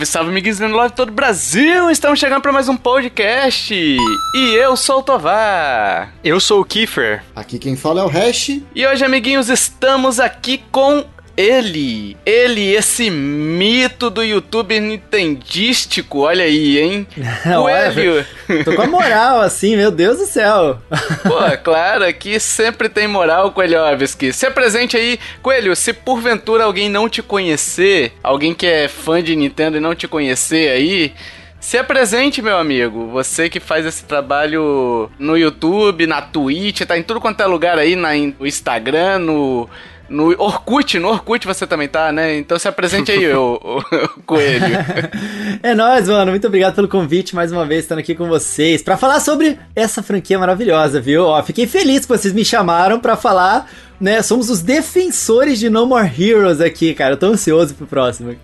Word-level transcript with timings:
Salve, 0.00 0.06
salve, 0.06 0.30
amiguinhos 0.30 0.58
do 0.58 0.66
Love 0.68 0.94
todo 0.94 1.08
o 1.08 1.12
Brasil! 1.12 1.90
Estamos 1.90 2.18
chegando 2.18 2.40
para 2.40 2.52
mais 2.52 2.68
um 2.68 2.76
podcast. 2.76 3.74
E 3.74 4.54
eu 4.54 4.76
sou 4.76 5.00
o 5.00 5.02
Tovar. 5.02 6.12
Eu 6.22 6.40
sou 6.40 6.60
o 6.60 6.64
Kiefer. 6.64 7.22
Aqui 7.34 7.58
quem 7.58 7.76
fala 7.76 8.00
é 8.00 8.04
o 8.04 8.08
Hash. 8.08 8.60
E 8.74 8.86
hoje, 8.86 9.04
amiguinhos, 9.04 9.48
estamos 9.48 10.20
aqui 10.20 10.62
com 10.70 11.04
ele, 11.40 12.16
ele, 12.26 12.74
esse 12.74 13.08
mito 13.08 14.10
do 14.10 14.22
YouTube 14.22 14.78
nintendístico, 14.78 16.20
olha 16.20 16.44
aí, 16.44 16.78
hein? 16.78 17.06
Coelho. 17.42 18.26
Tô 18.64 18.74
com 18.74 18.82
a 18.82 18.86
moral, 18.86 19.40
assim, 19.40 19.74
meu 19.74 19.90
Deus 19.90 20.18
do 20.18 20.26
céu. 20.26 20.78
Pô, 21.22 21.38
claro, 21.64 22.04
aqui 22.04 22.38
sempre 22.38 22.90
tem 22.90 23.08
moral, 23.08 23.52
Coelhovski. 23.52 24.32
Se 24.32 24.44
apresente 24.44 24.96
aí, 24.96 25.18
Coelho, 25.40 25.74
se 25.74 25.94
porventura 25.94 26.64
alguém 26.64 26.90
não 26.90 27.08
te 27.08 27.22
conhecer, 27.22 28.12
alguém 28.22 28.52
que 28.52 28.66
é 28.66 28.86
fã 28.86 29.22
de 29.22 29.34
Nintendo 29.34 29.78
e 29.78 29.80
não 29.80 29.94
te 29.94 30.06
conhecer 30.06 30.70
aí, 30.70 31.14
se 31.58 31.78
apresente, 31.78 32.42
meu 32.42 32.58
amigo. 32.58 33.08
Você 33.08 33.48
que 33.48 33.60
faz 33.60 33.86
esse 33.86 34.04
trabalho 34.04 35.10
no 35.18 35.38
YouTube, 35.38 36.06
na 36.06 36.20
Twitch, 36.20 36.82
tá 36.82 36.98
em 36.98 37.02
tudo 37.02 37.20
quanto 37.20 37.42
é 37.42 37.46
lugar 37.46 37.78
aí, 37.78 37.96
no 37.96 38.46
Instagram, 38.46 39.20
no 39.20 39.68
no 40.10 40.34
Orkut, 40.42 40.98
no 40.98 41.08
Orkut 41.08 41.46
você 41.46 41.66
também 41.66 41.88
tá, 41.88 42.10
né? 42.10 42.36
Então 42.36 42.58
se 42.58 42.66
apresente 42.66 43.12
aí, 43.12 43.32
o, 43.32 43.54
o, 43.62 43.82
Coelho. 44.26 44.66
é 45.62 45.74
nóis, 45.74 46.08
mano. 46.08 46.32
Muito 46.32 46.46
obrigado 46.46 46.74
pelo 46.74 46.88
convite 46.88 47.34
mais 47.34 47.52
uma 47.52 47.64
vez, 47.64 47.84
estando 47.84 48.00
aqui 48.00 48.14
com 48.14 48.28
vocês. 48.28 48.82
para 48.82 48.96
falar 48.96 49.20
sobre 49.20 49.58
essa 49.74 50.02
franquia 50.02 50.38
maravilhosa, 50.38 51.00
viu? 51.00 51.24
Ó, 51.26 51.42
fiquei 51.44 51.66
feliz 51.66 52.04
que 52.04 52.08
vocês 52.08 52.34
me 52.34 52.44
chamaram 52.44 52.98
para 52.98 53.16
falar 53.16 53.70
né? 54.00 54.22
Somos 54.22 54.48
os 54.48 54.62
defensores 54.62 55.58
de 55.58 55.68
No 55.68 55.86
More 55.86 56.10
Heroes 56.18 56.60
aqui, 56.60 56.94
cara. 56.94 57.14
Eu 57.14 57.18
tô 57.18 57.26
ansioso 57.26 57.74
pro 57.74 57.86
próximo. 57.86 58.34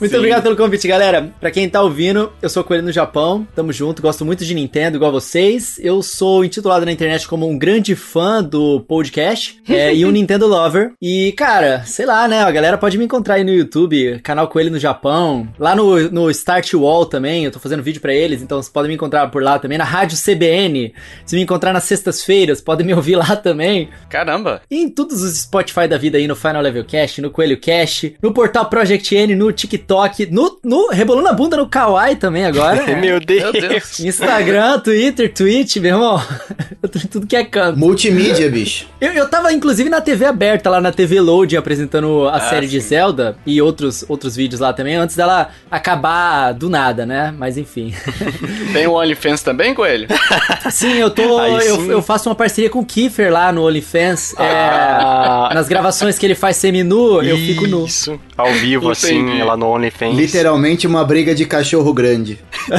Muito 0.00 0.10
Sim. 0.10 0.16
obrigado 0.16 0.42
pelo 0.42 0.56
convite, 0.56 0.88
galera. 0.88 1.32
Pra 1.38 1.50
quem 1.50 1.68
tá 1.68 1.82
ouvindo, 1.82 2.32
eu 2.40 2.48
sou 2.48 2.64
Coelho 2.64 2.82
no 2.82 2.92
Japão. 2.92 3.46
Tamo 3.54 3.72
junto. 3.72 4.00
Gosto 4.00 4.24
muito 4.24 4.44
de 4.44 4.54
Nintendo, 4.54 4.96
igual 4.96 5.12
vocês. 5.12 5.78
Eu 5.78 6.02
sou 6.02 6.44
intitulado 6.44 6.86
na 6.86 6.92
internet 6.92 7.28
como 7.28 7.46
um 7.46 7.58
grande 7.58 7.94
fã 7.94 8.42
do 8.42 8.80
podcast 8.80 9.60
é, 9.68 9.92
e 9.94 10.04
um 10.06 10.10
Nintendo 10.10 10.46
Lover. 10.46 10.92
E, 11.00 11.32
cara, 11.32 11.82
sei 11.84 12.06
lá, 12.06 12.26
né? 12.26 12.42
A 12.42 12.50
galera 12.50 12.78
pode 12.78 12.96
me 12.96 13.04
encontrar 13.04 13.34
aí 13.34 13.44
no 13.44 13.52
YouTube, 13.52 14.20
canal 14.22 14.48
Coelho 14.48 14.70
no 14.70 14.78
Japão. 14.78 15.48
Lá 15.58 15.76
no, 15.76 16.10
no 16.10 16.30
Start 16.30 16.72
Wall 16.74 17.06
também. 17.06 17.44
Eu 17.44 17.50
tô 17.50 17.58
fazendo 17.58 17.82
vídeo 17.82 18.00
para 18.00 18.14
eles, 18.14 18.40
então 18.40 18.60
vocês 18.60 18.72
podem 18.72 18.88
me 18.88 18.94
encontrar 18.94 19.30
por 19.30 19.42
lá 19.42 19.58
também. 19.58 19.76
Na 19.78 19.84
Rádio 19.84 20.16
CBN. 20.16 20.94
Se 21.26 21.36
me 21.36 21.42
encontrar 21.42 21.72
nas 21.72 21.84
sextas-feiras, 21.84 22.60
podem 22.60 22.86
me 22.86 22.94
ouvir 22.94 23.16
lá 23.16 23.36
também. 23.36 23.88
Caramba! 24.08 24.62
Em 24.70 24.88
todos 25.02 25.22
os 25.22 25.40
Spotify 25.40 25.88
da 25.88 25.98
vida 25.98 26.16
aí, 26.16 26.28
no 26.28 26.36
Final 26.36 26.62
Level 26.62 26.84
Cast, 26.84 27.20
no 27.20 27.28
Coelho 27.28 27.58
Cast, 27.58 28.14
no 28.22 28.32
portal 28.32 28.66
Project 28.66 29.14
N, 29.14 29.34
no 29.34 29.50
TikTok, 29.50 30.26
no, 30.30 30.58
no 30.62 30.90
Rebolando 30.90 31.28
a 31.28 31.32
Bunda 31.32 31.56
no 31.56 31.66
Kawaii 31.66 32.14
também 32.14 32.44
agora. 32.44 32.86
Meu 32.96 33.18
Deus. 33.18 33.42
Meu 33.42 33.52
Deus. 33.52 34.00
Instagram, 34.00 34.78
Twitter, 34.78 35.32
Twitch, 35.32 35.76
meu 35.76 35.94
irmão. 35.94 36.22
Eu 36.82 36.88
tô 36.88 36.98
em 36.98 37.02
tudo 37.02 37.26
que 37.26 37.36
é 37.36 37.44
canto. 37.44 37.78
Multimídia, 37.78 38.50
bicho. 38.50 38.86
Eu, 39.00 39.12
eu 39.12 39.28
tava, 39.28 39.52
inclusive, 39.52 39.88
na 39.88 40.00
TV 40.00 40.24
aberta, 40.24 40.68
lá 40.68 40.80
na 40.80 40.90
TV 40.90 41.20
Load, 41.20 41.56
apresentando 41.56 42.28
a 42.28 42.36
ah, 42.36 42.40
série 42.40 42.66
sim. 42.66 42.72
de 42.72 42.80
Zelda 42.80 43.36
e 43.46 43.62
outros, 43.62 44.04
outros 44.08 44.34
vídeos 44.34 44.60
lá 44.60 44.72
também, 44.72 44.96
antes 44.96 45.14
dela 45.14 45.50
acabar 45.70 46.52
do 46.52 46.68
nada, 46.68 47.06
né? 47.06 47.32
Mas 47.36 47.56
enfim. 47.56 47.94
Tem 48.72 48.86
o 48.86 48.94
OnlyFans 48.94 49.42
também, 49.42 49.74
Coelho? 49.74 50.08
Sim, 50.70 50.94
eu 50.94 51.10
tô. 51.10 51.22
Eu, 51.22 51.90
eu, 51.90 52.02
faço 52.02 52.28
uma 52.28 52.34
parceria 52.34 52.68
com 52.68 52.80
o 52.80 52.84
Kiefer 52.84 53.32
lá 53.32 53.52
no 53.52 53.64
OnlyFans. 53.64 54.34
É, 54.38 54.42
ah. 54.42 54.91
É, 54.91 54.91
nas 55.54 55.68
gravações 55.68 56.18
que 56.18 56.26
ele 56.26 56.34
faz 56.34 56.56
semi-nu, 56.56 57.22
eu 57.22 57.36
fico 57.36 57.66
nu. 57.66 57.84
Isso, 57.86 58.18
ao 58.36 58.52
vivo, 58.52 58.90
assim, 58.90 59.42
lá 59.42 59.56
no 59.56 59.66
OnlyFans. 59.68 60.16
Literalmente 60.16 60.86
uma 60.86 61.04
briga 61.04 61.34
de 61.34 61.44
cachorro 61.44 61.92
grande. 61.92 62.38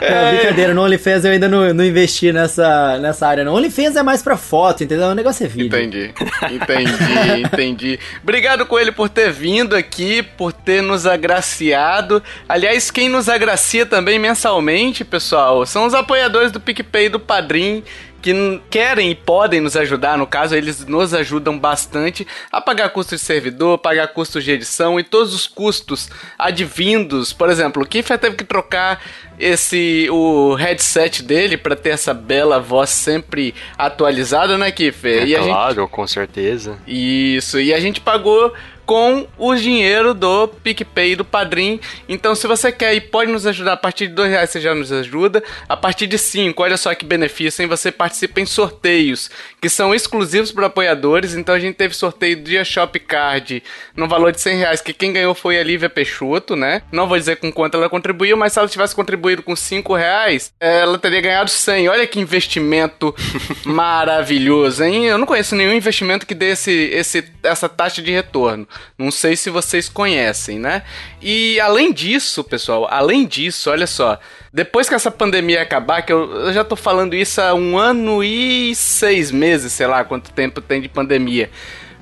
é, 0.00 0.32
brincadeira, 0.36 0.74
no 0.74 0.82
OnlyFans 0.82 1.24
eu 1.24 1.32
ainda 1.32 1.48
não, 1.48 1.72
não 1.72 1.84
investi 1.84 2.32
nessa, 2.32 2.98
nessa 2.98 3.26
área. 3.26 3.44
No 3.44 3.54
OnlyFans 3.54 3.96
é 3.96 4.02
mais 4.02 4.22
pra 4.22 4.36
foto, 4.36 4.84
entendeu? 4.84 5.08
O 5.08 5.14
negócio 5.14 5.44
é 5.44 5.48
vídeo. 5.48 5.66
Entendi, 5.66 6.12
entendi, 6.50 7.42
entendi. 7.44 7.98
Obrigado, 8.22 8.66
Coelho, 8.66 8.92
por 8.92 9.08
ter 9.08 9.32
vindo 9.32 9.74
aqui, 9.74 10.22
por 10.22 10.52
ter 10.52 10.82
nos 10.82 11.06
agraciado. 11.06 12.22
Aliás, 12.48 12.90
quem 12.90 13.08
nos 13.08 13.28
agracia 13.28 13.86
também 13.86 14.18
mensalmente, 14.18 15.04
pessoal, 15.04 15.64
são 15.66 15.86
os 15.86 15.94
apoiadores 15.94 16.52
do 16.52 16.60
PicPay 16.60 17.08
do 17.08 17.20
Padrim 17.20 17.82
que 18.22 18.60
querem 18.70 19.10
e 19.10 19.14
podem 19.14 19.60
nos 19.60 19.76
ajudar, 19.76 20.16
no 20.16 20.26
caso, 20.26 20.54
eles 20.54 20.86
nos 20.86 21.12
ajudam 21.12 21.58
bastante 21.58 22.26
a 22.50 22.60
pagar 22.60 22.90
custos 22.90 23.20
de 23.20 23.26
servidor, 23.26 23.78
pagar 23.78 24.08
custos 24.08 24.44
de 24.44 24.52
edição 24.52 24.98
e 24.98 25.02
todos 25.02 25.34
os 25.34 25.46
custos 25.46 26.08
advindos. 26.38 27.32
Por 27.32 27.50
exemplo, 27.50 27.82
o 27.82 27.86
Kiffer 27.86 28.18
teve 28.18 28.36
que 28.36 28.44
trocar 28.44 29.02
esse 29.38 30.08
o 30.10 30.54
headset 30.54 31.22
dele 31.22 31.56
para 31.56 31.74
ter 31.74 31.90
essa 31.90 32.14
bela 32.14 32.60
voz 32.60 32.90
sempre 32.90 33.54
atualizada, 33.76 34.56
né, 34.56 34.70
Kiffer? 34.70 35.22
É, 35.22 35.26
e 35.26 35.34
claro, 35.36 35.82
gente... 35.82 35.90
com 35.90 36.06
certeza. 36.06 36.78
Isso, 36.86 37.58
e 37.58 37.74
a 37.74 37.80
gente 37.80 38.00
pagou 38.00 38.52
com 38.84 39.26
o 39.38 39.54
dinheiro 39.54 40.14
do 40.14 40.48
PicPay 40.48 41.16
do 41.16 41.24
Padrim. 41.24 41.80
Então, 42.08 42.34
se 42.34 42.46
você 42.46 42.70
quer 42.72 42.94
e 42.94 43.00
pode 43.00 43.30
nos 43.30 43.46
ajudar 43.46 43.74
a 43.74 43.76
partir 43.76 44.08
de 44.08 44.14
dois 44.14 44.30
reais, 44.30 44.50
você 44.50 44.60
já 44.60 44.74
nos 44.74 44.92
ajuda. 44.92 45.42
A 45.68 45.76
partir 45.76 46.06
de 46.06 46.18
cinco, 46.18 46.62
olha 46.62 46.76
só 46.76 46.94
que 46.94 47.04
benefício, 47.04 47.62
hein? 47.62 47.68
Você 47.68 47.90
participa 47.92 48.40
em 48.40 48.46
sorteios 48.46 49.30
que 49.60 49.68
são 49.68 49.94
exclusivos 49.94 50.52
para 50.52 50.66
apoiadores. 50.66 51.34
Então, 51.34 51.54
a 51.54 51.58
gente 51.58 51.76
teve 51.76 51.94
sorteio 51.94 52.36
do 52.36 52.42
Dia 52.42 52.64
Shop 52.64 52.98
Card 53.00 53.62
no 53.96 54.08
valor 54.08 54.32
de 54.32 54.40
cem 54.40 54.58
reais, 54.58 54.80
que 54.80 54.92
quem 54.92 55.12
ganhou 55.12 55.34
foi 55.34 55.58
a 55.58 55.62
Lívia 55.62 55.88
Peixoto, 55.88 56.56
né? 56.56 56.82
Não 56.90 57.06
vou 57.06 57.18
dizer 57.18 57.36
com 57.36 57.52
quanto 57.52 57.76
ela 57.76 57.88
contribuiu, 57.88 58.36
mas 58.36 58.52
se 58.52 58.58
ela 58.58 58.68
tivesse 58.68 58.94
contribuído 58.94 59.42
com 59.42 59.54
cinco 59.54 59.94
reais, 59.94 60.52
ela 60.60 60.98
teria 60.98 61.20
ganhado 61.20 61.50
cem. 61.50 61.88
Olha 61.88 62.06
que 62.06 62.20
investimento 62.20 63.14
maravilhoso, 63.64 64.84
hein? 64.84 65.06
Eu 65.06 65.18
não 65.18 65.26
conheço 65.26 65.54
nenhum 65.54 65.72
investimento 65.72 66.26
que 66.26 66.34
dê 66.34 66.50
esse, 66.50 66.72
esse, 66.72 67.24
essa 67.42 67.68
taxa 67.68 68.02
de 68.02 68.10
retorno. 68.10 68.66
Não 68.98 69.10
sei 69.10 69.36
se 69.36 69.50
vocês 69.50 69.88
conhecem, 69.88 70.58
né? 70.58 70.82
E 71.20 71.58
além 71.60 71.92
disso, 71.92 72.42
pessoal, 72.44 72.86
além 72.90 73.26
disso, 73.26 73.70
olha 73.70 73.86
só. 73.86 74.18
Depois 74.52 74.88
que 74.88 74.94
essa 74.94 75.10
pandemia 75.10 75.62
acabar, 75.62 76.02
que 76.02 76.12
eu, 76.12 76.30
eu 76.32 76.52
já 76.52 76.64
tô 76.64 76.76
falando 76.76 77.14
isso 77.14 77.40
há 77.40 77.54
um 77.54 77.78
ano 77.78 78.22
e 78.22 78.74
seis 78.74 79.30
meses, 79.30 79.72
sei 79.72 79.86
lá 79.86 80.04
quanto 80.04 80.32
tempo 80.32 80.60
tem 80.60 80.80
de 80.80 80.88
pandemia. 80.88 81.50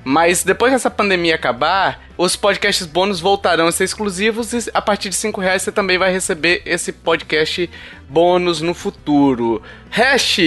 Mas 0.03 0.43
depois 0.43 0.71
que 0.71 0.75
essa 0.75 0.89
pandemia 0.89 1.35
acabar, 1.35 2.01
os 2.17 2.35
podcasts 2.35 2.87
bônus 2.87 3.19
voltarão 3.19 3.67
a 3.67 3.71
ser 3.71 3.83
exclusivos 3.83 4.51
e 4.51 4.71
a 4.73 4.81
partir 4.81 5.09
de 5.09 5.15
5 5.15 5.39
reais 5.39 5.61
você 5.61 5.71
também 5.71 5.97
vai 5.97 6.11
receber 6.11 6.63
esse 6.65 6.91
podcast 6.91 7.69
bônus 8.11 8.59
no 8.59 8.73
futuro. 8.73 9.61
Hash, 9.89 10.37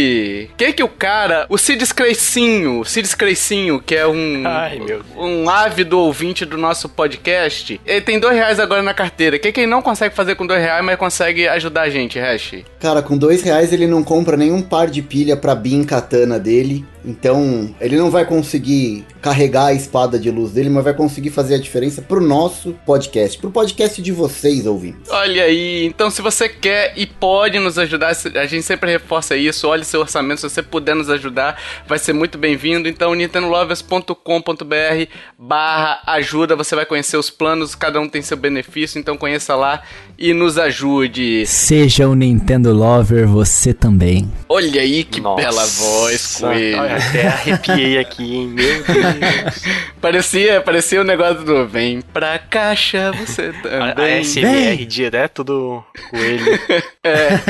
que 0.56 0.72
que 0.72 0.82
o 0.82 0.88
cara, 0.88 1.44
o 1.50 1.58
Cid 1.58 1.84
Creicinho, 1.94 2.82
Cid 2.82 3.14
Creicinho, 3.14 3.78
que 3.78 3.94
é 3.94 4.06
um, 4.06 4.42
Ai, 4.46 4.80
um 5.16 5.50
ávido 5.50 5.98
ouvinte 5.98 6.46
do 6.46 6.56
nosso 6.56 6.88
podcast, 6.88 7.78
ele 7.84 8.00
tem 8.00 8.18
dois 8.18 8.34
reais 8.34 8.58
agora 8.58 8.82
na 8.82 8.94
carteira. 8.94 9.36
O 9.36 9.38
que 9.38 9.52
que 9.52 9.60
ele 9.60 9.70
não 9.70 9.82
consegue 9.82 10.14
fazer 10.14 10.34
com 10.34 10.46
dois 10.46 10.62
reais, 10.62 10.82
mas 10.82 10.96
consegue 10.96 11.46
ajudar 11.46 11.82
a 11.82 11.90
gente, 11.90 12.18
Hash? 12.18 12.64
Cara, 12.80 13.02
com 13.02 13.18
dois 13.18 13.42
reais 13.42 13.70
ele 13.70 13.86
não 13.86 14.02
compra 14.02 14.34
nenhum 14.34 14.62
par 14.62 14.88
de 14.88 15.02
pilha 15.02 15.36
pra 15.36 15.54
Bin 15.54 15.84
Katana 15.84 16.38
dele. 16.38 16.84
Então, 17.04 17.74
ele 17.80 17.96
não 17.96 18.10
vai 18.10 18.24
conseguir 18.24 19.04
carregar 19.20 19.66
a 19.66 19.72
espada 19.74 20.18
de 20.18 20.30
luz 20.30 20.52
dele, 20.52 20.70
mas 20.70 20.84
vai 20.84 20.94
conseguir 20.94 21.28
fazer 21.28 21.56
a 21.56 21.58
diferença 21.58 22.00
pro 22.00 22.18
nosso 22.20 22.74
podcast, 22.86 23.38
pro 23.38 23.50
podcast 23.50 24.00
de 24.00 24.10
vocês, 24.10 24.66
ouvintes. 24.66 25.10
Olha 25.10 25.44
aí, 25.44 25.84
então 25.84 26.08
se 26.08 26.22
você 26.22 26.48
quer 26.48 26.94
e 26.96 27.04
pode 27.06 27.53
nos 27.60 27.78
ajudar, 27.78 28.08
a 28.08 28.46
gente 28.46 28.62
sempre 28.62 28.90
reforça 28.90 29.36
isso, 29.36 29.68
olhe 29.68 29.84
seu 29.84 30.00
orçamento, 30.00 30.40
se 30.40 30.48
você 30.48 30.62
puder 30.62 30.94
nos 30.94 31.10
ajudar, 31.10 31.60
vai 31.86 31.98
ser 31.98 32.12
muito 32.12 32.38
bem-vindo. 32.38 32.88
Então, 32.88 33.14
nintendolovers.com.br 33.14 35.10
barra 35.38 36.00
ajuda, 36.06 36.56
você 36.56 36.74
vai 36.74 36.86
conhecer 36.86 37.16
os 37.16 37.30
planos, 37.30 37.74
cada 37.74 38.00
um 38.00 38.08
tem 38.08 38.22
seu 38.22 38.36
benefício, 38.36 38.98
então 38.98 39.16
conheça 39.16 39.54
lá 39.54 39.82
e 40.18 40.32
nos 40.32 40.58
ajude. 40.58 41.46
Seja 41.46 42.08
um 42.08 42.14
Nintendo 42.14 42.72
Lover 42.72 43.26
você 43.26 43.74
também. 43.74 44.30
Olha 44.48 44.80
aí 44.80 45.04
que 45.04 45.20
Nossa. 45.20 45.42
bela 45.42 45.66
voz, 45.66 46.36
Coelho. 46.40 46.80
Até 46.80 47.28
arrepiei 47.28 47.98
aqui, 47.98 48.36
hein? 48.36 48.48
Meu 48.48 48.84
Deus. 48.84 49.62
parecia, 50.00 50.60
parecia 50.60 51.00
o 51.00 51.02
um 51.02 51.06
negócio 51.06 51.44
do 51.44 51.66
vem 51.66 52.00
pra 52.12 52.38
caixa 52.38 53.12
você 53.12 53.52
também. 53.52 53.78
A, 53.78 54.18
a 54.18 54.24
SMR 54.24 54.84
direto 54.86 55.42
do 55.42 55.82
Coelho. 56.10 56.60
é. 57.02 57.40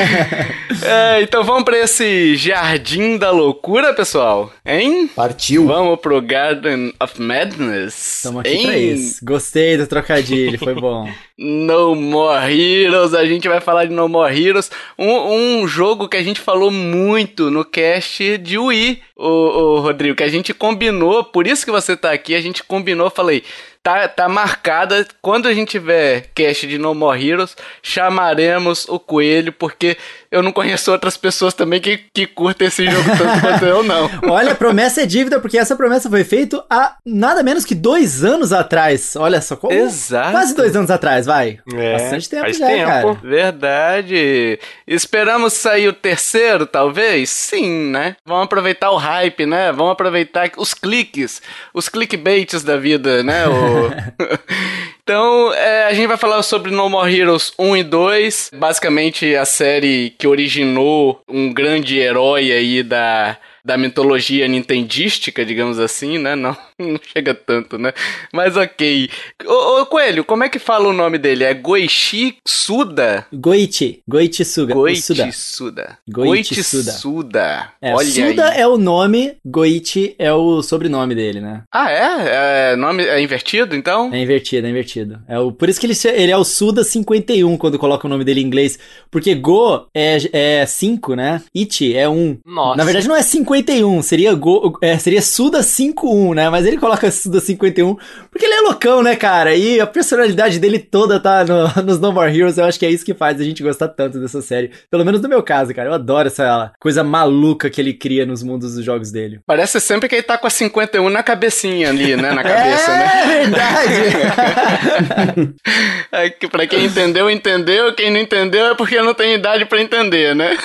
É. 0.83 1.23
Então 1.23 1.45
vamos 1.45 1.65
pra 1.65 1.79
esse 1.79 2.37
jardim 2.37 3.17
da 3.17 3.31
loucura, 3.31 3.95
pessoal? 3.95 4.53
Hein? 4.65 5.09
Partiu. 5.15 5.67
Vamos 5.67 6.01
pro 6.01 6.21
Garden 6.21 6.93
of 7.01 7.21
Madness. 7.21 8.21
Tamo 8.23 8.41
aqui 8.41 8.51
hein? 8.51 8.67
pra 8.67 8.77
isso. 8.79 9.25
Gostei 9.25 9.77
do 9.77 9.87
trocadilho, 9.87 10.59
foi 10.59 10.75
bom. 10.75 11.09
No 11.37 11.97
More 11.97 12.45
Heroes, 12.49 13.13
a 13.13 13.25
gente 13.25 13.49
vai 13.49 13.61
falar 13.61 13.87
de 13.87 13.93
No 13.93 14.09
More 14.09 14.33
Heroes, 14.33 14.71
um, 14.97 15.63
um 15.63 15.67
jogo 15.67 16.09
que 16.09 16.17
a 16.17 16.23
gente 16.23 16.41
falou 16.41 16.71
muito 16.71 17.51
no 17.51 17.65
cast 17.65 18.39
de 18.39 18.57
Wii, 18.57 19.03
o 19.17 19.81
Rodrigo, 19.81 20.17
que 20.17 20.25
a 20.25 20.29
gente 20.29 20.53
combinou, 20.53 21.25
por 21.25 21.47
isso 21.47 21.65
que 21.65 21.71
você 21.71 21.97
tá 21.97 22.13
aqui, 22.13 22.35
a 22.35 22.41
gente 22.41 22.65
combinou, 22.65 23.11
falei, 23.11 23.45
tá, 23.83 24.09
tá 24.09 24.29
marcada. 24.29 25.07
Quando 25.23 25.47
a 25.47 25.55
gente 25.55 25.71
tiver 25.71 26.31
cast 26.35 26.67
de 26.67 26.79
No 26.79 26.95
More 26.95 27.29
Heroes, 27.29 27.57
chamaremos 27.83 28.89
o 28.89 28.99
Coelho, 28.99 29.53
porque 29.53 29.97
eu 30.35 30.43
não 30.43 30.51
conheço 30.51 30.91
outras 30.91 31.17
pessoas 31.17 31.55
também 31.55 31.81
que, 31.81 31.97
que 32.13 32.27
curtem 32.27 32.67
esse 32.67 32.85
jogo 32.85 33.09
tanto 33.17 33.41
quanto 33.41 33.65
eu, 33.65 33.85
não. 33.85 34.11
Olha, 34.29 34.53
promessa 34.53 35.03
é 35.03 35.07
dívida, 35.07 35.39
porque 35.39 35.57
essa 35.57 35.77
promessa 35.77 36.11
foi 36.11 36.25
feita 36.25 36.65
há 36.69 36.97
nada 37.07 37.41
menos 37.41 37.65
que 37.65 37.75
dois 37.75 38.25
anos 38.25 38.53
atrás. 38.53 39.15
Olha 39.15 39.41
só, 39.41 39.55
como, 39.55 39.73
Exato. 39.73 40.33
quase 40.33 40.55
dois 40.57 40.75
anos 40.75 40.91
atrás, 40.91 41.27
vai. 41.27 41.61
É, 41.73 41.93
Bastante 41.93 42.29
tempo 42.29 42.43
faz 42.43 42.59
já, 42.59 42.67
tempo. 42.67 42.87
cara. 42.87 43.13
Verdade. 43.23 44.59
Esperamos 44.89 45.53
sair 45.53 45.87
o 45.87 45.93
terceiro, 45.93 46.67
talvez? 46.67 47.31
Sim, 47.31 47.91
né? 47.91 48.17
Vamos 48.27 48.47
aproveitar 48.47 48.91
o 48.91 48.97
hype, 48.97 49.47
né? 49.47 49.71
Vamos 49.71 49.93
aproveitar 49.93 50.51
os 50.57 50.75
cliques, 50.75 51.41
os 51.73 51.89
clickbaits 51.89 52.65
da 52.65 52.77
vida, 52.77 53.23
né? 53.23 53.47
O... 53.47 53.91
então, 55.05 55.53
é, 55.55 55.85
a 55.85 55.93
gente 55.93 56.09
vai 56.09 56.17
falar 56.17 56.43
sobre 56.43 56.73
No 56.73 56.89
More 56.89 57.15
Heroes 57.15 57.53
1 57.57 57.77
e 57.77 57.85
2. 57.85 58.51
Basicamente, 58.55 59.37
a 59.37 59.45
série 59.45 60.11
que 60.25 60.29
originou 60.29 61.21
um 61.29 61.53
grande 61.53 61.99
herói 61.99 62.51
aí 62.51 62.83
da 62.83 63.37
da 63.65 63.79
mitologia 63.79 64.47
nintendística, 64.47 65.45
digamos 65.45 65.79
assim, 65.79 66.19
né? 66.19 66.35
Não, 66.35 66.57
não 66.79 66.99
chega 67.13 67.35
tanto, 67.35 67.79
né? 67.79 67.93
Mas 68.33 68.57
ok. 68.57 69.09
Ô, 69.47 69.81
ô, 69.81 69.87
Coelho, 69.87 70.25
como 70.25 70.45
é 70.45 70.49
que 70.49 70.59
fala 70.59 70.89
o 70.89 70.93
nome 70.93 71.19
dele? 71.19 71.45
É 71.45 71.55
Goichi 71.55 72.37
Suda? 72.47 73.27
Goichi. 73.33 74.03
Goichi 74.09 74.45
Suga. 74.45 74.75
Goichi 74.75 75.03
Suda. 75.03 75.33
Suda. 75.33 75.99
Goichi 76.09 76.63
Suda. 76.63 76.93
Suda. 76.93 77.73
É, 77.81 77.95
Olha 77.95 78.07
Suda 78.07 78.51
aí. 78.51 78.61
é 78.61 78.67
o 78.67 78.77
nome, 78.77 79.37
Goichi 79.45 80.15
é 80.19 80.33
o 80.33 80.63
sobrenome 80.63 81.15
dele, 81.15 81.41
né? 81.41 81.63
Ah, 81.73 81.91
é? 81.91 82.73
é? 82.73 82.77
Nome 82.77 83.05
é 83.05 83.21
invertido, 83.23 83.75
então? 83.75 84.13
É 84.13 84.21
invertido, 84.21 84.67
é 84.67 84.71
invertido. 84.71 85.21
É 85.29 85.39
o, 85.39 85.53
por 85.53 85.69
isso 85.69 85.81
que 85.81 85.87
ele, 85.87 85.95
ele 86.15 86.33
é 86.33 86.37
o 86.37 86.45
Suda 86.45 86.85
51 86.85 87.57
quando 87.57 87.79
coloca 87.79 88.07
o 88.07 88.11
nome 88.11 88.25
dele 88.25 88.41
em 88.41 88.45
inglês. 88.45 88.79
Porque 89.11 89.35
Go 89.35 89.87
é 89.95 90.65
5, 90.67 91.15
né? 91.15 91.43
Ichi 91.55 91.97
é 91.97 92.09
1. 92.09 92.13
Um. 92.13 92.39
Nossa. 92.45 92.77
Na 92.77 92.85
verdade 92.85 93.09
não 93.09 93.17
é 93.17 93.23
51, 93.23 93.54
seria, 94.03 94.35
Go, 94.35 94.77
é, 94.83 94.99
seria 94.99 95.23
Suda 95.23 95.63
51, 95.63 96.35
né? 96.35 96.51
Mas 96.51 96.67
ele 96.67 96.77
coloca 96.79 97.09
Suda 97.11 97.41
51 97.41 97.97
porque 98.31 98.45
ele 98.47 98.55
é 98.55 98.61
loucão, 98.63 99.03
né, 99.03 99.15
cara? 99.17 99.55
E 99.55 99.79
a 99.81 99.87
personalidade 99.87 100.59
dele 100.59 100.79
toda 100.79 101.21
tá 101.21 101.45
no- 101.45 101.71
nos 101.85 102.01
No 102.01 102.13
More 102.13 102.35
Heroes. 102.37 102.59
Eu 102.59 102.65
acho 102.65 102.79
que 102.79 102.87
é 102.87 102.91
isso 102.91 103.05
que 103.05 103.15
faz 103.15 103.41
a 103.41 103.45
gente 103.45 103.63
gostar 103.63 103.89
tanto 103.89 104.19
dessa 104.19 104.41
série. 104.43 104.71
Pelo 104.91 105.05
menos 105.05 105.21
no 105.21 105.29
meu 105.29 105.43
caso, 105.43 105.73
cara. 105.75 105.89
Eu 105.89 105.95
adoro 105.95 106.27
essa 106.29 106.73
coisa 106.81 107.05
maluca 107.05 107.69
que 107.71 107.81
ele 107.81 107.93
cria 107.95 108.27
nos 108.27 108.43
mundos 108.43 108.75
dos 108.75 108.85
jogos 108.85 109.11
dele. 109.13 109.41
Parece 109.47 109.79
sempre 109.81 110.09
que 110.09 110.15
ele 110.17 110.23
tá 110.23 110.37
com 110.39 110.47
a 110.47 110.51
51 110.51 111.09
na 111.11 111.23
cabecinha 111.23 111.89
ali, 111.91 112.17
né? 112.17 112.33
Na 112.33 112.43
cabeça, 112.43 112.91
é 112.91 112.99
né? 112.99 113.39
verdade! 113.39 115.55
É 116.13 116.31
que 116.31 116.49
pra 116.49 116.67
quem 116.67 116.85
entendeu, 116.87 117.29
entendeu. 117.31 117.93
Quem 117.95 118.11
não 118.11 118.19
entendeu 118.21 118.67
é 118.67 118.75
porque 118.75 119.01
não 119.03 119.15
tem 119.15 119.35
idade 119.35 119.65
pra 119.67 119.81
entender, 119.81 120.35
né? 120.35 120.57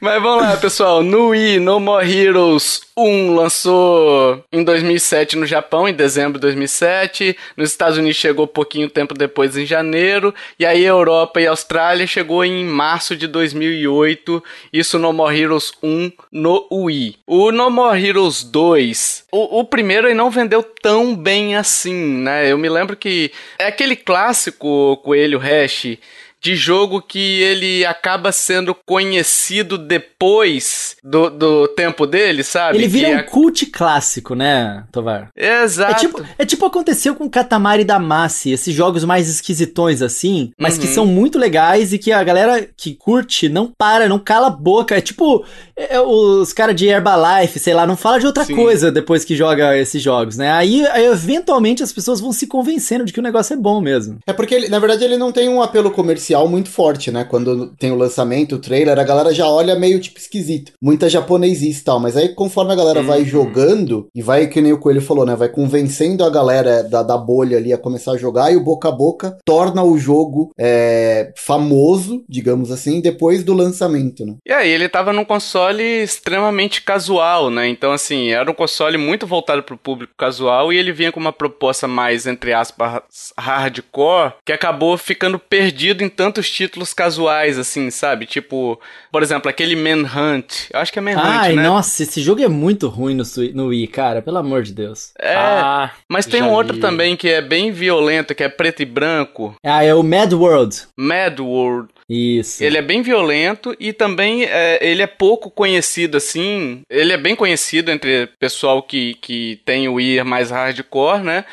Mas 0.00 0.22
vamos 0.22 0.42
lá, 0.42 0.56
pessoal. 0.56 1.02
No 1.02 1.28
Wii, 1.28 1.60
No 1.60 1.78
More 1.78 2.10
Heroes 2.10 2.80
1 2.96 3.34
lançou 3.34 4.42
em 4.50 4.64
2007 4.64 5.36
no 5.36 5.44
Japão, 5.44 5.86
em 5.86 5.92
dezembro 5.92 6.34
de 6.34 6.40
2007. 6.40 7.36
Nos 7.56 7.70
Estados 7.70 7.98
Unidos 7.98 8.16
chegou 8.16 8.46
pouquinho 8.46 8.88
tempo 8.88 9.12
depois, 9.12 9.56
em 9.56 9.66
janeiro. 9.66 10.34
E 10.58 10.64
aí, 10.64 10.84
Europa 10.84 11.40
e 11.40 11.46
Austrália 11.46 12.06
chegou 12.06 12.42
em 12.42 12.64
março 12.64 13.14
de 13.14 13.26
2008. 13.26 14.42
Isso 14.72 14.98
No 14.98 15.12
More 15.12 15.38
Heroes 15.38 15.72
1 15.82 16.12
no 16.32 16.66
Wii. 16.72 17.18
O 17.26 17.52
No 17.52 17.70
More 17.70 18.02
Heroes 18.02 18.42
2, 18.44 19.26
o, 19.30 19.60
o 19.60 19.64
primeiro 19.64 20.12
não 20.14 20.30
vendeu 20.30 20.62
tão 20.62 21.14
bem 21.14 21.56
assim, 21.56 21.94
né? 21.94 22.50
Eu 22.50 22.56
me 22.56 22.68
lembro 22.68 22.96
que 22.96 23.30
é 23.58 23.66
aquele 23.66 23.96
clássico 23.96 24.96
Coelho 24.98 25.38
Hash 25.38 25.98
de 26.44 26.54
jogo 26.54 27.00
que 27.00 27.40
ele 27.40 27.86
acaba 27.86 28.30
sendo 28.30 28.76
conhecido 28.86 29.78
depois 29.78 30.96
do, 31.02 31.30
do 31.30 31.68
tempo 31.68 32.06
dele, 32.06 32.42
sabe? 32.42 32.76
Ele 32.76 32.86
vira 32.86 33.08
Que 33.08 33.14
um 33.14 33.18
é- 33.18 33.22
cult 33.22 33.66
clássico, 33.66 34.34
né, 34.34 34.84
Tovar? 34.92 35.30
Exato. 35.34 35.92
É 35.92 35.94
tipo, 35.94 36.24
é 36.40 36.44
tipo 36.44 36.66
aconteceu 36.66 37.14
com 37.14 37.30
Katamari 37.30 37.82
Damacy, 37.82 38.50
esses 38.50 38.74
jogos 38.74 39.04
mais 39.04 39.26
esquisitões 39.28 40.02
assim, 40.02 40.52
mas 40.58 40.76
que 40.76 40.86
Uhum. 40.86 40.92
são 40.92 41.06
muito 41.06 41.38
legais 41.38 41.94
e 41.94 41.98
que 41.98 42.12
a 42.12 42.22
galera 42.22 42.68
que 42.76 42.94
curte 42.94 43.48
não 43.48 43.72
para, 43.76 44.06
não 44.06 44.18
cala 44.18 44.48
a 44.48 44.50
boca. 44.50 44.94
É 44.96 45.00
tipo 45.00 45.46
é, 45.74 45.98
os 45.98 46.52
caras 46.52 46.76
de 46.76 46.86
Herbalife, 46.86 47.58
sei 47.58 47.72
lá, 47.72 47.86
não 47.86 47.96
fala 47.96 48.20
de 48.20 48.26
outra 48.26 48.44
Sim. 48.44 48.54
coisa 48.54 48.92
depois 48.92 49.24
que 49.24 49.34
joga 49.34 49.78
esses 49.78 50.02
jogos, 50.02 50.36
né? 50.36 50.52
Aí, 50.52 50.86
aí, 50.88 51.06
eventualmente 51.06 51.82
as 51.82 51.90
pessoas 51.92 52.20
vão 52.20 52.32
se 52.32 52.46
convencendo 52.46 53.04
de 53.06 53.12
que 53.14 53.20
o 53.20 53.22
negócio 53.22 53.54
é 53.54 53.56
bom 53.56 53.80
mesmo. 53.80 54.18
É 54.26 54.32
porque, 54.32 54.54
ele, 54.54 54.68
na 54.68 54.78
verdade, 54.78 55.04
ele 55.04 55.16
não 55.16 55.32
tem 55.32 55.48
um 55.48 55.62
apelo 55.62 55.90
comercial 55.90 56.33
muito 56.48 56.68
forte, 56.70 57.10
né? 57.10 57.24
Quando 57.24 57.68
tem 57.76 57.90
o 57.90 57.96
lançamento, 57.96 58.56
o 58.56 58.58
trailer, 58.58 58.98
a 58.98 59.04
galera 59.04 59.32
já 59.32 59.46
olha 59.48 59.74
meio 59.78 60.00
tipo 60.00 60.18
esquisito. 60.18 60.72
Muita 60.82 61.08
japonesice 61.08 61.80
e 61.80 61.84
tal. 61.84 62.00
Mas 62.00 62.16
aí, 62.16 62.30
conforme 62.30 62.72
a 62.72 62.76
galera 62.76 63.02
vai 63.02 63.20
Uhum. 63.20 63.24
jogando, 63.26 64.08
e 64.14 64.22
vai, 64.22 64.46
que 64.46 64.60
nem 64.60 64.72
o 64.72 64.78
Coelho 64.78 65.00
falou, 65.00 65.24
né? 65.26 65.34
Vai 65.36 65.48
convencendo 65.48 66.24
a 66.24 66.30
galera 66.30 66.82
da, 66.82 67.02
da 67.02 67.16
bolha 67.16 67.56
ali 67.58 67.72
a 67.72 67.78
começar 67.78 68.12
a 68.12 68.16
jogar, 68.16 68.52
e 68.52 68.56
o 68.56 68.60
boca 68.64 68.88
a 68.88 68.92
boca 68.92 69.36
torna 69.44 69.82
o 69.82 69.96
jogo 69.98 70.50
é, 70.58 71.32
famoso, 71.36 72.24
digamos 72.28 72.70
assim, 72.70 73.00
depois 73.00 73.42
do 73.44 73.54
lançamento, 73.54 74.24
né? 74.26 74.34
E 74.46 74.52
aí, 74.52 74.70
ele 74.70 74.88
tava 74.88 75.12
num 75.12 75.24
console 75.24 75.82
extremamente 75.82 76.82
casual, 76.82 77.50
né? 77.50 77.68
Então, 77.68 77.92
assim, 77.92 78.30
era 78.30 78.50
um 78.50 78.54
console 78.54 78.96
muito 78.98 79.26
voltado 79.26 79.62
pro 79.62 79.76
público 79.76 80.12
casual 80.18 80.72
e 80.72 80.76
ele 80.76 80.92
vinha 80.92 81.12
com 81.12 81.20
uma 81.20 81.32
proposta 81.32 81.86
mais, 81.88 82.26
entre 82.26 82.52
aspas, 82.52 83.02
hardcore, 83.38 84.32
que 84.44 84.52
acabou 84.52 84.96
ficando 84.96 85.38
perdido 85.38 86.02
em 86.02 86.08
tantos 86.24 86.50
títulos 86.50 86.94
casuais, 86.94 87.58
assim, 87.58 87.90
sabe? 87.90 88.24
Tipo, 88.24 88.80
por 89.12 89.22
exemplo, 89.22 89.50
aquele 89.50 89.76
Manhunt. 89.76 90.70
Eu 90.72 90.80
acho 90.80 90.90
que 90.92 90.98
é 90.98 91.02
Manhunt, 91.02 91.20
Ai, 91.22 91.52
né? 91.54 91.62
nossa, 91.62 92.02
esse 92.02 92.22
jogo 92.22 92.42
é 92.42 92.48
muito 92.48 92.88
ruim 92.88 93.14
no, 93.14 93.24
Sui- 93.26 93.52
no 93.54 93.66
Wii, 93.66 93.86
cara, 93.88 94.22
pelo 94.22 94.38
amor 94.38 94.62
de 94.62 94.72
Deus. 94.72 95.12
É, 95.20 95.34
Ah, 95.36 95.90
mas 96.08 96.24
tem 96.24 96.42
um 96.42 96.50
outro 96.50 96.74
vi. 96.74 96.80
também 96.80 97.14
que 97.16 97.28
é 97.28 97.42
bem 97.42 97.70
violento, 97.72 98.34
que 98.34 98.42
é 98.42 98.48
preto 98.48 98.80
e 98.82 98.86
branco. 98.86 99.54
Ah, 99.62 99.84
é 99.84 99.94
o 99.94 100.02
Mad 100.02 100.32
World. 100.32 100.76
Mad 100.96 101.38
World. 101.40 101.88
Isso. 102.08 102.62
Ele 102.62 102.76
é 102.78 102.82
bem 102.82 103.02
violento 103.02 103.74
e 103.80 103.92
também 103.92 104.44
é, 104.44 104.78
ele 104.80 105.02
é 105.02 105.06
pouco 105.06 105.50
conhecido 105.50 106.16
assim. 106.18 106.82
Ele 106.88 107.12
é 107.12 107.16
bem 107.16 107.34
conhecido 107.36 107.90
entre 107.90 108.28
pessoal 108.38 108.82
que, 108.82 109.14
que 109.20 109.60
tem 109.64 109.88
o 109.88 109.94
Wii 109.94 110.22
mais 110.24 110.50
hardcore, 110.50 111.22
né? 111.22 111.44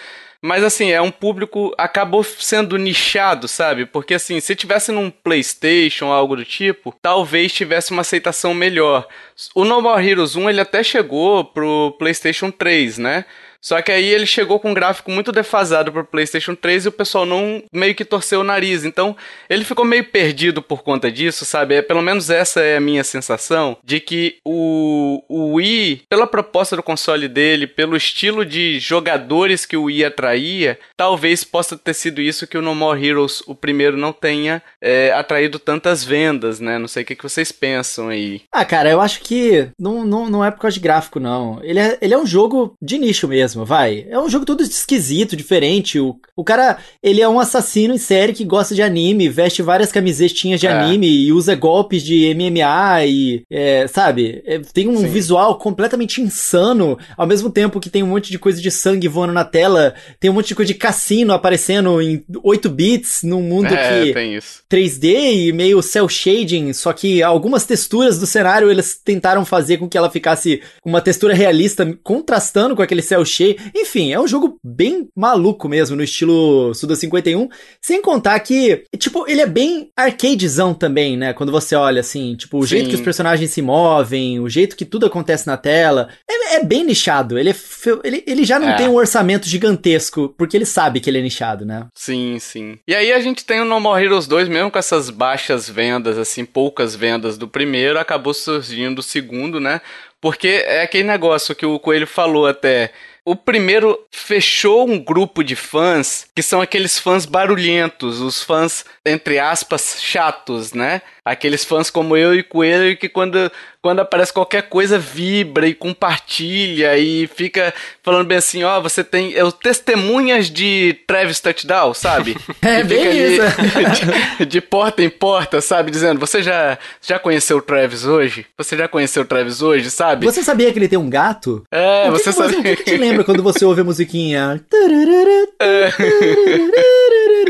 Mas 0.44 0.64
assim, 0.64 0.90
é 0.90 1.00
um 1.00 1.12
público 1.12 1.72
acabou 1.78 2.24
sendo 2.24 2.76
nichado, 2.78 3.48
sabe? 3.48 3.86
Porque 3.86 4.16
assim, 4.16 4.40
se 4.40 4.56
tivesse 4.56 4.92
num 4.92 5.12
PlayStation 5.12 6.08
algo 6.08 6.36
do 6.36 6.44
tipo, 6.44 6.96
talvez 7.00 7.54
tivesse 7.54 7.92
uma 7.92 8.02
aceitação 8.02 8.52
melhor. 8.54 9.08
O 9.54 9.64
No 9.64 9.82
More 9.82 10.04
Heroes 10.04 10.36
1 10.36 10.50
ele 10.50 10.62
até 10.62 10.82
chegou 10.84 11.46
pro 11.46 11.96
PlayStation 12.00 12.50
3, 12.50 12.98
né? 12.98 13.26
Só 13.62 13.82
que 13.82 13.92
aí 13.92 14.06
ele 14.06 14.26
chegou 14.26 14.60
com 14.60 14.72
um 14.72 14.74
gráfico 14.74 15.12
muito 15.12 15.32
defasado 15.32 15.92
pro 15.92 16.04
PlayStation 16.04 16.56
3 16.56 16.86
e 16.86 16.88
o 16.88 16.92
pessoal 16.92 17.26
não 17.26 17.64
meio 17.72 17.94
que 17.94 18.04
torceu 18.04 18.42
o 18.42 18.44
nariz. 18.44 18.84
Então, 18.84 19.16
ele 19.50 19.64
ficou 19.64 19.86
meio 19.86 20.04
perdido 20.06 20.62
por 20.62 20.84
conta 20.84 21.12
disso, 21.12 21.46
sabe? 21.46 21.76
É, 21.76 21.82
pelo 21.82 22.02
menos 22.02 22.30
essa 22.30 22.62
é 22.62 22.78
a 22.78 22.82
minha 22.82 23.04
sensação 23.04 23.78
de 23.84 24.00
que 24.00 24.38
o, 24.46 25.24
o 25.30 25.54
Wii, 25.56 26.04
pela 26.10 26.26
proposta 26.26 26.76
do 26.76 26.84
console 26.84 27.28
dele, 27.28 27.68
pelo 27.68 27.96
estilo 27.96 28.46
de 28.46 28.80
jogadores 28.80 29.66
que 29.66 29.78
o 29.78 29.84
Wii 29.84 30.06
atraía, 30.06 30.80
talvez 30.96 31.44
possa 31.44 31.78
ter 31.78 31.94
sido 31.94 32.22
isso 32.22 32.48
que 32.48 32.58
o 32.58 32.62
No 32.62 32.74
More 32.74 33.06
Heroes, 33.06 33.42
o 33.46 33.54
primeiro, 33.54 33.98
não 33.98 34.14
tenha 34.14 34.62
é, 34.82 35.12
atraído 35.12 35.60
tantas 35.60 36.04
vendas, 36.04 36.60
né? 36.60 36.78
Não 36.78 36.88
sei 36.88 37.04
o 37.04 37.06
que, 37.06 37.16
que 37.16 37.24
vocês 37.24 37.52
pensam 37.52 38.10
aí. 38.10 38.42
Ah, 38.52 38.66
cara, 38.66 38.90
eu 38.90 39.02
acho 39.02 39.22
que 39.22 39.70
não, 39.78 40.06
não, 40.06 40.30
não 40.30 40.46
é 40.46 40.52
por 40.52 40.62
causa 40.62 40.76
de 40.76 40.80
gráfico, 40.80 41.20
não. 41.20 41.60
Ele 41.64 41.80
é, 41.80 41.98
ele 42.02 42.14
é 42.14 42.18
um 42.18 42.26
jogo 42.26 42.76
de 42.82 42.98
nicho 42.98 43.28
mesmo, 43.28 43.51
vai. 43.54 44.06
É 44.10 44.20
um 44.20 44.30
jogo 44.30 44.46
todo 44.46 44.62
esquisito, 44.62 45.36
diferente. 45.36 46.00
O, 46.00 46.16
o 46.36 46.44
cara, 46.44 46.78
ele 47.02 47.22
é 47.22 47.28
um 47.28 47.40
assassino 47.40 47.94
em 47.94 47.98
série 47.98 48.34
que 48.34 48.44
gosta 48.44 48.74
de 48.74 48.82
anime, 48.82 49.30
veste 49.30 49.62
várias 49.62 49.92
camisetinhas 49.92 50.60
de 50.60 50.68
É. 50.68 50.72
anime 50.72 51.08
e 51.08 51.32
usa 51.32 51.56
golpes 51.56 52.04
de 52.04 52.34
MMA 52.34 53.06
e, 53.06 53.44
é, 53.52 53.88
sabe, 53.88 54.42
é, 54.46 54.60
tem 54.60 54.88
um 54.88 54.98
Sim. 54.98 55.08
visual 55.08 55.58
completamente 55.58 56.22
insano, 56.22 56.98
ao 57.18 57.28
mesmo 57.28 57.50
tempo 57.50 57.80
que 57.80 57.90
tem 57.90 58.04
um 58.04 58.08
monte 58.08 58.32
de 58.32 58.40
coisa 58.40 58.62
de 58.62 58.72
sangue 58.72 59.08
voando 59.08 59.34
na 59.34 59.44
tela, 59.44 59.94
tem 60.20 60.30
um 60.30 60.34
monte 60.34 60.50
de 60.50 60.56
coisa 60.56 60.72
de 60.72 60.78
cassino 60.78 61.34
aparecendo 61.34 62.02
em 62.02 62.24
8 62.44 62.70
bits 62.70 63.24
num 63.24 63.42
mundo 63.42 63.74
é, 63.74 64.06
que... 64.06 64.14
tem 64.14 64.36
isso. 64.36 64.62
3D 64.72 65.48
e 65.48 65.52
meio 65.52 65.82
cel 65.82 66.08
shading, 66.08 66.74
só 66.74 66.94
que 66.94 67.22
algumas 67.22 67.66
texturas 67.66 68.18
do 68.20 68.26
cenário 68.26 68.70
eles 68.72 69.00
tentaram 69.04 69.44
fazer 69.44 69.78
com 69.78 69.90
que 69.90 69.98
ela 69.98 70.10
ficasse 70.10 70.62
uma 70.86 71.02
textura 71.02 71.34
realista, 71.34 71.86
contrastando 72.04 72.76
com 72.76 72.82
aquele 72.82 73.02
cel 73.02 73.26
shading 73.26 73.41
achei. 73.44 73.58
Enfim, 73.76 74.12
é 74.14 74.20
um 74.20 74.28
jogo 74.28 74.58
bem 74.64 75.10
maluco 75.16 75.68
mesmo, 75.68 75.96
no 75.96 76.04
estilo 76.04 76.74
Suda 76.74 76.96
51. 76.96 77.50
Sem 77.82 78.02
contar 78.02 78.40
que, 78.40 78.84
tipo, 78.98 79.26
ele 79.28 79.42
é 79.42 79.48
bem 79.48 79.90
arcadezão 79.96 80.74
também, 80.74 81.18
né? 81.18 81.34
Quando 81.34 81.52
você 81.52 81.76
olha 81.76 82.02
assim, 82.02 82.36
tipo, 82.36 82.58
o 82.60 82.64
Sim. 82.64 82.70
jeito 82.70 82.90
que 82.90 82.96
os 82.96 83.02
personagens 83.02 83.50
se 83.52 83.62
movem, 83.62 84.40
o 84.40 84.50
jeito 84.50 84.76
que 84.76 84.86
tudo 84.86 85.06
acontece 85.06 85.48
na 85.48 85.58
tela. 85.58 86.10
É, 86.30 86.56
é 86.56 86.64
bem 86.64 86.84
nichado. 86.84 87.38
Ele, 87.38 87.50
é 87.50 87.54
fe- 87.54 88.00
ele, 88.04 88.24
ele 88.28 88.44
já 88.44 88.60
não 88.60 88.70
É. 88.70 88.76
tem 88.76 88.88
um 88.88 88.96
orçamento 88.96 89.48
gigantesco, 89.48 90.34
porque 90.38 90.56
ele 90.58 90.66
sabe 90.66 91.00
que 91.00 91.10
ele 91.10 91.20
é 91.20 91.22
nichado, 91.22 91.66
né? 91.66 91.88
Sim, 91.96 92.38
sim. 92.40 92.78
E 92.88 92.94
aí 92.96 93.12
a 93.12 93.20
gente 93.20 93.46
tem 93.46 93.62
o 93.62 93.66
No 93.66 93.80
More 93.80 94.04
Heroes 94.04 94.28
2, 94.28 94.48
mesmo 94.48 94.72
com 94.72 94.80
essas 94.80 95.10
baixas 95.10 95.70
vendas, 95.70 96.18
assim, 96.18 96.46
poucas 96.46 96.96
vendas 96.96 97.38
do 97.38 97.48
primeiro, 97.48 98.00
acabou 98.00 98.34
surgindo 98.34 99.00
o 99.00 99.04
segundo, 99.04 99.60
né? 99.60 99.82
Porque 100.20 100.48
é 100.48 100.84
aquele 100.84 101.04
negócio 101.08 101.56
que 101.56 101.66
o 101.66 101.80
Coelho 101.80 102.06
falou 102.06 102.46
até. 102.46 102.92
O 103.24 103.36
primeiro 103.36 104.00
fechou 104.12 104.90
um 104.90 104.98
grupo 104.98 105.44
de 105.44 105.56
fãs 105.56 106.28
que 106.36 106.42
são 106.42 106.60
aqueles 106.60 106.98
fãs 106.98 107.24
barulhentos, 107.24 108.20
os 108.20 108.42
fãs, 108.42 108.84
entre 109.06 109.38
aspas, 109.38 109.98
chatos, 110.02 110.74
né? 110.74 111.04
Aqueles 111.24 111.64
fãs 111.64 111.92
como 111.92 112.18
eu 112.18 112.34
e 112.34 112.42
Coelho 112.42 112.98
que 112.98 113.08
quando, 113.08 113.52
quando 113.82 114.00
aparece 114.00 114.32
qualquer 114.32 114.64
coisa 114.70 115.00
vibra 115.00 115.68
e 115.68 115.74
compartilha 115.74 116.98
e 116.98 117.28
fica 117.28 117.74
falando 118.04 118.28
bem 118.28 118.38
assim, 118.38 118.64
ó, 118.64 118.80
você 118.80 119.04
tem 119.04 119.34
é, 119.36 119.44
o 119.44 119.52
testemunhas 119.52 120.50
de 120.50 121.00
Travis 121.08 121.40
Touchdown, 121.40 121.94
sabe? 121.94 122.38
É 122.62 122.84
bem 122.84 123.36
isso. 123.36 123.42
de, 124.40 124.46
de 124.46 124.62
porta 124.62 125.02
em 125.02 125.10
porta, 125.10 125.60
sabe? 125.62 125.90
Dizendo, 125.90 126.20
você 126.20 126.44
já, 126.44 126.78
já 127.02 127.18
conheceu 127.18 127.58
o 127.58 127.62
Travis 127.62 128.06
hoje? 128.06 128.46
Você 128.58 128.78
já 128.78 128.88
conheceu 128.88 129.24
o 129.24 129.26
Travis 129.26 129.62
hoje, 129.62 129.90
sabe? 129.90 130.26
Você 130.26 130.44
sabia 130.44 130.72
que 130.72 130.78
ele 130.78 130.88
tem 130.88 131.00
um 131.00 131.10
gato? 131.10 131.64
É, 131.72 132.08
o 132.08 132.14
que 132.14 132.20
você 132.20 132.30
que 132.32 132.36
sabe. 132.36 132.56
O 132.56 132.62
que, 132.62 132.76
que 132.78 132.84
te 132.84 132.98
lembra 132.98 133.24
quando 133.24 133.42
você 133.42 133.66
ouve 133.66 133.82
a 133.82 133.84
musiquinha? 133.84 134.64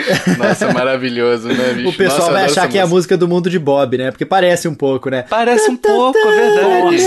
Nossa, 0.37 0.71
maravilhoso, 0.71 1.47
né, 1.49 1.73
bicho? 1.73 1.89
O 1.89 1.93
pessoal 1.93 2.19
Nossa, 2.19 2.31
eu 2.31 2.33
vai 2.33 2.45
achar 2.45 2.69
que 2.69 2.77
é 2.77 2.81
a 2.81 2.83
música. 2.83 2.95
música 2.95 3.17
do 3.17 3.27
mundo 3.27 3.49
de 3.49 3.59
Bob, 3.59 3.97
né? 3.97 4.11
Porque 4.11 4.25
parece 4.25 4.67
um 4.67 4.75
pouco, 4.75 5.09
né? 5.09 5.25
Parece 5.29 5.69
um 5.69 5.77
pouco, 5.77 6.17
é 6.29 6.35
verdade. 6.35 6.97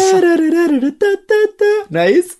Não 1.91 2.01
é 2.01 2.11
isso? 2.11 2.39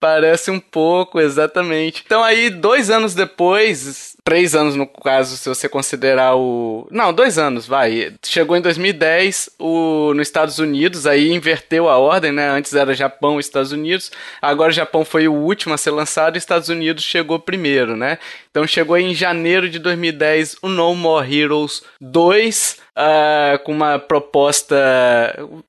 Parece 0.00 0.50
um 0.50 0.60
pouco, 0.60 1.20
exatamente. 1.20 2.02
Então 2.04 2.22
aí, 2.22 2.50
dois 2.50 2.90
anos 2.90 3.14
depois, 3.14 4.15
três 4.26 4.56
anos 4.56 4.74
no 4.74 4.88
caso, 4.88 5.36
se 5.36 5.48
você 5.48 5.68
considerar 5.68 6.34
o... 6.34 6.88
Não, 6.90 7.12
dois 7.12 7.38
anos, 7.38 7.64
vai. 7.64 8.12
Chegou 8.24 8.56
em 8.56 8.60
2010, 8.60 9.50
o... 9.56 10.12
nos 10.14 10.26
Estados 10.26 10.58
Unidos, 10.58 11.06
aí 11.06 11.32
inverteu 11.32 11.88
a 11.88 11.96
ordem, 11.96 12.32
né? 12.32 12.48
Antes 12.48 12.74
era 12.74 12.92
Japão 12.92 13.36
e 13.36 13.40
Estados 13.40 13.70
Unidos, 13.70 14.10
agora 14.42 14.70
o 14.70 14.74
Japão 14.74 15.04
foi 15.04 15.28
o 15.28 15.32
último 15.32 15.74
a 15.74 15.78
ser 15.78 15.92
lançado 15.92 16.34
e 16.34 16.38
Estados 16.38 16.68
Unidos 16.68 17.04
chegou 17.04 17.38
primeiro, 17.38 17.96
né? 17.96 18.18
Então 18.50 18.66
chegou 18.66 18.98
em 18.98 19.14
janeiro 19.14 19.68
de 19.68 19.78
2010 19.78 20.56
o 20.60 20.68
No 20.68 20.92
More 20.96 21.32
Heroes 21.32 21.84
2, 22.00 22.78
ah, 22.96 23.60
com 23.62 23.70
uma 23.70 23.96
proposta 23.96 24.76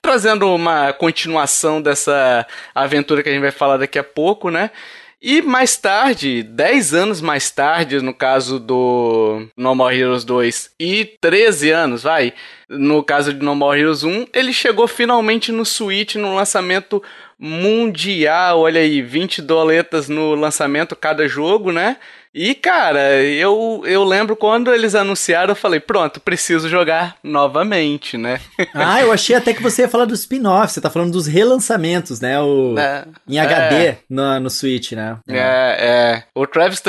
trazendo 0.02 0.52
uma 0.52 0.94
continuação 0.94 1.80
dessa 1.80 2.48
aventura 2.74 3.22
que 3.22 3.30
a 3.30 3.32
gente 3.32 3.42
vai 3.42 3.52
falar 3.52 3.78
daqui 3.78 4.00
a 4.00 4.04
pouco, 4.04 4.50
né? 4.50 4.72
E 5.20 5.42
mais 5.42 5.76
tarde, 5.76 6.44
10 6.44 6.94
anos 6.94 7.22
mais 7.22 7.50
tarde, 7.50 8.00
no 8.00 8.14
caso 8.14 8.60
do 8.60 9.48
No 9.58 9.74
More 9.74 9.98
Heroes 10.00 10.24
2, 10.24 10.76
e 10.80 11.06
13 11.20 11.72
anos, 11.72 12.04
vai, 12.04 12.34
no 12.70 13.04
caso 13.04 13.34
de 13.34 13.44
No 13.44 13.56
More 13.56 13.80
Heroes 13.80 14.04
1, 14.04 14.28
ele 14.32 14.54
chegou 14.54 14.88
finalmente 14.88 15.52
no 15.52 15.66
Switch, 15.66 16.16
no 16.16 16.36
lançamento 16.36 17.02
mundial, 17.40 18.60
olha 18.60 18.80
aí, 18.80 19.02
20 19.02 19.42
doletas 19.42 20.08
no 20.08 20.36
lançamento 20.36 20.96
cada 20.96 21.28
jogo, 21.28 21.72
né? 21.72 21.98
E, 22.38 22.54
cara, 22.54 23.24
eu, 23.24 23.82
eu 23.84 24.04
lembro 24.04 24.36
quando 24.36 24.72
eles 24.72 24.94
anunciaram, 24.94 25.54
eu 25.54 25.56
falei, 25.56 25.80
pronto, 25.80 26.20
preciso 26.20 26.70
jogar 26.70 27.16
novamente, 27.24 28.16
né? 28.16 28.40
Ah, 28.74 29.02
eu 29.02 29.12
achei 29.12 29.36
até 29.36 29.54
que 29.54 29.64
você 29.64 29.84
ia 29.84 29.90
falar 29.90 30.06
do 30.06 30.14
spin-off. 30.14 30.72
Você 30.72 30.80
tá 30.80 30.90
falando 30.90 31.12
dos 31.12 31.26
relançamentos, 31.26 32.22
né? 32.22 32.40
O... 32.40 32.78
É, 32.78 33.06
Em 33.28 33.40
HD 33.40 33.98
no, 34.08 34.40
no 34.40 34.50
Switch, 34.52 34.92
né? 34.92 35.18
É, 35.28 35.36
é. 35.80 36.24
O 36.36 36.46
Travis, 36.46 36.82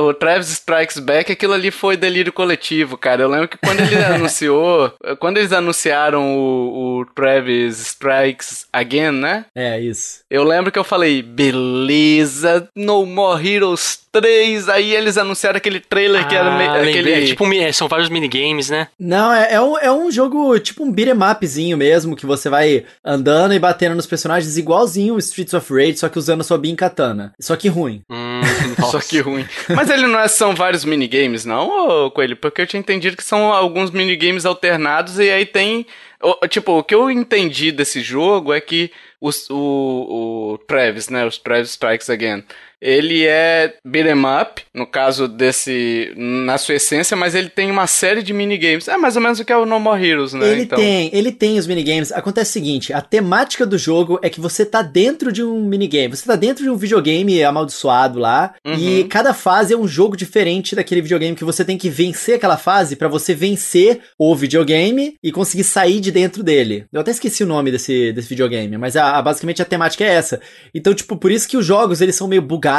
o 0.00 0.14
Travis 0.14 0.48
Strikes 0.48 0.98
Back, 0.98 1.30
aquilo 1.30 1.52
ali 1.52 1.70
foi 1.70 1.96
delírio 1.96 2.32
coletivo, 2.32 2.98
cara. 2.98 3.22
Eu 3.22 3.28
lembro 3.28 3.48
que 3.48 3.58
quando 3.58 3.80
ele 3.80 3.96
anunciou, 4.02 4.92
quando 5.20 5.36
eles 5.36 5.52
anunciaram 5.52 6.36
o, 6.36 7.00
o 7.00 7.06
Travis 7.14 7.78
Strikes 7.78 8.66
Again, 8.72 9.12
né? 9.12 9.44
É, 9.54 9.78
isso. 9.78 10.20
Eu 10.28 10.42
lembro 10.42 10.72
que 10.72 10.78
eu 10.78 10.84
falei, 10.84 11.22
beleza, 11.22 12.68
No 12.74 13.06
More 13.06 13.46
Heroes 13.48 14.00
3. 14.20 14.68
Aí 14.68 14.95
eles 14.96 15.16
anunciaram 15.18 15.56
aquele 15.56 15.80
trailer 15.80 16.26
que 16.26 16.34
era 16.34 16.56
meio, 16.56 16.70
Ah, 16.70 16.76
aquele. 16.80 17.12
é 17.12 17.24
tipo, 17.26 17.44
são 17.72 17.88
vários 17.88 18.08
minigames, 18.08 18.70
né? 18.70 18.88
Não, 18.98 19.32
é, 19.32 19.54
é, 19.54 19.60
um, 19.60 19.78
é 19.78 19.92
um 19.92 20.10
jogo 20.10 20.58
tipo 20.58 20.82
um 20.84 20.90
beat'em 20.92 21.14
upzinho 21.32 21.76
mesmo, 21.76 22.16
que 22.16 22.26
você 22.26 22.48
vai 22.48 22.84
andando 23.04 23.54
e 23.54 23.58
batendo 23.58 23.94
nos 23.94 24.06
personagens 24.06 24.56
igualzinho 24.58 25.14
o 25.14 25.18
Streets 25.18 25.54
of 25.54 25.72
Rage, 25.72 25.98
só 25.98 26.08
que 26.08 26.18
usando 26.18 26.42
sua 26.44 26.58
Bin 26.58 26.74
Katana. 26.74 27.32
Só 27.40 27.54
que 27.56 27.68
ruim. 27.68 28.02
Hum, 28.10 28.40
Só 28.90 28.98
que 29.00 29.20
ruim. 29.20 29.46
Mas 29.68 29.90
ele 29.90 30.06
não 30.06 30.18
é, 30.20 30.28
são 30.28 30.54
vários 30.54 30.84
minigames, 30.84 31.44
não, 31.44 31.68
ô 32.06 32.10
Coelho? 32.10 32.36
Porque 32.36 32.60
eu 32.62 32.66
tinha 32.66 32.80
entendido 32.80 33.16
que 33.16 33.24
são 33.24 33.52
alguns 33.52 33.90
minigames 33.90 34.44
alternados 34.46 35.18
e 35.18 35.30
aí 35.30 35.44
tem. 35.46 35.86
o- 36.22 36.46
Tipo, 36.48 36.78
o 36.78 36.84
que 36.84 36.94
eu 36.94 37.10
entendi 37.10 37.70
desse 37.72 38.00
jogo 38.00 38.52
é 38.52 38.60
que 38.60 38.90
os- 39.20 39.48
o, 39.50 40.54
o 40.54 40.58
Travis, 40.66 41.08
né? 41.08 41.24
Os 41.26 41.38
Travis 41.38 41.70
Strikes 41.70 42.08
Again. 42.10 42.44
Ele 42.88 43.26
é 43.26 43.74
beat'em 43.84 44.22
up, 44.40 44.62
no 44.72 44.86
caso 44.86 45.26
desse. 45.26 46.12
na 46.16 46.56
sua 46.58 46.76
essência, 46.76 47.16
mas 47.16 47.34
ele 47.34 47.48
tem 47.48 47.70
uma 47.70 47.86
série 47.86 48.22
de 48.22 48.32
minigames. 48.32 48.86
É 48.88 48.96
mais 48.96 49.16
ou 49.16 49.22
menos 49.22 49.40
o 49.40 49.44
que 49.44 49.52
é 49.52 49.56
o 49.56 49.66
No 49.66 49.80
More 49.80 50.02
Heroes, 50.04 50.32
né? 50.32 50.46
Ele 50.52 50.66
tem, 50.66 51.10
ele 51.12 51.32
tem 51.32 51.58
os 51.58 51.66
minigames. 51.66 52.12
Acontece 52.12 52.50
o 52.50 52.52
seguinte, 52.52 52.92
a 52.92 53.00
temática 53.00 53.66
do 53.66 53.76
jogo 53.76 54.18
é 54.22 54.30
que 54.30 54.40
você 54.40 54.64
tá 54.64 54.82
dentro 54.82 55.32
de 55.32 55.42
um 55.42 55.64
minigame, 55.64 56.14
você 56.16 56.24
tá 56.26 56.36
dentro 56.36 56.62
de 56.62 56.70
um 56.70 56.76
videogame 56.76 57.42
amaldiçoado 57.42 58.18
lá, 58.18 58.54
Uhum. 58.64 58.74
e 58.74 59.04
cada 59.04 59.34
fase 59.34 59.74
é 59.74 59.76
um 59.76 59.88
jogo 59.88 60.16
diferente 60.16 60.76
daquele 60.76 61.00
videogame 61.02 61.36
que 61.36 61.44
você 61.44 61.64
tem 61.64 61.76
que 61.76 61.88
vencer 61.90 62.36
aquela 62.36 62.56
fase 62.56 62.94
pra 62.96 63.08
você 63.08 63.34
vencer 63.34 64.00
o 64.18 64.34
videogame 64.36 65.14
e 65.22 65.32
conseguir 65.32 65.64
sair 65.64 65.98
de 66.00 66.12
dentro 66.12 66.42
dele. 66.42 66.84
Eu 66.92 67.00
até 67.00 67.10
esqueci 67.10 67.42
o 67.42 67.46
nome 67.46 67.70
desse, 67.72 68.12
desse 68.12 68.28
videogame, 68.28 68.76
mas 68.78 68.96
a, 68.96 69.16
a- 69.18 69.22
basicamente 69.22 69.60
a 69.60 69.64
temática 69.64 70.04
é 70.04 70.08
essa. 70.14 70.40
Então, 70.74 70.94
tipo, 70.94 71.16
por 71.16 71.30
isso 71.32 71.48
que 71.48 71.56
os 71.56 71.64
jogos 71.66 72.00
eles 72.00 72.14
são 72.14 72.28
meio 72.28 72.42
bugados. 72.42 72.75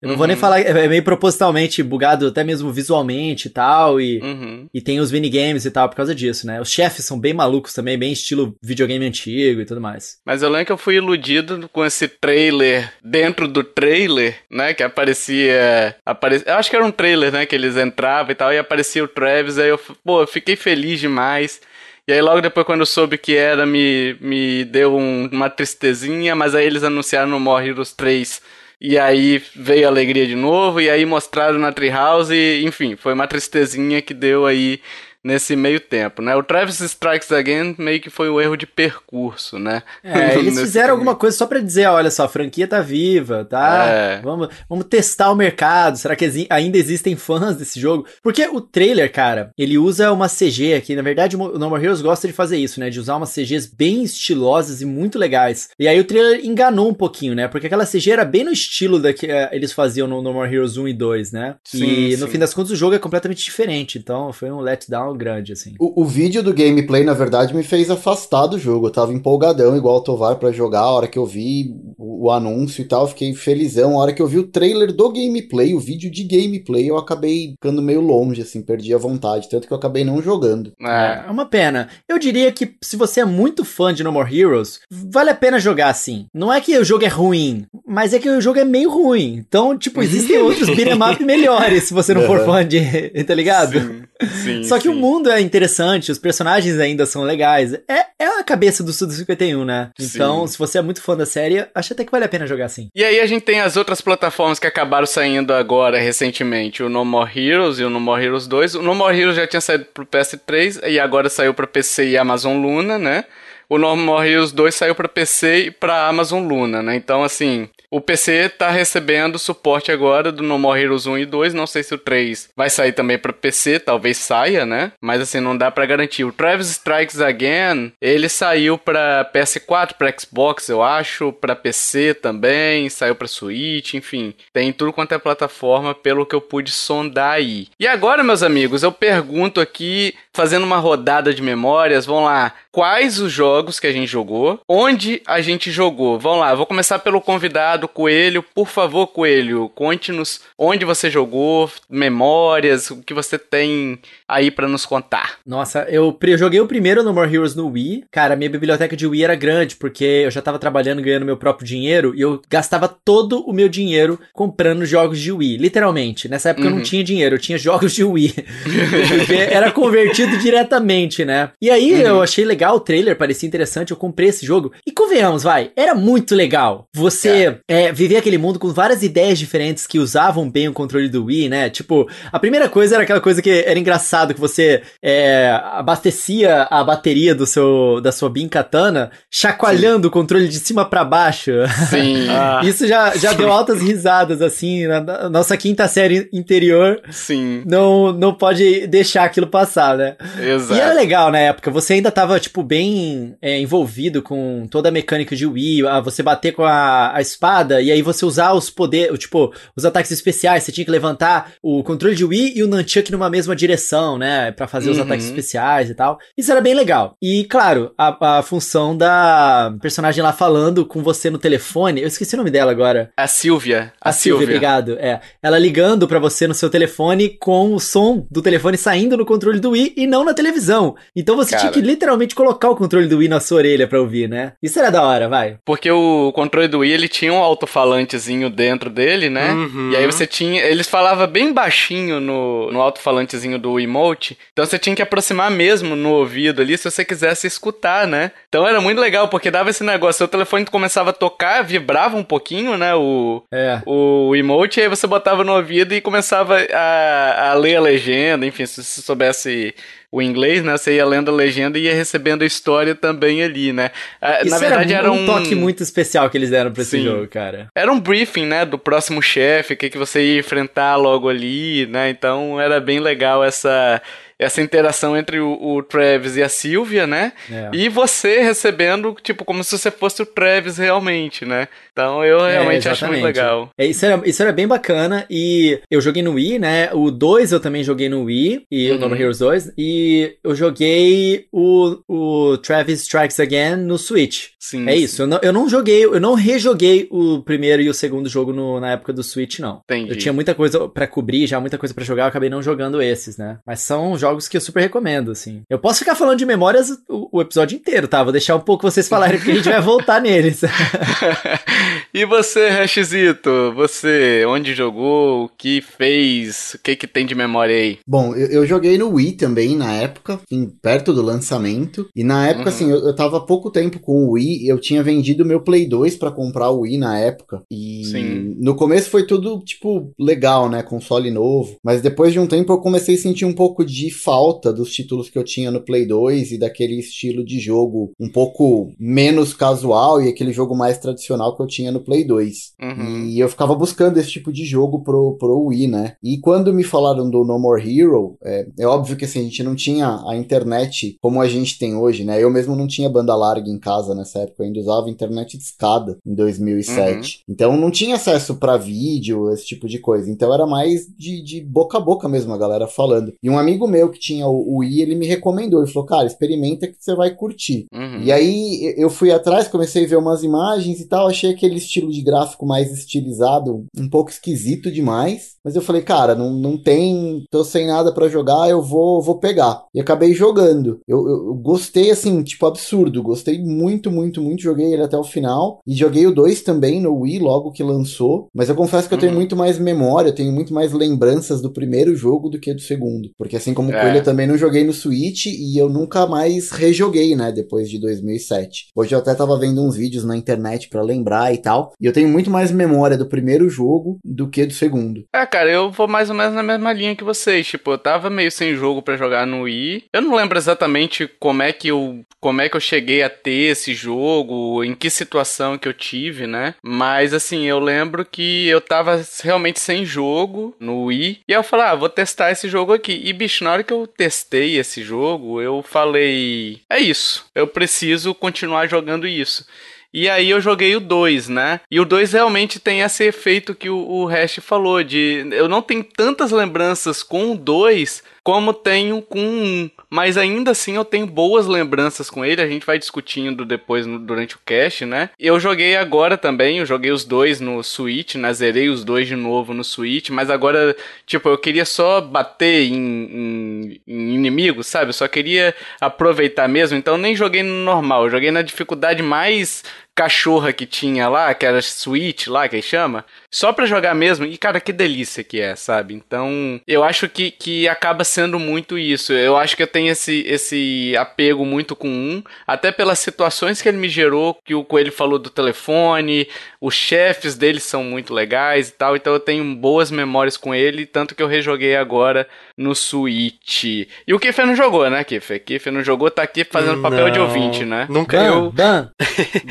Eu 0.00 0.08
não 0.08 0.16
vou 0.16 0.26
nem 0.26 0.34
Uhum. 0.36 0.40
falar, 0.40 0.60
é 0.60 0.88
meio 0.88 1.02
propositalmente 1.02 1.82
bugado 1.82 2.26
até 2.28 2.44
mesmo 2.44 2.72
visualmente 2.72 3.48
e 3.48 3.50
tal, 3.50 4.00
e 4.00 4.20
Uhum. 4.20 4.66
e 4.72 4.80
tem 4.80 5.00
os 5.00 5.10
minigames 5.12 5.64
e 5.64 5.70
tal 5.70 5.88
por 5.88 5.96
causa 5.96 6.14
disso, 6.14 6.46
né? 6.46 6.60
Os 6.60 6.70
chefes 6.70 7.04
são 7.04 7.18
bem 7.18 7.32
malucos 7.34 7.72
também, 7.74 7.98
bem 7.98 8.12
estilo 8.12 8.54
videogame 8.62 9.06
antigo 9.06 9.60
e 9.60 9.64
tudo 9.64 9.80
mais. 9.80 10.18
Mas 10.24 10.42
eu 10.42 10.48
lembro 10.48 10.66
que 10.66 10.72
eu 10.72 10.78
fui 10.78 10.96
iludido 10.96 11.68
com 11.72 11.84
esse 11.84 12.06
trailer 12.08 12.92
dentro 13.04 13.46
do 13.48 13.62
trailer, 13.64 14.36
né? 14.50 14.74
Que 14.74 14.82
aparecia. 14.82 15.96
Apare... 16.04 16.42
Eu 16.46 16.54
acho 16.54 16.70
que 16.70 16.76
era 16.76 16.84
um 16.84 16.90
trailer, 16.90 17.32
né? 17.32 17.46
Que 17.46 17.54
eles 17.54 17.76
entravam 17.76 18.32
e 18.32 18.34
tal, 18.34 18.52
e 18.52 18.58
aparecia 18.58 19.02
o 19.04 19.08
Travis, 19.08 19.58
aí 19.58 19.68
eu, 19.68 19.78
pô, 20.04 20.22
eu 20.22 20.26
fiquei 20.26 20.56
feliz 20.56 21.00
demais. 21.00 21.60
E 22.08 22.12
aí 22.12 22.20
logo 22.20 22.40
depois, 22.40 22.66
quando 22.66 22.80
eu 22.80 22.86
soube 22.86 23.16
que 23.18 23.36
era, 23.36 23.64
me, 23.66 24.16
me 24.20 24.64
deu 24.64 24.96
um- 24.96 25.28
uma 25.30 25.48
tristezinha, 25.48 26.34
mas 26.34 26.54
aí 26.54 26.66
eles 26.66 26.82
anunciaram 26.82 27.28
no 27.30 27.38
More 27.38 27.68
Heroes 27.68 27.92
3. 27.92 28.40
E 28.80 28.98
aí 28.98 29.42
veio 29.54 29.86
a 29.86 29.90
alegria 29.90 30.26
de 30.26 30.34
novo, 30.34 30.80
e 30.80 30.88
aí 30.88 31.04
mostraram 31.04 31.58
na 31.58 31.70
Treehouse, 31.70 32.32
e, 32.34 32.64
enfim, 32.64 32.96
foi 32.96 33.12
uma 33.12 33.26
tristezinha 33.26 34.00
que 34.00 34.14
deu 34.14 34.46
aí 34.46 34.80
nesse 35.22 35.54
meio 35.54 35.80
tempo, 35.80 36.22
né? 36.22 36.34
O 36.34 36.42
Travis 36.42 36.80
Strikes 36.80 37.30
Again 37.30 37.74
meio 37.78 38.00
que 38.00 38.10
foi 38.10 38.30
um 38.30 38.40
erro 38.40 38.56
de 38.56 38.66
percurso, 38.66 39.58
né? 39.58 39.82
É, 40.02 40.34
eles 40.38 40.58
fizeram 40.58 40.88
caminho. 40.88 40.92
alguma 40.92 41.16
coisa 41.16 41.36
só 41.36 41.46
pra 41.46 41.60
dizer, 41.60 41.86
olha 41.86 42.10
só, 42.10 42.24
a 42.24 42.28
franquia 42.28 42.66
tá 42.66 42.80
viva, 42.80 43.44
tá? 43.44 43.86
É. 43.86 44.20
Vamos, 44.22 44.48
vamos 44.68 44.86
testar 44.86 45.30
o 45.30 45.36
mercado. 45.36 45.98
Será 45.98 46.16
que 46.16 46.46
ainda 46.48 46.78
existem 46.78 47.16
fãs 47.16 47.56
desse 47.56 47.78
jogo? 47.78 48.06
Porque 48.22 48.46
o 48.46 48.60
trailer, 48.60 49.12
cara, 49.12 49.50
ele 49.56 49.76
usa 49.76 50.12
uma 50.12 50.28
CG 50.28 50.74
aqui. 50.74 50.96
Na 50.96 51.02
verdade, 51.02 51.36
o 51.36 51.58
No 51.58 51.68
More 51.68 51.82
Heroes 51.82 52.00
gosta 52.00 52.26
de 52.26 52.32
fazer 52.32 52.56
isso, 52.56 52.80
né? 52.80 52.88
De 52.88 52.98
usar 52.98 53.16
umas 53.16 53.32
CGs 53.34 53.70
bem 53.76 54.02
estilosas 54.02 54.80
e 54.80 54.86
muito 54.86 55.18
legais. 55.18 55.70
E 55.78 55.86
aí 55.86 56.00
o 56.00 56.04
trailer 56.04 56.44
enganou 56.44 56.88
um 56.88 56.94
pouquinho, 56.94 57.34
né? 57.34 57.48
Porque 57.48 57.66
aquela 57.66 57.86
CG 57.86 58.10
era 58.10 58.24
bem 58.24 58.44
no 58.44 58.52
estilo 58.52 58.98
da 58.98 59.12
que 59.12 59.26
eh, 59.26 59.48
eles 59.52 59.72
faziam 59.72 60.08
no 60.08 60.22
No 60.22 60.32
More 60.32 60.52
Heroes 60.52 60.76
1 60.76 60.88
e 60.88 60.92
2, 60.92 61.32
né? 61.32 61.56
Sim, 61.64 61.84
e 61.84 62.16
no 62.16 62.26
sim. 62.26 62.32
fim 62.32 62.38
das 62.38 62.54
contas 62.54 62.70
o 62.70 62.76
jogo 62.76 62.94
é 62.94 62.98
completamente 62.98 63.44
diferente. 63.44 63.98
Então 63.98 64.32
foi 64.32 64.50
um 64.50 64.60
letdown 64.60 65.09
grande, 65.14 65.52
assim. 65.52 65.74
O, 65.78 66.02
o 66.02 66.04
vídeo 66.04 66.42
do 66.42 66.54
gameplay, 66.54 67.04
na 67.04 67.14
verdade, 67.14 67.54
me 67.54 67.62
fez 67.62 67.90
afastar 67.90 68.46
do 68.46 68.58
jogo. 68.58 68.86
Eu 68.86 68.92
tava 68.92 69.12
empolgadão, 69.12 69.76
igual 69.76 69.96
o 69.96 70.00
Tovar, 70.00 70.36
pra 70.36 70.52
jogar. 70.52 70.80
A 70.80 70.90
hora 70.90 71.08
que 71.08 71.18
eu 71.18 71.26
vi 71.26 71.74
o, 71.98 72.26
o 72.26 72.30
anúncio 72.30 72.82
e 72.82 72.84
tal, 72.84 73.02
eu 73.02 73.08
fiquei 73.08 73.34
felizão. 73.34 73.94
A 73.94 74.02
hora 74.02 74.12
que 74.12 74.22
eu 74.22 74.26
vi 74.26 74.38
o 74.38 74.46
trailer 74.46 74.92
do 74.92 75.12
gameplay, 75.12 75.74
o 75.74 75.80
vídeo 75.80 76.10
de 76.10 76.24
gameplay, 76.24 76.88
eu 76.88 76.96
acabei 76.96 77.52
ficando 77.52 77.82
meio 77.82 78.00
longe, 78.00 78.42
assim, 78.42 78.62
perdi 78.62 78.94
a 78.94 78.98
vontade. 78.98 79.48
Tanto 79.48 79.66
que 79.66 79.72
eu 79.72 79.76
acabei 79.76 80.04
não 80.04 80.22
jogando. 80.22 80.72
É. 80.80 81.24
É 81.26 81.30
uma 81.30 81.46
pena. 81.46 81.88
Eu 82.08 82.18
diria 82.18 82.50
que 82.52 82.74
se 82.82 82.96
você 82.96 83.20
é 83.20 83.24
muito 83.24 83.64
fã 83.64 83.92
de 83.92 84.02
No 84.02 84.12
More 84.12 84.36
Heroes, 84.36 84.80
vale 84.90 85.30
a 85.30 85.34
pena 85.34 85.58
jogar 85.58 85.88
assim. 85.88 86.26
Não 86.34 86.52
é 86.52 86.60
que 86.60 86.76
o 86.78 86.84
jogo 86.84 87.04
é 87.04 87.08
ruim, 87.08 87.66
mas 87.86 88.12
é 88.12 88.18
que 88.18 88.28
o 88.28 88.40
jogo 88.40 88.58
é 88.58 88.64
meio 88.64 88.90
ruim. 88.90 89.36
Então, 89.36 89.76
tipo, 89.76 90.02
existem 90.02 90.38
outros 90.42 90.68
beat'em 90.68 90.94
up 90.94 91.24
melhores 91.24 91.84
se 91.84 91.94
você 91.94 92.14
não 92.14 92.22
for 92.22 92.44
fã 92.44 92.66
de. 92.66 92.80
Tá 93.30 93.34
ligado? 93.34 93.78
Sim, 93.78 94.02
sim, 94.42 94.64
Só 94.64 94.78
que 94.78 94.88
o 94.88 94.92
sim. 94.92 94.98
mundo 94.98 95.30
é 95.30 95.40
interessante, 95.40 96.10
os 96.12 96.18
personagens 96.18 96.78
ainda 96.78 97.06
são 97.06 97.22
legais. 97.22 97.72
É, 97.88 98.06
é 98.18 98.26
a 98.38 98.44
cabeça 98.44 98.82
do 98.82 98.92
Sudo 98.92 99.12
51, 99.12 99.64
né? 99.64 99.90
Então, 99.98 100.46
Sim. 100.46 100.52
se 100.52 100.58
você 100.58 100.78
é 100.78 100.82
muito 100.82 101.02
fã 101.02 101.16
da 101.16 101.26
série, 101.26 101.66
acho 101.74 101.92
até 101.92 102.04
que 102.04 102.10
vale 102.10 102.24
a 102.24 102.28
pena 102.28 102.46
jogar 102.46 102.66
assim. 102.66 102.88
E 102.94 103.04
aí 103.04 103.20
a 103.20 103.26
gente 103.26 103.42
tem 103.42 103.60
as 103.60 103.76
outras 103.76 104.00
plataformas 104.00 104.58
que 104.58 104.66
acabaram 104.66 105.06
saindo 105.06 105.52
agora 105.52 105.98
recentemente, 105.98 106.82
o 106.82 106.88
No 106.88 107.04
More 107.04 107.30
Heroes 107.38 107.78
e 107.78 107.84
o 107.84 107.90
No 107.90 108.00
More 108.00 108.24
Heroes 108.24 108.46
2. 108.46 108.76
O 108.76 108.82
No 108.82 108.94
More 108.94 109.18
Heroes 109.18 109.36
já 109.36 109.46
tinha 109.46 109.60
saído 109.60 109.84
pro 109.86 110.06
PS3 110.06 110.86
e 110.88 110.98
agora 110.98 111.28
saiu 111.28 111.54
pra 111.54 111.66
PC 111.66 112.08
e 112.10 112.18
Amazon 112.18 112.60
Luna, 112.60 112.98
né? 112.98 113.24
O 113.68 113.78
No 113.78 113.94
More 113.96 114.28
Heroes 114.28 114.52
2 114.52 114.74
saiu 114.74 114.94
pra 114.94 115.08
PC 115.08 115.66
e 115.66 115.70
pra 115.70 116.08
Amazon 116.08 116.46
Luna, 116.46 116.82
né? 116.82 116.96
Então, 116.96 117.22
assim, 117.22 117.68
o 117.90 118.00
PC 118.00 118.48
tá 118.50 118.70
recebendo 118.70 119.38
suporte 119.38 119.90
agora 119.90 120.30
do 120.30 120.42
No 120.42 120.58
More 120.58 120.80
Heroes 120.80 121.06
1 121.06 121.18
e 121.18 121.26
2. 121.26 121.54
Não 121.54 121.66
sei 121.66 121.82
se 121.82 121.94
o 121.94 121.98
3 121.98 122.50
vai 122.56 122.70
sair 122.70 122.92
também 122.92 123.18
pra 123.18 123.32
PC, 123.32 123.80
talvez 123.80 124.16
saia, 124.16 124.64
né? 124.64 124.92
Mas 125.00 125.20
assim, 125.20 125.40
não 125.40 125.56
dá 125.56 125.70
pra 125.70 125.86
garantir. 125.86 126.24
O 126.24 126.32
Travis 126.32 126.70
Strikes 126.70 127.20
Again, 127.20 127.92
ele 128.00 128.28
saiu 128.28 128.78
pra 128.78 129.28
PS4, 129.34 129.94
pra 129.94 130.14
Xbox, 130.16 130.68
eu 130.68 130.82
acho, 130.82 131.32
pra 131.32 131.56
PC 131.56 132.14
também, 132.14 132.88
saiu 132.88 133.14
pra 133.14 133.26
Switch, 133.26 133.94
enfim. 133.94 134.34
Tem 134.52 134.72
tudo 134.72 134.92
quanto 134.92 135.12
é 135.14 135.18
plataforma, 135.18 135.94
pelo 135.94 136.24
que 136.24 136.34
eu 136.34 136.40
pude 136.40 136.70
sondar 136.70 137.32
aí. 137.32 137.68
E 137.78 137.86
agora, 137.86 138.22
meus 138.22 138.42
amigos, 138.42 138.82
eu 138.82 138.92
pergunto 138.92 139.60
aqui, 139.60 140.14
fazendo 140.32 140.64
uma 140.64 140.78
rodada 140.78 141.34
de 141.34 141.42
memórias, 141.42 142.06
vamos 142.06 142.24
lá. 142.24 142.52
Quais 142.70 143.18
os 143.18 143.32
jogos 143.32 143.80
que 143.80 143.86
a 143.86 143.92
gente 143.92 144.06
jogou? 144.06 144.60
Onde 144.68 145.20
a 145.26 145.40
gente 145.40 145.72
jogou? 145.72 146.18
Vamos 146.18 146.40
lá, 146.40 146.54
vou 146.54 146.66
começar 146.66 147.00
pelo 147.00 147.20
convidado 147.20 147.79
Coelho. 147.88 148.44
Por 148.54 148.66
favor, 148.68 149.06
Coelho, 149.08 149.68
conte-nos 149.74 150.40
onde 150.58 150.84
você 150.84 151.10
jogou, 151.10 151.70
memórias, 151.88 152.90
o 152.90 153.02
que 153.02 153.14
você 153.14 153.38
tem 153.38 153.98
aí 154.28 154.50
pra 154.50 154.68
nos 154.68 154.84
contar. 154.86 155.38
Nossa, 155.46 155.86
eu, 155.88 156.16
joguei 156.36 156.60
o 156.60 156.66
primeiro 156.66 157.02
No 157.02 157.12
More 157.12 157.32
Heroes 157.32 157.54
no 157.54 157.68
Wii. 157.68 158.04
Cara, 158.10 158.36
minha 158.36 158.50
biblioteca 158.50 158.96
de 158.96 159.06
Wii 159.06 159.24
era 159.24 159.34
grande, 159.34 159.76
porque 159.76 160.04
eu 160.04 160.30
já 160.30 160.40
tava 160.42 160.58
trabalhando, 160.58 161.02
ganhando 161.02 161.26
meu 161.26 161.36
próprio 161.36 161.66
dinheiro, 161.66 162.12
e 162.14 162.20
eu 162.20 162.40
gastava 162.48 162.88
todo 162.88 163.40
o 163.40 163.52
meu 163.52 163.68
dinheiro 163.68 164.18
comprando 164.32 164.84
jogos 164.84 165.18
de 165.20 165.32
Wii, 165.32 165.56
literalmente. 165.56 166.28
Nessa 166.28 166.50
época 166.50 166.66
eu 166.66 166.70
não 166.70 166.78
Uhum. 166.78 166.82
tinha 166.82 167.04
dinheiro, 167.04 167.34
eu 167.36 167.38
tinha 167.40 167.58
jogos 167.58 167.92
de 167.94 168.04
Wii. 168.04 168.34
era 169.50 169.70
convertido 169.70 170.36
diretamente, 170.38 171.24
né? 171.24 171.50
E 171.60 171.70
aí 171.70 171.92
Uhum. 171.94 172.00
eu 172.00 172.22
achei 172.22 172.44
legal 172.44 172.76
o 172.76 172.80
trailer, 172.80 173.16
parecia 173.16 173.46
interessante, 173.46 173.90
eu 173.90 173.96
comprei 173.96 174.28
esse 174.28 174.44
jogo. 174.46 174.72
E 174.86 174.92
convenhamos, 174.92 175.42
vai, 175.42 175.70
era 175.76 175.94
muito 175.94 176.34
legal. 176.34 176.86
Você 176.94 177.58
é, 177.68 177.69
viver 177.92 178.16
aquele 178.16 178.36
mundo 178.36 178.58
com 178.58 178.68
várias 178.72 179.02
ideias 179.02 179.38
diferentes 179.38 179.86
que 179.86 179.98
usavam 179.98 180.50
bem 180.50 180.68
o 180.68 180.72
controle 180.72 181.08
do 181.08 181.26
Wii, 181.26 181.48
né? 181.48 181.70
Tipo, 181.70 182.08
a 182.32 182.38
primeira 182.38 182.68
coisa 182.68 182.96
era 182.96 183.04
aquela 183.04 183.20
coisa 183.20 183.40
que 183.40 183.48
era 183.50 183.78
engraçado, 183.78 184.34
que 184.34 184.40
você 184.40 184.82
é, 185.00 185.56
abastecia 185.72 186.62
a 186.70 186.82
bateria 186.82 187.32
do 187.32 187.46
seu, 187.46 188.00
da 188.02 188.10
sua 188.10 188.28
Bin 188.28 188.48
Katana, 188.48 189.12
chacoalhando 189.30 190.08
o 190.08 190.10
controle 190.10 190.48
de 190.48 190.58
cima 190.58 190.84
pra 190.84 191.04
baixo. 191.04 191.52
Sim, 191.88 192.26
Ah, 192.28 192.60
Isso 192.66 192.86
já, 192.88 193.16
já 193.16 193.32
deu 193.32 193.52
altas 193.52 193.80
risadas, 193.80 194.42
assim, 194.42 194.86
na, 194.88 195.00
na 195.00 195.30
nossa 195.30 195.56
quinta 195.56 195.86
série 195.86 196.28
interior 196.32 197.00
sim, 197.10 197.62
não, 197.66 198.12
não 198.12 198.34
pode 198.34 198.86
deixar 198.86 199.24
aquilo 199.24 199.46
passar, 199.46 199.96
né? 199.96 200.16
exato. 200.42 200.74
E 200.74 200.80
era 200.80 200.92
legal 200.92 201.30
na 201.30 201.38
época, 201.38 201.70
você 201.70 201.94
ainda 201.94 202.10
tava, 202.10 202.40
tipo, 202.40 202.62
bem 202.62 203.36
é, 203.40 203.58
envolvido 203.60 204.22
com 204.22 204.66
toda 204.68 204.88
a 204.88 204.92
mecânica 204.92 205.36
de 205.36 205.46
Wii, 205.46 205.82
você 206.02 206.22
bater 206.22 206.52
com 206.52 206.64
a, 206.64 207.14
a 207.14 207.20
espada 207.20 207.59
e 207.82 207.90
aí 207.90 208.02
você 208.02 208.24
usar 208.24 208.52
os 208.52 208.70
poderes, 208.70 209.18
tipo, 209.18 209.52
os 209.76 209.84
ataques 209.84 210.10
especiais, 210.10 210.62
você 210.64 210.72
tinha 210.72 210.84
que 210.84 210.90
levantar 210.90 211.52
o 211.62 211.82
controle 211.82 212.14
de 212.14 212.24
Wii 212.24 212.54
e 212.56 212.62
o 212.62 212.68
Nunchuck 212.68 213.10
numa 213.12 213.28
mesma 213.30 213.54
direção, 213.56 214.16
né, 214.18 214.52
Pra 214.52 214.66
fazer 214.66 214.90
os 214.90 214.96
Uhum. 214.98 215.04
ataques 215.04 215.26
especiais 215.26 215.90
e 215.90 215.94
tal. 215.94 216.18
Isso 216.36 216.50
era 216.50 216.60
bem 216.60 216.74
legal. 216.74 217.14
E, 217.22 217.44
claro, 217.44 217.92
a, 217.96 218.38
a 218.38 218.42
função 218.42 218.96
da 218.96 219.74
personagem 219.80 220.22
lá 220.22 220.32
falando 220.32 220.84
com 220.86 221.02
você 221.02 221.30
no 221.30 221.38
telefone, 221.38 222.00
eu 222.00 222.06
esqueci 222.08 222.34
o 222.34 222.38
nome 222.38 222.50
dela 222.50 222.70
agora. 222.70 223.10
A 223.16 223.26
Silvia. 223.26 223.92
A, 224.00 224.12
Silvia, 224.12 224.44
obrigado. 224.44 224.96
É. 224.98 225.20
Ela 225.42 225.58
ligando 225.58 226.06
pra 226.06 226.18
você 226.18 226.46
no 226.46 226.54
seu 226.54 226.68
telefone 226.70 227.30
com 227.30 227.74
o 227.74 227.80
som 227.80 228.26
do 228.30 228.42
telefone 228.42 228.76
saindo 228.76 229.16
no 229.16 229.24
controle 229.26 229.58
do 229.60 229.70
Wii 229.70 229.94
e 229.96 230.06
não 230.06 230.24
na 230.24 230.34
televisão. 230.34 230.94
Então 231.16 231.36
você 231.36 231.50
tinha 231.50 231.70
Cara. 231.70 231.72
que 231.72 231.80
literalmente 231.80 232.34
colocar 232.34 232.70
o 232.70 232.76
controle 232.76 233.06
do 233.06 233.18
Wii 233.18 233.28
na 233.28 233.40
sua 233.40 233.58
orelha 233.58 233.86
pra 233.86 234.00
ouvir, 234.00 234.28
né? 234.28 234.52
Isso 234.62 234.78
era 234.78 234.90
da 234.90 235.02
hora, 235.02 235.28
vai. 235.28 235.58
Porque 235.64 235.90
o 235.90 236.32
controle 236.32 236.68
do 236.68 236.78
Wii, 236.80 236.92
ele 236.92 237.08
tinha 237.08 237.32
um 237.32 237.36
alto-falantezinho 237.50 238.48
dentro 238.48 238.88
dele, 238.88 239.28
né? 239.28 239.50
Uhum. 239.50 239.90
E 239.92 239.96
aí 239.96 240.06
você 240.06 240.26
tinha... 240.26 240.62
Eles 240.64 240.88
falavam 240.88 241.26
bem 241.26 241.52
baixinho 241.52 242.20
no, 242.20 242.70
no 242.70 242.80
alto-falantezinho 242.80 243.58
do 243.58 243.78
emote. 243.78 244.38
Então 244.52 244.64
você 244.64 244.78
tinha 244.78 244.96
que 244.96 245.02
aproximar 245.02 245.50
mesmo 245.50 245.94
no 245.94 246.10
ouvido 246.10 246.62
ali, 246.62 246.76
se 246.78 246.90
você 246.90 247.04
quisesse 247.04 247.46
escutar, 247.46 248.06
né? 248.06 248.32
Então 248.48 248.66
era 248.66 248.80
muito 248.80 249.00
legal, 249.00 249.28
porque 249.28 249.50
dava 249.50 249.70
esse 249.70 249.84
negócio. 249.84 250.18
Seu 250.18 250.28
telefone 250.28 250.64
começava 250.64 251.10
a 251.10 251.14
tocar, 251.14 251.62
vibrava 251.62 252.16
um 252.16 252.24
pouquinho, 252.24 252.76
né? 252.76 252.94
O, 252.94 253.42
É. 253.52 253.80
o 253.86 254.34
emote, 254.36 254.80
aí 254.80 254.88
você 254.88 255.06
botava 255.06 255.44
no 255.44 255.54
ouvido 255.54 255.94
e 255.94 256.00
começava 256.00 256.58
a, 256.72 257.50
a 257.50 257.54
ler 257.54 257.76
a 257.76 257.80
legenda, 257.80 258.46
enfim, 258.46 258.66
se 258.66 258.82
você 258.82 259.02
soubesse 259.02 259.74
o 260.12 260.20
inglês, 260.20 260.62
né, 260.62 260.76
você 260.76 260.96
ia 260.96 261.06
lendo 261.06 261.30
a 261.30 261.34
legenda 261.34 261.78
e 261.78 261.82
ia 261.82 261.94
recebendo 261.94 262.42
a 262.42 262.46
história 262.46 262.94
também 262.94 263.42
ali, 263.42 263.72
né. 263.72 263.90
Ah, 264.20 264.40
Na 264.44 264.58
verdade 264.58 264.92
era 264.92 265.02
era 265.04 265.12
um, 265.12 265.24
toque 265.24 265.54
muito 265.54 265.82
especial 265.82 266.28
que 266.28 266.36
eles 266.36 266.50
deram 266.50 266.72
pra 266.72 266.82
esse 266.82 267.00
jogo, 267.00 267.28
cara. 267.28 267.68
Era 267.74 267.92
um 267.92 268.00
briefing, 268.00 268.46
né, 268.46 268.64
do 268.64 268.78
próximo 268.78 269.22
chefe, 269.22 269.74
o 269.74 269.76
que, 269.76 269.88
que 269.88 269.98
você 269.98 270.20
ia 270.22 270.40
enfrentar 270.40 270.96
logo 270.96 271.28
ali, 271.28 271.86
né, 271.86 272.10
então 272.10 272.60
era 272.60 272.80
bem 272.80 272.98
legal 272.98 273.44
essa... 273.44 274.02
Essa 274.40 274.62
interação 274.62 275.16
entre 275.16 275.38
o, 275.38 275.52
o 275.60 275.82
Travis 275.82 276.36
e 276.36 276.42
a 276.42 276.48
Sylvia, 276.48 277.06
né? 277.06 277.32
É. 277.50 277.70
E 277.74 277.88
você 277.88 278.40
recebendo, 278.40 279.14
tipo, 279.22 279.44
como 279.44 279.62
se 279.62 279.76
você 279.76 279.90
fosse 279.90 280.22
o 280.22 280.26
Travis 280.26 280.78
realmente, 280.78 281.44
né? 281.44 281.68
Então 281.92 282.24
eu 282.24 282.40
É, 282.46 282.52
realmente 282.52 282.88
acho 282.88 283.06
muito 283.06 283.22
legal. 283.22 283.70
É, 283.76 283.84
isso, 283.86 284.04
era, 284.06 284.20
isso 284.24 284.42
era 284.42 284.52
bem 284.52 284.66
bacana 284.66 285.26
e 285.28 285.78
eu 285.90 286.00
joguei 286.00 286.22
no 286.22 286.32
Wii, 286.32 286.58
né? 286.58 286.88
O 286.92 287.10
2 287.10 287.52
eu 287.52 287.60
também 287.60 287.84
joguei 287.84 288.08
no 288.08 288.24
Wii, 288.24 288.64
e 288.70 288.90
o 288.90 288.94
Uhum. 288.94 289.00
No 289.00 289.08
More 289.08 289.20
Heroes 289.22 289.38
2, 289.38 289.72
e 289.76 290.36
eu 290.42 290.54
joguei 290.54 291.46
o, 291.52 291.98
o 292.08 292.56
Travis 292.58 293.02
Strikes 293.02 293.38
Again 293.40 293.76
no 293.76 293.98
Switch. 293.98 294.48
Sim. 294.58 294.88
É 294.88 294.94
isso, 294.94 295.22
eu 295.22 295.26
não, 295.26 295.38
eu 295.42 295.52
não 295.52 295.68
joguei, 295.68 296.04
eu 296.04 296.20
não 296.20 296.34
rejoguei 296.34 297.06
o 297.10 297.42
primeiro 297.42 297.82
e 297.82 297.88
o 297.88 297.94
segundo 297.94 298.28
jogo 298.28 298.52
no- 298.52 298.80
na 298.80 298.92
época 298.92 299.12
do 299.12 299.22
Switch, 299.22 299.58
não. 299.58 299.80
Entendi. 299.84 300.10
Eu 300.10 300.16
tinha 300.16 300.32
muita 300.32 300.54
coisa 300.54 300.88
pra 300.88 301.06
cobrir, 301.06 301.46
já 301.46 301.60
muita 301.60 301.76
coisa 301.76 301.94
pra 301.94 302.04
jogar, 302.04 302.22
eu 302.24 302.28
acabei 302.28 302.48
não 302.48 302.62
jogando 302.62 303.02
esses, 303.02 303.36
né? 303.36 303.58
Mas 303.66 303.80
são 303.80 304.16
jogos 304.16 304.29
que 304.38 304.56
eu 304.56 304.60
super 304.60 304.80
recomendo, 304.80 305.30
assim. 305.30 305.62
Eu 305.68 305.78
posso 305.78 306.00
ficar 306.00 306.14
falando 306.14 306.38
de 306.38 306.46
memórias 306.46 306.90
o, 307.08 307.28
o 307.38 307.40
episódio 307.40 307.76
inteiro, 307.76 308.06
tá? 308.08 308.22
Vou 308.22 308.32
deixar 308.32 308.56
um 308.56 308.60
pouco 308.60 308.88
vocês 308.90 309.08
falarem, 309.08 309.36
porque 309.38 309.50
a 309.52 309.54
gente 309.54 309.68
vai 309.68 309.80
voltar 309.80 310.20
neles. 310.20 310.60
e 312.12 312.24
você, 312.24 312.68
Hashzito? 312.68 313.72
Você, 313.74 314.44
onde 314.46 314.74
jogou? 314.74 315.44
O 315.44 315.48
que 315.48 315.80
fez? 315.80 316.74
O 316.74 316.82
que 316.82 316.96
que 316.96 317.06
tem 317.06 317.26
de 317.26 317.34
memória 317.34 317.74
aí? 317.74 317.98
Bom, 318.06 318.34
eu, 318.34 318.46
eu 318.48 318.66
joguei 318.66 318.98
no 318.98 319.10
Wii 319.14 319.32
também 319.32 319.76
na 319.76 319.92
época, 319.92 320.40
em- 320.50 320.68
perto 320.68 321.12
do 321.12 321.22
lançamento. 321.22 322.08
E 322.14 322.22
na 322.24 322.46
época, 322.48 322.60
Uhum. 322.64 322.68
assim, 322.68 322.90
eu, 322.90 322.98
eu 323.06 323.14
tava 323.14 323.38
há 323.38 323.40
pouco 323.40 323.70
tempo 323.70 323.98
com 323.98 324.24
o 324.24 324.32
Wii. 324.32 324.66
Eu 324.68 324.78
tinha 324.80 325.02
vendido 325.02 325.44
meu 325.44 325.60
Play 325.60 325.86
2 325.86 326.16
pra 326.16 326.30
comprar 326.30 326.70
o 326.70 326.80
Wii 326.80 326.98
na 326.98 327.18
época. 327.18 327.62
E 327.70 328.04
Sim. 328.04 328.56
no 328.58 328.74
começo 328.74 329.10
foi 329.10 329.26
tudo, 329.26 329.60
tipo, 329.64 330.12
legal, 330.18 330.68
né? 330.68 330.82
Console 330.82 331.30
novo. 331.30 331.76
Mas 331.84 332.00
depois 332.02 332.32
de 332.32 332.38
um 332.38 332.46
tempo 332.46 332.72
eu 332.72 332.78
comecei 332.78 333.14
a 333.14 333.18
sentir 333.18 333.44
um 333.44 333.52
pouco 333.52 333.84
de 333.84 334.10
falta 334.22 334.72
dos 334.72 334.92
títulos 334.92 335.28
que 335.28 335.38
eu 335.38 335.44
tinha 335.44 335.70
no 335.70 335.80
Play 335.80 336.06
2 336.06 336.52
e 336.52 336.58
daquele 336.58 336.98
estilo 336.98 337.44
de 337.44 337.58
jogo 337.58 338.12
um 338.18 338.28
pouco 338.28 338.92
menos 338.98 339.52
casual 339.54 340.20
e 340.22 340.28
aquele 340.28 340.52
jogo 340.52 340.76
mais 340.76 340.98
tradicional 340.98 341.56
que 341.56 341.62
eu 341.62 341.66
tinha 341.66 341.92
no 341.92 342.00
Play 342.00 342.24
2. 342.24 342.72
Uhum. 342.80 343.26
E 343.26 343.38
eu 343.38 343.48
ficava 343.48 343.74
buscando 343.74 344.18
esse 344.18 344.30
tipo 344.30 344.52
de 344.52 344.64
jogo 344.64 345.02
pro, 345.02 345.36
pro 345.38 345.66
Wii, 345.66 345.88
né? 345.88 346.14
E 346.22 346.38
quando 346.38 346.72
me 346.72 346.82
falaram 346.82 347.28
do 347.28 347.44
No 347.44 347.58
More 347.58 347.82
Hero, 347.82 348.36
é, 348.42 348.66
é 348.78 348.86
óbvio 348.86 349.16
que 349.16 349.24
assim, 349.24 349.40
a 349.40 349.44
gente 349.44 349.62
não 349.62 349.74
tinha 349.74 350.20
a 350.26 350.36
internet 350.36 351.16
como 351.20 351.40
a 351.40 351.48
gente 351.48 351.78
tem 351.78 351.96
hoje, 351.96 352.24
né? 352.24 352.42
Eu 352.42 352.50
mesmo 352.50 352.76
não 352.76 352.86
tinha 352.86 353.08
banda 353.08 353.34
larga 353.34 353.68
em 353.68 353.78
casa 353.78 354.14
nessa 354.14 354.40
época, 354.40 354.62
eu 354.62 354.66
ainda 354.66 354.80
usava 354.80 355.10
internet 355.10 355.56
de 355.56 355.64
escada 355.64 356.18
em 356.24 356.34
2007. 356.34 357.42
Então 357.48 357.76
não 357.76 357.90
tinha 357.90 358.16
acesso 358.16 358.56
pra 358.56 358.76
vídeo, 358.76 359.50
esse 359.50 359.66
tipo 359.66 359.88
de 359.88 359.98
coisa. 359.98 360.30
Então 360.30 360.52
era 360.52 360.66
mais 360.66 361.06
de, 361.16 361.42
de 361.42 361.60
boca 361.60 361.98
a 361.98 362.00
boca 362.00 362.28
mesmo, 362.28 362.52
a 362.52 362.58
galera 362.58 362.86
falando. 362.86 363.32
E 363.42 363.50
um 363.50 363.58
amigo 363.58 363.86
meu 363.86 363.99
meu 364.00 364.10
que 364.10 364.18
tinha 364.18 364.46
o, 364.46 364.74
o 364.74 364.76
Wii, 364.78 365.02
ele 365.02 365.14
me 365.14 365.26
recomendou. 365.26 365.82
Ele 365.82 365.90
falou, 365.92 366.06
cara, 366.08 366.26
experimenta 366.26 366.86
que 366.86 366.94
você 366.98 367.14
vai 367.14 367.30
curtir. 367.34 367.86
Uhum. 367.92 368.22
E 368.22 368.32
aí 368.32 368.94
eu 368.96 369.10
fui 369.10 369.30
atrás, 369.30 369.68
comecei 369.68 370.04
a 370.04 370.08
ver 370.08 370.16
umas 370.16 370.42
imagens 370.42 371.00
e 371.00 371.06
tal, 371.08 371.26
achei 371.26 371.50
aquele 371.50 371.76
estilo 371.76 372.10
de 372.10 372.22
gráfico 372.22 372.66
mais 372.66 372.90
estilizado 372.92 373.84
um 373.96 374.08
pouco 374.08 374.30
esquisito 374.30 374.90
demais. 374.90 375.54
Mas 375.64 375.76
eu 375.76 375.82
falei, 375.82 376.02
cara, 376.02 376.34
não, 376.34 376.52
não 376.52 376.76
tem. 376.78 377.44
tô 377.50 377.62
sem 377.64 377.86
nada 377.86 378.12
pra 378.12 378.28
jogar, 378.28 378.68
eu 378.70 378.80
vou, 378.82 379.20
vou 379.20 379.38
pegar. 379.38 379.84
E 379.94 380.00
acabei 380.00 380.32
jogando. 380.32 381.00
Eu, 381.06 381.18
eu, 381.28 381.46
eu 381.48 381.54
gostei, 381.54 382.10
assim, 382.10 382.42
tipo, 382.42 382.64
absurdo. 382.66 383.22
Gostei 383.22 383.58
muito, 383.62 384.10
muito, 384.10 384.40
muito. 384.40 384.62
Joguei 384.62 384.92
ele 384.92 385.02
até 385.02 385.18
o 385.18 385.24
final. 385.24 385.80
E 385.86 385.94
joguei 385.94 386.26
o 386.26 386.34
2 386.34 386.62
também 386.62 387.00
no 387.00 387.14
Wii, 387.14 387.38
logo 387.40 387.72
que 387.72 387.82
lançou. 387.82 388.48
Mas 388.54 388.68
eu 388.68 388.74
confesso 388.74 389.08
que 389.08 389.14
eu 389.14 389.18
tenho 389.18 389.32
Uhum. 389.32 389.38
muito 389.38 389.54
mais 389.54 389.78
memória, 389.78 390.30
eu 390.30 390.34
tenho 390.34 390.52
muito 390.52 390.72
mais 390.74 390.92
lembranças 390.92 391.60
do 391.60 391.70
primeiro 391.70 392.14
jogo 392.16 392.48
do 392.48 392.58
que 392.58 392.72
do 392.74 392.80
segundo. 392.80 393.28
Porque 393.36 393.56
assim 393.56 393.74
como 393.74 393.89
É. 393.90 394.00
Coelho, 394.00 394.18
eu 394.18 394.24
também 394.24 394.46
não 394.46 394.56
joguei 394.56 394.84
no 394.84 394.92
Switch 394.92 395.46
e 395.46 395.78
eu 395.78 395.88
nunca 395.88 396.26
mais 396.26 396.70
rejoguei, 396.70 397.34
né, 397.34 397.52
depois 397.52 397.88
de 397.88 397.98
2007. 397.98 398.88
Hoje 398.94 399.14
eu 399.14 399.18
até 399.18 399.34
tava 399.34 399.58
vendo 399.58 399.82
uns 399.82 399.96
vídeos 399.96 400.24
na 400.24 400.36
internet 400.36 400.88
pra 400.88 401.02
lembrar 401.02 401.52
e 401.52 401.58
tal. 401.58 401.92
E 402.00 402.06
eu 402.06 402.12
tenho 402.12 402.28
muito 402.28 402.50
mais 402.50 402.70
memória 402.70 403.16
do 403.16 403.26
primeiro 403.26 403.68
jogo 403.68 404.18
do 404.24 404.48
que 404.48 404.66
do 404.66 404.72
segundo. 404.72 405.24
É, 405.34 405.44
cara, 405.46 405.70
eu 405.70 405.90
vou 405.90 406.08
mais 406.08 406.28
ou 406.30 406.36
menos 406.36 406.54
na 406.54 406.62
mesma 406.62 406.92
linha 406.92 407.16
que 407.16 407.24
vocês. 407.24 407.66
Tipo, 407.66 407.92
eu 407.92 407.98
tava 407.98 408.30
meio 408.30 408.50
sem 408.50 408.74
jogo 408.74 409.02
pra 409.02 409.16
jogar 409.16 409.46
no 409.46 409.62
Wii. 409.62 410.04
Eu 410.12 410.22
não 410.22 410.34
lembro 410.34 410.58
exatamente 410.58 411.28
como 411.38 411.62
é 411.62 411.72
que 411.72 411.88
eu 411.88 412.20
como 412.40 412.62
é 412.62 412.68
que 412.68 412.76
eu 412.76 412.80
cheguei 412.80 413.22
a 413.22 413.28
ter 413.28 413.70
esse 413.70 413.92
jogo, 413.92 414.82
em 414.82 414.94
que 414.94 415.10
situação 415.10 415.76
que 415.76 415.86
eu 415.86 415.92
tive, 415.92 416.46
né? 416.46 416.74
Mas 416.82 417.34
assim, 417.34 417.66
eu 417.66 417.78
lembro 417.78 418.24
que 418.24 418.66
eu 418.66 418.80
tava 418.80 419.22
realmente 419.42 419.78
sem 419.78 420.04
jogo 420.06 420.74
no 420.80 421.04
Wii. 421.04 421.40
E 421.46 421.52
eu 421.52 421.62
falei, 421.62 421.86
ah, 421.86 421.94
vou 421.94 422.08
testar 422.08 422.50
esse 422.50 422.68
jogo 422.68 422.92
aqui. 422.94 423.20
E 423.24 423.32
bicho, 423.32 423.62
na 423.62 423.72
hora 423.72 423.79
que 423.82 423.92
eu 423.92 424.06
testei 424.06 424.78
esse 424.78 425.02
jogo, 425.02 425.60
eu 425.60 425.82
falei, 425.82 426.80
é 426.88 426.98
isso. 426.98 427.46
Eu 427.54 427.66
preciso 427.66 428.34
continuar 428.34 428.86
jogando 428.86 429.26
isso. 429.26 429.66
E 430.12 430.28
aí 430.28 430.50
eu 430.50 430.60
joguei 430.60 430.96
o 430.96 431.00
2, 431.00 431.48
né? 431.48 431.80
E 431.90 432.00
o 432.00 432.04
2 432.04 432.32
realmente 432.32 432.80
tem 432.80 433.00
esse 433.00 433.24
efeito 433.24 433.74
que 433.74 433.88
o, 433.88 433.96
o 433.96 434.26
Hash 434.26 434.58
falou, 434.60 435.02
de 435.04 435.46
eu 435.52 435.68
não 435.68 435.80
tenho 435.80 436.02
tantas 436.02 436.50
lembranças 436.50 437.22
com 437.22 437.52
o 437.52 437.56
2 437.56 438.22
como 438.42 438.72
tenho 438.72 439.22
com 439.22 439.38
1. 439.40 439.90
Mas 440.08 440.36
ainda 440.36 440.72
assim 440.72 440.96
eu 440.96 441.04
tenho 441.04 441.26
boas 441.26 441.66
lembranças 441.66 442.28
com 442.28 442.44
ele, 442.44 442.60
a 442.60 442.66
gente 442.68 442.84
vai 442.84 442.98
discutindo 442.98 443.64
depois 443.64 444.06
no- 444.06 444.18
durante 444.18 444.56
o 444.56 444.60
cast, 444.66 445.04
né? 445.04 445.30
Eu 445.38 445.60
joguei 445.60 445.96
agora 445.96 446.36
também, 446.36 446.78
eu 446.78 446.86
joguei 446.86 447.10
os 447.12 447.24
dois 447.24 447.60
no 447.60 447.82
Switch, 447.82 448.34
né? 448.34 448.52
Zerei 448.52 448.88
os 448.88 449.04
dois 449.04 449.28
de 449.28 449.36
novo 449.36 449.72
no 449.72 449.84
Switch, 449.84 450.30
mas 450.30 450.50
agora, 450.50 450.96
tipo, 451.26 451.48
eu 451.48 451.58
queria 451.58 451.84
só 451.84 452.20
bater 452.20 452.90
em, 452.90 452.94
em, 452.94 454.00
em 454.06 454.34
inimigos, 454.34 454.86
sabe? 454.88 455.10
Eu 455.10 455.12
só 455.14 455.28
queria 455.28 455.74
aproveitar 456.00 456.68
mesmo, 456.68 456.96
então 456.98 457.16
nem 457.16 457.36
joguei 457.36 457.62
no 457.62 457.84
normal, 457.84 458.28
joguei 458.30 458.50
na 458.50 458.62
dificuldade 458.62 459.22
mais 459.22 459.84
cachorra 460.20 460.70
que 460.70 460.84
tinha 460.84 461.30
lá, 461.30 461.54
que 461.54 461.64
era 461.64 461.80
Switch 461.80 462.46
lá, 462.46 462.68
que 462.68 462.76
aí 462.76 462.82
chama, 462.82 463.24
só 463.50 463.72
pra 463.72 463.86
jogar 463.86 464.14
mesmo, 464.14 464.44
e 464.44 464.58
cara, 464.58 464.78
que 464.78 464.92
delícia 464.92 465.42
que 465.42 465.58
é, 465.58 465.74
sabe? 465.74 466.12
Então, 466.12 466.78
eu 466.86 467.02
acho 467.02 467.26
que, 467.26 467.50
que 467.50 467.88
acaba 467.88 468.22
sendo 468.22 468.58
muito 468.58 468.98
isso. 468.98 469.32
Eu 469.32 469.56
acho 469.56 469.74
que 469.74 469.82
eu 469.82 469.86
tenho 469.86 470.12
esse, 470.12 470.44
esse 470.46 471.16
apego 471.16 471.64
muito 471.64 471.96
com 471.96 472.08
um, 472.08 472.42
até 472.66 472.92
pelas 472.92 473.18
situações 473.18 473.80
que 473.80 473.88
ele 473.88 473.96
me 473.96 474.10
gerou, 474.10 474.58
que 474.62 474.74
o 474.74 474.84
Coelho 474.84 475.10
falou 475.10 475.38
do 475.38 475.48
telefone, 475.48 476.46
os 476.78 476.94
chefes 476.94 477.56
dele 477.56 477.80
são 477.80 478.04
muito 478.04 478.34
legais 478.34 478.90
e 478.90 478.92
tal, 478.92 479.16
então 479.16 479.32
eu 479.32 479.40
tenho 479.40 479.64
boas 479.74 480.10
memórias 480.10 480.58
com 480.58 480.74
ele, 480.74 481.06
tanto 481.06 481.34
que 481.34 481.42
eu 481.42 481.46
rejoguei 481.48 481.96
agora 481.96 482.46
no 482.76 482.94
Switch. 482.94 483.84
E 483.84 484.34
o 484.34 484.38
Kiffer 484.38 484.66
não 484.66 484.76
jogou, 484.76 485.08
né, 485.08 485.24
Kiffer? 485.24 485.64
Kiffer 485.64 485.92
não 485.92 486.04
jogou, 486.04 486.30
tá 486.30 486.42
aqui 486.42 486.62
fazendo 486.62 487.00
papel 487.00 487.30
de 487.30 487.38
Não, 487.38 487.46
ouvinte, 487.46 487.86
né? 487.86 488.06
Nunca 488.10 488.36
Ban, 488.36 488.46
eu 488.46 488.70
ban. 488.70 489.10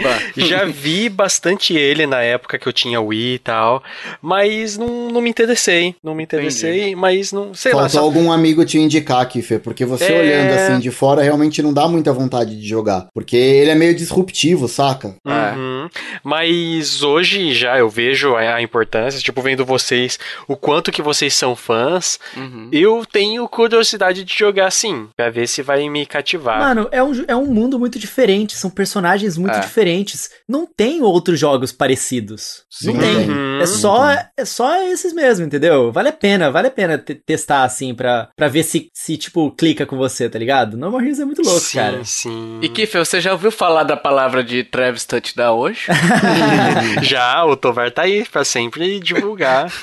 Bah. 0.02 0.20
já 0.40 0.66
vi 0.66 1.10
bastante 1.10 1.76
ele 1.76 2.06
na 2.08 2.22
época 2.22 2.58
que 2.58 2.68
eu 2.68 2.74
tinha 2.74 3.00
Wii 3.02 3.36
e 3.36 3.40
tal, 3.40 3.84
mas 4.22 4.78
não, 4.78 5.10
não 5.10 5.22
me 5.22 5.30
interessei. 5.30 5.96
Não 6.04 6.14
me 6.16 6.24
interessei, 6.24 6.96
mas 6.96 7.32
não. 7.32 7.54
Sei 7.54 7.72
lá, 7.74 7.82
Faltou 7.90 8.00
só. 8.00 8.06
algum 8.06 8.32
amigo 8.32 8.64
te 8.66 8.78
indicar, 8.78 9.28
Kiffer, 9.28 9.60
porque 9.60 9.86
você 9.86 10.06
É. 10.14 10.20
olhando 10.20 10.54
assim 10.54 10.80
de 10.80 10.92
fora 10.92 11.22
realmente 11.22 11.62
não 11.62 11.74
dá 11.74 11.88
muita 11.88 12.12
vontade 12.14 12.60
de 12.60 12.68
jogar. 12.68 13.08
Porque 13.14 13.36
ele 13.38 13.72
é 13.72 13.76
meio 13.76 13.96
disruptivo, 13.96 14.68
saca? 14.68 15.16
É. 15.26 15.56
Uhum. 15.56 15.90
Mas 16.24 17.02
hoje 17.04 17.54
já 17.54 17.78
eu 17.78 17.90
vejo 17.90 18.36
a 18.36 18.50
a 18.50 18.62
importância, 18.62 19.20
tipo, 19.22 19.42
vendo 19.42 19.64
vocês, 19.66 20.18
o 20.48 20.56
quanto 20.56 20.92
que 20.92 21.02
vocês 21.02 21.34
são 21.34 21.56
fãs, 21.56 22.20
Uhum. 22.36 22.70
eu 22.72 23.06
tenho 23.06 23.48
curiosidade 23.48 24.24
de 24.24 24.34
jogar 24.38 24.72
sim, 24.72 25.08
pra 25.16 25.30
ver 25.30 25.48
se 25.48 25.62
vai 25.62 25.88
me 25.88 26.06
cativar. 26.06 26.60
Mano, 26.60 26.88
é 26.92 27.02
um, 27.04 27.26
é 27.28 27.36
um 27.36 27.46
mundo 27.46 27.78
muito 27.78 28.00
diferente, 28.00 28.56
são 28.58 28.70
personagens 28.70 29.38
muito 29.38 29.56
É. 29.56 29.60
diferentes. 29.60 30.29
Não 30.48 30.66
tem 30.66 31.02
outros 31.02 31.40
jogos 31.40 31.72
parecidos. 31.72 32.64
Sim, 32.70 32.94
não 32.94 33.00
tem. 33.00 33.30
Uhum. 33.30 33.60
É 33.62 33.66
só, 33.66 34.10
é 34.38 34.46
só 34.46 34.84
esses 34.84 35.14
mesmo, 35.14 35.46
entendeu? 35.46 35.92
Vale 35.92 36.10
a 36.10 36.14
pena, 36.14 36.50
vale 36.52 36.68
a 36.68 36.72
pena 36.72 36.98
te- 36.98 37.16
testar 37.16 37.64
assim 37.64 37.94
pra, 37.94 38.30
pra 38.36 38.48
ver 38.48 38.64
se, 38.64 38.90
se, 38.94 39.18
tipo, 39.18 39.52
clica 39.52 39.86
com 39.86 39.98
você, 39.98 40.30
tá 40.30 40.40
ligado? 40.40 40.78
No 40.78 40.90
More 40.92 41.04
Heroes 41.04 41.20
é 41.20 41.26
muito 41.26 41.42
louco, 41.42 41.60
sim, 41.60 41.78
cara. 41.78 42.02
sim. 42.06 42.60
E 42.62 42.70
Kiffer, 42.70 43.04
você 43.06 43.20
já 43.20 43.32
ouviu 43.34 43.52
falar 43.52 43.84
da 43.84 43.98
palavra 43.98 44.44
de 44.44 44.64
Travis 44.64 45.06
Touchdown 45.06 45.58
hoje? 45.58 45.82
Já, 47.04 47.44
o 47.46 47.56
Tovar 47.56 47.92
tá 47.92 48.04
aí 48.04 48.26
pra 48.26 48.44
sempre 48.44 49.00
divulgar. 49.00 49.72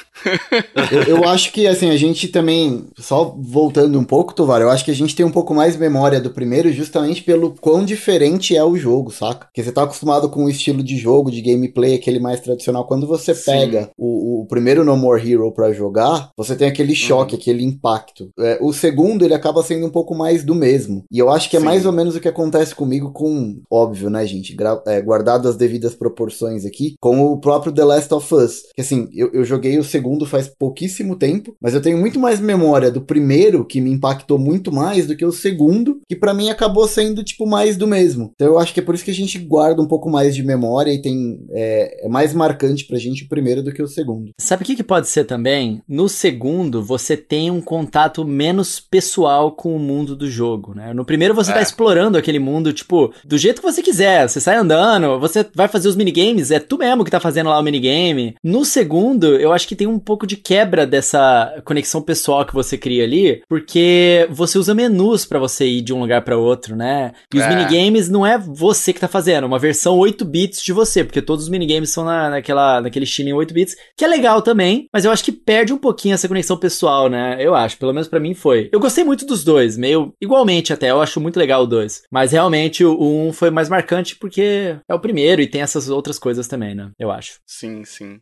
Eu, 0.91 1.03
eu 1.19 1.29
acho 1.29 1.53
que, 1.53 1.67
assim, 1.67 1.91
a 1.91 1.97
gente 1.97 2.29
também, 2.29 2.87
só 2.99 3.35
voltando 3.39 3.99
um 3.99 4.05
pouco, 4.05 4.33
Tovar, 4.35 4.61
eu 4.63 4.71
acho 4.71 4.85
que 4.85 4.91
a 4.91 4.95
gente 4.95 5.15
tem 5.15 5.25
um 5.27 5.31
pouco 5.31 5.55
mais 5.55 5.77
memória 5.77 6.19
do 6.21 6.31
primeiro 6.31 6.73
justamente 6.73 7.23
pelo 7.23 7.51
quão 7.61 7.85
diferente 7.85 8.57
é 8.57 8.65
o 8.65 8.77
jogo, 8.79 9.11
saca? 9.11 9.47
Porque 9.47 9.63
você 9.63 9.71
tá 9.71 9.83
acostumado 9.83 10.26
com 10.29 10.45
o 10.45 10.51
estilo 10.51 10.83
de 10.83 10.97
jogo, 10.97 11.31
de 11.31 11.41
gameplay, 11.41 11.95
aquele 11.95 12.19
mais 12.19 12.41
tradicional. 12.41 12.87
Quando 12.87 13.07
você 13.07 13.35
pega 13.35 13.91
o, 13.97 14.43
o 14.43 14.47
primeiro 14.47 14.85
No 14.85 14.97
More 14.97 15.21
Hero 15.21 15.53
pra 15.53 15.73
jogar, 15.73 16.31
você 16.37 16.57
tem 16.57 16.69
aquele 16.69 16.95
choque, 16.95 17.35
aquele 17.35 17.65
impacto. 17.65 18.31
É, 18.39 18.59
o 18.61 18.73
segundo, 18.73 19.25
ele 19.25 19.35
acaba 19.35 19.63
sendo 19.63 19.87
um 19.87 19.91
pouco 19.91 20.15
mais 20.15 20.45
do 20.45 20.55
mesmo. 20.55 21.05
E 21.11 21.19
eu 21.19 21.31
acho 21.31 21.51
que 21.51 21.57
é 21.57 21.61
Sim. 21.61 21.67
mais 21.67 21.87
ou 21.87 21.93
menos 21.93 22.17
o 22.17 22.21
que 22.21 22.29
acontece 22.29 22.75
comigo 22.75 23.13
com, 23.13 23.61
óbvio, 23.71 24.11
né, 24.11 24.27
gente? 24.27 24.55
Gra 24.55 24.83
é, 24.87 25.01
guardado 25.01 25.49
as 25.49 25.57
devidas 25.57 25.95
proporções 25.95 26.65
aqui, 26.65 26.95
com 27.01 27.25
o 27.27 27.39
próprio 27.39 27.73
The 27.73 27.85
Last 27.85 28.15
of 28.15 28.35
Us. 28.35 28.63
Que 28.75 28.81
assim, 28.81 29.09
eu, 29.13 29.31
eu 29.33 29.45
joguei 29.45 29.79
o 29.79 29.85
segundo 29.85 30.27
faz 30.27 30.49
pouquíssimo 30.49 31.17
tempo, 31.17 31.55
mas 31.61 31.75
eu 31.75 31.83
tenho 31.83 31.99
muito 31.99 32.19
mais 32.19 32.41
memória 32.41 32.91
do 32.91 33.01
primeiro, 33.01 33.65
que 33.65 33.81
me 33.81 33.91
impactou 33.91 34.39
muito 34.39 34.73
mais, 34.73 35.07
do 35.07 35.17
que 35.17 35.25
o 35.25 35.33
segundo, 35.33 36.01
que 36.09 36.17
pra 36.17 36.35
mim 36.35 36.49
acabou 36.49 36.87
sendo, 36.87 37.25
tipo, 37.25 37.47
mais 37.47 37.77
do 37.77 37.87
mesmo. 37.87 38.31
Então 38.35 38.49
eu 38.49 38.59
acho 38.59 38.73
que 38.73 38.81
é 38.81 38.83
por 38.83 38.95
isso 38.95 39.05
que 39.05 39.11
a 39.11 39.15
gente 39.15 39.39
guarda 39.39 39.83
um 39.83 39.89
pouco 39.89 40.11
mais 40.11 40.16
de 40.25 40.43
memória 40.43 40.91
e 40.93 41.01
tem. 41.01 41.39
É, 41.51 42.07
é 42.07 42.09
mais 42.09 42.33
marcante 42.35 42.85
pra 42.87 42.99
gente 42.99 43.25
o 43.25 43.29
primeiro 43.29 43.63
do 43.63 43.73
que 43.73 43.83
o 43.83 43.87
segundo. 43.89 44.31
Sabe 44.41 44.63
o 44.63 44.67
que, 44.67 44.77
que 44.77 44.83
pode 44.83 45.09
ser 45.09 45.25
também? 45.25 45.81
No 45.89 46.09
segundo, 46.09 46.83
você 46.83 47.17
tem 47.17 47.51
um 47.51 47.61
contato 47.61 48.25
menos 48.25 48.81
pessoal 48.81 49.53
com 49.53 49.75
o 49.75 49.79
mundo 49.79 50.15
do 50.17 50.31
jogo, 50.31 50.75
né? 50.75 50.93
No 50.95 51.05
primeiro, 51.05 51.35
você 51.35 51.53
tá 51.53 51.61
É. 51.61 51.63
explorando 51.63 52.17
aquele 52.19 52.39
mundo, 52.39 52.73
tipo, 52.73 53.13
do 53.25 53.37
jeito 53.39 53.61
que 53.61 53.67
você 53.71 53.83
quiser. 53.83 54.29
Você 54.29 54.41
sai 54.41 54.57
andando, 54.57 55.19
você 55.21 55.45
vai 55.55 55.69
fazer 55.69 55.89
os 55.89 55.97
minigames, 55.97 56.51
é 56.51 56.59
tu 56.59 56.79
mesmo 56.79 57.05
que 57.05 57.11
tá 57.11 57.21
fazendo 57.21 57.51
lá 57.51 57.59
o 57.59 57.63
minigame. 57.63 58.35
No 58.43 58.65
segundo, 58.65 59.37
eu 59.37 59.53
acho 59.53 59.67
que 59.69 59.77
tem 59.77 59.87
um 59.87 59.99
pouco 59.99 60.27
de 60.27 60.37
quebra 60.37 60.87
dessa 60.87 61.55
conexão 61.65 62.01
pessoal 62.03 62.45
que 62.47 62.55
você 62.55 62.77
cria 62.79 63.05
ali, 63.05 63.43
porque 63.49 64.27
você 64.31 64.59
usa 64.59 64.75
menus 64.75 65.25
pra 65.25 65.39
você 65.39 65.67
ir 65.67 65.81
de 65.83 65.93
um 65.93 66.01
lugar 66.01 66.23
pra 66.23 66.37
outro, 66.39 66.77
né? 66.77 67.13
E 67.35 67.39
os 67.39 67.45
É. 67.45 67.49
minigames 67.49 68.09
não 68.09 68.25
é 68.27 68.39
você 68.39 68.93
que 68.93 69.01
tá 69.01 69.09
fazendo, 69.09 69.45
é 69.45 69.47
uma 69.47 69.59
versão 69.59 69.97
8 70.07 70.25
bits 70.25 70.63
de 70.63 70.73
você, 70.73 71.03
porque 71.03 71.21
todos 71.21 71.45
os 71.45 71.51
minigames 71.51 71.91
são 71.91 72.05
na, 72.05 72.31
naquela, 72.31 72.81
naquele 72.81 73.05
estilo 73.05 73.29
em 73.29 73.33
8 73.33 73.53
bits, 73.53 73.77
que 73.97 74.05
é 74.05 74.09
legal 74.09 74.41
também, 74.41 74.89
mas 74.93 75.05
eu 75.05 75.11
acho 75.11 75.25
que 75.25 75.33
perde 75.33 75.73
um 75.73 75.79
pouquinho 75.79 76.15
essa 76.15 76.29
conexão 76.29 76.57
pessoal, 76.57 77.09
né? 77.09 77.37
Eu 77.41 77.55
acho, 77.55 77.77
pelo 77.77 77.93
menos 77.93 78.09
pra 78.09 78.21
mim 78.21 78.35
foi. 78.35 78.69
Eu 78.73 78.79
gostei 78.79 79.03
muito 79.03 79.27
dos 79.27 79.43
dois, 79.43 79.77
meio 79.77 80.15
igualmente 80.21 80.73
até, 80.73 80.91
eu 80.91 81.01
acho 81.01 81.21
muito 81.21 81.39
legal 81.39 81.63
o 81.63 81.67
dois. 81.67 82.03
Mas 82.11 82.31
realmente 82.33 82.85
o 82.85 82.97
1 82.97 83.29
um 83.29 83.33
foi 83.33 83.51
mais 83.51 83.69
marcante 83.69 84.17
porque 84.17 84.77
é 84.89 84.95
o 84.95 85.01
primeiro 85.01 85.43
e 85.43 85.47
tem 85.47 85.61
essas 85.61 85.89
outras 85.89 86.19
coisas 86.19 86.47
também, 86.47 86.75
né? 86.75 86.91
Eu 86.99 87.11
acho. 87.11 87.41
Sim, 87.45 87.85
sim. 87.85 88.21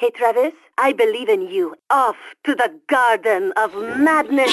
Hey, 0.00 0.10
Travis, 0.10 0.54
I 0.78 0.92
believe 0.92 1.28
in 1.28 1.42
you. 1.48 1.74
Off 1.88 2.16
to 2.44 2.56
the 2.56 2.70
Garden 2.88 3.52
of 3.56 3.72
Madness. 3.98 4.50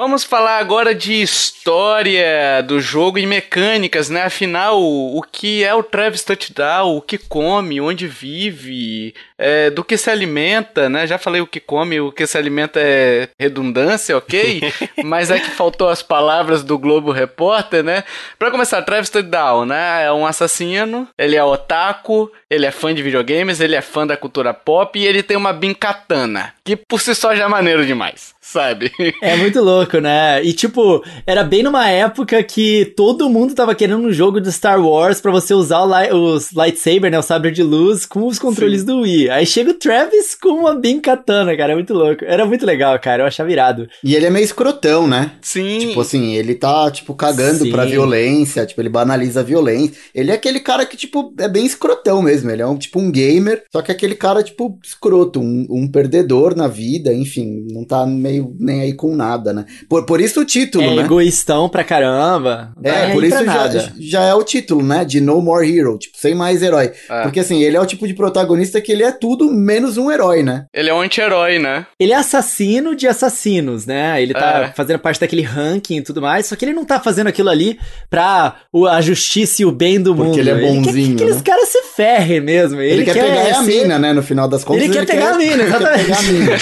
Vamos 0.00 0.24
falar 0.24 0.56
agora 0.56 0.94
de 0.94 1.20
história 1.20 2.62
do 2.62 2.80
jogo 2.80 3.18
e 3.18 3.26
mecânicas, 3.26 4.08
né? 4.08 4.22
Afinal, 4.22 4.82
o 4.82 5.20
que 5.20 5.62
é 5.62 5.74
o 5.74 5.82
Travis 5.82 6.24
Touchdown, 6.24 6.96
o 6.96 7.02
que 7.02 7.18
come, 7.18 7.82
onde 7.82 8.06
vive, 8.06 9.14
é, 9.36 9.68
do 9.68 9.84
que 9.84 9.98
se 9.98 10.08
alimenta, 10.08 10.88
né? 10.88 11.06
Já 11.06 11.18
falei 11.18 11.42
o 11.42 11.46
que 11.46 11.60
come, 11.60 12.00
o 12.00 12.10
que 12.10 12.26
se 12.26 12.38
alimenta 12.38 12.80
é 12.80 13.28
redundância, 13.38 14.16
ok? 14.16 14.72
Mas 15.04 15.30
é 15.30 15.38
que 15.38 15.50
faltou 15.50 15.90
as 15.90 16.02
palavras 16.02 16.64
do 16.64 16.78
Globo 16.78 17.12
Repórter, 17.12 17.84
né? 17.84 18.02
Pra 18.38 18.50
começar, 18.50 18.80
Travis 18.80 19.10
Down, 19.10 19.66
né? 19.66 20.06
É 20.06 20.10
um 20.10 20.24
assassino, 20.24 21.06
ele 21.18 21.36
é 21.36 21.44
otaku, 21.44 22.32
ele 22.48 22.64
é 22.64 22.70
fã 22.70 22.94
de 22.94 23.02
videogames, 23.02 23.60
ele 23.60 23.76
é 23.76 23.82
fã 23.82 24.06
da 24.06 24.16
cultura 24.16 24.54
pop 24.54 24.98
e 24.98 25.06
ele 25.06 25.22
tem 25.22 25.36
uma 25.36 25.52
bincatana, 25.52 26.54
que 26.64 26.74
por 26.74 27.02
si 27.02 27.14
só 27.14 27.36
já 27.36 27.44
é 27.44 27.48
maneiro 27.48 27.84
demais 27.84 28.39
sabe? 28.50 28.90
É 29.22 29.36
muito 29.36 29.60
louco, 29.60 29.98
né? 29.98 30.42
E 30.42 30.52
tipo, 30.52 31.04
era 31.26 31.44
bem 31.44 31.62
numa 31.62 31.88
época 31.88 32.42
que 32.42 32.92
todo 32.96 33.28
mundo 33.30 33.54
tava 33.54 33.74
querendo 33.74 34.06
um 34.06 34.12
jogo 34.12 34.40
de 34.40 34.50
Star 34.52 34.80
Wars 34.80 35.20
para 35.20 35.30
você 35.30 35.54
usar 35.54 35.84
li 35.84 36.12
os 36.12 36.52
lightsaber, 36.52 37.10
né? 37.10 37.18
O 37.18 37.22
sabre 37.22 37.50
de 37.50 37.62
luz 37.62 38.04
com 38.04 38.26
os 38.26 38.38
controles 38.38 38.80
Sim. 38.80 38.86
do 38.86 39.00
Wii. 39.00 39.30
Aí 39.30 39.46
chega 39.46 39.70
o 39.70 39.74
Travis 39.74 40.34
com 40.34 40.50
uma 40.50 40.74
bem 40.74 41.00
katana, 41.00 41.56
cara. 41.56 41.72
É 41.72 41.74
muito 41.74 41.94
louco. 41.94 42.24
Era 42.24 42.44
muito 42.44 42.66
legal, 42.66 42.98
cara. 42.98 43.22
Eu 43.22 43.26
achava 43.26 43.50
irado. 43.50 43.88
E 44.02 44.14
ele 44.14 44.26
é 44.26 44.30
meio 44.30 44.44
escrotão, 44.44 45.06
né? 45.06 45.32
Sim. 45.40 45.78
Tipo 45.78 46.00
assim, 46.00 46.34
ele 46.34 46.54
tá, 46.54 46.90
tipo, 46.90 47.14
cagando 47.14 47.64
Sim. 47.64 47.70
pra 47.70 47.84
violência. 47.84 48.66
Tipo, 48.66 48.80
ele 48.80 48.88
banaliza 48.88 49.40
a 49.40 49.44
violência. 49.44 49.96
Ele 50.14 50.30
é 50.30 50.34
aquele 50.34 50.60
cara 50.60 50.84
que, 50.84 50.96
tipo, 50.96 51.32
é 51.38 51.48
bem 51.48 51.64
escrotão 51.64 52.22
mesmo. 52.22 52.50
Ele 52.50 52.62
é 52.62 52.66
um, 52.66 52.76
tipo, 52.76 52.98
um 52.98 53.10
gamer. 53.10 53.62
Só 53.70 53.82
que 53.82 53.90
é 53.90 53.94
aquele 53.94 54.14
cara, 54.14 54.42
tipo, 54.42 54.78
escroto. 54.84 55.40
Um, 55.40 55.66
um 55.70 55.88
perdedor 55.88 56.56
na 56.56 56.68
vida. 56.68 57.12
Enfim, 57.12 57.66
não 57.70 57.84
tá 57.84 58.06
meio 58.06 58.39
meio 58.40 58.56
nem 58.58 58.80
aí 58.80 58.92
com 58.92 59.14
nada, 59.14 59.52
né? 59.52 59.64
Por, 59.88 60.04
por 60.04 60.20
isso 60.20 60.40
o 60.40 60.44
título, 60.44 60.84
é 60.84 60.96
né? 60.96 61.02
egoístão 61.02 61.68
pra 61.68 61.84
caramba. 61.84 62.72
É, 62.82 63.12
por 63.12 63.24
isso 63.24 63.44
já, 63.44 63.68
já 63.98 64.22
é 64.24 64.34
o 64.34 64.42
título, 64.42 64.82
né? 64.82 65.04
De 65.04 65.20
No 65.20 65.40
More 65.40 65.68
Hero, 65.68 65.98
tipo, 65.98 66.16
sem 66.16 66.34
mais 66.34 66.62
herói. 66.62 66.92
É. 67.08 67.22
Porque 67.22 67.40
assim, 67.40 67.62
ele 67.62 67.76
é 67.76 67.80
o 67.80 67.86
tipo 67.86 68.06
de 68.06 68.14
protagonista 68.14 68.80
que 68.80 68.92
ele 68.92 69.02
é 69.02 69.12
tudo 69.12 69.52
menos 69.52 69.96
um 69.96 70.10
herói, 70.10 70.42
né? 70.42 70.66
Ele 70.72 70.88
é 70.88 70.94
um 70.94 71.00
anti-herói, 71.00 71.58
né? 71.58 71.86
Ele 71.98 72.12
é 72.12 72.16
assassino 72.16 72.94
de 72.94 73.06
assassinos, 73.06 73.86
né? 73.86 74.22
Ele 74.22 74.32
tá 74.32 74.70
é. 74.70 74.72
fazendo 74.74 74.98
parte 74.98 75.20
daquele 75.20 75.42
ranking 75.42 75.98
e 75.98 76.02
tudo 76.02 76.22
mais, 76.22 76.46
só 76.46 76.56
que 76.56 76.64
ele 76.64 76.72
não 76.72 76.84
tá 76.84 77.00
fazendo 77.00 77.26
aquilo 77.26 77.48
ali 77.48 77.78
pra 78.08 78.56
a 78.88 79.00
justiça 79.00 79.62
e 79.62 79.64
o 79.64 79.72
bem 79.72 80.00
do 80.00 80.14
Porque 80.14 80.28
mundo. 80.28 80.38
ele 80.38 80.50
é 80.50 80.54
bonzinho. 80.54 80.88
Ele 80.88 81.08
quer 81.08 81.16
que 81.16 81.22
aqueles 81.22 81.42
caras 81.42 81.68
se 81.68 81.82
ferrem 81.94 82.40
mesmo. 82.40 82.80
Ele, 82.80 82.92
ele 82.92 83.04
quer, 83.04 83.14
quer, 83.14 83.44
pegar 83.44 83.58
a 83.58 83.62
mina, 83.62 83.98
né? 83.98 84.12
No 84.12 84.22
final 84.22 84.48
das 84.48 84.64
contas. 84.64 84.84
Ele, 84.84 84.92
ele 84.96 85.06
quer 85.06 85.14
pegar 85.14 85.34
a 85.34 85.38
mina, 85.38 85.62
exatamente. 85.64 86.12
a 86.12 86.22
mina. 86.22 86.52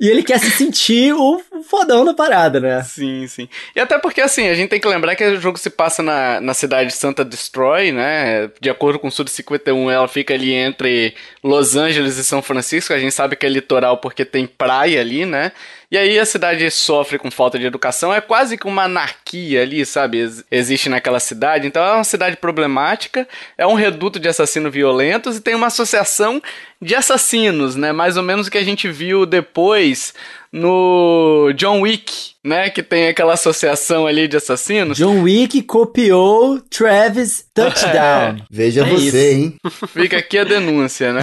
e 0.00 0.08
ele 0.08 0.22
quer 0.22 0.38
se 0.38 0.50
sentir 0.50 1.03
o 1.12 1.40
fodão 1.68 2.04
da 2.04 2.14
parada, 2.14 2.60
né? 2.60 2.82
Sim, 2.82 3.26
sim. 3.26 3.48
E 3.74 3.80
até 3.80 3.98
porque, 3.98 4.20
assim, 4.20 4.48
a 4.48 4.54
gente 4.54 4.70
tem 4.70 4.80
que 4.80 4.88
lembrar 4.88 5.16
que 5.16 5.24
o 5.24 5.40
jogo 5.40 5.58
se 5.58 5.70
passa 5.70 6.02
na, 6.02 6.40
na 6.40 6.54
cidade 6.54 6.90
de 6.90 6.96
Santa 6.96 7.24
Destroy, 7.24 7.92
né? 7.92 8.50
De 8.60 8.70
acordo 8.70 8.98
com 8.98 9.08
o 9.08 9.10
Sud 9.10 9.30
51, 9.30 9.90
ela 9.90 10.08
fica 10.08 10.34
ali 10.34 10.52
entre 10.52 11.14
Los 11.42 11.76
Angeles 11.76 12.16
e 12.16 12.24
São 12.24 12.42
Francisco. 12.42 12.92
A 12.92 12.98
gente 12.98 13.12
sabe 13.12 13.36
que 13.36 13.46
é 13.46 13.48
litoral 13.48 13.98
porque 13.98 14.24
tem 14.24 14.46
praia 14.46 15.00
ali, 15.00 15.24
né? 15.26 15.52
E 15.90 15.98
aí 15.98 16.18
a 16.18 16.24
cidade 16.24 16.70
sofre 16.70 17.18
com 17.18 17.30
falta 17.30 17.58
de 17.58 17.66
educação, 17.66 18.12
é 18.12 18.20
quase 18.20 18.56
que 18.58 18.66
uma 18.66 18.84
anarquia 18.84 19.62
ali, 19.62 19.84
sabe? 19.84 20.18
existe 20.50 20.88
naquela 20.88 21.20
cidade. 21.20 21.66
Então 21.66 21.84
é 21.84 21.92
uma 21.92 22.04
cidade 22.04 22.36
problemática, 22.36 23.28
é 23.56 23.66
um 23.66 23.74
reduto 23.74 24.18
de 24.18 24.28
assassinos 24.28 24.72
violentos 24.72 25.36
e 25.36 25.40
tem 25.40 25.54
uma 25.54 25.66
associação 25.68 26.42
de 26.80 26.94
assassinos, 26.94 27.76
né? 27.76 27.92
Mais 27.92 28.16
ou 28.16 28.22
menos 28.22 28.46
o 28.46 28.50
que 28.50 28.58
a 28.58 28.64
gente 28.64 28.88
viu 28.88 29.26
depois 29.26 30.14
no 30.52 31.52
John 31.56 31.80
Wick, 31.80 32.33
né? 32.44 32.68
Que 32.68 32.82
tem 32.82 33.08
aquela 33.08 33.32
associação 33.32 34.06
ali 34.06 34.28
de 34.28 34.36
assassinos. 34.36 34.98
John 34.98 35.22
Wick 35.22 35.62
copiou 35.62 36.60
Travis 36.70 37.46
Touchdown. 37.54 37.94
É. 38.04 38.36
Veja 38.50 38.82
é 38.82 38.84
você, 38.84 39.06
isso. 39.06 39.16
hein? 39.16 39.56
Fica 39.88 40.18
aqui 40.18 40.38
a 40.38 40.44
denúncia, 40.44 41.12
né? 41.12 41.22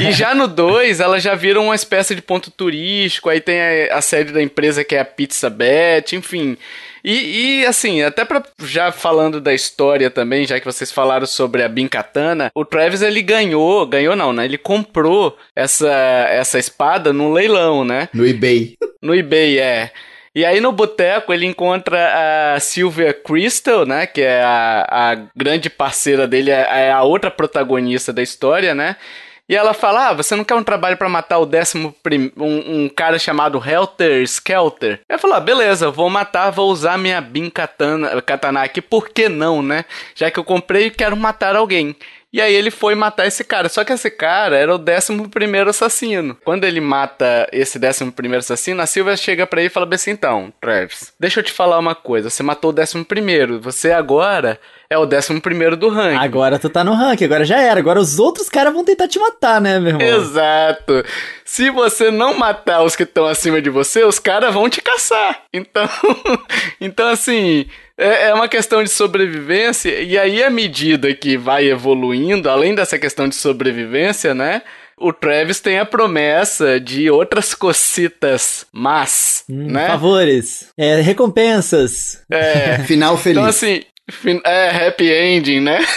E 0.00 0.12
já 0.12 0.34
no 0.34 0.46
2, 0.48 1.00
ela 1.00 1.18
já 1.20 1.34
vira 1.34 1.60
uma 1.60 1.74
espécie 1.74 2.14
de 2.14 2.22
ponto 2.22 2.50
turístico, 2.50 3.28
aí 3.28 3.40
tem 3.40 3.60
a, 3.60 3.98
a 3.98 4.00
sede 4.00 4.32
da 4.32 4.42
empresa 4.42 4.84
que 4.84 4.94
é 4.94 5.00
a 5.00 5.04
Pizza 5.04 5.50
Bet, 5.50 6.16
enfim. 6.16 6.56
E, 7.04 7.60
e, 7.60 7.66
assim, 7.66 8.02
até 8.02 8.24
pra 8.24 8.42
já 8.64 8.92
falando 8.92 9.40
da 9.40 9.52
história 9.52 10.08
também, 10.08 10.46
já 10.46 10.60
que 10.60 10.66
vocês 10.66 10.92
falaram 10.92 11.26
sobre 11.26 11.62
a 11.62 11.68
Bin 11.68 11.88
Katana, 11.88 12.50
o 12.54 12.64
Travis 12.64 13.02
ele 13.02 13.20
ganhou, 13.22 13.84
ganhou 13.86 14.14
não, 14.14 14.32
né? 14.32 14.44
Ele 14.44 14.58
comprou 14.58 15.36
essa, 15.54 15.90
essa 16.30 16.58
espada 16.58 17.12
num 17.12 17.32
leilão, 17.32 17.84
né? 17.84 18.08
No 18.14 18.26
eBay. 18.26 18.76
No 19.02 19.14
eBay, 19.14 19.58
é. 19.58 19.90
E 20.34 20.46
aí 20.46 20.60
no 20.60 20.72
boteco 20.72 21.32
ele 21.32 21.44
encontra 21.44 22.54
a 22.54 22.60
Sylvia 22.60 23.12
Crystal, 23.12 23.84
né? 23.84 24.06
Que 24.06 24.22
é 24.22 24.42
a, 24.42 24.86
a 24.88 25.14
grande 25.36 25.68
parceira 25.68 26.26
dele, 26.26 26.50
é, 26.50 26.86
é 26.86 26.92
a 26.92 27.02
outra 27.02 27.30
protagonista 27.30 28.12
da 28.12 28.22
história, 28.22 28.74
né? 28.74 28.96
E 29.48 29.54
ela 29.54 29.74
fala: 29.74 30.08
Ah, 30.08 30.12
você 30.14 30.34
não 30.34 30.44
quer 30.44 30.54
um 30.54 30.62
trabalho 30.62 30.96
para 30.96 31.08
matar 31.08 31.38
o 31.38 31.44
décimo 31.44 31.94
prim... 32.02 32.32
um, 32.38 32.84
um, 32.84 32.88
cara 32.88 33.18
chamado 33.18 33.62
Helter 33.62 34.22
Skelter? 34.22 35.00
Ela 35.06 35.18
falou: 35.18 35.36
ah, 35.36 35.40
beleza, 35.40 35.90
vou 35.90 36.08
matar, 36.08 36.50
vou 36.50 36.70
usar 36.70 36.96
minha 36.96 37.20
Bin 37.20 37.50
katana, 37.50 38.22
katana 38.22 38.62
aqui, 38.62 38.80
por 38.80 39.10
que 39.10 39.28
não, 39.28 39.60
né? 39.60 39.84
Já 40.14 40.30
que 40.30 40.38
eu 40.38 40.44
comprei 40.44 40.86
e 40.86 40.90
quero 40.90 41.16
matar 41.16 41.54
alguém. 41.54 41.94
E 42.32 42.40
aí 42.40 42.54
ele 42.54 42.70
foi 42.70 42.94
matar 42.94 43.26
esse 43.26 43.44
cara. 43.44 43.68
Só 43.68 43.84
que 43.84 43.92
esse 43.92 44.10
cara 44.10 44.56
era 44.56 44.74
o 44.74 44.78
décimo 44.78 45.28
primeiro 45.28 45.68
assassino. 45.68 46.36
Quando 46.44 46.64
ele 46.64 46.80
mata 46.80 47.46
esse 47.52 47.78
décimo 47.78 48.10
primeiro 48.10 48.40
assassino, 48.40 48.80
a 48.80 48.86
Silvia 48.86 49.16
chega 49.16 49.46
para 49.46 49.60
ele 49.60 49.66
e 49.66 49.70
fala 49.70 49.88
assim: 49.92 50.12
então, 50.12 50.52
Travis, 50.60 51.12
deixa 51.20 51.40
eu 51.40 51.44
te 51.44 51.52
falar 51.52 51.78
uma 51.78 51.94
coisa. 51.94 52.30
Você 52.30 52.42
matou 52.42 52.70
o 52.70 52.74
décimo 52.74 53.04
primeiro. 53.04 53.60
Você 53.60 53.92
agora 53.92 54.58
é 54.92 54.98
o 54.98 55.06
décimo 55.06 55.40
primeiro 55.40 55.76
do 55.76 55.88
ranking. 55.88 56.22
Agora 56.22 56.58
tu 56.58 56.68
tá 56.68 56.84
no 56.84 56.94
ranking, 56.94 57.24
agora 57.24 57.44
já 57.44 57.58
era. 57.58 57.80
Agora 57.80 57.98
os 57.98 58.18
outros 58.18 58.48
caras 58.48 58.72
vão 58.72 58.84
tentar 58.84 59.08
te 59.08 59.18
matar, 59.18 59.60
né, 59.60 59.80
meu 59.80 59.98
irmão? 59.98 60.06
Exato. 60.06 61.04
Se 61.44 61.70
você 61.70 62.10
não 62.10 62.34
matar 62.38 62.82
os 62.82 62.94
que 62.94 63.02
estão 63.02 63.26
acima 63.26 63.60
de 63.60 63.70
você, 63.70 64.04
os 64.04 64.18
caras 64.18 64.52
vão 64.52 64.68
te 64.68 64.80
caçar. 64.80 65.42
Então, 65.52 65.88
então 66.80 67.08
assim, 67.08 67.66
é, 67.96 68.28
é 68.28 68.34
uma 68.34 68.48
questão 68.48 68.82
de 68.82 68.90
sobrevivência. 68.90 70.00
E 70.00 70.18
aí, 70.18 70.42
à 70.42 70.50
medida 70.50 71.14
que 71.14 71.36
vai 71.36 71.68
evoluindo, 71.68 72.50
além 72.50 72.74
dessa 72.74 72.98
questão 72.98 73.28
de 73.28 73.34
sobrevivência, 73.34 74.34
né? 74.34 74.62
o 75.02 75.12
Travis 75.12 75.60
tem 75.60 75.78
a 75.78 75.84
promessa 75.84 76.78
de 76.78 77.10
outras 77.10 77.54
cocitas 77.54 78.64
mas, 78.72 79.44
hum, 79.48 79.66
né? 79.72 79.88
Favores, 79.88 80.68
é, 80.78 81.00
recompensas. 81.00 82.22
É. 82.30 82.78
Final 82.86 83.16
feliz. 83.16 83.38
Então, 83.38 83.48
assim, 83.48 83.82
é, 84.44 84.86
happy 84.86 85.10
ending, 85.10 85.60
né? 85.60 85.78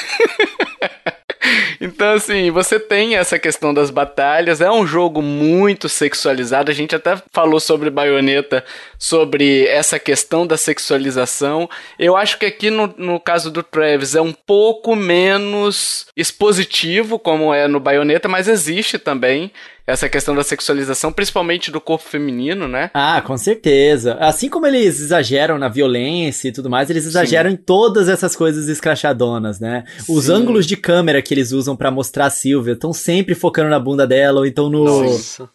Então, 1.80 2.13
assim, 2.13 2.50
você 2.52 2.80
tem 2.80 3.15
essa 3.15 3.38
questão 3.38 3.74
das 3.74 3.89
batalhas. 3.89 4.62
É 4.62 4.72
um 4.72 4.86
jogo 4.86 5.22
muito 5.22 5.88
sexualizado. 5.88 6.72
A 6.72 6.74
gente 6.74 6.96
até 6.96 7.22
falou 7.32 7.60
sobre 7.60 7.89
baioneta, 7.89 8.63
sobre 8.98 9.68
essa 9.68 10.00
questão 10.00 10.48
da 10.48 10.58
sexualização. 10.58 11.70
Eu 12.00 12.15
acho 12.15 12.39
que 12.39 12.46
aqui 12.46 12.70
no, 12.70 12.94
no 12.98 13.20
caso 13.20 13.52
do 13.52 13.62
Travis 13.62 14.15
é 14.15 14.22
um 14.22 14.34
pouco 14.34 14.96
menos 14.96 16.08
expositivo, 16.15 17.20
como 17.20 17.54
é 17.54 17.68
no 17.68 17.80
baioneta, 17.80 18.28
mas 18.28 18.48
existe 18.48 18.98
também 18.98 19.52
essa 19.88 20.10
questão 20.10 20.36
da 20.36 20.43
sexualização, 20.43 21.12
principalmente 21.12 21.69
do 21.69 21.80
corpo 21.80 22.08
feminino, 22.08 22.67
né? 22.67 22.89
Ah, 22.93 23.21
com 23.21 23.38
certeza. 23.38 24.15
Assim 24.19 24.50
como 24.50 24.65
eles 24.65 25.00
exageram 25.00 25.58
na 25.58 25.67
violência 25.67 26.48
e 26.48 26.52
tudo 26.52 26.69
mais, 26.69 26.89
eles 26.89 27.06
exageram 27.06 27.50
Sim. 27.50 27.56
em 27.56 27.58
todas 27.58 28.10
essas 28.10 28.36
coisas 28.36 28.67
escrachadonas, 28.67 29.60
né? 29.60 29.84
Os 30.10 30.26
Sim. 30.26 30.34
ângulos 30.34 30.65
de 30.65 30.76
câmera 30.76 31.21
que 31.21 31.34
eles 31.34 31.52
usam 31.52 31.76
para 31.76 31.91
mostrar 31.91 32.26
a 32.26 32.30
Silvia 32.30 32.74
estão 32.74 32.93
sempre 32.93 33.36
focando 33.36 33.69
na 33.69 33.80
bunda 33.80 34.08
dela 34.08 34.39
ou 34.39 34.45
então 34.45 34.69
no, 34.69 35.06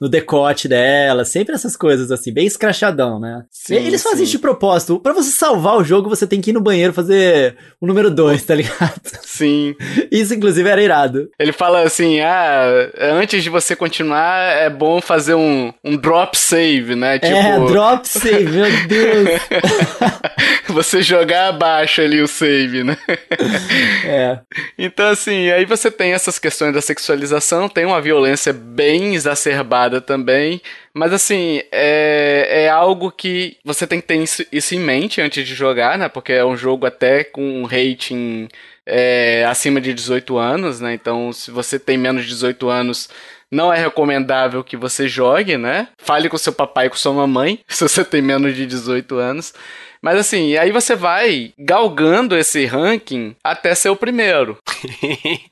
no 0.00 0.08
decote 0.08 0.68
dela, 0.68 1.24
sempre 1.24 1.54
essas 1.54 1.76
coisas 1.76 2.10
assim, 2.12 2.32
bem 2.32 2.46
escrachadão, 2.46 3.18
né? 3.18 3.42
Sim, 3.50 3.74
eles 3.74 4.02
fazem 4.02 4.22
isso 4.22 4.32
de 4.32 4.38
propósito. 4.38 5.00
Para 5.00 5.12
você 5.12 5.30
salvar 5.30 5.76
o 5.76 5.84
jogo, 5.84 6.08
você 6.08 6.26
tem 6.26 6.40
que 6.40 6.50
ir 6.50 6.52
no 6.52 6.60
banheiro 6.60 6.92
fazer 6.92 7.56
o 7.80 7.86
número 7.86 8.10
2, 8.10 8.42
tá 8.44 8.54
ligado? 8.54 9.00
Sim. 9.22 9.74
Isso, 10.10 10.34
inclusive, 10.34 10.68
era 10.68 10.82
irado. 10.82 11.30
Ele 11.38 11.52
fala 11.52 11.82
assim: 11.82 12.20
ah, 12.20 12.90
antes 12.98 13.42
de 13.42 13.48
você 13.48 13.74
continuar 13.74 14.19
é 14.20 14.70
bom 14.70 15.00
fazer 15.00 15.34
um, 15.34 15.72
um 15.84 15.96
drop 15.96 16.36
save, 16.36 16.94
né? 16.94 17.16
É, 17.16 17.18
tipo... 17.18 17.34
É, 17.34 17.58
drop 17.66 18.08
save, 18.08 18.44
meu 18.44 18.86
Deus. 18.86 19.40
você 20.68 21.02
jogar 21.02 21.48
abaixo 21.48 22.00
ali 22.00 22.20
o 22.20 22.28
save, 22.28 22.84
né? 22.84 22.96
É. 24.04 24.38
Então, 24.78 25.08
assim, 25.08 25.50
aí 25.50 25.64
você 25.64 25.90
tem 25.90 26.12
essas 26.12 26.38
questões 26.38 26.72
da 26.72 26.80
sexualização, 26.80 27.68
tem 27.68 27.84
uma 27.84 28.00
violência 28.00 28.52
bem 28.52 29.14
exacerbada 29.14 30.00
também. 30.00 30.60
Mas 30.92 31.12
assim, 31.12 31.62
é, 31.70 32.64
é 32.64 32.68
algo 32.68 33.12
que 33.12 33.56
você 33.64 33.86
tem 33.86 34.00
que 34.00 34.06
ter 34.06 34.16
isso, 34.16 34.44
isso, 34.50 34.74
em 34.74 34.80
mente 34.80 35.20
antes 35.20 35.46
de 35.46 35.54
jogar, 35.54 35.96
né? 35.96 36.08
Porque 36.08 36.32
é 36.32 36.44
um 36.44 36.56
jogo 36.56 36.86
até 36.86 37.22
com 37.22 37.42
um 37.42 37.64
rating 37.64 38.48
é, 38.84 39.44
acima 39.48 39.80
de 39.80 39.94
18 39.94 40.36
anos, 40.36 40.80
né? 40.80 40.94
Então, 40.94 41.32
se 41.32 41.50
você 41.50 41.78
tem 41.78 41.96
menos 41.96 42.24
de 42.24 42.30
18 42.30 42.68
anos, 42.68 43.08
não 43.50 43.72
é 43.72 43.78
recomendável 43.78 44.62
que 44.62 44.76
você 44.76 45.08
jogue, 45.08 45.56
né? 45.56 45.88
Fale 45.98 46.28
com 46.28 46.38
seu 46.38 46.52
papai 46.52 46.86
e 46.86 46.90
com 46.90 46.96
sua 46.96 47.12
mamãe, 47.12 47.60
se 47.68 47.82
você 47.82 48.04
tem 48.04 48.22
menos 48.22 48.54
de 48.54 48.66
18 48.66 49.16
anos. 49.16 49.52
Mas 50.02 50.18
assim, 50.18 50.56
aí 50.56 50.72
você 50.72 50.96
vai 50.96 51.52
galgando 51.58 52.36
esse 52.36 52.64
ranking 52.64 53.36
até 53.44 53.74
ser 53.74 53.90
o 53.90 53.96
primeiro. 53.96 54.56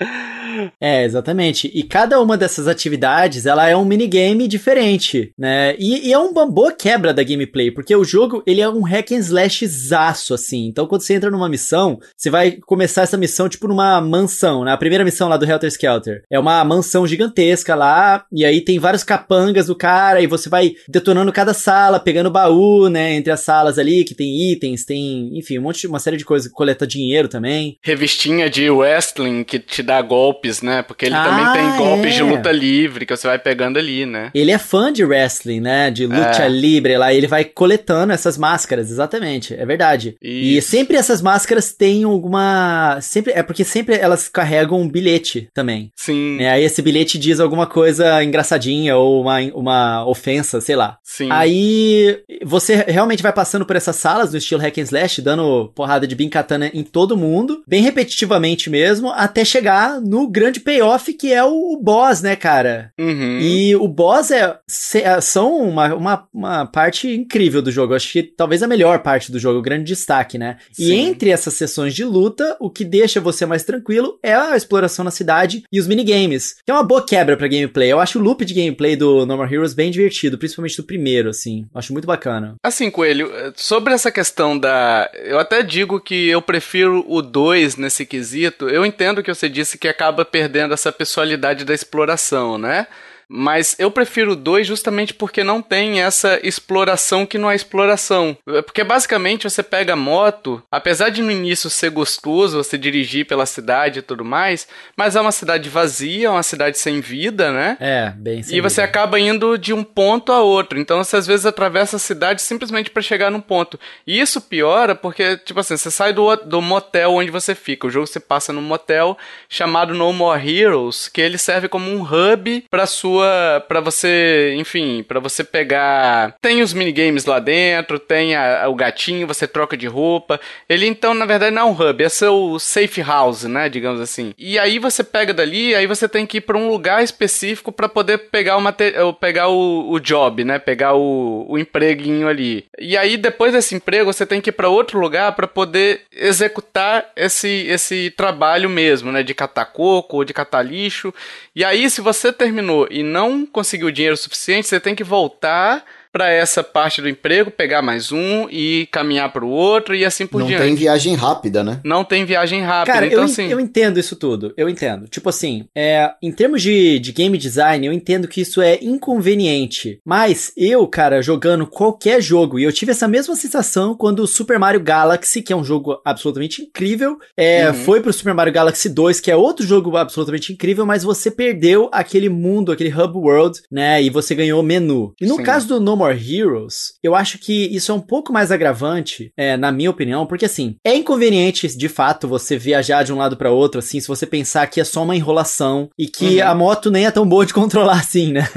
É, 0.80 1.04
exatamente. 1.04 1.70
E 1.72 1.82
cada 1.82 2.20
uma 2.20 2.36
dessas 2.36 2.66
atividades, 2.66 3.46
ela 3.46 3.68
é 3.68 3.76
um 3.76 3.84
minigame 3.84 4.48
diferente, 4.48 5.32
né? 5.38 5.74
E, 5.78 6.08
e, 6.08 6.12
é 6.12 6.18
uma 6.18 6.46
boa 6.46 6.72
quebra 6.72 7.14
da 7.14 7.22
gameplay, 7.22 7.70
porque 7.70 7.94
o 7.94 8.04
jogo, 8.04 8.42
ele 8.46 8.60
é 8.60 8.68
um 8.68 8.82
hack 8.82 9.12
and 9.12 9.18
slash 9.18 9.66
zaço, 9.66 10.34
assim. 10.34 10.66
Então, 10.66 10.86
quando 10.86 11.02
você 11.02 11.14
entra 11.14 11.30
numa 11.30 11.48
missão, 11.48 11.98
você 12.16 12.30
vai 12.30 12.52
começar 12.66 13.02
essa 13.02 13.16
missão, 13.16 13.48
tipo, 13.48 13.68
numa 13.68 14.00
mansão, 14.00 14.64
né? 14.64 14.72
A 14.72 14.76
primeira 14.76 15.04
missão 15.04 15.28
lá 15.28 15.36
do 15.36 15.44
Helter 15.44 15.68
Skelter. 15.68 16.22
É 16.30 16.38
uma 16.38 16.64
mansão 16.64 17.06
gigantesca 17.06 17.74
lá, 17.74 18.24
e 18.32 18.44
aí 18.44 18.60
tem 18.60 18.78
vários 18.78 19.04
capangas 19.04 19.66
do 19.66 19.76
cara, 19.76 20.20
e 20.20 20.26
você 20.26 20.48
vai 20.48 20.72
detonando 20.88 21.32
cada 21.32 21.54
sala, 21.54 22.00
pegando 22.00 22.30
baú, 22.30 22.88
né? 22.88 23.14
Entre 23.14 23.32
as 23.32 23.40
salas 23.40 23.78
ali, 23.78 24.04
que 24.04 24.14
tem 24.14 24.50
itens, 24.52 24.84
tem, 24.84 25.38
enfim, 25.38 25.58
um 25.58 25.62
monte, 25.62 25.86
uma 25.86 26.00
série 26.00 26.16
de 26.16 26.24
coisas, 26.24 26.50
coleta 26.50 26.86
dinheiro 26.86 27.28
também. 27.28 27.78
Revistinha 27.82 28.50
de 28.50 28.70
wrestling 28.70 29.44
que 29.44 29.58
te 29.70 29.82
dá 29.82 30.00
golpes, 30.02 30.62
né? 30.62 30.82
Porque 30.82 31.06
ele 31.06 31.14
ah, 31.14 31.24
também 31.24 31.52
tem 31.52 31.76
golpes 31.76 32.14
é. 32.14 32.16
de 32.16 32.22
luta 32.22 32.52
livre 32.52 33.06
que 33.06 33.16
você 33.16 33.26
vai 33.26 33.38
pegando 33.38 33.78
ali, 33.78 34.06
né? 34.06 34.30
Ele 34.34 34.50
é 34.50 34.58
fã 34.58 34.92
de 34.92 35.04
wrestling, 35.04 35.60
né? 35.60 35.90
De 35.90 36.06
luta 36.06 36.44
é. 36.44 36.48
livre 36.48 36.96
lá, 36.96 37.12
ele 37.12 37.26
vai 37.26 37.44
coletando 37.44 38.12
essas 38.12 38.36
máscaras, 38.36 38.90
exatamente, 38.90 39.54
é 39.54 39.64
verdade. 39.64 40.16
Isso. 40.20 40.58
E 40.58 40.62
sempre 40.62 40.96
essas 40.96 41.22
máscaras 41.22 41.72
têm 41.72 42.04
alguma, 42.04 42.98
sempre 43.00 43.32
é 43.32 43.42
porque 43.42 43.64
sempre 43.64 43.96
elas 43.96 44.28
carregam 44.28 44.80
um 44.80 44.88
bilhete 44.88 45.48
também. 45.54 45.90
Sim. 45.96 46.36
Né? 46.36 46.50
Aí 46.50 46.64
esse 46.64 46.82
bilhete 46.82 47.18
diz 47.18 47.40
alguma 47.40 47.66
coisa 47.66 48.22
engraçadinha 48.22 48.96
ou 48.96 49.22
uma, 49.22 49.40
uma 49.54 50.06
ofensa, 50.06 50.60
sei 50.60 50.76
lá. 50.76 50.98
Sim. 51.02 51.28
Aí 51.30 52.18
você 52.44 52.84
realmente 52.86 53.22
vai 53.22 53.32
passando 53.32 53.64
por 53.64 53.76
essas 53.76 53.96
salas 53.96 54.32
no 54.32 54.38
estilo 54.38 54.60
hack 54.60 54.78
and 54.78 54.82
slash, 54.82 55.22
dando 55.22 55.70
porrada 55.74 56.06
de 56.06 56.14
binkatana 56.14 56.70
em 56.72 56.82
todo 56.82 57.16
mundo, 57.16 57.62
bem 57.66 57.82
repetitivamente 57.82 58.68
mesmo, 58.68 59.10
até 59.10 59.44
chegar 59.44 59.59
no 60.02 60.28
grande 60.28 60.60
payoff 60.60 61.12
que 61.12 61.32
é 61.32 61.44
o, 61.44 61.72
o 61.72 61.76
boss, 61.76 62.22
né, 62.22 62.36
cara? 62.36 62.92
Uhum. 62.98 63.38
E 63.40 63.76
o 63.76 63.86
boss 63.86 64.30
é, 64.30 64.58
é, 64.94 65.20
são 65.20 65.56
uma, 65.56 65.94
uma, 65.94 66.28
uma 66.32 66.66
parte 66.66 67.08
incrível 67.08 67.60
do 67.60 67.70
jogo. 67.70 67.94
acho 67.94 68.12
que 68.12 68.22
talvez 68.22 68.62
a 68.62 68.68
melhor 68.68 69.00
parte 69.00 69.30
do 69.30 69.38
jogo, 69.38 69.58
o 69.58 69.62
grande 69.62 69.84
destaque, 69.84 70.38
né? 70.38 70.58
Sim. 70.72 70.84
E 70.84 70.92
entre 70.92 71.30
essas 71.30 71.54
sessões 71.54 71.94
de 71.94 72.04
luta, 72.04 72.56
o 72.60 72.70
que 72.70 72.84
deixa 72.84 73.20
você 73.20 73.44
mais 73.44 73.64
tranquilo 73.64 74.18
é 74.22 74.34
a 74.34 74.56
exploração 74.56 75.04
na 75.04 75.10
cidade 75.10 75.64
e 75.70 75.78
os 75.78 75.86
minigames, 75.86 76.56
que 76.64 76.70
é 76.70 76.74
uma 76.74 76.82
boa 76.82 77.04
quebra 77.04 77.36
pra 77.36 77.48
gameplay. 77.48 77.90
Eu 77.90 78.00
acho 78.00 78.18
o 78.18 78.22
loop 78.22 78.44
de 78.44 78.54
gameplay 78.54 78.96
do 78.96 79.26
No 79.26 79.36
More 79.36 79.52
Heroes 79.52 79.74
bem 79.74 79.90
divertido, 79.90 80.38
principalmente 80.38 80.76
do 80.76 80.84
primeiro, 80.84 81.30
assim. 81.30 81.66
Acho 81.74 81.92
muito 81.92 82.06
bacana. 82.06 82.54
Assim, 82.62 82.90
Coelho, 82.90 83.30
sobre 83.56 83.92
essa 83.92 84.10
questão 84.10 84.58
da. 84.58 85.10
Eu 85.14 85.38
até 85.38 85.62
digo 85.62 86.00
que 86.00 86.28
eu 86.28 86.40
prefiro 86.40 87.04
o 87.08 87.20
2 87.20 87.76
nesse 87.76 88.06
quesito. 88.06 88.68
Eu 88.68 88.84
entendo 88.84 89.22
que 89.22 89.32
você 89.32 89.48
disse 89.50 89.76
que 89.76 89.88
acaba 89.88 90.24
perdendo 90.24 90.72
essa 90.72 90.92
pessoalidade 90.92 91.64
da 91.64 91.74
exploração, 91.74 92.56
né? 92.56 92.86
Mas 93.32 93.76
eu 93.78 93.92
prefiro 93.92 94.32
o 94.32 94.36
2 94.36 94.66
justamente 94.66 95.14
porque 95.14 95.44
não 95.44 95.62
tem 95.62 96.02
essa 96.02 96.40
exploração 96.42 97.24
que 97.24 97.38
não 97.38 97.48
é 97.48 97.54
exploração. 97.54 98.36
Porque 98.66 98.82
basicamente 98.82 99.48
você 99.48 99.62
pega 99.62 99.92
a 99.92 99.96
moto, 99.96 100.60
apesar 100.70 101.10
de 101.10 101.22
no 101.22 101.30
início 101.30 101.70
ser 101.70 101.90
gostoso 101.90 102.56
você 102.62 102.76
dirigir 102.76 103.26
pela 103.26 103.46
cidade 103.46 104.00
e 104.00 104.02
tudo 104.02 104.24
mais, 104.24 104.66
mas 104.96 105.14
é 105.14 105.20
uma 105.20 105.30
cidade 105.30 105.68
vazia, 105.68 106.26
é 106.26 106.30
uma 106.30 106.42
cidade 106.42 106.76
sem 106.76 107.00
vida, 107.00 107.52
né? 107.52 107.76
É, 107.78 108.12
bem 108.16 108.42
sem 108.42 108.58
E 108.58 108.60
você 108.60 108.80
vida. 108.80 108.90
acaba 108.90 109.20
indo 109.20 109.56
de 109.56 109.72
um 109.72 109.84
ponto 109.84 110.32
a 110.32 110.40
outro. 110.40 110.76
Então 110.78 111.02
você 111.02 111.16
às 111.16 111.26
vezes 111.26 111.46
atravessa 111.46 111.96
a 111.96 112.00
cidade 112.00 112.42
simplesmente 112.42 112.90
para 112.90 113.02
chegar 113.02 113.30
num 113.30 113.40
ponto. 113.40 113.78
E 114.04 114.18
isso 114.20 114.40
piora 114.40 114.94
porque, 114.96 115.36
tipo 115.36 115.60
assim, 115.60 115.76
você 115.76 115.90
sai 115.90 116.12
do, 116.12 116.34
do 116.34 116.60
motel 116.60 117.12
onde 117.12 117.30
você 117.30 117.54
fica. 117.54 117.86
O 117.86 117.90
jogo 117.90 118.08
você 118.08 118.18
passa 118.18 118.52
num 118.52 118.60
motel 118.62 119.16
chamado 119.48 119.94
No 119.94 120.12
More 120.12 120.40
Heroes, 120.58 121.06
que 121.06 121.20
ele 121.20 121.38
serve 121.38 121.68
como 121.68 121.88
um 121.92 122.02
hub 122.02 122.64
para 122.68 122.86
sua 122.86 123.19
sua. 123.20 123.64
para 123.68 123.80
você, 123.80 124.54
enfim, 124.56 125.04
para 125.06 125.20
você 125.20 125.44
pegar. 125.44 126.34
Tem 126.40 126.62
os 126.62 126.72
minigames 126.72 127.24
lá 127.24 127.38
dentro, 127.38 127.98
tem 127.98 128.34
a, 128.34 128.68
o 128.68 128.74
gatinho, 128.74 129.26
você 129.26 129.46
troca 129.46 129.76
de 129.76 129.86
roupa. 129.86 130.40
Ele 130.68 130.86
então, 130.86 131.14
na 131.14 131.26
verdade, 131.26 131.54
não 131.54 131.62
é 131.62 131.64
um 131.66 131.72
hub, 131.72 132.02
é 132.02 132.08
seu 132.08 132.58
safe 132.58 133.02
house, 133.02 133.44
né? 133.44 133.68
Digamos 133.68 134.00
assim. 134.00 134.32
E 134.38 134.58
aí 134.58 134.78
você 134.78 135.04
pega 135.04 135.34
dali, 135.34 135.74
aí 135.74 135.86
você 135.86 136.08
tem 136.08 136.26
que 136.26 136.38
ir 136.38 136.40
para 136.40 136.56
um 136.56 136.68
lugar 136.68 137.02
específico 137.02 137.70
para 137.70 137.88
poder 137.88 138.18
pegar 138.30 138.56
o 138.56 138.60
material, 138.60 139.12
pegar 139.12 139.48
o, 139.48 139.90
o 139.90 140.00
job, 140.00 140.44
né? 140.44 140.58
Pegar 140.58 140.94
o, 140.94 141.46
o 141.48 141.58
empreguinho 141.58 142.28
ali. 142.28 142.64
E 142.78 142.96
aí 142.96 143.16
depois 143.16 143.52
desse 143.52 143.74
emprego 143.74 144.12
você 144.12 144.26
tem 144.26 144.40
que 144.40 144.50
ir 144.50 144.52
para 144.52 144.68
outro 144.68 144.98
lugar 144.98 145.32
para 145.32 145.46
poder 145.46 146.02
executar 146.12 147.10
esse 147.16 147.66
esse 147.68 148.10
trabalho 148.16 148.68
mesmo, 148.68 149.12
né? 149.12 149.22
De 149.22 149.34
catar 149.34 149.66
coco 149.66 150.16
ou 150.16 150.24
de 150.24 150.32
catar 150.32 150.62
lixo. 150.62 151.12
E 151.54 151.64
aí 151.64 151.88
se 151.90 152.00
você 152.00 152.32
terminou 152.32 152.86
e 152.90 153.02
não 153.10 153.44
conseguiu 153.44 153.90
dinheiro 153.90 154.16
suficiente, 154.16 154.68
você 154.68 154.80
tem 154.80 154.94
que 154.94 155.04
voltar 155.04 155.84
para 156.12 156.30
essa 156.30 156.62
parte 156.62 157.00
do 157.00 157.08
emprego, 157.08 157.50
pegar 157.50 157.82
mais 157.82 158.10
um 158.10 158.48
e 158.50 158.88
caminhar 158.90 159.32
para 159.32 159.44
o 159.44 159.48
outro 159.48 159.94
e 159.94 160.04
assim 160.04 160.26
por 160.26 160.40
não 160.40 160.46
diante. 160.46 160.60
Não 160.60 160.68
tem 160.68 160.76
viagem 160.76 161.14
rápida, 161.14 161.62
né? 161.62 161.80
Não 161.84 162.04
tem 162.04 162.24
viagem 162.24 162.62
rápida. 162.62 162.92
Cara, 162.92 163.06
então, 163.06 163.18
eu, 163.18 163.24
assim... 163.24 163.48
eu 163.48 163.60
entendo 163.60 163.98
isso 163.98 164.16
tudo. 164.16 164.52
Eu 164.56 164.68
entendo. 164.68 165.06
Tipo 165.08 165.28
assim, 165.28 165.66
é, 165.74 166.10
em 166.22 166.32
termos 166.32 166.62
de, 166.62 166.98
de 166.98 167.12
game 167.12 167.36
design, 167.38 167.86
eu 167.86 167.92
entendo 167.92 168.26
que 168.26 168.40
isso 168.40 168.60
é 168.60 168.78
inconveniente. 168.82 170.00
Mas 170.04 170.52
eu, 170.56 170.86
cara, 170.86 171.22
jogando 171.22 171.66
qualquer 171.66 172.20
jogo, 172.20 172.58
e 172.58 172.64
eu 172.64 172.72
tive 172.72 172.92
essa 172.92 173.06
mesma 173.06 173.36
sensação 173.36 173.94
quando 173.94 174.20
o 174.20 174.26
Super 174.26 174.58
Mario 174.58 174.80
Galaxy, 174.80 175.42
que 175.42 175.52
é 175.52 175.56
um 175.56 175.64
jogo 175.64 176.00
absolutamente 176.04 176.62
incrível, 176.62 177.18
é, 177.36 177.68
uhum. 177.68 177.74
foi 177.74 178.00
pro 178.00 178.12
Super 178.12 178.34
Mario 178.34 178.52
Galaxy 178.52 178.88
2, 178.88 179.20
que 179.20 179.30
é 179.30 179.36
outro 179.36 179.64
jogo 179.64 179.96
absolutamente 179.96 180.52
incrível, 180.52 180.84
mas 180.84 181.04
você 181.04 181.30
perdeu 181.30 181.88
aquele 181.92 182.28
mundo, 182.28 182.72
aquele 182.72 182.92
hub 182.92 183.16
world, 183.16 183.60
né? 183.70 184.02
E 184.02 184.10
você 184.10 184.34
ganhou 184.34 184.62
menu. 184.62 185.14
E 185.20 185.26
no 185.26 185.36
Sim. 185.36 185.42
caso 185.42 185.68
do 185.68 185.80
No 185.80 185.99
More 186.00 186.16
Heroes, 186.16 186.94
eu 187.02 187.14
acho 187.14 187.38
que 187.38 187.66
isso 187.66 187.92
é 187.92 187.94
um 187.94 188.00
pouco 188.00 188.32
mais 188.32 188.50
agravante, 188.50 189.32
é, 189.36 189.56
na 189.56 189.70
minha 189.70 189.90
opinião, 189.90 190.26
porque 190.26 190.46
assim, 190.46 190.76
é 190.82 190.94
inconveniente 190.94 191.68
de 191.68 191.88
fato 191.90 192.26
você 192.26 192.56
viajar 192.56 193.02
de 193.02 193.12
um 193.12 193.18
lado 193.18 193.36
para 193.36 193.50
outro, 193.50 193.80
assim, 193.80 194.00
se 194.00 194.08
você 194.08 194.26
pensar 194.26 194.66
que 194.66 194.80
é 194.80 194.84
só 194.84 195.02
uma 195.02 195.14
enrolação 195.14 195.90
e 195.98 196.06
que 196.06 196.40
uhum. 196.40 196.48
a 196.48 196.54
moto 196.54 196.90
nem 196.90 197.04
é 197.04 197.10
tão 197.10 197.28
boa 197.28 197.44
de 197.44 197.52
controlar 197.54 198.00
assim, 198.00 198.32
né? 198.32 198.48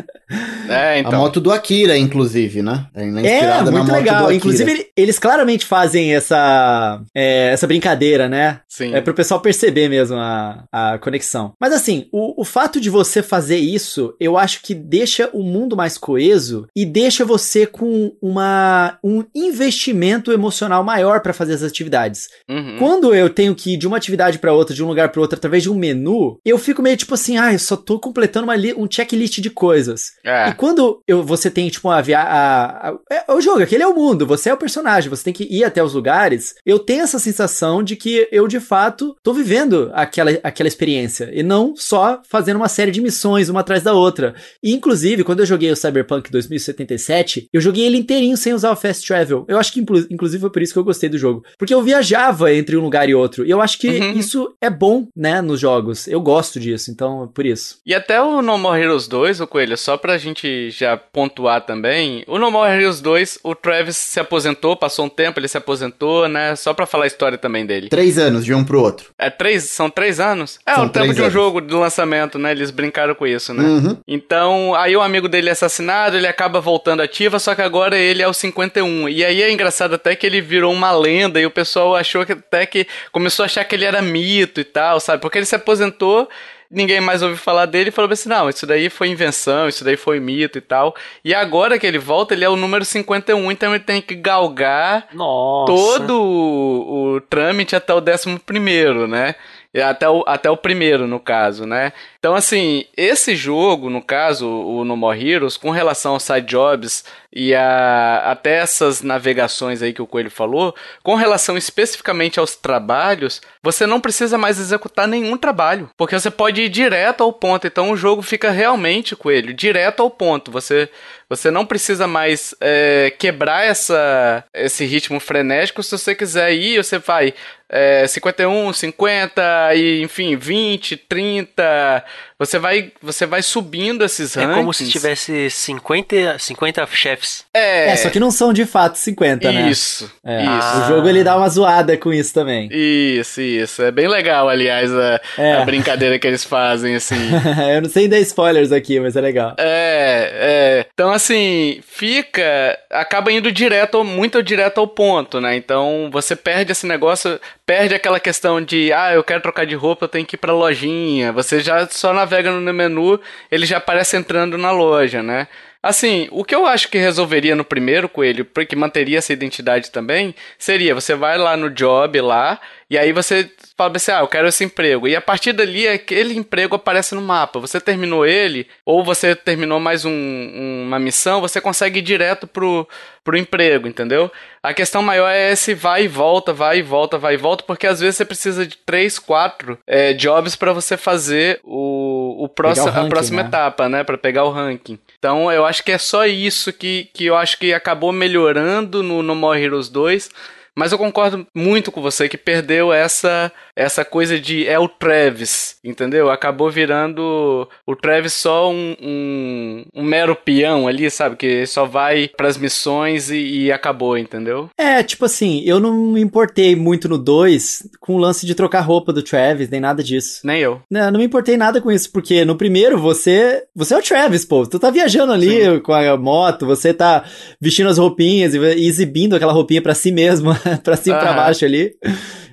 É, 0.70 1.00
então. 1.00 1.14
A 1.14 1.18
moto 1.18 1.42
do 1.42 1.52
Akira, 1.52 1.98
inclusive, 1.98 2.62
né? 2.62 2.88
É, 2.96 3.40
é 3.40 3.62
muito 3.64 3.92
legal. 3.92 4.32
Inclusive, 4.32 4.88
eles 4.96 5.20
claramente 5.20 5.66
fazem 5.66 6.16
essa, 6.16 7.02
é, 7.14 7.52
essa 7.52 7.68
brincadeira, 7.68 8.30
né? 8.30 8.62
Sim. 8.68 8.94
É 8.94 9.02
pro 9.02 9.14
pessoal 9.14 9.42
perceber 9.42 9.90
mesmo 9.90 10.18
a, 10.18 10.64
a 10.72 10.98
conexão. 10.98 11.54
Mas 11.60 11.74
assim, 11.74 12.08
o, 12.12 12.42
o 12.42 12.46
fato 12.46 12.80
de 12.80 12.90
você 12.90 13.22
fazer 13.22 13.58
isso, 13.58 14.16
eu 14.20 14.38
acho 14.38 14.62
que 14.62 14.74
deixa 14.74 15.30
o 15.34 15.44
mundo 15.44 15.76
mais 15.76 15.98
coeso 15.98 16.68
e 16.76 16.86
deixa 16.86 17.26
você 17.26 17.33
com 17.68 18.16
uma, 18.22 18.98
um 19.04 19.24
investimento 19.34 20.32
emocional 20.32 20.84
maior 20.84 21.22
para 21.22 21.34
fazer 21.34 21.54
as 21.54 21.64
atividades. 21.64 22.30
Uhum. 22.50 22.78
Quando 22.80 23.14
eu 23.14 23.30
tenho 23.30 23.56
que 23.56 23.74
ir 23.74 23.78
de 23.78 23.88
uma 23.88 23.98
atividade 23.98 24.40
para 24.40 24.54
outra, 24.54 24.76
de 24.76 24.84
um 24.84 24.88
lugar 24.88 25.10
para 25.10 25.22
outro, 25.22 25.38
através 25.38 25.64
de 25.64 25.70
um 25.70 25.76
menu, 25.76 26.40
eu 26.46 26.58
fico 26.58 26.82
meio 26.82 26.98
tipo 26.98 27.14
assim, 27.14 27.38
ah, 27.38 27.54
eu 27.54 27.60
só 27.60 27.76
tô 27.76 28.00
completando 28.00 28.46
uma 28.46 28.54
um 28.78 28.88
checklist 28.90 29.40
de 29.40 29.50
coisas. 29.50 30.12
É. 30.24 30.50
E 30.50 30.54
quando 30.54 31.02
eu, 31.08 31.24
você 31.24 31.50
tem, 31.50 31.70
tipo, 31.70 31.90
a, 31.90 32.02
via 32.02 32.20
a, 32.20 32.90
a, 32.90 32.98
é, 33.12 33.32
o 33.32 33.42
jogo, 33.42 33.62
aquele 33.62 33.84
é 33.84 33.88
o 33.88 33.96
mundo, 33.96 34.26
você 34.26 34.50
é 34.50 34.54
o 34.54 34.58
personagem, 34.58 35.10
você 35.10 35.24
tem 35.24 35.34
que 35.34 35.44
ir 35.44 35.64
até 35.64 35.84
os 35.84 35.94
lugares, 35.94 36.56
eu 36.66 36.80
tenho 36.80 37.04
essa 37.04 37.20
sensação 37.20 37.84
de 37.84 37.96
que 37.96 38.28
eu, 38.32 38.48
de 38.48 38.60
fato, 38.60 39.16
tô 39.22 39.34
vivendo 39.34 39.92
aquela, 39.94 40.32
aquela 40.44 40.68
experiência, 40.68 41.30
e 41.34 41.44
não 41.44 41.76
só 41.76 42.22
fazendo 42.30 42.58
uma 42.58 42.70
série 42.70 42.92
de 42.92 43.02
missões, 43.02 43.50
uma 43.50 43.62
atrás 43.62 43.84
da 43.84 43.94
outra. 43.94 44.36
E, 44.62 44.74
inclusive, 44.74 45.24
quando 45.24 45.40
eu 45.40 45.46
joguei 45.46 45.72
o 45.72 45.76
Cyberpunk 45.76 46.32
2077, 46.32 47.23
eu 47.52 47.62
joguei 47.62 47.86
ele 47.86 47.98
inteirinho 47.98 48.38
sem 48.38 48.54
usar 48.54 48.72
o 48.72 48.76
Fast 48.76 49.06
Travel. 49.06 49.46
Eu 49.48 49.58
acho 49.58 49.72
que, 49.74 49.80
inclusive, 49.80 50.42
foi 50.42 50.50
por 50.50 50.62
isso 50.62 50.74
que 50.74 50.80
eu 50.80 50.84
gostei 50.84 51.10
do 51.10 51.18
jogo. 51.18 51.44
Porque 51.58 51.74
eu 51.74 51.82
viajava 51.82 52.54
entre 52.54 52.78
um 52.78 52.82
lugar 52.82 53.10
e 53.10 53.16
outro. 53.16 53.46
E 53.46 53.50
eu 53.50 53.62
acho 53.62 53.78
que 53.78 53.88
uhum. 53.88 54.12
isso 54.14 54.54
é 54.62 54.70
bom, 54.70 55.08
né, 55.16 55.42
nos 55.42 55.60
jogos. 55.60 56.08
Eu 56.08 56.22
gosto 56.22 56.60
disso, 56.60 56.92
então, 56.92 57.30
por 57.34 57.46
isso. 57.46 57.78
E 57.86 57.94
até 57.94 58.22
o 58.22 58.42
No 58.42 58.58
More 58.58 58.82
Heroes 58.82 59.08
2, 59.08 59.42
o 59.42 59.48
Coelho, 59.48 59.78
só 59.78 59.98
pra 59.98 60.18
gente 60.18 60.70
já 60.72 60.98
pontuar 60.98 61.66
também, 61.66 62.24
o 62.28 62.38
No 62.38 62.52
More 62.52 62.72
Heroes 62.72 63.02
2, 63.02 63.40
o 63.44 63.56
Travis 63.56 63.98
se 63.98 64.20
aposentou, 64.20 64.76
passou 64.76 65.06
um 65.06 65.10
tempo, 65.10 65.40
ele 65.40 65.48
se 65.48 65.58
aposentou, 65.58 66.28
né, 66.28 66.56
só 66.56 66.74
pra 66.74 66.86
falar 66.86 67.06
a 67.06 67.08
história 67.08 67.38
também 67.38 67.66
dele. 67.66 67.90
Três 67.90 68.18
anos, 68.18 68.46
de 68.46 68.54
um 68.54 68.64
pro 68.64 68.82
outro. 68.82 69.12
É 69.18 69.30
três, 69.30 69.64
são 69.66 69.90
três 69.90 70.20
anos? 70.20 70.60
É, 70.66 70.76
são 70.76 70.86
o 70.86 70.90
tempo 70.90 71.14
de 71.14 71.22
um 71.22 71.24
anos. 71.24 71.34
jogo 71.34 71.62
de 71.62 71.74
lançamento, 71.74 72.38
né, 72.38 72.52
eles 72.52 72.72
brincaram 72.72 73.16
com 73.16 73.28
isso, 73.28 73.54
né. 73.54 73.64
Uhum. 73.64 73.98
Então, 74.08 74.76
aí 74.76 74.96
o 74.96 75.02
amigo 75.02 75.28
dele 75.28 75.50
é 75.50 75.52
assassinado, 75.52 76.18
ele 76.18 76.28
acaba 76.28 76.60
voltando 76.60 77.02
ativa, 77.14 77.38
só 77.38 77.54
que 77.54 77.62
agora 77.62 77.96
ele 77.96 78.24
é 78.24 78.28
o 78.28 78.34
51. 78.34 79.08
E 79.08 79.24
aí 79.24 79.44
é 79.44 79.52
engraçado 79.52 79.94
até 79.94 80.16
que 80.16 80.26
ele 80.26 80.42
virou 80.42 80.74
uma 80.74 80.92
lenda 80.92 81.40
e 81.40 81.46
o 81.46 81.52
pessoal 81.52 81.96
achou 81.96 82.26
que 82.26 82.32
até 82.32 82.66
que 82.66 82.88
começou 83.12 83.44
a 83.44 83.46
achar 83.46 83.64
que 83.64 83.76
ele 83.76 83.86
era 83.86 84.02
mito 84.02 84.60
e 84.60 84.64
tal, 84.64 85.00
sabe? 85.00 85.22
Porque 85.22 85.38
ele 85.38 85.46
se 85.46 85.56
aposentou 85.56 86.28
ninguém 86.74 87.00
mais 87.00 87.22
ouviu 87.22 87.38
falar 87.38 87.68
dele 87.68 87.90
e 87.90 87.92
falou 87.92 88.12
assim: 88.12 88.28
não, 88.28 88.50
isso 88.50 88.66
daí 88.66 88.90
foi 88.90 89.08
invenção, 89.08 89.68
isso 89.68 89.84
daí 89.84 89.96
foi 89.96 90.20
mito 90.20 90.58
e 90.58 90.62
tal. 90.62 90.96
E 91.24 91.34
agora 91.34 91.78
que 91.78 91.86
ele 91.86 92.00
volta, 92.00 92.34
ele 92.34 92.44
é 92.44 92.50
o 92.50 92.56
número 92.56 92.84
51, 92.84 93.52
então 93.52 93.76
ele 93.76 93.84
tem 93.84 94.02
que 94.02 94.16
galgar 94.16 95.08
Nossa. 95.14 95.72
todo 95.72 96.20
o, 96.20 97.16
o 97.16 97.22
trâmite 97.22 97.76
até 97.76 97.94
o 97.94 97.98
11, 97.98 99.08
né? 99.08 99.36
Até 99.82 100.08
o, 100.08 100.24
até 100.28 100.50
o 100.52 100.58
primeiro, 100.58 101.08
no 101.08 101.20
caso, 101.20 101.66
né? 101.66 101.94
Então, 102.20 102.36
assim, 102.36 102.86
esse 102.96 103.36
jogo, 103.36 103.90
no 103.90 104.04
caso, 104.04 104.48
o 104.48 104.86
No 104.86 104.96
More 104.96 105.20
Heroes, 105.20 105.58
com 105.58 105.72
relação 105.72 106.14
aos 106.14 106.24
side 106.24 106.46
jobs 106.46 107.04
e 107.36 107.54
a, 107.56 108.32
até 108.32 108.58
essas 108.58 109.02
navegações 109.02 109.82
aí 109.82 109.92
que 109.92 110.02
o 110.02 110.08
Coelho 110.08 110.30
falou, 110.30 110.76
com 111.02 111.16
relação 111.16 111.58
especificamente 111.58 112.40
aos 112.40 112.56
trabalhos, 112.56 113.42
você 113.62 113.88
não 113.88 114.00
precisa 114.00 114.38
mais 114.38 114.60
executar 114.60 115.08
nenhum 115.08 115.36
trabalho, 115.36 115.90
porque 115.98 116.18
você 116.20 116.30
pode 116.30 116.62
ir 116.62 116.70
direto 116.70 117.24
ao 117.24 117.34
ponto. 117.34 117.66
Então 117.66 117.92
o 117.92 117.98
jogo 117.98 118.22
fica 118.22 118.52
realmente, 118.52 119.16
Coelho, 119.16 119.54
direto 119.54 120.02
ao 120.02 120.10
ponto. 120.10 120.52
Você 120.52 120.90
você 121.34 121.50
não 121.50 121.66
precisa 121.66 122.06
mais 122.06 122.54
é, 122.62 123.12
quebrar 123.18 123.66
essa, 123.66 124.44
esse 124.54 124.86
ritmo 124.86 125.20
frenético. 125.20 125.82
Se 125.82 125.98
você 125.98 126.14
quiser 126.14 126.54
ir, 126.54 126.84
você 126.84 127.00
vai 127.00 127.34
é, 127.68 128.06
51, 128.06 128.72
50 128.72 129.76
e 129.76 130.04
enfim, 130.04 130.36
20, 130.36 130.96
30. 130.96 132.06
Você 132.38 132.60
vai, 132.60 132.92
você 133.02 133.26
vai 133.26 133.42
subindo 133.42 134.06
esses 134.06 134.36
rankings. 134.36 134.54
É 134.54 134.62
como 134.62 134.74
se 134.74 134.92
tivesse 134.92 135.50
50, 135.50 136.38
50 136.38 136.86
chefes. 136.88 137.23
É. 137.54 137.90
É, 137.92 137.96
só 137.96 138.10
que 138.10 138.20
não 138.20 138.32
são 138.32 138.52
de 138.54 138.66
fato 138.66 138.98
50, 138.98 139.52
né? 139.52 139.70
Isso. 139.70 140.12
É, 140.26 140.44
Isso. 140.44 140.78
O 140.84 140.88
jogo 140.88 141.08
ele 141.10 141.24
dá 141.24 141.36
uma 141.38 141.48
zoada 141.50 141.98
com 141.98 142.12
isso 142.14 142.34
também. 142.34 142.70
Isso, 142.72 143.42
isso. 143.42 143.82
É 143.84 143.92
bem 143.92 144.08
legal, 144.08 144.50
aliás, 144.50 144.92
a, 144.94 145.22
É. 145.38 145.54
a 145.58 145.66
brincadeira 145.66 146.18
que 146.20 146.28
eles 146.28 146.44
fazem, 146.44 146.96
assim. 146.96 147.16
Eu 147.74 147.82
não 147.82 147.90
sei 147.90 148.08
dar 148.08 148.20
spoilers 148.20 148.72
aqui, 148.72 149.00
mas 149.00 149.16
é 149.16 149.22
legal. 149.22 149.56
É, 149.58 150.32
é. 150.34 150.86
Então, 150.94 151.12
assim, 151.12 151.80
fica. 151.88 152.78
Acaba 152.90 153.32
indo 153.32 153.52
direto, 153.52 154.04
muito 154.04 154.42
direto 154.44 154.80
ao 154.80 154.88
ponto, 154.88 155.40
né? 155.40 155.56
Então, 155.56 156.10
você 156.12 156.36
perde 156.36 156.72
esse 156.72 156.86
negócio, 156.86 157.40
perde 157.66 157.96
aquela 157.96 158.20
questão 158.20 158.62
de, 158.62 158.92
ah, 158.94 159.14
eu 159.14 159.24
quero 159.24 159.42
trocar 159.42 159.66
de 159.66 159.76
roupa, 159.76 160.06
eu 160.06 160.10
tenho 160.10 160.26
que 160.26 160.36
ir 160.36 160.40
pra 160.40 160.54
lojinha. 160.54 161.32
Você 161.32 161.60
já 161.60 161.88
só 161.90 162.14
navega 162.14 162.52
no 162.52 162.74
menu, 162.74 163.20
ele 163.52 163.66
já 163.66 163.78
aparece 163.78 164.16
entrando 164.18 164.58
na 164.58 164.72
loja, 164.72 165.22
né? 165.24 165.48
Assim, 165.84 166.30
o 166.32 166.46
que 166.46 166.56
eu 166.56 166.66
acho 166.66 166.88
que 166.88 166.98
resolveria 166.98 167.58
no 167.58 167.66
primeiro 167.66 168.08
coelho, 168.08 168.46
porque 168.46 168.74
manteria 168.74 169.18
essa 169.18 169.34
identidade 169.34 169.92
também, 169.92 170.34
seria 170.58 170.96
você 170.96 171.14
vai 171.14 171.38
lá 171.38 171.58
no 171.58 171.70
job 171.70 172.22
lá, 172.22 172.58
e 172.90 172.98
aí 172.98 173.12
você 173.12 173.52
fala 173.76 173.92
assim, 173.98 174.12
ah, 174.12 174.20
eu 174.20 174.28
quero 174.30 174.48
esse 174.48 174.64
emprego. 174.64 175.10
E 175.10 175.16
a 175.16 175.20
partir 175.20 175.52
dali, 175.52 175.86
aquele 175.86 176.36
emprego 176.36 176.76
aparece 176.76 177.14
no 177.16 177.22
mapa. 177.22 177.60
Você 177.60 177.82
terminou 177.82 178.26
ele, 178.26 178.66
ou 178.86 179.04
você 179.04 179.36
terminou 179.36 179.80
mais 179.80 180.06
um- 180.06 180.84
uma 180.86 181.00
missão, 181.00 181.42
você 181.42 181.60
consegue 181.60 182.00
ir 182.00 182.04
direto 182.04 182.48
pro, 182.48 182.88
pro 183.24 183.36
emprego, 183.38 183.88
entendeu? 183.88 184.32
A 184.62 184.74
questão 184.74 185.02
maior 185.02 185.28
é 185.28 185.52
esse 185.52 185.74
vai 185.74 186.04
e 186.04 186.08
volta, 186.08 186.54
vai 186.54 186.78
e 186.78 186.82
volta, 186.82 187.18
vai 187.18 187.34
e 187.34 187.38
volta, 187.38 187.64
porque 187.66 187.88
às 187.88 188.00
vezes 188.00 188.16
você 188.16 188.26
precisa 188.26 188.66
de 188.66 188.78
três, 188.78 189.20
quatro 189.20 189.78
é, 189.86 190.14
jobs 190.14 190.56
para 190.56 190.72
você 190.72 190.96
fazer 190.96 191.60
o, 191.64 192.44
o 192.46 192.48
próximo, 192.48 192.88
ranking, 192.88 193.08
a 193.08 193.10
próxima 193.10 193.42
né? 193.42 193.48
etapa, 193.50 193.90
né? 193.90 194.04
Para 194.04 194.18
pegar 194.18 194.46
o 194.46 194.52
ranking. 194.52 194.98
Então 195.24 195.50
eu 195.50 195.66
acho 195.66 195.86
que 195.86 195.94
é 195.94 195.98
só 195.98 196.26
isso 196.26 196.74
que, 196.74 197.10
que 197.14 197.24
eu 197.24 197.38
acho 197.38 197.58
que 197.58 197.74
acabou 197.74 198.12
melhorando 198.12 199.02
no 199.02 199.24
No 199.24 199.34
More 199.34 199.58
Heroes 199.58 199.88
2. 199.88 200.30
Mas 200.76 200.92
eu 200.92 200.98
concordo 200.98 201.46
muito 201.54 201.92
com 201.92 202.02
você 202.02 202.28
que 202.28 202.38
perdeu 202.38 202.92
essa 202.92 203.52
essa 203.76 204.06
coisa 204.06 204.40
de 204.40 204.68
é 204.68 204.78
o 204.78 204.88
Travis, 204.88 205.78
entendeu? 205.84 206.30
Acabou 206.30 206.70
virando 206.70 207.68
o 207.88 207.96
Travis 207.96 208.34
só 208.34 208.72
um, 208.72 208.96
um, 209.02 209.86
um 209.96 210.04
mero 210.04 210.36
peão 210.36 210.88
ali, 210.88 211.10
sabe? 211.10 211.36
Que 211.36 211.66
só 211.66 211.86
vai 211.86 212.30
pras 212.36 212.58
missões 212.58 213.32
e, 213.32 213.38
e 213.38 213.72
acabou, 213.72 214.18
entendeu? 214.18 214.70
É, 214.78 215.02
tipo 215.02 215.26
assim, 215.26 215.64
eu 215.66 215.80
não 215.80 215.94
me 215.94 216.22
importei 216.22 216.76
muito 216.76 217.10
no 217.10 217.18
2 217.18 217.90
com 218.00 218.16
o 218.16 218.20
lance 218.20 218.46
de 218.46 218.56
trocar 218.56 218.82
roupa 218.82 219.12
do 219.12 219.24
Travis, 219.24 219.70
nem 219.70 219.80
nada 219.80 220.04
disso. 220.04 220.42
Nem 220.44 220.60
eu. 220.60 220.82
Não, 220.90 221.12
não 221.12 221.20
me 221.20 221.26
importei 221.26 221.58
nada 221.58 221.82
com 221.82 221.92
isso, 221.92 222.12
porque 222.12 222.46
no 222.46 222.56
primeiro 222.56 223.00
você. 223.00 223.64
Você 223.76 223.94
é 223.94 223.98
o 223.98 224.04
Travis, 224.04 224.46
pô. 224.46 224.66
Tu 224.68 224.80
tá 224.80 224.90
viajando 224.90 225.34
ali 225.34 225.80
com 225.82 225.94
a 225.94 226.16
moto, 226.18 226.66
você 226.66 226.94
tá 226.94 227.24
vestindo 227.60 227.90
as 227.90 227.98
roupinhas 227.98 228.54
e 228.54 228.88
exibindo 228.88 229.36
aquela 229.36 229.54
roupinha 229.54 229.82
pra 229.82 229.96
si 229.96 230.12
mesmo, 230.12 230.52
pra 230.84 230.96
cima 230.98 231.18
e 231.18 231.20
pra 231.20 231.30
Aham. 231.30 231.38
baixo 231.38 231.66
ali. 231.66 231.96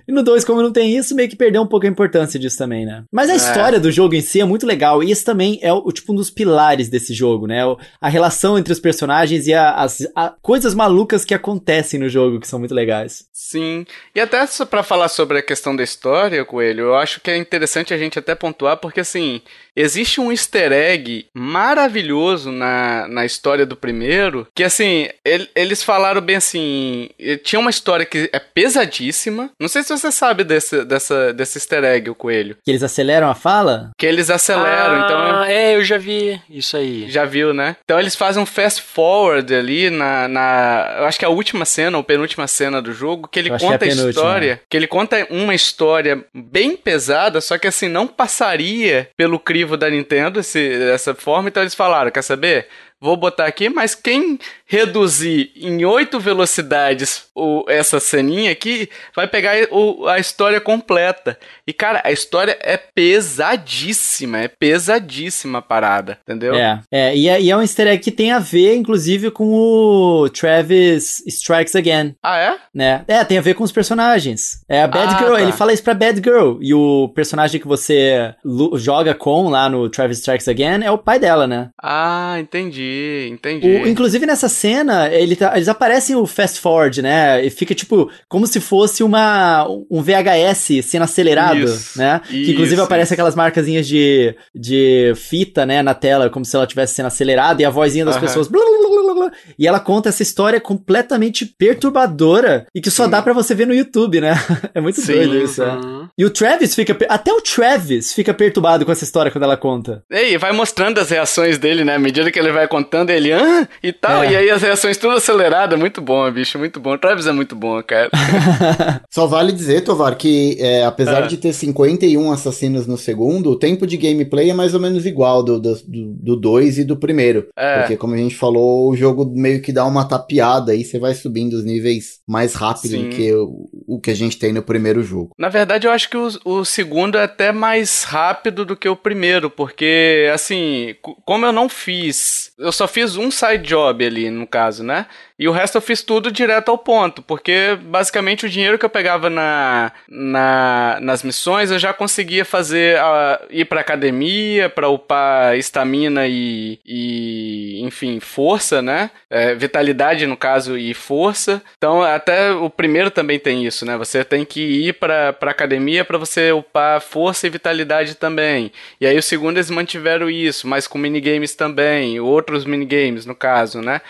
E 0.09 0.13
no 0.13 0.25
2, 0.25 0.45
como 0.45 0.61
não 0.61 0.73
tem 0.73 0.97
isso, 0.97 1.15
meio 1.15 1.29
que 1.29 1.37
perdeu 1.37 1.63
um 1.63 1.67
pouco 1.67 1.87
a 1.87 1.89
importância 1.89 2.39
disso 2.41 2.59
também, 2.59 2.85
né? 2.85 3.05
Mas 3.13 3.31
a 3.31 3.35
É. 3.35 3.37
história 3.37 3.79
do 3.79 3.93
jogo 3.93 4.15
em 4.15 4.21
si 4.21 4.41
é 4.41 4.45
muito 4.45 4.67
legal. 4.67 5.05
E 5.05 5.13
esse 5.13 5.25
também 5.25 5.61
é 5.63 5.73
o, 5.73 5.93
tipo 5.93 6.13
um 6.13 6.17
dos 6.17 6.31
pilares 6.31 6.89
desse 6.89 7.15
jogo, 7.15 7.47
né? 7.47 7.61
A 8.01 8.09
relação 8.09 8.59
entre 8.59 8.73
os 8.73 8.81
personagens 8.81 9.47
e 9.47 9.55
a- 9.55 9.73
as 9.75 9.99
a- 10.17 10.35
coisas 10.43 10.75
malucas 10.75 11.25
que 11.25 11.33
acontecem 11.35 12.01
no 12.01 12.09
jogo, 12.09 12.41
que 12.41 12.49
são 12.49 12.59
muito 12.59 12.75
legais. 12.75 13.25
Sim. 13.33 13.85
E 14.15 14.21
até 14.21 14.45
só 14.47 14.67
pra 14.67 14.83
falar 14.83 15.09
sobre 15.09 15.39
a 15.39 15.43
questão 15.43 15.77
da 15.77 15.85
história, 15.85 16.45
Coelho, 16.45 16.87
eu 16.87 16.95
acho 16.97 17.21
que 17.21 17.31
é 17.31 17.37
interessante 17.37 17.95
a 17.95 17.99
gente 17.99 18.19
até 18.19 18.35
pontuar, 18.35 18.79
porque 18.79 19.01
assim, 19.01 19.41
existe 19.77 20.21
um 20.21 20.31
easter 20.31 20.73
egg 20.73 21.27
maravilhoso 21.35 22.51
na, 22.51 23.07
na 23.09 23.25
história 23.25 23.65
do 23.67 23.77
primeiro, 23.77 24.47
que 24.55 24.65
assim, 24.65 25.09
el- 25.25 25.47
eles 25.55 25.83
falaram 25.83 26.21
bem 26.21 26.37
assim, 26.37 27.09
eh, 27.19 27.37
tinha 27.37 27.59
uma 27.61 27.71
história 27.71 28.05
que 28.07 28.29
é 28.33 28.39
pesadíssima, 28.39 29.51
não 29.61 29.69
sei 29.69 29.83
se 29.83 29.91
você 29.97 30.11
sabe 30.11 30.45
desse, 30.45 30.85
dessa, 30.85 31.33
desse 31.33 31.59
easter 31.59 31.85
egg, 31.85 32.11
o 32.11 32.15
Coelho, 32.15 32.57
Que 32.65 32.71
eles 32.71 32.83
aceleram 32.83 33.31
a 33.31 33.35
fala? 33.35 33.91
que 33.99 34.07
eles 34.07 34.31
aceleram, 34.31 35.05
então... 35.05 35.21
Ah, 35.41 35.51
é, 35.51 35.77
eu 35.77 35.85
já 35.85 35.99
vi 35.99 36.41
isso 36.51 36.77
aí. 36.77 37.11
Já 37.11 37.25
viu, 37.25 37.53
né? 37.55 37.77
Então 37.85 37.99
eles 37.99 38.15
fazem 38.17 38.43
um 38.43 38.47
fast 38.47 38.83
forward 38.83 39.55
ali 39.55 39.91
na, 39.91 40.27
na. 40.29 40.97
Eu 40.99 41.05
acho 41.07 41.19
que 41.19 41.25
é 41.25 41.29
a 41.29 41.31
última 41.31 41.65
cena, 41.65 41.97
ou 41.97 42.05
penúltima 42.05 42.47
cena 42.47 42.81
do 42.83 42.93
jogo, 42.93 43.29
que 43.29 43.39
ele 43.39 43.51
Eu 43.51 43.55
é 43.57 43.59
conta 43.59 43.85
a 43.85 43.89
a, 43.89 43.91
história. 43.91 44.61
Que 44.69 44.77
ele 44.77 44.87
conta 44.87 45.27
uma 45.31 45.55
história 45.55 46.25
bem 46.35 46.77
pesada, 46.77 47.41
só 47.41 47.59
que 47.59 47.67
assim, 47.67 47.89
não 47.89 48.07
passaria 48.07 49.09
pelo 49.17 49.39
crivo 49.39 49.70
da 49.77 49.91
Nintendo 49.91 50.41
esse, 50.41 50.79
dessa 50.79 51.15
forma. 51.15 51.49
Então 51.49 51.63
eles 51.63 51.75
falaram: 51.75 52.11
quer 52.11 52.23
saber? 52.23 52.69
Vou 53.01 53.17
botar 53.17 53.47
aqui, 53.47 53.69
mas 53.69 53.95
quem 53.95 54.39
reduzir 54.71 55.51
em 55.57 55.85
oito 55.85 56.21
velocidades 56.21 57.25
o, 57.35 57.65
essa 57.69 57.99
ceninha 57.99 58.53
aqui 58.53 58.89
vai 59.17 59.27
pegar 59.27 59.55
o- 59.73 60.07
a 60.07 60.19
história 60.21 60.61
completa. 60.61 61.37
E, 61.67 61.73
cara, 61.73 62.01
a 62.05 62.13
história 62.13 62.57
é 62.63 62.77
pesadíssima, 62.77 64.39
é 64.39 64.49
pesadíssima 64.49 65.59
a 65.59 65.63
parada, 65.63 66.19
entendeu? 66.23 66.55
É, 66.55 66.81
é 66.91 67.17
e, 67.17 67.29
é 67.29 67.41
e 67.41 67.51
é 67.51 67.57
um 67.57 67.63
easter 67.63 67.89
egg 67.89 68.03
que 68.03 68.11
tem 68.13 68.31
a 68.31 68.39
ver, 68.39 68.77
inclusive, 68.77 69.31
com 69.31 69.53
o 69.53 70.29
Travis 70.31 71.23
Strikes 71.27 71.75
Again, 71.75 72.15
Ah, 72.23 72.39
é? 72.39 72.57
né? 72.75 73.05
É, 73.09 73.25
tem 73.25 73.39
a 73.39 73.43
ver 73.43 73.55
com 73.55 73.65
os 73.65 73.73
personagens. 73.73 74.63
É 74.69 74.83
a 74.83 74.87
Bad 74.87 75.15
Ah, 75.15 75.19
Girl, 75.19 75.35
tá. 75.35 75.43
ele 75.43 75.53
fala 75.53 75.73
isso 75.73 75.83
pra 75.83 75.95
Bad 75.95 76.21
Girl. 76.23 76.59
E 76.61 76.73
o 76.73 77.09
personagem 77.15 77.61
que 77.61 77.67
você 77.67 78.33
joga 78.77 79.15
com 79.15 79.49
lá 79.49 79.69
no 79.69 79.89
Travis 79.89 80.19
Strikes 80.19 80.47
Again 80.49 80.85
é 80.85 80.91
o 80.91 80.99
pai 80.99 81.19
dela, 81.19 81.47
né? 81.47 81.71
Ah, 81.83 82.37
entendi, 82.39 83.29
entendi. 83.33 83.67
O- 83.67 83.87
inclusive 83.89 84.27
nessa 84.27 84.49
cena, 84.61 85.09
ele 85.09 85.35
tá- 85.37 85.53
eles 85.57 85.69
aparecem 85.69 86.15
o 86.17 86.27
fast 86.27 86.61
forward, 86.61 87.01
né? 87.03 87.45
E 87.45 87.51
fica 87.51 87.75
tipo 87.75 88.11
como 88.29 88.47
se 88.47 88.61
fosse 88.61 89.03
uma 89.03 89.67
um 89.91 90.03
VHS 90.03 90.83
sendo 90.83 91.03
acelerado, 91.03 91.59
Isso, 91.61 91.99
né? 91.99 92.21
que 92.29 92.37
isso, 92.37 92.51
inclusive 92.53 92.81
aparece 92.81 93.09
isso. 93.09 93.15
aquelas 93.15 93.35
marcazinhas 93.35 93.87
de, 93.87 94.35
de 94.55 95.13
fita, 95.17 95.65
né, 95.65 95.83
na 95.83 95.95
tela, 95.95 96.29
como 96.31 96.45
se 96.45 96.55
ela 96.55 96.65
estivesse 96.65 96.95
sendo 96.95 97.07
acelerada 97.07 97.63
e 97.63 97.65
a 97.65 97.71
vozinha 97.71 98.05
das 98.05 98.17
Aham. 98.17 98.27
pessoas. 98.27 98.49
blá, 98.49 98.61
blá, 98.63 98.89
blá, 98.89 99.15
blá, 99.15 99.15
blá. 99.15 99.33
e 99.59 99.67
ela 99.67 99.81
conta 99.81 100.09
essa 100.11 100.23
história 100.23 100.61
completamente 100.61 101.45
perturbadora 101.47 102.67
e 102.75 102.81
que 102.81 102.91
só 102.91 103.05
Sim. 103.05 103.11
dá 103.11 103.23
pra 103.23 103.33
você 103.33 103.55
ver 103.55 103.67
no 103.67 103.75
YouTube, 103.75 104.21
né? 104.21 104.35
É 104.75 104.81
muito 104.81 105.01
Sim, 105.01 105.15
doido 105.15 105.37
isso. 105.39 105.63
é. 105.63 105.67
Uhum. 105.73 106.09
E 106.17 106.25
o 106.25 106.31
Travis 106.31 106.75
fica. 106.75 106.97
Até 107.09 107.33
o 107.33 107.41
Travis 107.41 108.13
fica 108.13 108.33
perturbado 108.33 108.85
com 108.85 108.93
essa 108.93 109.05
história 109.05 109.31
quando 109.33 109.45
ela 109.45 109.57
conta. 109.57 110.03
E 110.11 110.37
vai 110.39 110.53
mostrando 110.53 110.99
as 110.99 111.11
reações 111.11 111.59
dele, 111.59 111.85
né? 111.85 111.95
À 111.97 111.99
medida 111.99 112.31
que 112.31 112.39
ele 112.39 112.53
vai 112.53 112.69
contando, 112.69 113.11
ele, 113.11 113.33
ah, 113.33 113.67
e 113.83 113.93
tal. 113.93 114.23
É. 114.23 114.33
E 114.33 114.37
aí 114.37 114.50
as 114.51 114.63
reações 114.63 114.97
tudo 114.97 115.15
aceleradas. 115.17 115.79
Muito 115.79 116.01
bom, 116.01 116.31
bicho, 116.31 116.59
muito 116.59 116.79
bom. 116.81 116.95
O 116.95 116.99
Travis 116.99 117.27
é 117.27 117.33
muito 117.33 117.55
bom, 117.57 117.83
cara. 117.83 118.11
Só 119.11 119.27
vale 119.27 119.53
dizer, 119.53 119.83
Tovar, 119.83 120.17
que 120.17 120.57
é, 120.61 120.85
apesar 120.85 121.25
Ah. 121.25 121.27
de 121.27 121.37
ter 121.37 121.53
51 121.53 122.31
assassinos 122.33 122.87
no 122.87 122.97
segundo, 122.97 123.51
o 123.51 123.57
tempo 123.59 123.87
de 123.87 123.97
gameplay 123.97 124.51
é 124.51 124.55
mais 124.55 124.75
ou 124.75 124.81
menos 124.81 125.07
igual 125.07 125.43
do 125.43 125.59
2 125.61 125.83
do, 125.87 126.37
2 126.37 126.79
e 126.79 126.85
do 126.85 126.97
primeiro. 126.97 127.49
É. 127.57 127.81
Porque, 127.81 127.97
como 127.97 128.15
a 128.15 128.19
gente 128.19 128.35
falou, 128.37 128.91
o 128.91 128.97
jogo 128.97 129.25
meio 129.35 129.61
que 129.63 129.73
dá 129.73 129.85
uma 129.85 130.05
tapeada 130.07 130.75
e 130.75 130.85
você 130.85 130.99
vai 130.99 131.15
subindo 131.15 131.55
os 131.55 131.65
níveis 131.65 132.21
mais 132.27 132.55
rápido 132.55 132.93
Sim. 132.93 133.03
do 133.05 133.09
que 133.17 133.33
o, 133.35 133.69
o 133.87 134.01
que 134.01 134.11
a 134.11 134.15
gente 134.17 134.39
tem 134.39 134.53
no 134.53 134.63
primeiro 134.63 135.03
jogo. 135.03 135.31
Na 135.39 135.49
verdade, 135.49 135.87
eu 135.87 135.91
acho 135.93 136.09
que 136.09 136.17
o, 136.17 136.29
o 136.45 136.65
segundo 136.65 137.19
é 137.19 137.25
até 137.25 137.53
mais 137.53 138.05
rápido 138.05 138.65
do 138.65 138.77
que 138.77 138.89
o 138.89 138.97
primeiro, 138.97 139.51
porque, 139.51 140.31
assim, 140.33 140.95
co- 141.03 141.17
como 141.25 141.45
eu 141.47 141.53
não 141.53 141.69
fiz. 141.69 142.51
Eu, 142.59 142.71
eu 142.71 142.73
só 142.73 142.87
fiz 142.87 143.17
um 143.17 143.31
side 143.31 143.65
job 143.65 144.05
ali, 144.05 144.31
no 144.41 144.47
caso, 144.47 144.83
né? 144.83 145.07
E 145.39 145.47
o 145.47 145.53
resto 145.53 145.77
eu 145.77 145.83
fiz 145.83 146.03
tudo 146.03 146.33
direto 146.33 146.71
ao 146.71 146.79
ponto, 146.79 147.23
porque 147.23 147.79
basicamente 147.81 148.47
o 148.47 148.49
dinheiro 148.49 148.79
que 148.79 148.85
eu 148.85 148.91
pegava 148.91 149.31
na, 149.31 149.93
na 150.09 150.99
nas 151.01 151.23
missões 151.23 151.71
eu 151.71 151.79
já 151.79 151.93
conseguia 151.93 152.45
fazer 152.45 152.99
uh, 152.99 153.47
ir 153.51 153.65
pra 153.65 153.81
academia, 153.81 154.69
pra 154.69 154.89
upar 154.89 155.57
estamina 155.57 156.27
e, 156.27 156.79
e, 156.85 157.81
enfim, 157.83 158.21
força, 158.21 158.83
né? 158.83 159.11
É, 159.29 159.55
vitalidade, 159.55 160.27
no 160.27 160.37
caso, 160.37 160.77
e 160.77 160.93
força. 160.95 161.63
Então, 161.77 162.03
até 162.03 162.53
o 162.53 162.69
primeiro 162.71 163.11
também 163.11 163.39
tem 163.39 163.65
isso, 163.67 163.85
né? 163.85 163.97
Você 163.97 164.25
tem 164.25 164.45
que 164.45 164.61
ir 164.61 164.95
pra 164.95 165.37
academia 165.43 166.05
para 166.05 166.19
você 166.19 166.53
upar 166.53 167.01
força 167.01 167.47
e 167.47 167.51
vitalidade 167.51 168.15
também. 168.15 168.73
E 169.01 169.07
aí 169.07 169.17
o 169.17 169.23
segundo 169.23 169.57
eles 169.57 169.71
mantiveram 169.71 170.31
isso, 170.31 170.67
mas 170.67 170.87
com 170.87 170.99
minigames 170.99 171.55
também, 171.55 172.21
outros 172.21 172.65
minigames, 172.65 173.27
no 173.27 173.35
caso, 173.35 173.81
né? 173.81 174.01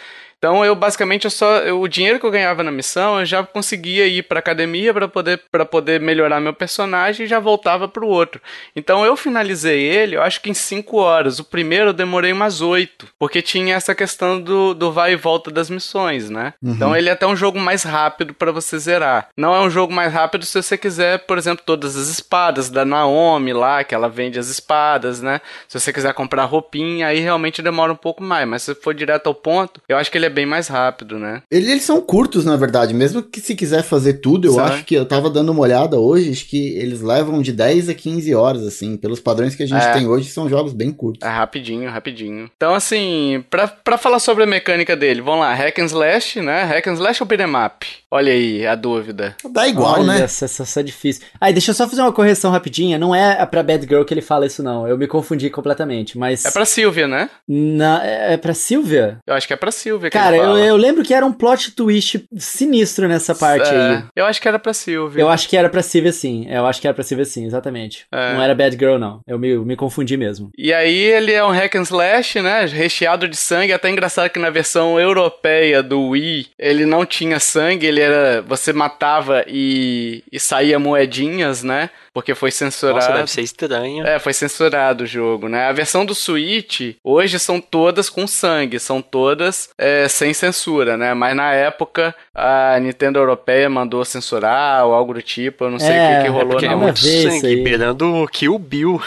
Então 0.40 0.64
eu 0.64 0.74
basicamente 0.74 1.26
eu 1.26 1.30
só 1.30 1.58
eu, 1.58 1.82
o 1.82 1.86
dinheiro 1.86 2.18
que 2.18 2.24
eu 2.24 2.30
ganhava 2.30 2.62
na 2.62 2.72
missão 2.72 3.20
eu 3.20 3.26
já 3.26 3.44
conseguia 3.44 4.06
ir 4.06 4.22
para 4.22 4.38
academia 4.38 4.94
para 4.94 5.06
poder 5.06 5.42
para 5.52 5.66
poder 5.66 6.00
melhorar 6.00 6.40
meu 6.40 6.54
personagem 6.54 7.26
e 7.26 7.28
já 7.28 7.38
voltava 7.38 7.86
para 7.86 8.02
o 8.02 8.08
outro. 8.08 8.40
Então 8.74 9.04
eu 9.04 9.18
finalizei 9.18 9.82
ele, 9.82 10.16
eu 10.16 10.22
acho 10.22 10.40
que 10.40 10.48
em 10.48 10.54
5 10.54 10.96
horas. 10.96 11.38
O 11.38 11.44
primeiro 11.44 11.90
eu 11.90 11.92
demorei 11.92 12.32
umas 12.32 12.62
8, 12.62 13.06
porque 13.18 13.42
tinha 13.42 13.74
essa 13.74 13.94
questão 13.94 14.40
do, 14.40 14.72
do 14.72 14.90
vai 14.90 15.12
e 15.12 15.16
volta 15.16 15.50
das 15.50 15.68
missões, 15.68 16.30
né? 16.30 16.54
Uhum. 16.62 16.72
Então 16.72 16.96
ele 16.96 17.10
é 17.10 17.12
até 17.12 17.26
um 17.26 17.36
jogo 17.36 17.58
mais 17.58 17.82
rápido 17.82 18.32
para 18.32 18.50
você 18.50 18.78
zerar. 18.78 19.28
Não 19.36 19.54
é 19.54 19.60
um 19.60 19.68
jogo 19.68 19.92
mais 19.92 20.10
rápido 20.10 20.46
se 20.46 20.62
você 20.62 20.78
quiser, 20.78 21.18
por 21.26 21.36
exemplo, 21.36 21.62
todas 21.66 21.96
as 21.96 22.08
espadas 22.08 22.70
da 22.70 22.82
Naomi 22.82 23.52
lá, 23.52 23.84
que 23.84 23.94
ela 23.94 24.08
vende 24.08 24.38
as 24.38 24.48
espadas, 24.48 25.20
né? 25.20 25.42
Se 25.68 25.78
você 25.78 25.92
quiser 25.92 26.14
comprar 26.14 26.44
roupinha, 26.46 27.08
aí 27.08 27.20
realmente 27.20 27.60
demora 27.60 27.92
um 27.92 27.96
pouco 27.96 28.22
mais, 28.22 28.48
mas 28.48 28.62
se 28.62 28.74
for 28.74 28.94
direto 28.94 29.26
ao 29.26 29.34
ponto, 29.34 29.82
eu 29.86 29.98
acho 29.98 30.10
que 30.10 30.16
ele 30.16 30.26
é 30.26 30.29
é 30.30 30.34
bem 30.34 30.46
mais 30.46 30.68
rápido, 30.68 31.18
né? 31.18 31.42
Eles, 31.50 31.68
eles 31.68 31.82
são 31.82 32.00
curtos, 32.00 32.44
na 32.44 32.56
verdade. 32.56 32.94
Mesmo 32.94 33.22
que 33.22 33.40
se 33.40 33.54
quiser 33.54 33.82
fazer 33.82 34.14
tudo, 34.14 34.48
eu 34.48 34.54
Sabe? 34.54 34.74
acho 34.74 34.84
que 34.84 34.94
eu 34.94 35.04
tava 35.04 35.28
dando 35.28 35.52
uma 35.52 35.60
olhada 35.60 35.98
hoje, 35.98 36.30
acho 36.30 36.46
que 36.46 36.76
eles 36.78 37.00
levam 37.00 37.42
de 37.42 37.52
10 37.52 37.88
a 37.88 37.94
15 37.94 38.34
horas, 38.34 38.66
assim. 38.66 38.96
Pelos 38.96 39.20
padrões 39.20 39.54
que 39.54 39.62
a 39.62 39.66
gente 39.66 39.84
é. 39.84 39.92
tem 39.92 40.06
hoje, 40.06 40.30
são 40.30 40.48
jogos 40.48 40.72
bem 40.72 40.92
curtos. 40.92 41.26
É 41.26 41.30
rapidinho, 41.30 41.90
rapidinho. 41.90 42.50
Então, 42.56 42.74
assim, 42.74 43.44
pra, 43.50 43.68
pra 43.68 43.98
falar 43.98 44.18
sobre 44.18 44.44
a 44.44 44.46
mecânica 44.46 44.96
dele, 44.96 45.20
vamos 45.20 45.40
lá, 45.40 45.54
Hack 45.54 45.78
and 45.78 45.86
Slash, 45.86 46.40
né? 46.40 46.62
Hack 46.62 46.86
and 46.86 46.94
Slash 46.94 47.22
ou 47.22 47.28
Up? 47.66 47.86
Olha 48.10 48.32
aí 48.32 48.66
a 48.66 48.74
dúvida. 48.74 49.36
Dá 49.50 49.68
igual, 49.68 50.00
Olha, 50.00 50.04
né? 50.04 50.22
Essa, 50.22 50.46
essa 50.46 50.80
é 50.80 50.82
difícil. 50.82 51.22
Aí, 51.40 51.52
deixa 51.52 51.70
eu 51.70 51.74
só 51.74 51.88
fazer 51.88 52.02
uma 52.02 52.12
correção 52.12 52.50
rapidinha. 52.50 52.98
Não 52.98 53.14
é 53.14 53.46
pra 53.46 53.62
Bad 53.62 53.86
Girl 53.86 54.02
que 54.02 54.12
ele 54.12 54.20
fala 54.20 54.46
isso, 54.46 54.62
não. 54.62 54.86
Eu 54.86 54.98
me 54.98 55.06
confundi 55.06 55.48
completamente, 55.48 56.18
mas... 56.18 56.44
É 56.44 56.50
pra 56.50 56.64
Sylvia, 56.64 57.06
né? 57.06 57.30
Na, 57.48 58.04
é, 58.04 58.34
é 58.34 58.36
pra 58.36 58.52
Sylvia? 58.52 59.18
Eu 59.26 59.34
acho 59.34 59.46
que 59.46 59.52
é 59.52 59.56
pra 59.56 59.70
Sylvia 59.70 60.10
Cara, 60.10 60.36
eu, 60.36 60.58
eu 60.58 60.76
lembro 60.76 61.04
que 61.04 61.14
era 61.14 61.24
um 61.24 61.32
plot 61.32 61.70
twist 61.72 62.24
sinistro 62.36 63.06
nessa 63.06 63.34
parte 63.34 63.72
é, 63.72 63.76
aí. 63.76 64.04
Eu 64.16 64.26
acho 64.26 64.40
que 64.40 64.48
era 64.48 64.58
pra 64.58 64.72
Sylvia. 64.72 65.22
Eu 65.22 65.28
acho 65.28 65.48
que 65.48 65.56
era 65.56 65.68
pra 65.68 65.82
Sylvia, 65.82 66.12
sim. 66.12 66.46
Eu 66.48 66.66
acho 66.66 66.80
que 66.80 66.88
era 66.88 66.94
pra 66.94 67.04
Sylvia, 67.04 67.24
sim, 67.24 67.46
exatamente. 67.46 68.06
É. 68.10 68.34
Não 68.34 68.42
era 68.42 68.54
Bad 68.54 68.76
Girl, 68.76 68.98
não. 68.98 69.20
Eu 69.26 69.38
me, 69.38 69.56
me 69.58 69.76
confundi 69.76 70.16
mesmo. 70.16 70.50
E 70.58 70.72
aí, 70.72 70.96
ele 70.96 71.32
é 71.32 71.44
um 71.44 71.50
hack 71.50 71.76
and 71.76 71.82
slash, 71.82 72.40
né? 72.40 72.64
Recheado 72.66 73.28
de 73.28 73.36
sangue. 73.36 73.72
Até 73.72 73.88
engraçado 73.88 74.30
que 74.30 74.38
na 74.38 74.50
versão 74.50 74.98
europeia 74.98 75.80
do 75.82 76.08
Wii, 76.08 76.48
ele 76.58 76.84
não 76.84 77.06
tinha 77.06 77.38
sangue. 77.38 77.86
Ele 77.86 77.99
era... 78.00 78.42
Você 78.42 78.72
matava 78.72 79.44
e, 79.46 80.22
e 80.30 80.38
saía 80.40 80.78
moedinhas, 80.78 81.62
né? 81.62 81.90
Porque 82.12 82.34
foi 82.34 82.50
censurado. 82.50 82.98
Nossa, 82.98 83.12
deve 83.12 83.30
ser 83.30 83.42
estranho. 83.42 84.06
É, 84.06 84.18
foi 84.18 84.32
censurado 84.32 85.04
o 85.04 85.06
jogo, 85.06 85.48
né? 85.48 85.66
A 85.66 85.72
versão 85.72 86.04
do 86.04 86.14
Switch, 86.14 86.96
hoje 87.04 87.38
são 87.38 87.60
todas 87.60 88.10
com 88.10 88.26
sangue, 88.26 88.80
são 88.80 89.00
todas 89.00 89.70
é, 89.78 90.08
sem 90.08 90.34
censura, 90.34 90.96
né? 90.96 91.14
Mas 91.14 91.36
na 91.36 91.52
época, 91.52 92.14
a 92.34 92.78
Nintendo 92.80 93.18
Europeia 93.18 93.70
mandou 93.70 94.04
censurar 94.04 94.86
ou 94.86 94.92
algo 94.92 95.14
do 95.14 95.22
tipo, 95.22 95.64
eu 95.64 95.70
não 95.70 95.78
sei 95.78 95.92
é, 95.92 95.92
o 95.92 96.16
que, 96.16 96.24
que 96.24 96.30
rolou, 96.30 96.58
é 96.58 96.62
não. 96.62 96.72
É 96.72 96.76
muito 96.76 96.98
sangue, 96.98 97.62
beirando 97.62 98.28
Kill 98.32 98.58
Bill. 98.58 99.00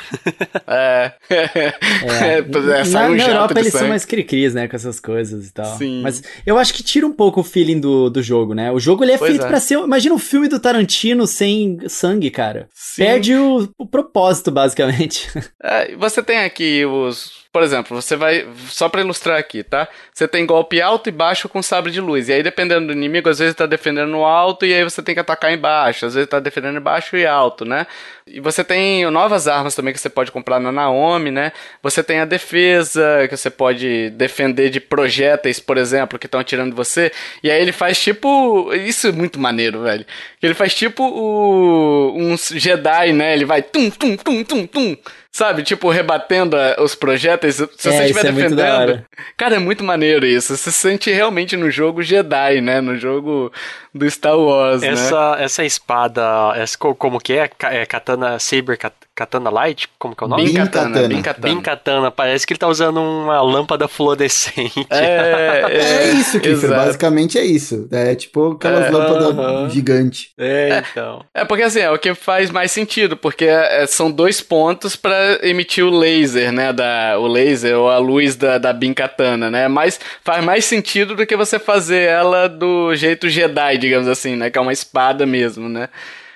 é. 0.65 1.11
é. 1.29 2.37
é 2.37 2.85
na, 2.89 3.07
um 3.07 3.15
na 3.15 3.27
Europa 3.27 3.59
eles 3.59 3.71
sangue. 3.71 3.79
são 3.79 3.87
mais 3.89 4.05
cri-cris, 4.05 4.53
né, 4.53 4.67
com 4.67 4.75
essas 4.75 4.99
coisas 4.99 5.47
e 5.47 5.53
tal. 5.53 5.77
Sim. 5.77 6.01
Mas 6.01 6.23
eu 6.45 6.57
acho 6.57 6.73
que 6.73 6.83
tira 6.83 7.05
um 7.05 7.13
pouco 7.13 7.41
o 7.41 7.43
feeling 7.43 7.79
do, 7.79 8.09
do 8.09 8.21
jogo, 8.21 8.53
né? 8.53 8.71
O 8.71 8.79
jogo 8.83 9.03
ele 9.03 9.13
é 9.13 9.17
pois 9.17 9.31
feito 9.31 9.45
é. 9.45 9.47
para 9.47 9.59
ser, 9.59 9.79
imagina 9.79 10.13
um 10.13 10.19
filme 10.19 10.47
do 10.47 10.59
Tarantino 10.59 11.25
sem 11.25 11.77
sangue, 11.87 12.29
cara. 12.29 12.67
Sim. 12.73 13.03
Perde 13.03 13.35
o, 13.35 13.69
o 13.77 13.87
propósito, 13.87 14.51
basicamente. 14.51 15.29
É, 15.65 15.95
você 15.95 16.21
tem 16.21 16.39
aqui 16.39 16.85
os 16.85 17.42
por 17.53 17.61
exemplo, 17.61 18.01
você 18.01 18.15
vai. 18.15 18.47
Só 18.67 18.89
para 18.89 19.01
ilustrar 19.01 19.37
aqui, 19.37 19.61
tá? 19.61 19.87
Você 20.11 20.27
tem 20.27 20.43
golpe 20.43 20.81
alto 20.81 21.07
e 21.07 21.11
baixo 21.11 21.47
com 21.47 21.61
sabre 21.61 21.91
de 21.91 22.01
luz. 22.01 22.27
E 22.27 22.33
aí, 22.33 22.41
dependendo 22.41 22.87
do 22.87 22.93
inimigo, 22.93 23.29
às 23.29 23.37
vezes 23.37 23.53
tá 23.53 23.67
defendendo 23.67 24.09
no 24.09 24.25
alto 24.25 24.65
e 24.65 24.73
aí 24.73 24.83
você 24.83 25.03
tem 25.03 25.13
que 25.13 25.21
atacar 25.21 25.53
embaixo. 25.53 26.07
Às 26.07 26.15
vezes 26.15 26.27
tá 26.27 26.39
defendendo 26.39 26.79
embaixo 26.79 27.15
e 27.15 27.27
alto, 27.27 27.63
né? 27.63 27.85
E 28.25 28.39
você 28.39 28.63
tem 28.63 29.05
novas 29.11 29.47
armas 29.47 29.75
também 29.75 29.93
que 29.93 29.99
você 29.99 30.09
pode 30.09 30.31
comprar 30.31 30.59
na 30.59 30.71
Naomi, 30.71 31.29
né? 31.29 31.51
Você 31.83 32.03
tem 32.03 32.21
a 32.21 32.25
defesa, 32.25 33.27
que 33.29 33.37
você 33.37 33.51
pode 33.51 34.09
defender 34.09 34.71
de 34.71 34.79
projéteis, 34.79 35.59
por 35.59 35.77
exemplo, 35.77 36.17
que 36.17 36.25
estão 36.25 36.39
atirando 36.39 36.75
você. 36.75 37.11
E 37.43 37.51
aí 37.51 37.61
ele 37.61 37.71
faz 37.71 38.01
tipo. 38.01 38.73
Isso 38.73 39.09
é 39.09 39.11
muito 39.11 39.39
maneiro, 39.39 39.83
velho. 39.83 40.07
Ele 40.41 40.55
faz 40.55 40.73
tipo 40.73 41.03
o... 41.03 42.17
um 42.17 42.35
Jedi, 42.35 43.13
né? 43.13 43.33
Ele 43.35 43.45
vai 43.45 43.61
tum, 43.61 43.91
tum, 43.91 44.17
tum, 44.17 44.43
tum, 44.43 44.65
tum 44.65 44.97
sabe? 45.33 45.63
Tipo, 45.63 45.89
rebatendo 45.89 46.55
a, 46.55 46.81
os 46.81 46.93
projéteis. 46.93 47.55
Se 47.55 47.63
é, 47.63 47.67
você 47.67 48.03
estiver 48.03 48.25
é 48.27 48.31
defendendo. 48.31 49.05
Cara, 49.35 49.55
é 49.55 49.59
muito 49.59 49.83
maneiro 49.83 50.25
isso. 50.25 50.55
Você 50.55 50.71
se 50.71 50.79
sente 50.79 51.11
realmente 51.11 51.57
no 51.57 51.69
jogo 51.71 52.03
Jedi, 52.03 52.61
né? 52.61 52.79
No 52.79 52.95
jogo 52.95 53.51
do 53.93 54.09
Star 54.09 54.37
Wars, 54.37 54.83
essa, 54.83 55.35
né? 55.35 55.43
Essa 55.43 55.65
espada, 55.65 56.53
essa, 56.55 56.77
como 56.77 57.19
que 57.19 57.33
é? 57.33 57.49
é 57.63 57.85
Katana 57.85 58.39
Saber 58.39 58.77
Katana 59.15 59.51
Light? 59.51 59.87
Como 59.99 60.15
que 60.15 60.23
é 60.23 60.25
o 60.25 60.29
nome? 60.29 60.45
Bin 60.45 60.53
Katana. 60.55 61.07
Bin 61.07 61.21
Katana. 61.21 61.53
Bin 61.53 61.61
Katana. 61.61 62.11
Parece 62.11 62.47
que 62.47 62.53
ele 62.53 62.59
tá 62.59 62.67
usando 62.67 62.99
uma 62.99 63.41
lâmpada 63.41 63.87
fluorescente. 63.87 64.87
É, 64.89 65.65
é, 65.69 66.07
é 66.07 66.11
isso, 66.13 66.39
Kiffer. 66.39 66.69
Basicamente 66.69 67.37
é 67.37 67.45
isso. 67.45 67.87
É 67.91 68.15
tipo 68.15 68.53
aquelas 68.53 68.85
é, 68.85 68.89
lâmpadas 68.89 69.27
uh 69.27 69.33
-huh. 69.33 69.69
gigantes. 69.69 70.29
É, 70.37 70.83
então. 70.91 71.23
É, 71.33 71.45
porque 71.45 71.63
assim, 71.63 71.79
é 71.79 71.91
o 71.91 71.99
que 71.99 72.15
faz 72.15 72.49
mais 72.49 72.71
sentido, 72.71 73.15
porque 73.15 73.45
é, 73.45 73.85
são 73.85 74.09
dois 74.09 74.41
pontos 74.41 74.95
para 74.95 75.39
emitir 75.43 75.85
o 75.85 75.91
laser, 75.91 76.51
né? 76.51 76.73
Da, 76.73 77.17
o 77.19 77.27
laser 77.27 77.77
ou 77.77 77.89
a 77.89 77.99
luz 77.99 78.35
da, 78.35 78.57
da 78.57 78.73
Bin 78.73 78.93
Katana, 78.93 79.51
né? 79.51 79.67
Mas 79.67 79.99
faz 80.23 80.43
mais 80.43 80.65
sentido 80.65 81.15
do 81.15 81.25
que 81.25 81.35
você 81.35 81.59
fazer 81.59 82.09
ela 82.09 82.47
do 82.47 82.95
jeito 82.95 83.29
Jedi, 83.29 83.77
digamos 83.77 84.07
assim, 84.07 84.35
né? 84.35 84.49
Que 84.49 84.57
é 84.57 84.61
uma 84.61 84.73
espada 84.73 85.23
mesmo, 85.23 85.69
né? 85.69 85.87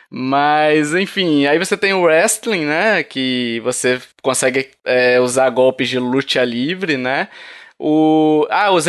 Mas, 0.09 0.93
enfim, 0.93 1.45
aí 1.45 1.59
você 1.59 1.75
tem 1.75 1.93
o 1.93 2.01
wrestling, 2.03 2.65
né? 2.65 3.03
Que 3.03 3.59
você 3.63 4.01
consegue 4.21 4.69
é, 4.85 5.19
usar 5.19 5.49
golpes 5.49 5.89
de 5.89 5.99
luta 5.99 6.43
livre, 6.43 6.97
né? 6.97 7.27
O, 7.79 8.47
ah, 8.49 8.71
os 8.71 8.85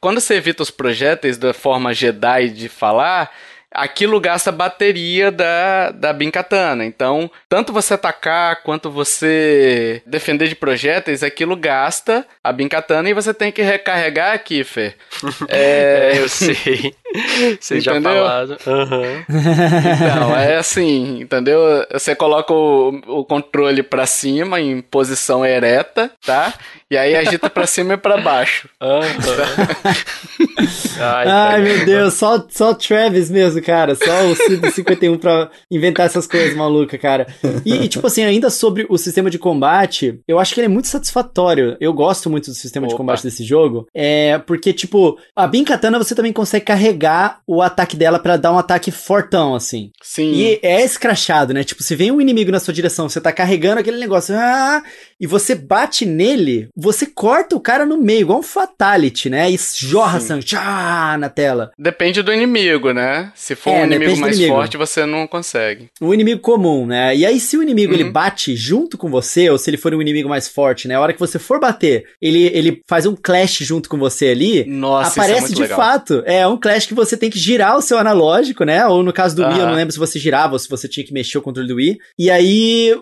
quando 0.00 0.20
você 0.20 0.34
evita 0.34 0.62
os 0.62 0.70
projéteis 0.70 1.36
da 1.36 1.52
forma 1.52 1.92
Jedi 1.92 2.50
de 2.50 2.68
falar, 2.68 3.32
aquilo 3.72 4.20
gasta 4.20 4.50
bateria 4.50 5.30
da, 5.30 5.90
da 5.90 6.12
Binkatana. 6.12 6.84
Então, 6.84 7.30
tanto 7.48 7.72
você 7.72 7.94
atacar 7.94 8.62
quanto 8.62 8.90
você 8.90 10.02
defender 10.06 10.48
de 10.48 10.54
projéteis, 10.54 11.22
aquilo 11.22 11.56
gasta 11.56 12.26
a 12.42 12.52
Binkatana 12.52 13.08
e 13.08 13.14
você 13.14 13.32
tem 13.32 13.52
que 13.52 13.62
recarregar, 13.62 14.42
Kiffer. 14.42 14.96
É, 15.48 16.12
eu 16.16 16.28
sei. 16.28 16.94
Você 17.60 17.80
já 17.80 18.00
falado. 18.00 18.56
Uhum. 18.66 19.24
Então, 19.28 20.36
é 20.36 20.56
assim, 20.56 21.20
entendeu? 21.20 21.60
Você 21.92 22.14
coloca 22.14 22.52
o, 22.52 23.00
o 23.06 23.24
controle 23.24 23.82
para 23.82 24.06
cima 24.06 24.60
em 24.60 24.80
posição 24.80 25.44
ereta, 25.44 26.10
tá? 26.24 26.54
E 26.90 26.96
aí 26.96 27.16
agita 27.16 27.48
pra 27.48 27.66
cima 27.66 27.94
e 27.94 27.96
pra 27.96 28.18
baixo. 28.18 28.68
Uhum. 28.80 28.98
Ai, 31.00 31.28
Ai 31.28 31.60
meu 31.62 31.84
Deus, 31.84 32.14
só, 32.14 32.44
só 32.48 32.74
Travis 32.74 33.30
mesmo, 33.30 33.59
cara. 33.60 33.94
Só 33.94 34.26
o 34.26 34.70
51 34.70 35.18
pra 35.18 35.50
inventar 35.70 36.06
essas 36.06 36.26
coisas 36.26 36.56
malucas, 36.56 37.00
cara. 37.00 37.26
E, 37.64 37.74
e, 37.74 37.88
tipo 37.88 38.06
assim, 38.06 38.22
ainda 38.22 38.50
sobre 38.50 38.86
o 38.88 38.96
sistema 38.96 39.30
de 39.30 39.38
combate, 39.38 40.20
eu 40.26 40.38
acho 40.38 40.54
que 40.54 40.60
ele 40.60 40.66
é 40.66 40.68
muito 40.70 40.88
satisfatório. 40.88 41.76
Eu 41.80 41.92
gosto 41.92 42.30
muito 42.30 42.50
do 42.50 42.54
sistema 42.54 42.86
Opa. 42.86 42.94
de 42.94 42.96
combate 42.96 43.22
desse 43.22 43.44
jogo. 43.44 43.86
É 43.94 44.38
porque, 44.38 44.72
tipo, 44.72 45.18
a 45.34 45.46
Bin 45.46 45.64
Katana 45.64 45.98
você 45.98 46.14
também 46.14 46.32
consegue 46.32 46.64
carregar 46.64 47.40
o 47.46 47.62
ataque 47.62 47.96
dela 47.96 48.18
para 48.18 48.36
dar 48.36 48.52
um 48.52 48.58
ataque 48.58 48.90
fortão, 48.90 49.54
assim. 49.54 49.90
Sim. 50.02 50.32
E 50.32 50.60
é 50.62 50.84
escrachado, 50.84 51.52
né? 51.52 51.64
Tipo, 51.64 51.82
se 51.82 51.94
vem 51.94 52.10
um 52.10 52.20
inimigo 52.20 52.50
na 52.50 52.60
sua 52.60 52.74
direção, 52.74 53.08
você 53.08 53.20
tá 53.20 53.32
carregando 53.32 53.80
aquele 53.80 53.98
negócio. 53.98 54.34
Ah, 54.36 54.82
e 55.20 55.26
você 55.26 55.54
bate 55.54 56.06
nele, 56.06 56.68
você 56.76 57.06
corta 57.06 57.54
o 57.54 57.60
cara 57.60 57.84
no 57.84 57.98
meio, 57.98 58.20
igual 58.20 58.38
um 58.38 58.42
fatality, 58.42 59.28
né? 59.28 59.50
E 59.50 59.58
jorra 59.76 60.20
sangue 60.20 60.44
tchá, 60.44 61.16
na 61.18 61.28
tela. 61.28 61.70
Depende 61.78 62.22
do 62.22 62.32
inimigo, 62.32 62.92
né? 62.92 63.32
Se 63.34 63.49
for 63.56 63.70
É, 63.70 63.82
um 63.82 63.86
inimigo 63.86 64.00
depende 64.00 64.14
do 64.16 64.20
mais 64.20 64.36
inimigo. 64.36 64.56
forte, 64.56 64.76
você 64.76 65.06
não 65.06 65.26
consegue. 65.26 65.88
Um 66.00 66.12
inimigo 66.14 66.40
comum, 66.40 66.86
né? 66.86 67.14
E 67.16 67.24
aí, 67.26 67.38
se 67.40 67.56
o 67.56 67.62
inimigo 67.62 67.92
ele 67.94 68.04
Uhum. 68.04 68.12
bate 68.12 68.56
junto 68.56 68.96
com 68.98 69.08
você, 69.10 69.48
ou 69.50 69.58
se 69.58 69.68
ele 69.70 69.76
for 69.76 69.94
um 69.94 70.00
inimigo 70.00 70.28
mais 70.28 70.48
forte, 70.48 70.86
né? 70.88 70.94
A 70.94 71.00
hora 71.00 71.12
que 71.12 71.20
você 71.20 71.38
for 71.38 71.60
bater, 71.60 72.04
ele, 72.20 72.44
ele 72.54 72.82
faz 72.88 73.06
um 73.06 73.14
clash 73.14 73.58
junto 73.60 73.88
com 73.88 73.98
você 73.98 74.28
ali. 74.28 74.64
Nossa, 74.64 75.20
é 75.20 75.22
aparece 75.24 75.40
muito 75.42 75.54
de 75.54 75.62
legal. 75.62 75.78
fato. 75.78 76.22
É 76.26 76.46
um 76.46 76.56
clash 76.56 76.86
que 76.86 76.94
você 76.94 77.16
tem 77.16 77.30
que 77.30 77.38
girar 77.38 77.76
o 77.76 77.82
seu 77.82 77.98
analógico, 77.98 78.64
né? 78.64 78.86
Ou 78.86 79.02
no 79.02 79.12
caso 79.12 79.36
do 79.36 79.46
Wii, 79.46 79.58
eu 79.58 79.66
não 79.66 79.74
lembro 79.74 79.92
se 79.92 79.98
você 79.98 80.18
girava 80.18 80.54
ou 80.54 80.58
se 80.58 80.68
você 80.68 80.88
tinha 80.88 81.04
que 81.04 81.12
mexer 81.12 81.38
o 81.38 81.42
controle 81.42 81.68
do 81.68 81.76
Wii. 81.76 81.98
E 82.18 82.30
aí, 82.30 82.94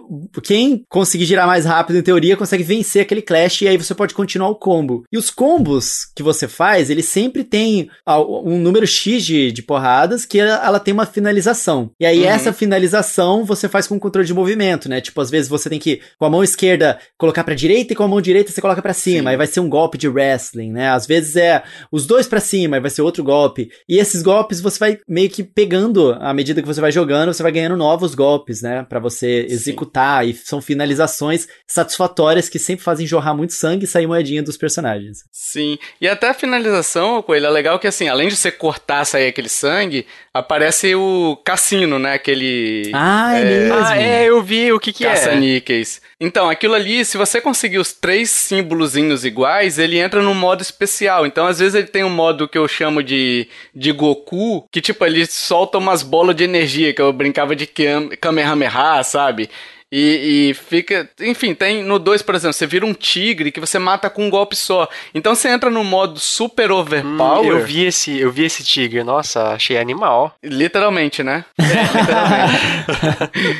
quem 0.42 0.84
conseguir 0.88 1.24
girar 1.24 1.46
mais 1.46 1.64
rápido, 1.64 1.98
em 1.98 2.02
teoria, 2.02 2.36
consegue 2.36 2.62
vencer 2.62 3.02
aquele 3.02 3.22
clash 3.22 3.62
e 3.62 3.68
aí 3.68 3.76
você 3.76 3.94
pode 3.94 4.14
continuar 4.14 4.48
o 4.48 4.54
combo. 4.56 5.04
E 5.12 5.18
os 5.18 5.30
combos 5.30 6.06
que 6.14 6.22
você 6.22 6.46
faz, 6.48 6.90
ele 6.90 7.02
sempre 7.02 7.44
tem 7.44 7.88
um 8.06 8.58
número 8.58 8.86
X 8.86 9.24
de, 9.24 9.52
de 9.52 9.62
porradas 9.62 10.24
que 10.24 10.37
ela, 10.38 10.64
ela 10.66 10.80
tem 10.80 10.92
uma 10.94 11.06
finalização. 11.06 11.90
E 12.00 12.06
aí, 12.06 12.20
Uhum. 12.20 12.28
essa 12.28 12.52
finalização 12.52 13.44
você 13.44 13.68
faz 13.68 13.86
com 13.86 13.96
o 13.96 14.00
controle 14.00 14.26
de 14.26 14.34
movimento, 14.34 14.88
né? 14.88 15.00
Tipo, 15.00 15.20
às 15.20 15.30
vezes 15.30 15.48
você 15.48 15.68
tem 15.68 15.78
que, 15.78 16.00
com 16.18 16.24
a 16.24 16.30
mão 16.30 16.42
esquerda, 16.44 16.98
colocar 17.16 17.44
pra 17.44 17.54
direita 17.54 17.92
e 17.92 17.96
com 17.96 18.02
a 18.02 18.08
mão 18.08 18.20
direita 18.20 18.50
você 18.52 18.60
coloca 18.60 18.82
pra 18.82 18.92
cima. 18.94 19.22
Sim. 19.22 19.28
Aí 19.28 19.36
vai 19.36 19.46
ser 19.46 19.60
um 19.60 19.68
golpe 19.68 19.96
de 19.98 20.08
wrestling, 20.08 20.72
né? 20.72 20.90
Às 20.90 21.06
vezes 21.06 21.36
é 21.36 21.62
os 21.90 22.06
dois 22.06 22.26
pra 22.26 22.40
cima, 22.40 22.76
aí 22.76 22.80
vai 22.80 22.90
ser 22.90 23.02
outro 23.02 23.22
golpe. 23.24 23.68
E 23.88 23.98
esses 23.98 24.22
golpes 24.22 24.60
você 24.60 24.78
vai 24.78 24.98
meio 25.08 25.28
que 25.30 25.42
pegando, 25.42 26.16
à 26.20 26.32
medida 26.34 26.60
que 26.62 26.68
você 26.68 26.80
vai 26.80 26.92
jogando, 26.92 27.32
você 27.32 27.42
vai 27.42 27.52
ganhando 27.52 27.76
novos 27.76 28.14
golpes, 28.14 28.62
né? 28.62 28.84
Pra 28.88 28.98
você 29.00 29.46
Sim. 29.48 29.54
executar. 29.54 30.26
E 30.26 30.34
são 30.34 30.60
finalizações 30.60 31.46
satisfatórias 31.66 32.48
que 32.48 32.58
sempre 32.58 32.84
fazem 32.84 33.06
jorrar 33.06 33.34
muito 33.34 33.52
sangue 33.54 33.84
e 33.84 33.88
sair 33.88 34.06
moedinha 34.06 34.42
dos 34.42 34.56
personagens. 34.56 35.18
Sim. 35.32 35.78
E 36.00 36.08
até 36.08 36.28
a 36.28 36.34
finalização, 36.34 37.22
Coelho, 37.22 37.46
é 37.46 37.50
legal 37.50 37.78
que 37.78 37.86
assim, 37.86 38.08
além 38.08 38.28
de 38.28 38.36
você 38.36 38.50
cortar, 38.50 39.04
sair 39.04 39.28
aquele 39.28 39.48
sangue, 39.48 40.06
aparece 40.38 40.94
o 40.94 41.36
cassino, 41.44 41.98
né? 41.98 42.14
Aquele. 42.14 42.90
Ah, 42.94 43.38
é, 43.38 43.44
mesmo. 43.44 43.74
Ah, 43.74 43.96
é, 44.00 44.24
eu 44.28 44.42
vi 44.42 44.72
o 44.72 44.78
que 44.80 44.92
que 44.92 45.04
é. 45.04 45.10
Caça-níqueis. 45.10 46.00
Então, 46.20 46.48
aquilo 46.50 46.74
ali, 46.74 47.04
se 47.04 47.16
você 47.16 47.40
conseguir 47.40 47.78
os 47.78 47.92
três 47.92 48.30
símbolozinhos 48.30 49.24
iguais, 49.24 49.78
ele 49.78 49.98
entra 49.98 50.20
num 50.22 50.34
modo 50.34 50.62
especial. 50.62 51.26
Então, 51.26 51.46
às 51.46 51.58
vezes, 51.58 51.74
ele 51.74 51.86
tem 51.86 52.02
um 52.04 52.10
modo 52.10 52.48
que 52.48 52.58
eu 52.58 52.66
chamo 52.66 53.02
de, 53.02 53.46
de 53.74 53.92
Goku, 53.92 54.66
que, 54.72 54.80
tipo, 54.80 55.04
ele 55.04 55.24
solta 55.26 55.78
umas 55.78 56.02
bolas 56.02 56.34
de 56.34 56.44
energia, 56.44 56.92
que 56.92 57.00
eu 57.00 57.12
brincava 57.12 57.54
de 57.54 57.66
Kam- 57.66 58.10
Kamehameha, 58.20 59.02
sabe? 59.04 59.48
E, 59.90 60.50
e 60.50 60.54
fica. 60.54 61.08
Enfim, 61.20 61.54
tem 61.54 61.82
no 61.82 61.98
2, 61.98 62.20
por 62.22 62.34
exemplo, 62.34 62.52
você 62.52 62.66
vira 62.66 62.84
um 62.84 62.92
tigre 62.92 63.50
que 63.50 63.60
você 63.60 63.78
mata 63.78 64.10
com 64.10 64.26
um 64.26 64.30
golpe 64.30 64.54
só. 64.54 64.86
Então 65.14 65.34
você 65.34 65.48
entra 65.48 65.70
no 65.70 65.82
modo 65.82 66.18
super 66.20 66.70
Hum, 66.70 66.78
overpower. 66.80 67.46
eu 67.46 67.64
vi 67.64 67.84
esse, 67.86 68.18
eu 68.18 68.30
vi 68.30 68.44
esse 68.44 68.62
tigre. 68.62 69.02
Nossa, 69.02 69.52
achei 69.54 69.78
animal. 69.78 70.34
Literalmente, 70.42 71.22
né? 71.22 71.44
literalmente. 71.58 72.58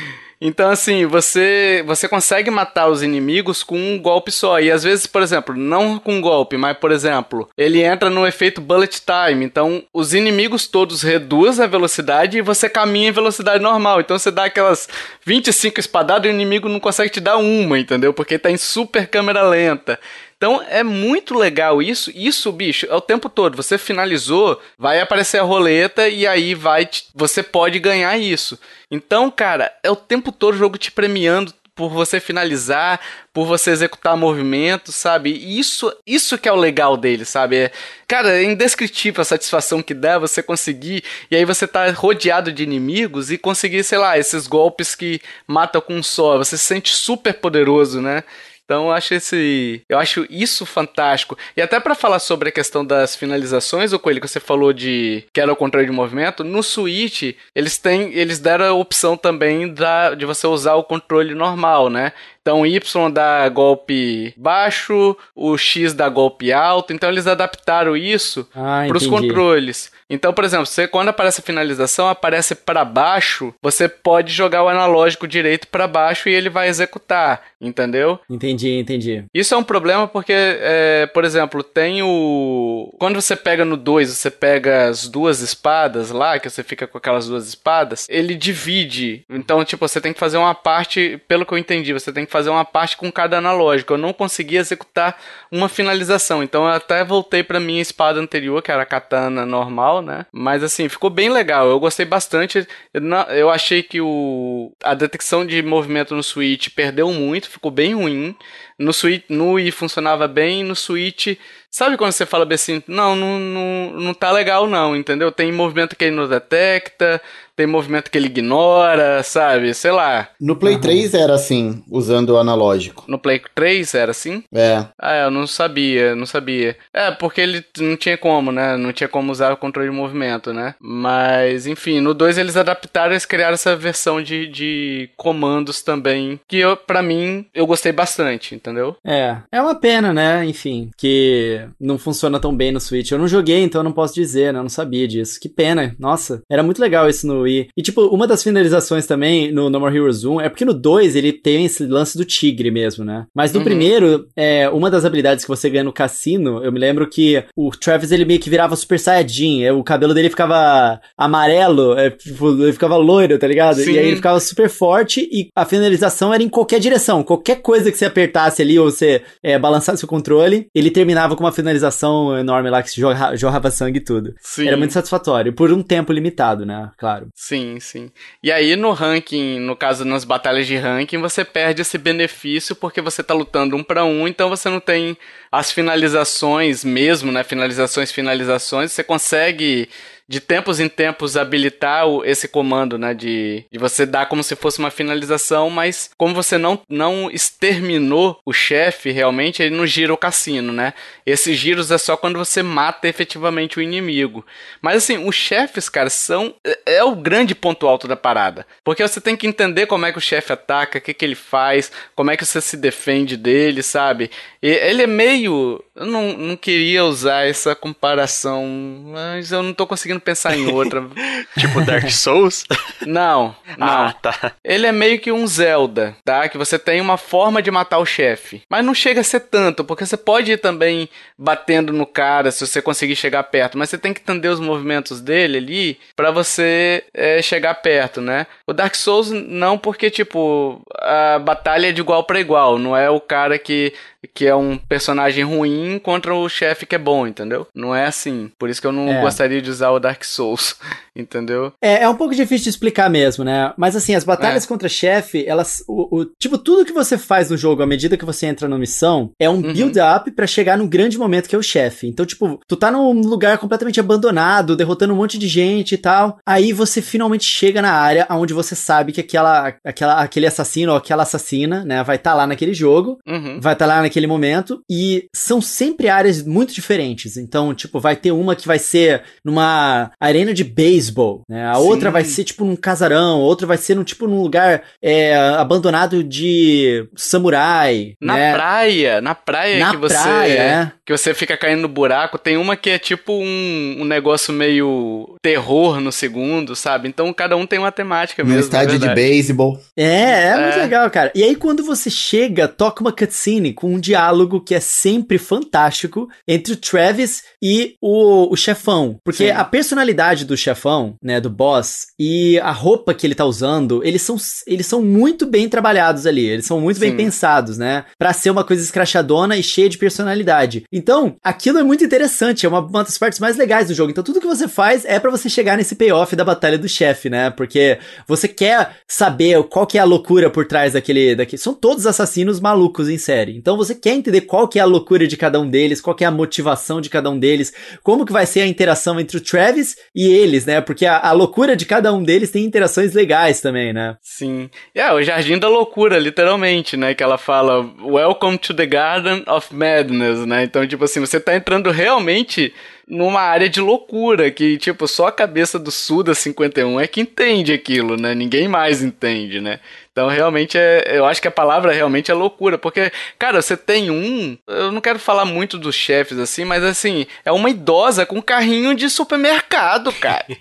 Então, 0.41 0.69
assim, 0.69 1.05
você 1.05 1.83
você 1.85 2.07
consegue 2.07 2.49
matar 2.49 2.87
os 2.87 3.03
inimigos 3.03 3.61
com 3.61 3.77
um 3.77 3.99
golpe 3.99 4.31
só. 4.31 4.59
E 4.59 4.71
às 4.71 4.83
vezes, 4.83 5.05
por 5.05 5.21
exemplo, 5.21 5.53
não 5.55 5.99
com 5.99 6.13
um 6.13 6.21
golpe, 6.21 6.55
mas, 6.55 6.77
por 6.77 6.91
exemplo, 6.91 7.49
ele 7.57 7.81
entra 7.81 8.09
no 8.09 8.25
efeito 8.25 8.61
bullet 8.61 9.01
time. 9.01 9.43
Então, 9.43 9.83
os 9.93 10.13
inimigos 10.13 10.65
todos 10.65 11.01
reduzem 11.01 11.65
a 11.65 11.67
velocidade 11.67 12.37
e 12.37 12.41
você 12.41 12.69
caminha 12.69 13.09
em 13.09 13.13
velocidade 13.13 13.61
normal. 13.61 13.99
Então, 13.99 14.17
você 14.17 14.31
dá 14.31 14.45
aquelas 14.45 14.87
25 15.25 15.79
espadadas 15.79 16.25
e 16.25 16.33
o 16.33 16.35
inimigo 16.35 16.69
não 16.69 16.79
consegue 16.79 17.09
te 17.09 17.19
dar 17.19 17.37
uma, 17.37 17.77
entendeu? 17.77 18.13
Porque 18.13 18.39
tá 18.39 18.49
em 18.49 18.57
super 18.57 19.07
câmera 19.07 19.41
lenta. 19.41 19.99
Então 20.39 20.61
é 20.69 20.83
muito 20.83 21.37
legal 21.37 21.81
isso. 21.81 22.09
Isso, 22.15 22.49
bicho, 22.49 22.85
é 22.85 22.95
o 22.95 23.01
tempo 23.01 23.27
todo. 23.29 23.57
Você 23.57 23.77
finalizou, 23.77 24.57
vai 24.77 25.01
aparecer 25.01 25.37
a 25.37 25.43
roleta 25.43 26.07
e 26.07 26.25
aí 26.25 26.55
vai. 26.55 26.85
te- 26.85 27.07
você 27.13 27.43
pode 27.43 27.77
ganhar 27.77 28.17
isso. 28.17 28.57
Então, 28.89 29.29
cara, 29.29 29.69
é 29.83 29.91
o 29.91 29.97
tempo 29.97 30.31
todo 30.31 30.53
o 30.53 30.57
jogo 30.57 30.77
te 30.77 30.93
premiando 30.93 31.53
por 31.75 31.89
você 31.89 32.19
finalizar, 32.19 32.99
por 33.33 33.45
você 33.45 33.71
executar 33.71 34.15
movimentos, 34.17 34.95
sabe? 34.95 35.29
Isso, 35.31 35.93
isso 36.07 36.37
que 36.37 36.47
é 36.47 36.51
o 36.51 36.55
legal 36.57 36.95
dele, 36.97 37.23
sabe? 37.25 37.55
É, 37.57 37.71
cara, 38.07 38.31
é 38.37 38.43
indescritível 38.43 39.21
a 39.21 39.25
satisfação 39.25 39.81
que 39.81 39.93
dá 39.93 40.17
você 40.19 40.41
conseguir 40.43 41.03
e 41.31 41.35
aí 41.37 41.45
você 41.45 41.65
tá 41.67 41.89
rodeado 41.91 42.51
de 42.51 42.63
inimigos 42.63 43.29
e 43.31 43.37
conseguir, 43.37 43.83
sei 43.83 43.97
lá, 43.97 44.17
esses 44.17 44.45
golpes 44.47 44.93
que 44.95 45.21
matam 45.47 45.79
com 45.81 45.95
um 45.95 46.03
só. 46.03 46.37
Você 46.37 46.57
se 46.57 46.63
sente 46.65 46.93
super 46.93 47.33
poderoso, 47.33 48.01
né? 48.01 48.23
Então 48.69 48.85
eu 48.85 48.91
acho 48.91 49.15
esse, 49.15 49.81
eu 49.89 49.97
acho 49.97 50.27
isso 50.29 50.63
fantástico. 50.63 51.35
E 51.57 51.61
até 51.61 51.79
pra 51.79 51.95
falar 51.95 52.19
sobre 52.19 52.49
a 52.49 52.51
questão 52.51 52.85
das 52.85 53.15
finalizações, 53.15 53.93
o 53.93 53.97
coelho 53.97 54.21
que 54.21 54.27
você 54.27 54.39
falou 54.39 54.71
de 54.71 55.23
que 55.33 55.41
era 55.41 55.51
o 55.51 55.55
controle 55.55 55.87
de 55.87 55.91
movimento, 55.91 56.43
no 56.43 56.61
Switch 56.61 57.35
eles 57.55 57.79
têm, 57.79 58.13
eles 58.13 58.37
deram 58.37 58.65
a 58.65 58.73
opção 58.73 59.17
também 59.17 59.73
da, 59.73 60.13
de 60.13 60.23
você 60.23 60.45
usar 60.45 60.75
o 60.75 60.83
controle 60.83 61.33
normal, 61.33 61.89
né? 61.89 62.13
Então 62.41 62.61
o 62.61 62.65
Y 62.65 63.09
dá 63.11 63.47
golpe 63.49 64.33
baixo, 64.37 65.15
o 65.35 65.57
X 65.57 65.93
dá 65.93 66.07
golpe 66.09 66.51
alto. 66.51 66.93
Então 66.93 67.09
eles 67.09 67.27
adaptaram 67.27 67.95
isso 67.95 68.47
Ah, 68.55 68.85
para 68.87 68.97
os 68.97 69.07
controles. 69.07 69.91
Então, 70.09 70.33
por 70.33 70.43
exemplo, 70.43 70.65
você 70.65 70.87
quando 70.87 71.09
aparece 71.09 71.39
a 71.39 71.43
finalização, 71.43 72.07
aparece 72.09 72.55
para 72.55 72.83
baixo, 72.83 73.53
você 73.61 73.87
pode 73.87 74.33
jogar 74.33 74.63
o 74.63 74.67
analógico 74.67 75.27
direito 75.27 75.67
para 75.67 75.87
baixo 75.87 76.27
e 76.27 76.33
ele 76.33 76.49
vai 76.49 76.67
executar, 76.67 77.41
entendeu? 77.61 78.19
Entendi, 78.27 78.79
entendi. 78.79 79.23
Isso 79.33 79.53
é 79.53 79.57
um 79.57 79.63
problema 79.63 80.07
porque, 80.07 80.33
é, 80.33 81.05
por 81.13 81.23
exemplo, 81.23 81.61
tem 81.63 82.01
o. 82.01 82.91
Quando 82.99 83.21
você 83.21 83.35
pega 83.35 83.63
no 83.63 83.77
2, 83.77 84.09
você 84.09 84.31
pega 84.31 84.87
as 84.87 85.07
duas 85.07 85.41
espadas 85.41 86.09
lá, 86.09 86.39
que 86.39 86.49
você 86.49 86.63
fica 86.63 86.87
com 86.87 86.97
aquelas 86.97 87.27
duas 87.27 87.47
espadas, 87.47 88.07
ele 88.09 88.33
divide. 88.35 89.23
Então, 89.29 89.63
tipo, 89.63 89.87
você 89.87 90.01
tem 90.01 90.11
que 90.13 90.19
fazer 90.19 90.37
uma 90.37 90.55
parte, 90.55 91.21
pelo 91.27 91.45
que 91.45 91.53
eu 91.53 91.57
entendi, 91.57 91.93
você 91.93 92.11
tem 92.11 92.25
que 92.25 92.28
fazer 92.29 92.49
uma 92.49 92.63
parte 92.63 92.95
com 92.95 93.11
cada 93.11 93.37
analógico. 93.37 93.93
Eu 93.93 93.97
não 93.97 94.13
consegui 94.13 94.55
executar 94.57 95.17
uma 95.51 95.67
finalização. 95.67 96.41
Então, 96.41 96.63
eu 96.65 96.73
até 96.73 97.03
voltei 97.03 97.43
pra 97.43 97.59
minha 97.59 97.81
espada 97.81 98.19
anterior, 98.19 98.61
que 98.61 98.71
era 98.71 98.83
a 98.83 98.85
katana 98.85 99.45
normal, 99.45 100.01
né? 100.01 100.25
Mas 100.31 100.63
assim, 100.63 100.87
ficou 100.87 101.09
bem 101.09 101.29
legal. 101.29 101.67
Eu 101.69 101.79
gostei 101.79 102.05
bastante. 102.05 102.67
Eu, 102.93 103.01
não- 103.01 103.23
eu 103.29 103.49
achei 103.49 103.83
que 103.83 103.99
o, 103.99 104.71
a 104.83 104.93
detecção 104.93 105.45
de 105.45 105.61
movimento 105.61 106.15
no 106.15 106.23
Switch 106.23 106.69
perdeu 106.75 107.11
muito, 107.11 107.49
ficou 107.49 107.71
bem 107.71 107.95
ruim. 107.95 108.35
No 108.77 108.93
Switch, 108.93 109.25
no 109.27 109.53
Wii 109.53 109.71
funcionava 109.71 110.25
bem, 110.25 110.63
no 110.63 110.73
Switch, 110.73 111.37
sabe 111.69 111.97
quando 111.97 112.13
você 112.13 112.25
fala 112.25 112.45
bem 112.45 112.55
assim, 112.55 112.81
não, 112.87 113.13
não, 113.13 113.37
não, 113.37 113.91
não 113.91 114.13
tá 114.13 114.31
legal 114.31 114.67
não, 114.67 114.95
entendeu? 114.95 115.33
Tem 115.33 115.51
movimento 115.51 115.97
que 115.97 116.05
ele 116.05 116.15
não 116.15 116.27
detecta, 116.29 117.21
tem 117.59 117.67
movimento 117.67 118.09
que 118.09 118.17
ele 118.17 118.27
ignora, 118.27 119.21
sabe? 119.21 119.73
Sei 119.73 119.91
lá. 119.91 120.29
No 120.39 120.55
Play 120.55 120.77
3 120.77 121.13
era 121.13 121.33
assim, 121.33 121.83
usando 121.91 122.29
o 122.29 122.37
analógico. 122.37 123.03
No 123.05 123.19
Play 123.19 123.41
3 123.53 123.93
era 123.95 124.11
assim? 124.11 124.45
É. 124.53 124.85
Ah, 124.97 125.17
eu 125.25 125.31
não 125.31 125.45
sabia, 125.45 126.15
não 126.15 126.25
sabia. 126.25 126.77
É, 126.93 127.11
porque 127.11 127.41
ele 127.41 127.61
não 127.77 127.97
tinha 127.97 128.17
como, 128.17 128.49
né? 128.49 128.77
Não 128.77 128.93
tinha 128.93 129.09
como 129.09 129.29
usar 129.29 129.51
o 129.51 129.57
controle 129.57 129.89
de 129.89 129.95
movimento, 129.95 130.53
né? 130.53 130.73
Mas, 130.79 131.67
enfim, 131.67 131.99
no 131.99 132.13
2 132.13 132.37
eles 132.37 132.55
adaptaram, 132.55 133.11
eles 133.11 133.25
criaram 133.25 133.55
essa 133.55 133.75
versão 133.75 134.21
de, 134.21 134.47
de 134.47 135.09
comandos 135.17 135.81
também, 135.81 136.39
que 136.47 136.59
eu, 136.59 136.77
pra 136.77 137.01
mim, 137.01 137.45
eu 137.53 137.67
gostei 137.67 137.91
bastante, 137.91 138.55
entendeu? 138.55 138.95
É, 139.05 139.35
é 139.51 139.61
uma 139.61 139.75
pena, 139.75 140.13
né? 140.13 140.45
Enfim, 140.45 140.91
que 140.95 141.59
não 141.77 141.97
funciona 141.97 142.39
tão 142.39 142.55
bem 142.55 142.71
no 142.71 142.79
Switch. 142.79 143.11
Eu 143.11 143.19
não 143.19 143.27
joguei, 143.27 143.61
então 143.61 143.81
eu 143.81 143.83
não 143.83 143.91
posso 143.91 144.13
dizer, 144.13 144.53
né? 144.53 144.59
Eu 144.59 144.63
não 144.63 144.69
sabia 144.69 145.05
disso. 145.05 145.37
Que 145.41 145.49
pena. 145.49 145.93
Nossa, 145.99 146.41
era 146.49 146.63
muito 146.63 146.79
legal 146.79 147.09
isso 147.09 147.27
no 147.27 147.45
Wii. 147.49 147.69
E, 147.75 147.81
tipo, 147.81 148.01
uma 148.07 148.25
das 148.27 148.43
finalizações 148.43 149.05
também 149.05 149.51
no 149.51 149.69
No 149.69 149.79
More 149.79 149.95
Heroes 149.95 150.23
1 150.23 150.41
é 150.41 150.49
porque 150.49 150.65
no 150.65 150.73
2 150.73 151.15
ele 151.15 151.33
tem 151.33 151.65
esse 151.65 151.85
lance 151.85 152.17
do 152.17 152.25
tigre 152.25 152.71
mesmo, 152.71 153.03
né? 153.03 153.25
Mas 153.35 153.51
no 153.53 153.59
Uhum. 153.59 153.65
primeiro, 153.65 154.27
é, 154.35 154.69
uma 154.69 154.89
das 154.89 155.05
habilidades 155.05 155.43
que 155.43 155.49
você 155.49 155.69
ganha 155.69 155.83
no 155.83 155.93
cassino, 155.93 156.63
eu 156.63 156.71
me 156.71 156.79
lembro 156.79 157.07
que 157.09 157.43
o 157.55 157.69
Travis 157.71 158.11
ele 158.11 158.25
meio 158.25 158.39
que 158.39 158.49
virava 158.49 158.75
Super 158.75 158.99
Saiyajin. 158.99 159.63
é, 159.63 159.71
O 159.73 159.83
cabelo 159.83 160.13
dele 160.13 160.29
ficava 160.29 160.99
amarelo, 161.17 161.97
é, 161.97 162.09
tipo, 162.09 162.49
ele 162.61 162.73
ficava 162.73 162.95
loiro, 162.97 163.37
tá 163.37 163.47
ligado? 163.47 163.75
Sim. 163.81 163.91
E 163.93 163.99
aí 163.99 164.07
ele 164.07 164.15
ficava 164.15 164.39
super 164.39 164.69
forte 164.69 165.27
e 165.31 165.49
a 165.55 165.65
finalização 165.65 166.33
era 166.33 166.41
em 166.43 166.49
qualquer 166.49 166.79
direção. 166.79 167.23
Qualquer 167.23 167.61
coisa 167.61 167.91
que 167.91 167.97
você 167.97 168.05
apertasse 168.05 168.61
ali 168.61 168.77
ou 168.79 168.89
você 168.89 169.21
é, 169.43 169.57
balançasse 169.59 170.03
o 170.03 170.07
controle, 170.07 170.67
ele 170.73 170.89
terminava 170.91 171.35
com 171.35 171.43
uma 171.43 171.51
finalização 171.51 172.37
enorme 172.37 172.69
lá 172.69 172.81
que 172.83 172.89
se 172.91 172.99
jorra- 173.01 173.35
jorrava 173.35 173.69
sangue 173.71 173.97
e 173.99 174.03
tudo. 174.03 174.33
Sim. 174.41 174.67
Era 174.67 174.77
muito 174.77 174.93
satisfatório, 174.93 175.53
por 175.53 175.71
um 175.71 175.81
tempo 175.83 176.11
limitado, 176.13 176.65
né? 176.65 176.89
Claro. 176.97 177.27
Sim, 177.41 177.79
sim. 177.79 178.11
E 178.43 178.51
aí 178.51 178.75
no 178.75 178.91
ranking, 178.91 179.61
no 179.61 179.73
caso 179.73 180.03
nas 180.03 180.25
batalhas 180.25 180.67
de 180.67 180.75
ranking, 180.75 181.19
você 181.19 181.45
perde 181.45 181.81
esse 181.81 181.97
benefício 181.97 182.75
porque 182.75 182.99
você 182.99 183.23
tá 183.23 183.33
lutando 183.33 183.77
um 183.77 183.83
pra 183.83 184.03
um, 184.03 184.27
então 184.27 184.49
você 184.49 184.69
não 184.69 184.81
tem 184.81 185.17
as 185.49 185.71
finalizações 185.71 186.83
mesmo, 186.83 187.31
né? 187.31 187.41
Finalizações, 187.45 188.11
finalizações, 188.11 188.91
você 188.91 189.05
consegue 189.05 189.87
de 190.29 190.39
tempos 190.39 190.79
em 190.79 190.87
tempos 190.87 191.35
habilitar 191.35 192.07
o, 192.07 192.23
esse 192.23 192.47
comando, 192.47 192.99
né? 192.99 193.15
De, 193.15 193.65
de 193.71 193.79
você 193.79 194.05
dar 194.05 194.27
como 194.27 194.43
se 194.43 194.55
fosse 194.55 194.77
uma 194.77 194.91
finalização, 194.91 195.71
mas 195.71 196.11
como 196.15 196.35
você 196.35 196.55
não, 196.55 196.79
não 196.87 197.31
exterminou 197.31 198.39
o 198.45 198.53
chefe 198.53 199.09
realmente, 199.09 199.63
ele 199.63 199.75
não 199.75 199.87
gira 199.87 200.13
o 200.13 200.17
cassino, 200.17 200.71
né? 200.71 200.93
Esses 201.25 201.57
giros 201.57 201.89
é 201.89 201.97
só 201.97 202.15
quando 202.15 202.37
você 202.37 202.61
mata 202.61 203.07
efetivamente 203.07 203.79
o 203.79 203.81
inimigo. 203.81 204.45
Mas 204.79 204.97
assim, 204.97 205.17
os 205.27 205.33
chefes, 205.33 205.89
cara, 205.89 206.11
são. 206.11 206.53
É, 206.63 206.97
é 206.97 207.03
o 207.03 207.15
grande 207.15 207.55
ponto 207.55 207.87
alto 207.87 208.07
da 208.07 208.15
parada. 208.15 208.67
Porque 208.83 209.01
você 209.01 209.19
tem 209.19 209.35
que 209.35 209.47
entender 209.47 209.87
como 209.87 210.05
é 210.05 210.11
que 210.11 210.19
o 210.19 210.21
chefe 210.21 210.53
ataca, 210.53 210.99
o 210.99 211.01
que, 211.01 211.11
que 211.11 211.25
ele 211.25 211.33
faz, 211.33 211.91
como 212.15 212.29
é 212.29 212.37
que 212.37 212.45
você 212.45 212.61
se 212.61 212.77
defende 212.77 213.35
dele, 213.35 213.81
sabe? 213.81 214.29
Ele 214.61 215.03
é 215.03 215.07
meio. 215.07 215.81
Eu 215.95 216.05
não, 216.05 216.37
não 216.37 216.57
queria 216.57 217.05
usar 217.05 217.47
essa 217.47 217.73
comparação, 217.73 218.65
mas 219.05 219.51
eu 219.51 219.63
não 219.63 219.73
tô 219.73 219.87
conseguindo 219.87 220.19
pensar 220.19 220.57
em 220.57 220.67
outra. 220.67 221.01
tipo 221.57 221.81
Dark 221.85 222.09
Souls? 222.09 222.65
Não, 223.05 223.55
não. 223.77 223.87
Ah, 223.87 224.13
tá. 224.13 224.53
Ele 224.63 224.85
é 224.87 224.91
meio 224.91 225.19
que 225.19 225.31
um 225.31 225.45
Zelda, 225.47 226.15
tá? 226.23 226.47
Que 226.49 226.57
você 226.57 226.77
tem 226.79 226.99
uma 227.01 227.17
forma 227.17 227.61
de 227.61 227.69
matar 227.71 227.99
o 227.99 228.05
chefe. 228.05 228.61
Mas 228.69 228.83
não 228.85 228.93
chega 228.93 229.21
a 229.21 229.23
ser 229.23 229.41
tanto, 229.41 229.83
porque 229.83 230.05
você 230.05 230.17
pode 230.17 230.51
ir 230.51 230.57
também 230.57 231.09
batendo 231.37 231.91
no 231.93 232.05
cara 232.05 232.51
se 232.51 232.65
você 232.65 232.81
conseguir 232.81 233.15
chegar 233.15 233.43
perto. 233.43 233.77
Mas 233.77 233.89
você 233.89 233.97
tem 233.97 234.13
que 234.13 234.21
entender 234.21 234.49
os 234.49 234.59
movimentos 234.59 235.21
dele 235.21 235.57
ali 235.57 235.99
para 236.15 236.31
você 236.31 237.03
é, 237.13 237.41
chegar 237.41 237.73
perto, 237.75 238.21
né? 238.21 238.47
O 238.67 238.73
Dark 238.73 238.95
Souls 238.95 239.31
não, 239.31 239.77
porque, 239.77 240.09
tipo, 240.09 240.81
a 240.99 241.39
batalha 241.39 241.87
é 241.87 241.91
de 241.91 242.01
igual 242.01 242.23
para 242.23 242.39
igual. 242.39 242.77
Não 242.79 242.95
é 242.95 243.09
o 243.09 243.19
cara 243.19 243.57
que 243.57 243.93
que 244.33 244.45
é 244.45 244.53
um 244.53 244.77
personagem 244.77 245.45
ruim 245.45 245.97
contra 245.97 246.35
o 246.35 246.49
chefe 246.49 246.85
que 246.85 246.93
é 246.93 246.97
bom, 246.97 247.25
entendeu? 247.25 247.65
Não 247.73 247.95
é 247.95 248.05
assim. 248.05 248.51
Por 248.59 248.69
isso 248.69 248.81
que 248.81 248.85
eu 248.87 248.91
não 248.91 249.07
É. 249.09 249.21
gostaria 249.21 249.61
de 249.61 249.69
usar 249.69 249.91
o 249.91 249.99
Dark 249.99 250.25
Souls, 250.25 250.75
entendeu? 251.15 251.71
É, 251.81 252.03
é 252.03 252.09
um 252.09 252.15
pouco 252.15 252.35
difícil 252.35 252.65
de 252.65 252.69
explicar 252.69 253.09
mesmo, 253.09 253.45
né? 253.45 253.68
Mas 253.77 253.95
assim, 253.95 254.15
as 254.15 254.23
batalhas 254.23 254.63
É. 254.63 254.67
contra 254.67 254.89
chefe, 254.89 255.43
elas. 255.47 255.83
O, 255.87 256.19
o- 256.21 256.25
tipo, 256.39 256.57
tudo 256.57 256.85
que 256.85 256.91
você 256.93 257.17
faz 257.17 257.49
no 257.49 257.57
jogo 257.57 257.81
à 257.83 257.85
medida 257.85 258.17
que 258.17 258.25
você 258.25 258.45
entra 258.45 258.67
na 258.67 258.77
missão 258.77 259.31
é 259.39 259.49
um 259.49 259.55
Uhum. 259.55 259.73
build-up 259.73 260.31
pra 260.31 260.47
chegar 260.47 260.77
no 260.77 260.87
grande 260.87 261.17
momento 261.17 261.47
que 261.49 261.55
é 261.55 261.57
o 261.59 261.63
chefe. 261.63 262.07
Então, 262.07 262.25
tipo, 262.25 262.59
tu 262.67 262.75
tá 262.75 262.89
num 262.91 263.11
lugar 263.21 263.57
completamente 263.57 263.99
abandonado, 263.99 264.75
derrotando 264.75 265.13
um 265.13 265.17
monte 265.17 265.37
de 265.37 265.47
gente 265.47 265.93
e 265.95 265.97
tal. 265.97 266.37
Aí 266.45 266.71
você 266.73 267.01
finalmente 267.01 267.45
chega 267.45 267.81
na 267.81 267.91
área 267.91 268.25
onde 268.31 268.53
você 268.53 268.75
sabe 268.75 269.11
que 269.11 269.21
aquela, 269.21 269.73
aquela, 269.83 270.21
aquele 270.21 270.45
assassino 270.47 270.91
ou 270.91 270.97
aquela 270.97 271.23
assassina, 271.23 271.83
né, 271.85 272.03
vai 272.03 272.15
estar 272.15 272.33
lá 272.33 272.45
naquele 272.47 272.73
jogo 272.73 273.17
Uhum. 273.27 273.59
vai 273.61 273.73
estar 273.73 273.85
lá 273.85 274.01
naquele 274.01 274.27
momento 274.27 274.81
e 274.89 275.27
são 275.35 275.61
sempre 275.61 276.07
áreas 276.09 276.43
muito 276.43 276.73
diferentes. 276.73 277.37
Então, 277.37 277.73
tipo, 277.73 277.99
vai 277.99 278.15
ter 278.15 278.31
uma 278.31 278.55
que 278.55 278.67
vai 278.67 278.79
ser 278.79 279.23
numa 279.43 280.11
arena 280.19 280.53
de 280.53 280.63
beisebol, 280.63 281.41
né? 281.49 281.67
A 281.67 281.75
Sim. 281.75 281.81
outra 281.81 282.11
vai 282.11 282.23
ser 282.23 282.43
tipo 282.43 282.63
num 282.65 282.75
casarão, 282.75 283.39
a 283.49 283.51
outra 283.51 283.67
vai 283.67 283.77
ser 283.77 283.95
num 283.95 284.03
tipo 284.03 284.27
num 284.27 284.41
lugar 284.41 284.83
é, 285.01 285.35
abandonado 285.57 286.23
de 286.23 287.07
samurai, 287.15 288.13
Na 288.21 288.35
né? 288.35 288.53
praia, 288.53 289.21
na 289.21 289.33
praia 289.33 289.79
Na 289.79 289.91
que 289.91 289.97
você 289.97 290.13
praia, 290.15 290.59
é. 290.59 290.91
Que 291.09 291.17
você 291.17 291.33
fica 291.33 291.57
caindo 291.57 291.81
no 291.81 291.87
buraco, 291.87 292.37
tem 292.37 292.55
uma 292.55 292.75
que 292.77 292.89
é 292.91 292.99
tipo 292.99 293.33
um, 293.33 293.95
um 293.99 294.05
negócio 294.05 294.53
meio 294.53 295.35
terror 295.41 295.99
no 295.99 296.11
segundo, 296.11 296.75
sabe? 296.75 297.07
Então 297.07 297.33
cada 297.33 297.57
um 297.57 297.65
tem 297.65 297.79
uma 297.79 297.91
temática 297.91 298.43
No 298.43 298.49
mesmo. 298.49 298.61
estádio 298.63 298.95
é 298.95 298.99
de 298.99 299.05
verdade. 299.07 299.19
beisebol. 299.21 299.79
É, 299.97 300.49
é 300.49 300.57
muito 300.61 300.77
É. 300.77 300.81
legal, 300.83 301.09
cara. 301.09 301.31
E 301.33 301.43
aí, 301.43 301.55
quando 301.55 301.83
você 301.83 302.09
chega, 302.11 302.67
toca 302.67 303.01
uma 303.01 303.11
cutscene 303.11 303.73
com 303.73 303.93
um 303.95 303.99
diálogo 303.99 304.61
que 304.61 304.75
é 304.75 304.79
sempre 304.79 305.37
fantástico 305.37 306.29
entre 306.47 306.73
o 306.73 306.77
Travis 306.77 307.43
e 307.61 307.95
o, 308.01 308.51
o 308.53 308.55
chefão. 308.55 309.17
Porque 309.23 309.45
Sim. 309.47 309.51
a 309.51 309.63
personalidade 309.63 310.45
do 310.45 310.55
chefão, 310.55 311.15
né, 311.23 311.41
do 311.41 311.49
boss, 311.49 312.07
e 312.19 312.59
a 312.59 312.71
roupa 312.71 313.13
que 313.13 313.25
ele 313.25 313.33
tá 313.35 313.45
usando, 313.45 314.03
eles 314.03 314.21
são, 314.21 314.35
eles 314.67 314.85
são 314.85 315.01
muito 315.01 315.45
bem 315.47 315.67
trabalhados 315.67 316.25
ali. 316.27 316.45
Eles 316.45 316.65
são 316.65 316.79
muito 316.79 316.99
bem 316.99 317.11
Sim. 317.11 317.17
pensados, 317.17 317.77
né? 317.77 318.05
Pra 318.17 318.31
ser 318.33 318.49
uma 318.51 318.63
coisa 318.63 318.83
escrachadona 318.83 319.57
e 319.57 319.63
cheia 319.63 319.89
de 319.89 319.97
personalidade. 319.97 320.83
Então, 320.99 321.37
aquilo 321.43 321.79
é 321.79 321.83
muito 321.83 322.03
interessante. 322.03 322.65
É 322.65 322.69
uma, 322.69 322.81
uma 322.81 323.03
das 323.03 323.17
partes 323.17 323.39
mais 323.39 323.55
legais 323.55 323.87
do 323.87 323.93
jogo. 323.93 324.11
Então, 324.11 324.23
tudo 324.23 324.41
que 324.41 324.47
você 324.47 324.67
faz 324.67 325.05
é 325.05 325.19
pra 325.19 325.31
você 325.31 325.49
chegar 325.49 325.77
nesse 325.77 325.95
payoff 325.95 326.35
da 326.35 326.43
batalha 326.43 326.77
do 326.77 326.89
chefe, 326.89 327.29
né? 327.29 327.49
Porque 327.49 327.97
você 328.27 328.47
quer 328.47 328.97
saber 329.07 329.63
qual 329.63 329.87
que 329.87 329.97
é 329.97 330.01
a 330.01 330.05
loucura 330.05 330.49
por 330.49 330.65
trás 330.65 330.93
daquele, 330.93 331.35
daquele... 331.35 331.61
São 331.61 331.73
todos 331.73 332.05
assassinos 332.05 332.59
malucos 332.59 333.09
em 333.09 333.17
série. 333.17 333.55
Então 333.57 333.77
você 333.77 333.95
quer 333.95 334.13
entender 334.13 334.41
qual 334.41 334.67
que 334.67 334.77
é 334.77 334.81
a 334.81 334.85
loucura 334.85 335.27
de 335.27 335.37
cada 335.37 335.59
um 335.59 335.69
deles, 335.69 336.01
qual 336.01 336.15
que 336.15 336.23
é 336.23 336.27
a 336.27 336.31
motivação 336.31 336.99
de 336.99 337.09
cada 337.09 337.29
um 337.29 337.39
deles, 337.39 337.73
como 338.03 338.25
que 338.25 338.33
vai 338.33 338.45
ser 338.45 338.61
a 338.61 338.67
interação 338.67 339.19
entre 339.19 339.37
o 339.37 339.41
Travis 339.41 339.95
e 340.13 340.27
eles, 340.27 340.65
né? 340.65 340.81
Porque 340.81 341.05
a, 341.05 341.19
a 341.19 341.31
loucura 341.31 341.75
de 341.75 341.85
cada 341.85 342.13
um 342.13 342.21
deles 342.21 342.51
tem 342.51 342.65
interações 342.65 343.13
legais 343.13 343.61
também, 343.61 343.93
né? 343.93 344.17
Sim. 344.21 344.69
É, 344.93 345.11
o 345.13 345.21
Jardim 345.21 345.57
da 345.57 345.69
Loucura, 345.69 346.17
literalmente, 346.19 346.97
né? 346.97 347.13
Que 347.13 347.23
ela 347.23 347.37
fala 347.37 347.85
Welcome 348.01 348.57
to 348.57 348.73
the 348.73 348.85
Garden 348.85 349.43
of 349.47 349.73
Madness, 349.73 350.45
né? 350.45 350.63
Então, 350.63 350.85
tipo 350.89 351.03
assim, 351.03 351.19
você 351.19 351.39
tá 351.39 351.55
entrando 351.55 351.91
realmente 351.91 352.73
numa 353.07 353.41
área 353.41 353.69
de 353.69 353.79
loucura, 353.79 354.51
que, 354.51 354.77
tipo, 354.77 355.07
só 355.07 355.27
a 355.27 355.31
cabeça 355.31 355.79
do 355.79 355.89
Suda 355.89 356.33
51 356.33 356.99
é 356.99 357.07
que 357.07 357.21
entende 357.21 357.73
aquilo, 357.73 358.15
né? 358.17 358.35
Ninguém 358.35 358.67
mais 358.67 359.01
entende, 359.01 359.61
né? 359.61 359.79
Então, 360.19 360.27
realmente, 360.27 360.77
é, 360.77 361.17
eu 361.17 361.25
acho 361.25 361.41
que 361.41 361.47
a 361.47 361.51
palavra 361.51 361.93
realmente 361.93 362.29
é 362.29 362.33
loucura, 362.33 362.77
porque, 362.77 363.09
cara, 363.39 363.61
você 363.61 363.77
tem 363.77 364.11
um, 364.11 364.57
eu 364.67 364.91
não 364.91 364.99
quero 364.99 365.17
falar 365.17 365.45
muito 365.45 365.77
dos 365.77 365.95
chefes, 365.95 366.37
assim, 366.37 366.65
mas, 366.65 366.83
assim, 366.83 367.25
é 367.45 367.53
uma 367.53 367.69
idosa 367.69 368.25
com 368.25 368.39
um 368.39 368.41
carrinho 368.41 368.93
de 368.93 369.09
supermercado, 369.09 370.11
cara. 370.11 370.45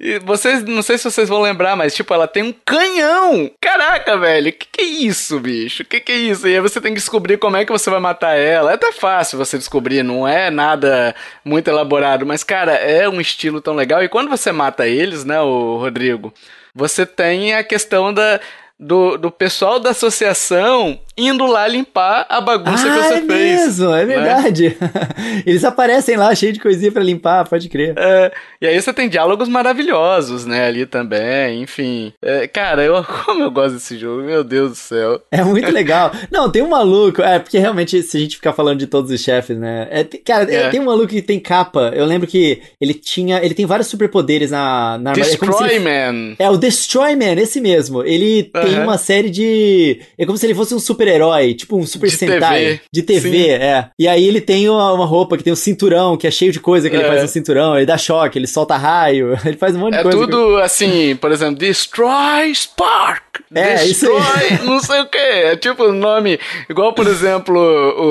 E 0.00 0.18
vocês, 0.20 0.62
não 0.62 0.80
sei 0.80 0.96
se 0.96 1.04
vocês 1.04 1.28
vão 1.28 1.42
lembrar, 1.42 1.74
mas 1.76 1.94
tipo, 1.94 2.14
ela 2.14 2.28
tem 2.28 2.42
um 2.42 2.54
canhão. 2.64 3.50
Caraca, 3.60 4.16
velho, 4.16 4.52
que 4.52 4.66
que 4.70 4.80
é 4.80 4.84
isso, 4.84 5.40
bicho? 5.40 5.84
Que 5.84 6.00
que 6.00 6.12
é 6.12 6.16
isso? 6.16 6.46
E 6.46 6.54
aí 6.54 6.60
você 6.60 6.80
tem 6.80 6.92
que 6.92 7.00
descobrir 7.00 7.36
como 7.36 7.56
é 7.56 7.64
que 7.64 7.72
você 7.72 7.90
vai 7.90 7.98
matar 7.98 8.36
ela. 8.36 8.70
É 8.70 8.74
até 8.74 8.92
fácil 8.92 9.38
você 9.38 9.58
descobrir, 9.58 10.02
não 10.04 10.26
é 10.26 10.50
nada 10.50 11.14
muito 11.44 11.68
elaborado, 11.68 12.24
mas 12.24 12.44
cara, 12.44 12.74
é 12.74 13.08
um 13.08 13.20
estilo 13.20 13.60
tão 13.60 13.74
legal. 13.74 14.02
E 14.02 14.08
quando 14.08 14.28
você 14.28 14.52
mata 14.52 14.86
eles, 14.86 15.24
né, 15.24 15.40
o 15.40 15.76
Rodrigo, 15.78 16.32
você 16.78 17.04
tem 17.04 17.54
a 17.54 17.64
questão 17.64 18.14
da 18.14 18.40
do, 18.78 19.16
do 19.16 19.30
pessoal 19.30 19.80
da 19.80 19.90
associação 19.90 20.98
indo 21.16 21.44
lá 21.46 21.66
limpar 21.66 22.24
a 22.28 22.40
bagunça 22.40 22.84
que 22.84 22.90
ah, 22.90 23.02
você 23.02 23.14
é 23.14 23.22
fez. 23.22 23.28
mesmo, 23.28 23.92
é 23.92 24.04
né? 24.04 24.14
verdade. 24.14 24.76
Eles 25.44 25.64
aparecem 25.64 26.16
lá 26.16 26.32
cheio 26.32 26.52
de 26.52 26.60
coisinha 26.60 26.92
pra 26.92 27.02
limpar, 27.02 27.48
pode 27.48 27.68
crer. 27.68 27.92
É, 27.98 28.32
e 28.62 28.66
aí 28.68 28.80
você 28.80 28.92
tem 28.92 29.08
diálogos 29.08 29.48
maravilhosos, 29.48 30.46
né, 30.46 30.68
ali 30.68 30.86
também, 30.86 31.60
enfim. 31.62 32.12
É, 32.22 32.46
cara, 32.46 32.84
eu, 32.84 33.02
como 33.26 33.42
eu 33.42 33.50
gosto 33.50 33.74
desse 33.74 33.98
jogo, 33.98 34.22
meu 34.22 34.44
Deus 34.44 34.70
do 34.70 34.76
céu. 34.76 35.20
É 35.32 35.42
muito 35.42 35.72
legal. 35.72 36.12
Não, 36.30 36.48
tem 36.48 36.62
um 36.62 36.68
maluco. 36.68 37.20
É, 37.20 37.40
porque 37.40 37.58
realmente, 37.58 38.00
se 38.02 38.16
a 38.16 38.20
gente 38.20 38.36
ficar 38.36 38.52
falando 38.52 38.78
de 38.78 38.86
todos 38.86 39.10
os 39.10 39.20
chefes, 39.20 39.58
né? 39.58 39.88
É, 39.90 40.04
cara, 40.04 40.44
É. 40.52 40.68
tem 40.68 40.78
um 40.78 40.84
maluco 40.84 41.08
que 41.08 41.20
tem 41.20 41.40
capa. 41.40 41.90
Eu 41.94 42.04
lembro 42.06 42.28
que 42.28 42.62
ele 42.80 42.94
tinha. 42.94 43.42
Ele 43.42 43.54
tem 43.54 43.66
vários 43.66 43.88
superpoderes 43.88 44.52
na, 44.52 44.96
na. 44.98 45.10
É 45.10 45.14
Destroy 45.14 45.70
ele- 45.70 45.80
Man. 45.80 46.36
É, 46.38 46.48
o 46.48 46.56
Destroy 46.56 47.16
Man, 47.16 47.32
esse 47.40 47.60
mesmo. 47.60 48.04
Ele 48.04 48.50
tem 48.74 48.82
uma 48.82 48.98
série 48.98 49.30
de. 49.30 50.00
É 50.18 50.24
como 50.26 50.36
se 50.38 50.46
ele 50.46 50.54
fosse 50.54 50.74
um 50.74 50.78
super-herói, 50.78 51.54
tipo 51.54 51.76
um 51.76 51.86
Super 51.86 52.08
De 52.10 52.16
Sentai. 52.16 52.58
TV. 52.60 52.80
De 52.92 53.02
TV, 53.02 53.30
Sim. 53.30 53.50
é. 53.50 53.88
E 53.98 54.06
aí 54.08 54.26
ele 54.26 54.40
tem 54.40 54.68
uma, 54.68 54.92
uma 54.92 55.06
roupa 55.06 55.36
que 55.36 55.42
tem 55.44 55.52
um 55.52 55.56
cinturão, 55.56 56.16
que 56.16 56.26
é 56.26 56.30
cheio 56.30 56.52
de 56.52 56.60
coisa 56.60 56.88
que 56.90 56.96
ele 56.96 57.04
É. 57.04 57.08
faz 57.08 57.22
no 57.22 57.28
cinturão. 57.28 57.76
Ele 57.76 57.86
dá 57.86 57.96
choque, 57.98 58.38
ele 58.38 58.46
solta 58.46 58.76
raio, 58.76 59.36
ele 59.44 59.56
faz 59.56 59.74
um 59.74 59.80
monte 59.80 59.92
de 59.94 59.98
É 60.00 60.02
coisa. 60.02 60.18
tudo 60.18 60.56
assim, 60.58 61.16
por 61.16 61.30
exemplo, 61.32 61.56
Destroy 61.56 62.54
Spark. 62.54 63.22
É, 63.54 63.84
isso 63.84 64.06
Destroy, 64.06 64.66
não 64.66 64.80
sei 64.80 65.00
o 65.00 65.06
que. 65.06 65.16
É 65.18 65.56
tipo 65.56 65.84
o 65.84 65.92
nome, 65.92 66.38
igual 66.68 66.92
por 66.92 67.06
exemplo, 67.06 67.58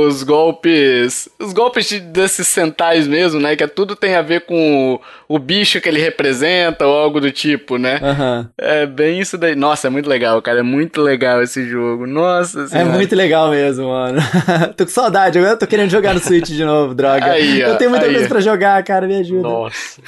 os 0.08 0.24
golpes. 0.24 1.30
Os 1.40 1.54
golpes 1.54 1.88
de- 1.90 2.00
desses 2.00 2.48
centais 2.48 3.08
mesmo, 3.08 3.40
né? 3.40 3.56
Que 3.56 3.64
é 3.64 3.68
tudo 3.68 3.96
tem 3.96 4.16
a 4.16 4.22
ver 4.22 4.42
com 4.42 5.00
o, 5.28 5.36
o 5.36 5.40
bicho 5.40 5.80
que 5.82 5.88
ele 5.90 6.00
representa 6.00 6.86
ou 6.88 6.98
algo 6.98 7.20
do 7.20 7.32
tipo, 7.32 7.78
né? 7.78 8.00
Aham. 8.02 8.50
É 8.58 8.86
bem 8.86 9.20
isso 9.20 9.38
daí. 9.38 9.56
Nossa, 9.56 9.88
é 9.88 9.90
muito 9.90 10.10
legal, 10.10 10.42
cara. 10.48 10.60
É 10.60 10.64
muito 10.64 11.02
legal 11.02 11.42
esse 11.44 11.68
jogo. 11.68 12.08
Nossa 12.08 12.62
É 12.64 12.68
senhora. 12.68 12.90
muito 12.92 13.16
legal 13.16 13.50
mesmo, 13.52 13.90
mano. 13.90 14.20
tô 14.78 14.86
com 14.86 14.92
saudade, 14.92 15.38
agora 15.38 15.54
eu 15.54 15.60
tô 15.60 15.68
querendo 15.68 15.90
jogar 15.90 16.14
no 16.14 16.20
Switch 16.20 16.48
de 16.48 16.64
novo, 16.64 16.96
droga. 16.96 17.26
Aí, 17.26 17.64
ó, 17.64 17.68
eu 17.70 17.76
tenho 17.78 17.90
muita 17.90 18.06
aí. 18.06 18.14
coisa 18.14 18.28
pra 18.30 18.40
jogar, 18.40 18.82
cara, 18.84 19.06
me 19.08 19.16
ajuda. 19.20 19.42
Nossa. 19.42 20.02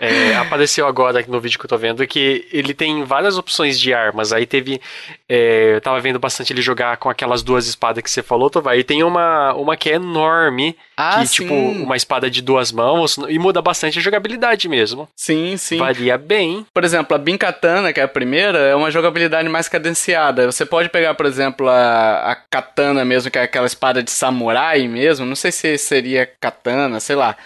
É, 0.00 0.36
apareceu 0.36 0.86
agora 0.86 1.24
no 1.28 1.40
vídeo 1.40 1.58
que 1.58 1.64
eu 1.64 1.68
tô 1.68 1.76
vendo 1.76 2.06
que 2.06 2.46
ele 2.52 2.74
tem 2.74 3.04
várias 3.04 3.38
opções 3.38 3.78
de 3.78 3.92
armas. 3.92 4.32
Aí 4.32 4.46
teve. 4.46 4.80
é, 5.28 5.76
eu 5.76 5.80
tava 5.80 6.00
vendo 6.00 6.18
bastante 6.18 6.52
ele 6.52 6.62
jogar 6.62 6.96
com 6.96 7.08
aquelas 7.08 7.42
duas 7.42 7.66
espadas 7.66 8.02
que 8.02 8.10
você 8.10 8.22
falou, 8.22 8.50
Tovar. 8.50 8.76
E 8.76 8.84
tem 8.84 9.02
uma, 9.02 9.52
uma 9.54 9.76
que 9.76 9.90
é 9.90 9.94
enorme. 9.94 10.76
Ah, 10.96 11.20
que, 11.20 11.26
sim. 11.26 11.42
tipo, 11.42 11.54
uma 11.54 11.96
espada 11.96 12.30
de 12.30 12.40
duas 12.40 12.72
mãos. 12.72 13.16
E 13.28 13.38
muda 13.38 13.60
bastante 13.60 13.98
a 13.98 14.02
jogabilidade 14.02 14.68
mesmo. 14.68 15.08
Sim, 15.14 15.56
sim. 15.56 15.78
Varia 15.78 16.16
bem. 16.16 16.66
Por 16.72 16.84
exemplo, 16.84 17.14
a 17.14 17.18
Bin 17.18 17.36
Katana, 17.36 17.92
que 17.92 18.00
é 18.00 18.02
a 18.02 18.08
primeira, 18.08 18.58
é 18.58 18.74
uma 18.74 18.90
jogabilidade 18.90 19.48
mais 19.48 19.68
cadenciada. 19.68 20.50
Você 20.50 20.64
pode 20.64 20.88
pegar, 20.88 21.14
por 21.14 21.26
exemplo, 21.26 21.68
a, 21.68 22.32
a 22.32 22.34
katana 22.34 23.04
mesmo, 23.04 23.30
que 23.30 23.38
é 23.38 23.42
aquela 23.42 23.66
espada 23.66 24.02
de 24.02 24.10
samurai 24.10 24.88
mesmo. 24.88 25.26
Não 25.26 25.36
sei 25.36 25.52
se 25.52 25.76
seria 25.78 26.26
katana, 26.40 27.00
sei 27.00 27.16
lá. 27.16 27.36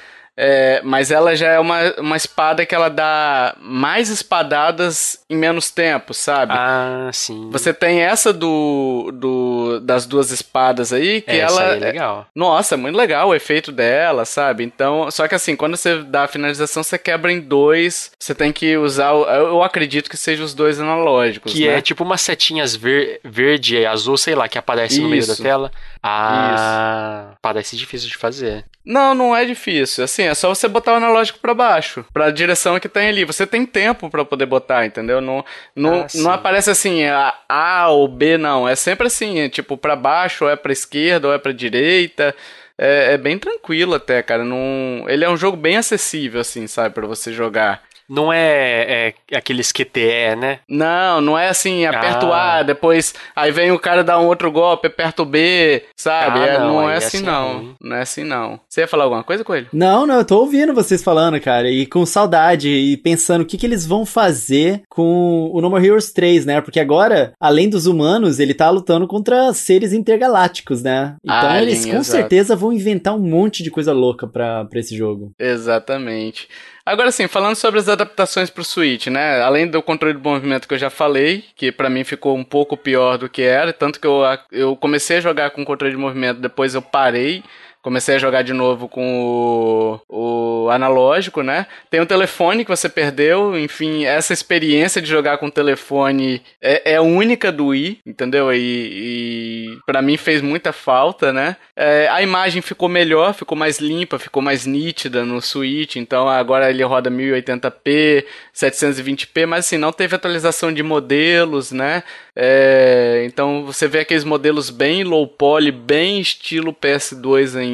É, 0.42 0.80
mas 0.82 1.10
ela 1.10 1.36
já 1.36 1.48
é 1.48 1.58
uma, 1.58 1.92
uma 1.98 2.16
espada 2.16 2.64
que 2.64 2.74
ela 2.74 2.88
dá 2.88 3.54
mais 3.60 4.08
espadadas 4.08 5.18
em 5.28 5.36
menos 5.36 5.70
tempo, 5.70 6.14
sabe? 6.14 6.54
Ah, 6.56 7.10
sim. 7.12 7.50
Você 7.52 7.74
tem 7.74 8.00
essa 8.00 8.32
do, 8.32 9.10
do 9.12 9.80
das 9.80 10.06
duas 10.06 10.30
espadas 10.30 10.94
aí, 10.94 11.20
que 11.20 11.30
Essa 11.30 11.60
ela. 11.60 11.72
aí 11.72 11.76
é 11.76 11.80
legal. 11.80 12.26
Nossa, 12.34 12.74
é 12.74 12.78
muito 12.78 12.96
legal 12.96 13.28
o 13.28 13.34
efeito 13.34 13.70
dela, 13.70 14.24
sabe? 14.24 14.64
Então, 14.64 15.10
só 15.10 15.28
que 15.28 15.34
assim, 15.34 15.54
quando 15.54 15.76
você 15.76 15.98
dá 15.98 16.24
a 16.24 16.28
finalização, 16.28 16.82
você 16.82 16.96
quebra 16.96 17.30
em 17.30 17.40
dois. 17.40 18.10
Você 18.18 18.34
tem 18.34 18.50
que 18.50 18.78
usar. 18.78 19.10
Eu 19.12 19.62
acredito 19.62 20.08
que 20.08 20.16
seja 20.16 20.42
os 20.42 20.54
dois 20.54 20.80
analógicos. 20.80 21.52
Que 21.52 21.68
né? 21.68 21.76
é 21.76 21.80
tipo 21.82 22.02
umas 22.02 22.22
setinhas 22.22 22.74
ver- 22.74 23.20
verde 23.22 23.76
e 23.76 23.84
azul, 23.84 24.16
sei 24.16 24.34
lá, 24.34 24.48
que 24.48 24.56
aparece 24.56 25.02
no 25.02 25.08
meio 25.10 25.26
da 25.26 25.34
Isso. 25.34 25.42
tela. 25.42 25.70
Ah, 26.02 27.34
parece 27.42 27.76
difícil 27.76 28.08
de 28.08 28.16
fazer. 28.16 28.64
Não, 28.84 29.14
não 29.14 29.36
é 29.36 29.44
difícil. 29.44 30.02
Assim, 30.04 30.26
é 30.30 30.34
só 30.34 30.48
você 30.48 30.66
botar 30.68 30.92
o 30.92 30.96
analógico 30.96 31.38
pra 31.38 31.52
baixo, 31.52 32.04
pra 32.12 32.30
direção 32.30 32.78
que 32.80 32.88
tem 32.88 33.08
ali. 33.08 33.24
Você 33.24 33.46
tem 33.46 33.66
tempo 33.66 34.08
pra 34.08 34.24
poder 34.24 34.46
botar, 34.46 34.86
entendeu? 34.86 35.20
Não, 35.20 35.44
não, 35.74 36.02
Ah, 36.02 36.06
não 36.14 36.30
aparece 36.30 36.70
assim, 36.70 37.04
a 37.04 37.34
A 37.48 37.88
ou 37.88 38.08
B, 38.08 38.38
não. 38.38 38.68
É 38.68 38.74
sempre 38.74 39.06
assim, 39.08 39.40
é 39.40 39.48
tipo 39.48 39.76
pra 39.76 39.94
baixo, 39.96 40.44
ou 40.44 40.50
é 40.50 40.56
pra 40.56 40.72
esquerda, 40.72 41.28
ou 41.28 41.34
é 41.34 41.38
pra 41.38 41.52
direita. 41.52 42.34
É, 42.78 43.12
é 43.14 43.18
bem 43.18 43.38
tranquilo 43.38 43.94
até, 43.94 44.22
cara. 44.22 44.42
Não... 44.42 45.04
Ele 45.06 45.24
é 45.24 45.28
um 45.28 45.36
jogo 45.36 45.56
bem 45.56 45.76
acessível, 45.76 46.40
assim, 46.40 46.66
sabe, 46.66 46.94
pra 46.94 47.06
você 47.06 47.32
jogar. 47.32 47.82
Não 48.10 48.32
é, 48.32 49.14
é 49.30 49.36
aqueles 49.36 49.70
QTE, 49.72 50.34
né? 50.36 50.58
Não, 50.68 51.20
não 51.20 51.38
é 51.38 51.48
assim, 51.48 51.86
aperta 51.86 52.26
o 52.26 52.32
Ah. 52.32 52.58
A, 52.58 52.62
depois 52.64 53.14
aí 53.36 53.52
vem 53.52 53.70
o 53.70 53.78
cara 53.78 54.02
dar 54.02 54.18
um 54.18 54.26
outro 54.26 54.50
golpe, 54.50 54.88
aperta 54.88 55.22
o 55.22 55.24
B, 55.24 55.84
sabe? 55.96 56.40
Ah, 56.40 56.46
É, 56.46 56.58
não, 56.58 56.90
é 56.90 56.94
é 56.94 56.96
assim, 56.96 57.06
assim 57.18 57.26
não. 57.26 57.52
ruim. 57.58 57.74
Não 57.80 57.96
é 57.96 58.00
assim, 58.02 58.24
não. 58.24 58.60
Você 58.68 58.80
ia 58.80 58.88
falar 58.88 59.04
alguma 59.04 59.22
coisa, 59.22 59.44
Coelho? 59.44 59.68
Não, 59.72 60.06
não, 60.06 60.16
eu 60.16 60.24
tô 60.24 60.38
ouvindo 60.40 60.74
vocês 60.74 61.02
falando, 61.02 61.40
cara, 61.40 61.70
e 61.70 61.86
com 61.86 62.04
saudade, 62.04 62.68
e 62.68 62.96
pensando 62.96 63.42
o 63.42 63.46
que, 63.46 63.56
que 63.56 63.64
eles 63.66 63.86
vão 63.86 64.04
fazer 64.04 64.82
com 64.88 65.48
o 65.52 65.60
No 65.60 65.70
More 65.70 65.86
Heroes 65.86 66.12
3, 66.12 66.44
né? 66.46 66.60
Porque 66.60 66.80
agora, 66.80 67.32
além 67.40 67.68
dos 67.70 67.86
humanos, 67.86 68.40
ele 68.40 68.54
tá 68.54 68.68
lutando 68.70 69.06
contra 69.06 69.52
seres 69.52 69.92
intergalácticos, 69.92 70.82
né? 70.82 71.14
Então 71.22 71.34
Alien, 71.48 71.62
eles 71.62 71.84
com 71.84 71.92
exato. 71.92 72.04
certeza 72.04 72.56
vão 72.56 72.72
inventar 72.72 73.14
um 73.14 73.20
monte 73.20 73.62
de 73.62 73.70
coisa 73.70 73.92
louca 73.92 74.26
pra, 74.26 74.64
pra 74.64 74.80
esse 74.80 74.96
jogo. 74.96 75.30
Exatamente. 75.38 76.48
Agora 76.84 77.12
sim, 77.12 77.28
falando 77.28 77.56
sobre 77.56 77.78
as 77.78 77.88
adaptações 77.88 78.48
pro 78.48 78.64
Switch, 78.64 79.08
né? 79.08 79.40
Além 79.42 79.66
do 79.66 79.82
controle 79.82 80.14
do 80.14 80.28
movimento 80.28 80.66
que 80.66 80.74
eu 80.74 80.78
já 80.78 80.88
falei, 80.90 81.44
que 81.54 81.70
pra 81.70 81.90
mim 81.90 82.04
ficou 82.04 82.36
um 82.36 82.44
pouco 82.44 82.76
pior 82.76 83.18
do 83.18 83.28
que 83.28 83.42
era, 83.42 83.72
tanto 83.72 84.00
que 84.00 84.06
eu, 84.06 84.22
eu 84.50 84.74
comecei 84.76 85.18
a 85.18 85.20
jogar 85.20 85.50
com 85.50 85.64
controle 85.64 85.92
de 85.92 86.00
movimento, 86.00 86.40
depois 86.40 86.74
eu 86.74 86.82
parei. 86.82 87.44
Comecei 87.82 88.16
a 88.16 88.18
jogar 88.18 88.42
de 88.42 88.52
novo 88.52 88.88
com 88.88 90.00
o, 90.08 90.66
o 90.66 90.70
analógico, 90.70 91.42
né? 91.42 91.66
Tem 91.88 91.98
o 91.98 92.06
telefone 92.06 92.62
que 92.62 92.70
você 92.70 92.88
perdeu, 92.88 93.58
enfim, 93.58 94.04
essa 94.04 94.34
experiência 94.34 95.00
de 95.00 95.08
jogar 95.08 95.38
com 95.38 95.46
o 95.46 95.50
telefone 95.50 96.42
é, 96.60 96.94
é 96.94 97.00
única 97.00 97.50
do 97.50 97.68
Wii, 97.68 98.00
entendeu? 98.04 98.52
E, 98.52 98.58
e 98.58 99.78
para 99.86 100.02
mim 100.02 100.18
fez 100.18 100.42
muita 100.42 100.72
falta, 100.72 101.32
né? 101.32 101.56
É, 101.74 102.06
a 102.08 102.20
imagem 102.20 102.60
ficou 102.60 102.88
melhor, 102.88 103.32
ficou 103.32 103.56
mais 103.56 103.78
limpa, 103.78 104.18
ficou 104.18 104.42
mais 104.42 104.66
nítida 104.66 105.24
no 105.24 105.40
Switch, 105.40 105.96
então 105.96 106.28
agora 106.28 106.68
ele 106.68 106.82
roda 106.82 107.10
1080p, 107.10 108.26
720p, 108.54 109.46
mas 109.46 109.64
assim, 109.66 109.78
não 109.78 109.90
teve 109.90 110.14
atualização 110.14 110.70
de 110.70 110.82
modelos, 110.82 111.72
né? 111.72 112.02
É, 112.36 113.22
então 113.26 113.64
você 113.64 113.88
vê 113.88 114.00
aqueles 114.00 114.24
modelos 114.24 114.68
bem 114.68 115.02
low 115.02 115.26
poly, 115.26 115.72
bem 115.72 116.20
estilo 116.20 116.74
PS2 116.74 117.58
ainda. 117.58 117.69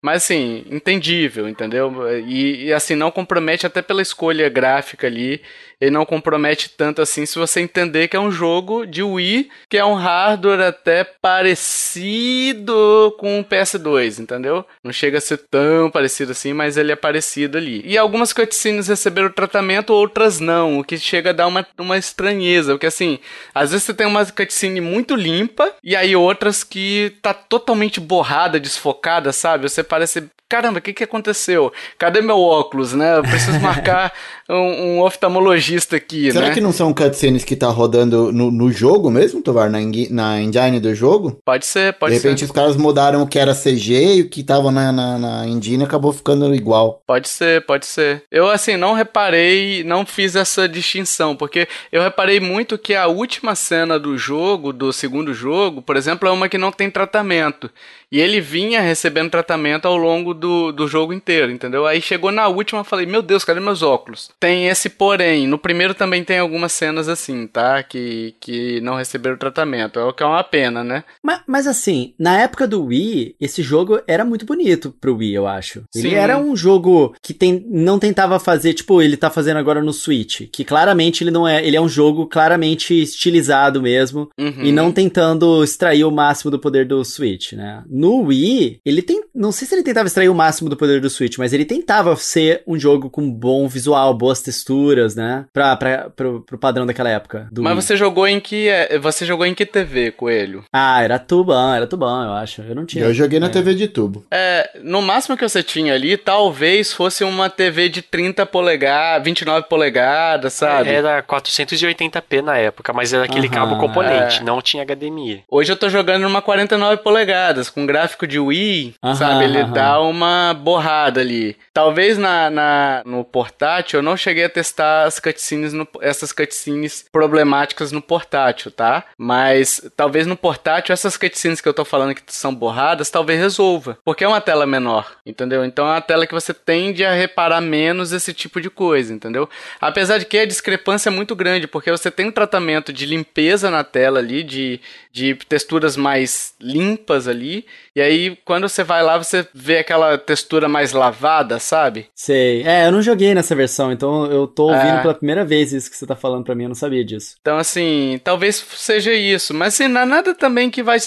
Mas 0.00 0.22
assim, 0.24 0.64
entendível, 0.70 1.48
entendeu? 1.48 1.92
E, 2.26 2.66
e, 2.66 2.72
assim, 2.72 2.94
não 2.94 3.10
compromete 3.10 3.66
até 3.66 3.82
pela 3.82 4.00
escolha 4.02 4.48
gráfica 4.48 5.06
ali. 5.06 5.42
Ele 5.80 5.90
não 5.90 6.04
compromete 6.04 6.70
tanto 6.70 7.00
assim 7.00 7.24
se 7.24 7.38
você 7.38 7.60
entender 7.60 8.08
que 8.08 8.16
é 8.16 8.20
um 8.20 8.30
jogo 8.30 8.84
de 8.84 9.02
Wii, 9.02 9.48
que 9.68 9.76
é 9.76 9.84
um 9.84 9.94
hardware 9.94 10.60
até 10.60 11.04
parecido 11.04 13.14
com 13.18 13.40
o 13.40 13.44
PS2, 13.44 14.18
entendeu? 14.18 14.64
Não 14.82 14.92
chega 14.92 15.18
a 15.18 15.20
ser 15.20 15.38
tão 15.38 15.90
parecido 15.90 16.32
assim, 16.32 16.52
mas 16.52 16.76
ele 16.76 16.90
é 16.90 16.96
parecido 16.96 17.58
ali. 17.58 17.80
E 17.84 17.96
algumas 17.96 18.32
cutscenes 18.32 18.88
receberam 18.88 19.30
tratamento, 19.30 19.92
outras 19.92 20.40
não, 20.40 20.80
o 20.80 20.84
que 20.84 20.98
chega 20.98 21.30
a 21.30 21.34
dar 21.34 21.46
uma, 21.46 21.64
uma 21.78 21.96
estranheza, 21.96 22.72
porque 22.72 22.86
assim, 22.86 23.20
às 23.54 23.70
vezes 23.70 23.84
você 23.84 23.94
tem 23.94 24.06
uma 24.06 24.26
cutscene 24.26 24.80
muito 24.80 25.14
limpa, 25.14 25.72
e 25.82 25.94
aí 25.94 26.16
outras 26.16 26.64
que 26.64 27.16
tá 27.22 27.32
totalmente 27.32 28.00
borrada, 28.00 28.58
desfocada, 28.58 29.32
sabe? 29.32 29.68
Você 29.68 29.84
parece 29.84 30.28
caramba, 30.48 30.78
o 30.78 30.82
que, 30.82 30.94
que 30.94 31.04
aconteceu? 31.04 31.70
Cadê 31.98 32.22
meu 32.22 32.40
óculos, 32.40 32.94
né? 32.94 33.18
Eu 33.18 33.22
preciso 33.22 33.58
marcar 33.60 34.12
um, 34.48 34.54
um 34.54 35.00
oftalmologista 35.02 35.67
aqui, 35.76 36.32
Será 36.32 36.48
né? 36.48 36.54
que 36.54 36.60
não 36.60 36.72
são 36.72 36.92
cutscenes 36.94 37.44
que 37.44 37.56
tá 37.56 37.68
rodando 37.68 38.32
no, 38.32 38.50
no 38.50 38.72
jogo 38.72 39.10
mesmo, 39.10 39.42
Tovar? 39.42 39.70
Na, 39.70 39.78
na 40.10 40.40
engine 40.40 40.80
do 40.80 40.94
jogo? 40.94 41.38
Pode 41.44 41.66
ser, 41.66 41.92
pode 41.94 42.14
de 42.14 42.20
repente 42.20 42.40
ser. 42.40 42.44
os 42.46 42.50
caras 42.50 42.76
mudaram 42.76 43.22
o 43.22 43.26
que 43.26 43.38
era 43.38 43.54
CG 43.54 44.16
e 44.16 44.20
o 44.22 44.28
que 44.28 44.42
tava 44.42 44.70
na, 44.70 44.92
na, 44.92 45.18
na 45.18 45.46
engine 45.46 45.84
acabou 45.84 46.12
ficando 46.12 46.54
igual. 46.54 47.02
Pode 47.06 47.28
ser, 47.28 47.64
pode 47.66 47.86
ser. 47.86 48.24
Eu, 48.30 48.48
assim, 48.48 48.76
não 48.76 48.92
reparei, 48.94 49.84
não 49.84 50.06
fiz 50.06 50.34
essa 50.34 50.68
distinção, 50.68 51.36
porque 51.36 51.68
eu 51.92 52.02
reparei 52.02 52.40
muito 52.40 52.78
que 52.78 52.94
a 52.94 53.06
última 53.06 53.54
cena 53.54 53.98
do 53.98 54.16
jogo, 54.16 54.72
do 54.72 54.92
segundo 54.92 55.34
jogo, 55.34 55.82
por 55.82 55.96
exemplo, 55.96 56.28
é 56.28 56.32
uma 56.32 56.48
que 56.48 56.58
não 56.58 56.72
tem 56.72 56.90
tratamento. 56.90 57.70
E 58.10 58.20
ele 58.20 58.40
vinha 58.40 58.80
recebendo 58.80 59.30
tratamento 59.30 59.86
ao 59.86 59.96
longo 59.96 60.32
do, 60.32 60.72
do 60.72 60.88
jogo 60.88 61.12
inteiro, 61.12 61.52
entendeu? 61.52 61.86
Aí 61.86 62.00
chegou 62.00 62.32
na 62.32 62.48
última, 62.48 62.84
falei, 62.84 63.06
meu 63.06 63.20
Deus, 63.22 63.44
cadê 63.44 63.60
meus 63.60 63.82
óculos? 63.82 64.30
Tem 64.40 64.68
esse 64.68 64.88
porém. 64.88 65.46
No 65.46 65.58
primeiro 65.58 65.94
também 65.94 66.24
tem 66.24 66.38
algumas 66.38 66.72
cenas 66.72 67.08
assim, 67.08 67.46
tá? 67.46 67.82
Que, 67.82 68.34
que 68.40 68.80
não 68.80 68.96
receberam 68.96 69.36
tratamento. 69.36 69.98
É 69.98 70.04
o 70.04 70.12
que 70.12 70.22
é 70.22 70.26
uma 70.26 70.42
pena, 70.42 70.82
né? 70.82 71.04
Mas, 71.22 71.40
mas 71.46 71.66
assim, 71.66 72.14
na 72.18 72.40
época 72.40 72.66
do 72.66 72.84
Wii, 72.84 73.36
esse 73.40 73.62
jogo 73.62 74.00
era 74.06 74.24
muito 74.24 74.46
bonito 74.46 74.94
pro 74.98 75.16
Wii, 75.16 75.34
eu 75.34 75.46
acho. 75.46 75.84
Ele 75.94 76.10
Sim. 76.10 76.14
era 76.14 76.38
um 76.38 76.56
jogo 76.56 77.14
que 77.22 77.34
tem, 77.34 77.64
não 77.68 77.98
tentava 77.98 78.38
fazer, 78.38 78.72
tipo, 78.72 79.02
ele 79.02 79.16
tá 79.16 79.28
fazendo 79.28 79.58
agora 79.58 79.82
no 79.82 79.92
Switch. 79.92 80.48
Que 80.50 80.64
claramente 80.64 81.22
ele 81.22 81.30
não 81.30 81.46
é. 81.46 81.64
Ele 81.64 81.76
é 81.76 81.80
um 81.80 81.88
jogo 81.88 82.26
claramente 82.26 83.00
estilizado 83.02 83.82
mesmo. 83.82 84.30
Uhum. 84.38 84.62
E 84.62 84.72
não 84.72 84.90
tentando 84.90 85.62
extrair 85.62 86.04
o 86.04 86.10
máximo 86.10 86.50
do 86.50 86.58
poder 86.58 86.86
do 86.86 87.04
Switch, 87.04 87.52
né? 87.52 87.82
No 87.98 88.22
Wii, 88.22 88.80
ele 88.86 89.02
tem. 89.02 89.22
Não 89.34 89.50
sei 89.50 89.66
se 89.66 89.74
ele 89.74 89.82
tentava 89.82 90.06
extrair 90.06 90.28
o 90.28 90.34
máximo 90.34 90.70
do 90.70 90.76
poder 90.76 91.00
do 91.00 91.10
Switch, 91.10 91.36
mas 91.38 91.52
ele 91.52 91.64
tentava 91.64 92.14
ser 92.16 92.62
um 92.66 92.78
jogo 92.78 93.10
com 93.10 93.28
bom 93.30 93.66
visual, 93.66 94.14
boas 94.14 94.40
texturas, 94.40 95.16
né? 95.16 95.46
Pra, 95.52 95.74
pra, 95.76 96.10
pro, 96.10 96.40
pro 96.42 96.58
padrão 96.58 96.86
daquela 96.86 97.10
época. 97.10 97.48
Do 97.50 97.62
Mas 97.62 97.72
Wii. 97.74 97.82
você 97.82 97.96
jogou 97.96 98.26
em 98.28 98.38
que. 98.38 98.68
é, 98.68 98.98
Você 98.98 99.26
jogou 99.26 99.44
em 99.44 99.54
que 99.54 99.66
TV, 99.66 100.12
Coelho? 100.12 100.64
Ah, 100.72 101.02
era 101.02 101.18
tubão, 101.18 101.74
era 101.74 101.86
tubão, 101.86 102.22
eu 102.24 102.32
acho. 102.34 102.62
Eu 102.62 102.74
não 102.74 102.86
tinha. 102.86 103.04
Eu 103.04 103.12
joguei 103.14 103.40
na 103.40 103.46
é. 103.46 103.50
TV 103.50 103.74
de 103.74 103.88
tubo. 103.88 104.24
É, 104.30 104.78
no 104.82 105.02
máximo 105.02 105.36
que 105.36 105.48
você 105.48 105.62
tinha 105.62 105.94
ali, 105.94 106.16
talvez 106.16 106.92
fosse 106.92 107.24
uma 107.24 107.50
TV 107.50 107.88
de 107.88 108.00
30 108.02 108.46
polegadas, 108.46 109.24
29 109.24 109.66
polegadas, 109.68 110.52
sabe? 110.52 110.88
Era 110.90 111.22
480p 111.22 112.42
na 112.42 112.56
época, 112.58 112.92
mas 112.92 113.12
era 113.12 113.24
aquele 113.24 113.46
Aham, 113.48 113.54
cabo 113.54 113.78
componente, 113.78 114.40
é. 114.40 114.44
não 114.44 114.60
tinha 114.62 114.84
HDMI. 114.84 115.42
Hoje 115.50 115.72
eu 115.72 115.76
tô 115.76 115.88
jogando 115.88 116.22
numa 116.22 116.40
49 116.42 117.02
polegadas, 117.02 117.68
com 117.70 117.87
gráfico 117.88 118.26
de 118.26 118.38
Wii, 118.38 118.94
Aham, 119.02 119.14
sabe? 119.16 119.44
Ele 119.44 119.58
aham. 119.62 119.72
dá 119.72 120.00
uma 120.00 120.54
borrada 120.54 121.20
ali. 121.20 121.56
Talvez 121.74 122.16
na, 122.16 122.48
na- 122.50 123.02
no 123.04 123.24
portátil 123.24 123.98
eu 123.98 124.02
não 124.02 124.16
cheguei 124.16 124.44
a 124.44 124.48
testar 124.48 125.04
as 125.04 125.18
cutscenes, 125.18 125.72
no- 125.72 125.88
essas 126.00 126.30
cutscenes 126.32 127.04
problemáticas 127.10 127.90
no 127.90 128.00
portátil, 128.02 128.70
tá? 128.70 129.04
Mas 129.18 129.80
talvez 129.96 130.26
no 130.26 130.36
portátil 130.36 130.92
essas 130.92 131.16
cutscenes 131.16 131.60
que 131.60 131.68
eu 131.68 131.74
tô 131.74 131.84
falando 131.84 132.14
que 132.14 132.22
são 132.28 132.54
borradas, 132.54 133.10
talvez 133.10 133.40
resolva. 133.40 133.98
Porque 134.04 134.22
é 134.24 134.28
uma 134.28 134.40
tela 134.40 134.66
menor, 134.66 135.10
entendeu? 135.26 135.64
Então 135.64 135.86
é 135.86 135.92
uma 135.92 136.00
tela 136.00 136.26
que 136.26 136.34
você 136.34 136.52
tende 136.54 137.04
a 137.04 137.12
reparar 137.12 137.60
menos 137.60 138.12
esse 138.12 138.32
tipo 138.34 138.60
de 138.60 138.70
coisa, 138.70 139.12
entendeu? 139.12 139.48
Apesar 139.80 140.18
de 140.18 140.24
que 140.26 140.38
a 140.38 140.46
discrepância 140.46 141.08
é 141.08 141.12
muito 141.12 141.34
grande, 141.34 141.66
porque 141.66 141.90
você 141.90 142.10
tem 142.10 142.26
um 142.26 142.32
tratamento 142.32 142.92
de 142.92 143.06
limpeza 143.06 143.70
na 143.70 143.82
tela 143.82 144.18
ali, 144.18 144.42
de, 144.42 144.80
de 145.12 145.34
texturas 145.48 145.96
mais 145.96 146.54
limpas 146.60 147.26
ali, 147.26 147.64
e 147.94 148.00
aí 148.00 148.36
quando 148.44 148.68
você 148.68 148.84
vai 148.84 149.02
lá 149.02 149.18
você 149.18 149.46
vê 149.54 149.78
aquela 149.78 150.16
textura 150.18 150.68
mais 150.68 150.92
lavada, 150.92 151.58
sabe? 151.58 152.08
Sei. 152.14 152.62
É, 152.64 152.86
eu 152.86 152.92
não 152.92 153.02
joguei 153.02 153.34
nessa 153.34 153.54
versão, 153.54 153.90
então 153.92 154.26
eu 154.26 154.46
tô 154.46 154.64
ouvindo 154.64 154.98
É. 154.98 155.02
pela 155.02 155.14
primeira 155.14 155.44
vez 155.44 155.72
isso 155.72 155.90
que 155.90 155.96
você 155.96 156.06
tá 156.06 156.16
falando 156.16 156.44
pra 156.44 156.54
mim, 156.54 156.64
eu 156.64 156.68
não 156.68 156.74
sabia 156.74 157.04
disso. 157.04 157.36
Então, 157.40 157.58
assim, 157.58 158.20
talvez 158.22 158.56
seja 158.76 159.12
isso. 159.12 159.52
Mas, 159.54 159.74
assim, 159.74 159.88
não 159.88 160.00
é 160.02 160.04
nada 160.04 160.34
também 160.34 160.70
que 160.70 160.82
vai. 160.82 160.98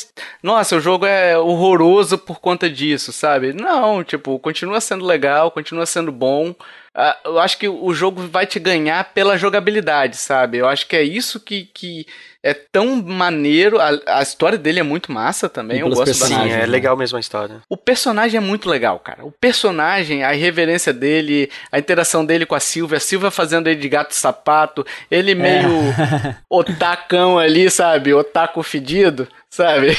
Nossa, 0.44 0.76
o 0.76 0.82
jogo 0.82 1.06
é 1.06 1.38
horroroso 1.38 2.18
por 2.18 2.40
conta 2.40 2.70
disso, 2.70 3.12
sabe? 3.12 3.54
Não, 3.54 4.04
tipo, 4.04 4.38
continua 4.40 4.82
sendo 4.82 5.06
legal, 5.06 5.52
continua 5.52 5.86
sendo 5.86 6.12
bom. 6.12 6.54
Ah, 6.94 7.18
eu 7.24 7.40
acho 7.40 7.58
que 7.58 7.70
o 7.70 7.94
jogo 7.94 8.28
vai 8.28 8.46
te 8.46 8.60
ganhar 8.60 9.14
pela 9.14 9.38
jogabilidade, 9.38 10.18
sabe? 10.18 10.58
Eu 10.58 10.68
acho 10.68 10.86
que 10.88 10.96
é 10.96 11.02
isso 11.02 11.40
que, 11.40 11.70
que 11.74 12.06
é 12.44 12.54
tão 12.54 13.02
maneiro. 13.02 13.80
A, 13.80 13.92
a 14.08 14.22
história 14.22 14.58
dele 14.58 14.80
é 14.82 14.84
muito 14.84 15.10
massa 15.10 15.48
também. 15.48 15.78
E 15.78 15.80
Eu 15.82 15.88
gosto 15.88 16.06
Sim, 16.06 16.12
bastante. 16.12 16.30
personagens, 16.30 16.56
é 16.56 16.60
né? 16.60 16.66
legal 16.66 16.98
mesmo 16.98 17.16
a 17.16 17.20
história. 17.20 17.62
O 17.70 17.78
personagem 17.78 18.38
é 18.38 18.42
muito 18.42 18.70
legal, 18.70 19.00
cara. 19.00 19.26
O 19.26 19.32
personagem, 19.32 20.24
a 20.24 20.36
irreverência 20.36 20.92
dele, 20.92 21.50
a 21.72 21.80
interação 21.80 22.26
dele 22.26 22.46
com 22.46 22.56
a 22.56 22.60
Silvia, 22.60 22.98
a 22.98 23.02
Silvia 23.02 23.32
fazendo 23.32 23.68
ele 23.68 23.80
de 23.80 23.88
gato 23.88 24.14
sapato, 24.14 24.86
ele 25.10 25.34
meio 25.34 25.70
otacão 26.50 27.40
ali, 27.40 27.70
sabe? 27.72 28.14
Otaku 28.14 28.62
fedido, 28.64 29.28
sabe? 29.52 29.90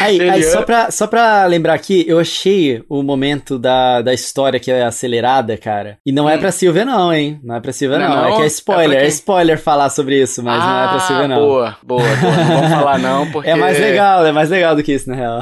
Aí, 0.00 0.20
aí 0.28 0.40
é- 0.40 0.50
só, 0.50 0.62
pra, 0.62 0.90
só 0.90 1.06
pra 1.06 1.44
lembrar 1.46 1.74
aqui, 1.74 2.04
eu 2.08 2.18
achei 2.18 2.82
o 2.88 3.02
momento 3.02 3.58
da, 3.58 4.00
da 4.02 4.12
história 4.14 4.58
que 4.58 4.70
é 4.70 4.82
acelerada, 4.82 5.56
cara. 5.56 5.98
E 6.04 6.10
não 6.10 6.28
é 6.28 6.38
pra 6.38 6.50
Silvia, 6.50 6.84
não, 6.84 7.12
hein? 7.12 7.38
Não 7.44 7.54
é 7.56 7.60
pra 7.60 7.72
Silvia, 7.72 7.98
Hum. 7.98 8.00
Não 8.00 8.08
não. 8.08 8.24
é 8.24 8.32
É 8.32 8.36
que 8.36 8.42
é 8.42 8.44
É 8.44 8.46
spoiler. 8.48 8.98
É, 8.98 9.00
quem? 9.02 9.08
spoiler 9.08 9.58
falar 9.58 9.90
sobre 9.90 10.20
isso, 10.20 10.42
mas 10.42 10.58
não 10.62 10.84
é 10.84 10.88
pra 10.88 11.00
Silvia, 11.00 11.28
não. 11.28 11.36
Ah, 11.36 11.40
Boa, 11.40 11.76
boa, 11.82 12.02
boa. 12.02 12.36
Não 12.36 12.54
vamos 12.56 12.70
falar 12.70 12.98
não, 12.98 13.30
porque... 13.30 13.50
É 13.50 13.54
mais 13.54 13.78
legal, 13.78 14.26
é 14.26 14.32
mais 14.32 14.48
legal 14.50 14.74
do 14.74 14.82
que 14.82 14.92
isso, 14.94 15.08
na 15.10 15.14
real. 15.16 15.40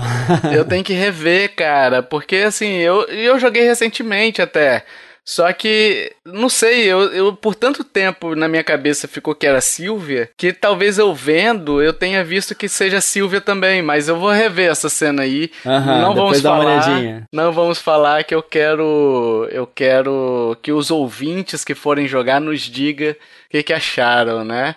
Eu 0.53 0.65
tenho 0.65 0.83
que 0.85 0.93
rever, 0.93 1.55
cara, 1.55 2.03
porque 2.03 2.37
assim, 2.37 2.73
eu, 2.79 3.03
eu 3.05 3.39
joguei 3.39 3.63
recentemente 3.63 4.43
até. 4.43 4.85
Só 5.25 5.51
que, 5.55 6.13
não 6.23 6.51
sei, 6.51 6.85
eu, 6.85 7.01
eu 7.13 7.33
por 7.35 7.55
tanto 7.55 7.83
tempo 7.83 8.35
na 8.35 8.47
minha 8.47 8.63
cabeça 8.63 9.09
ficou 9.09 9.35
que 9.35 9.47
era 9.47 9.61
Silvia, 9.61 10.29
que 10.37 10.53
talvez 10.53 10.99
eu 10.99 11.15
vendo 11.15 11.83
eu 11.83 11.95
tenha 11.95 12.23
visto 12.23 12.55
que 12.55 12.69
seja 12.69 13.01
Silvia 13.01 13.41
também, 13.41 13.81
mas 13.81 14.07
eu 14.07 14.19
vou 14.19 14.31
rever 14.31 14.71
essa 14.71 14.91
cena 14.91 15.23
aí. 15.23 15.51
Aham, 15.65 16.03
não 16.03 16.15
vamos 16.15 16.41
falar, 16.43 17.27
não 17.33 17.53
vamos 17.53 17.79
falar 17.79 18.25
que 18.25 18.35
eu 18.35 18.43
quero, 18.43 19.49
eu 19.51 19.67
quero 19.67 20.59
que 20.63 20.73
os 20.73 20.91
ouvintes 20.91 21.65
que 21.65 21.75
forem 21.75 22.07
jogar 22.07 22.39
nos 22.39 22.61
diga 22.61 23.17
o 23.47 23.51
que, 23.51 23.63
que 23.63 23.73
acharam, 23.73 24.45
né? 24.45 24.77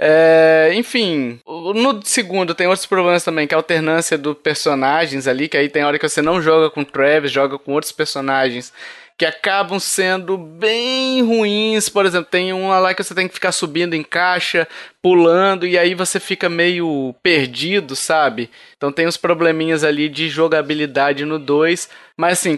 É, 0.00 0.70
enfim, 0.74 1.40
no 1.44 2.00
segundo 2.04 2.54
tem 2.54 2.68
outros 2.68 2.86
problemas 2.86 3.24
também, 3.24 3.48
que 3.48 3.54
é 3.54 3.56
a 3.56 3.58
alternância 3.58 4.16
dos 4.16 4.36
personagens 4.36 5.26
ali, 5.26 5.48
que 5.48 5.56
aí 5.56 5.68
tem 5.68 5.82
hora 5.82 5.98
que 5.98 6.08
você 6.08 6.22
não 6.22 6.40
joga 6.40 6.70
com 6.70 6.82
o 6.82 6.84
Travis, 6.84 7.32
joga 7.32 7.58
com 7.58 7.72
outros 7.72 7.90
personagens 7.90 8.72
que 9.18 9.26
acabam 9.26 9.80
sendo 9.80 10.38
bem 10.38 11.22
ruins. 11.22 11.88
Por 11.88 12.06
exemplo, 12.06 12.30
tem 12.30 12.52
uma 12.52 12.78
lá 12.78 12.94
que 12.94 13.02
você 13.02 13.12
tem 13.16 13.26
que 13.26 13.34
ficar 13.34 13.50
subindo 13.50 13.94
em 13.94 14.04
caixa, 14.04 14.68
pulando, 15.02 15.66
e 15.66 15.76
aí 15.76 15.92
você 15.92 16.20
fica 16.20 16.48
meio 16.48 17.12
perdido, 17.20 17.96
sabe? 17.96 18.48
Então 18.76 18.92
tem 18.92 19.08
uns 19.08 19.16
probleminhas 19.16 19.82
ali 19.82 20.08
de 20.08 20.28
jogabilidade 20.28 21.24
no 21.24 21.36
2. 21.36 21.90
Mas 22.16 22.38
assim, 22.38 22.56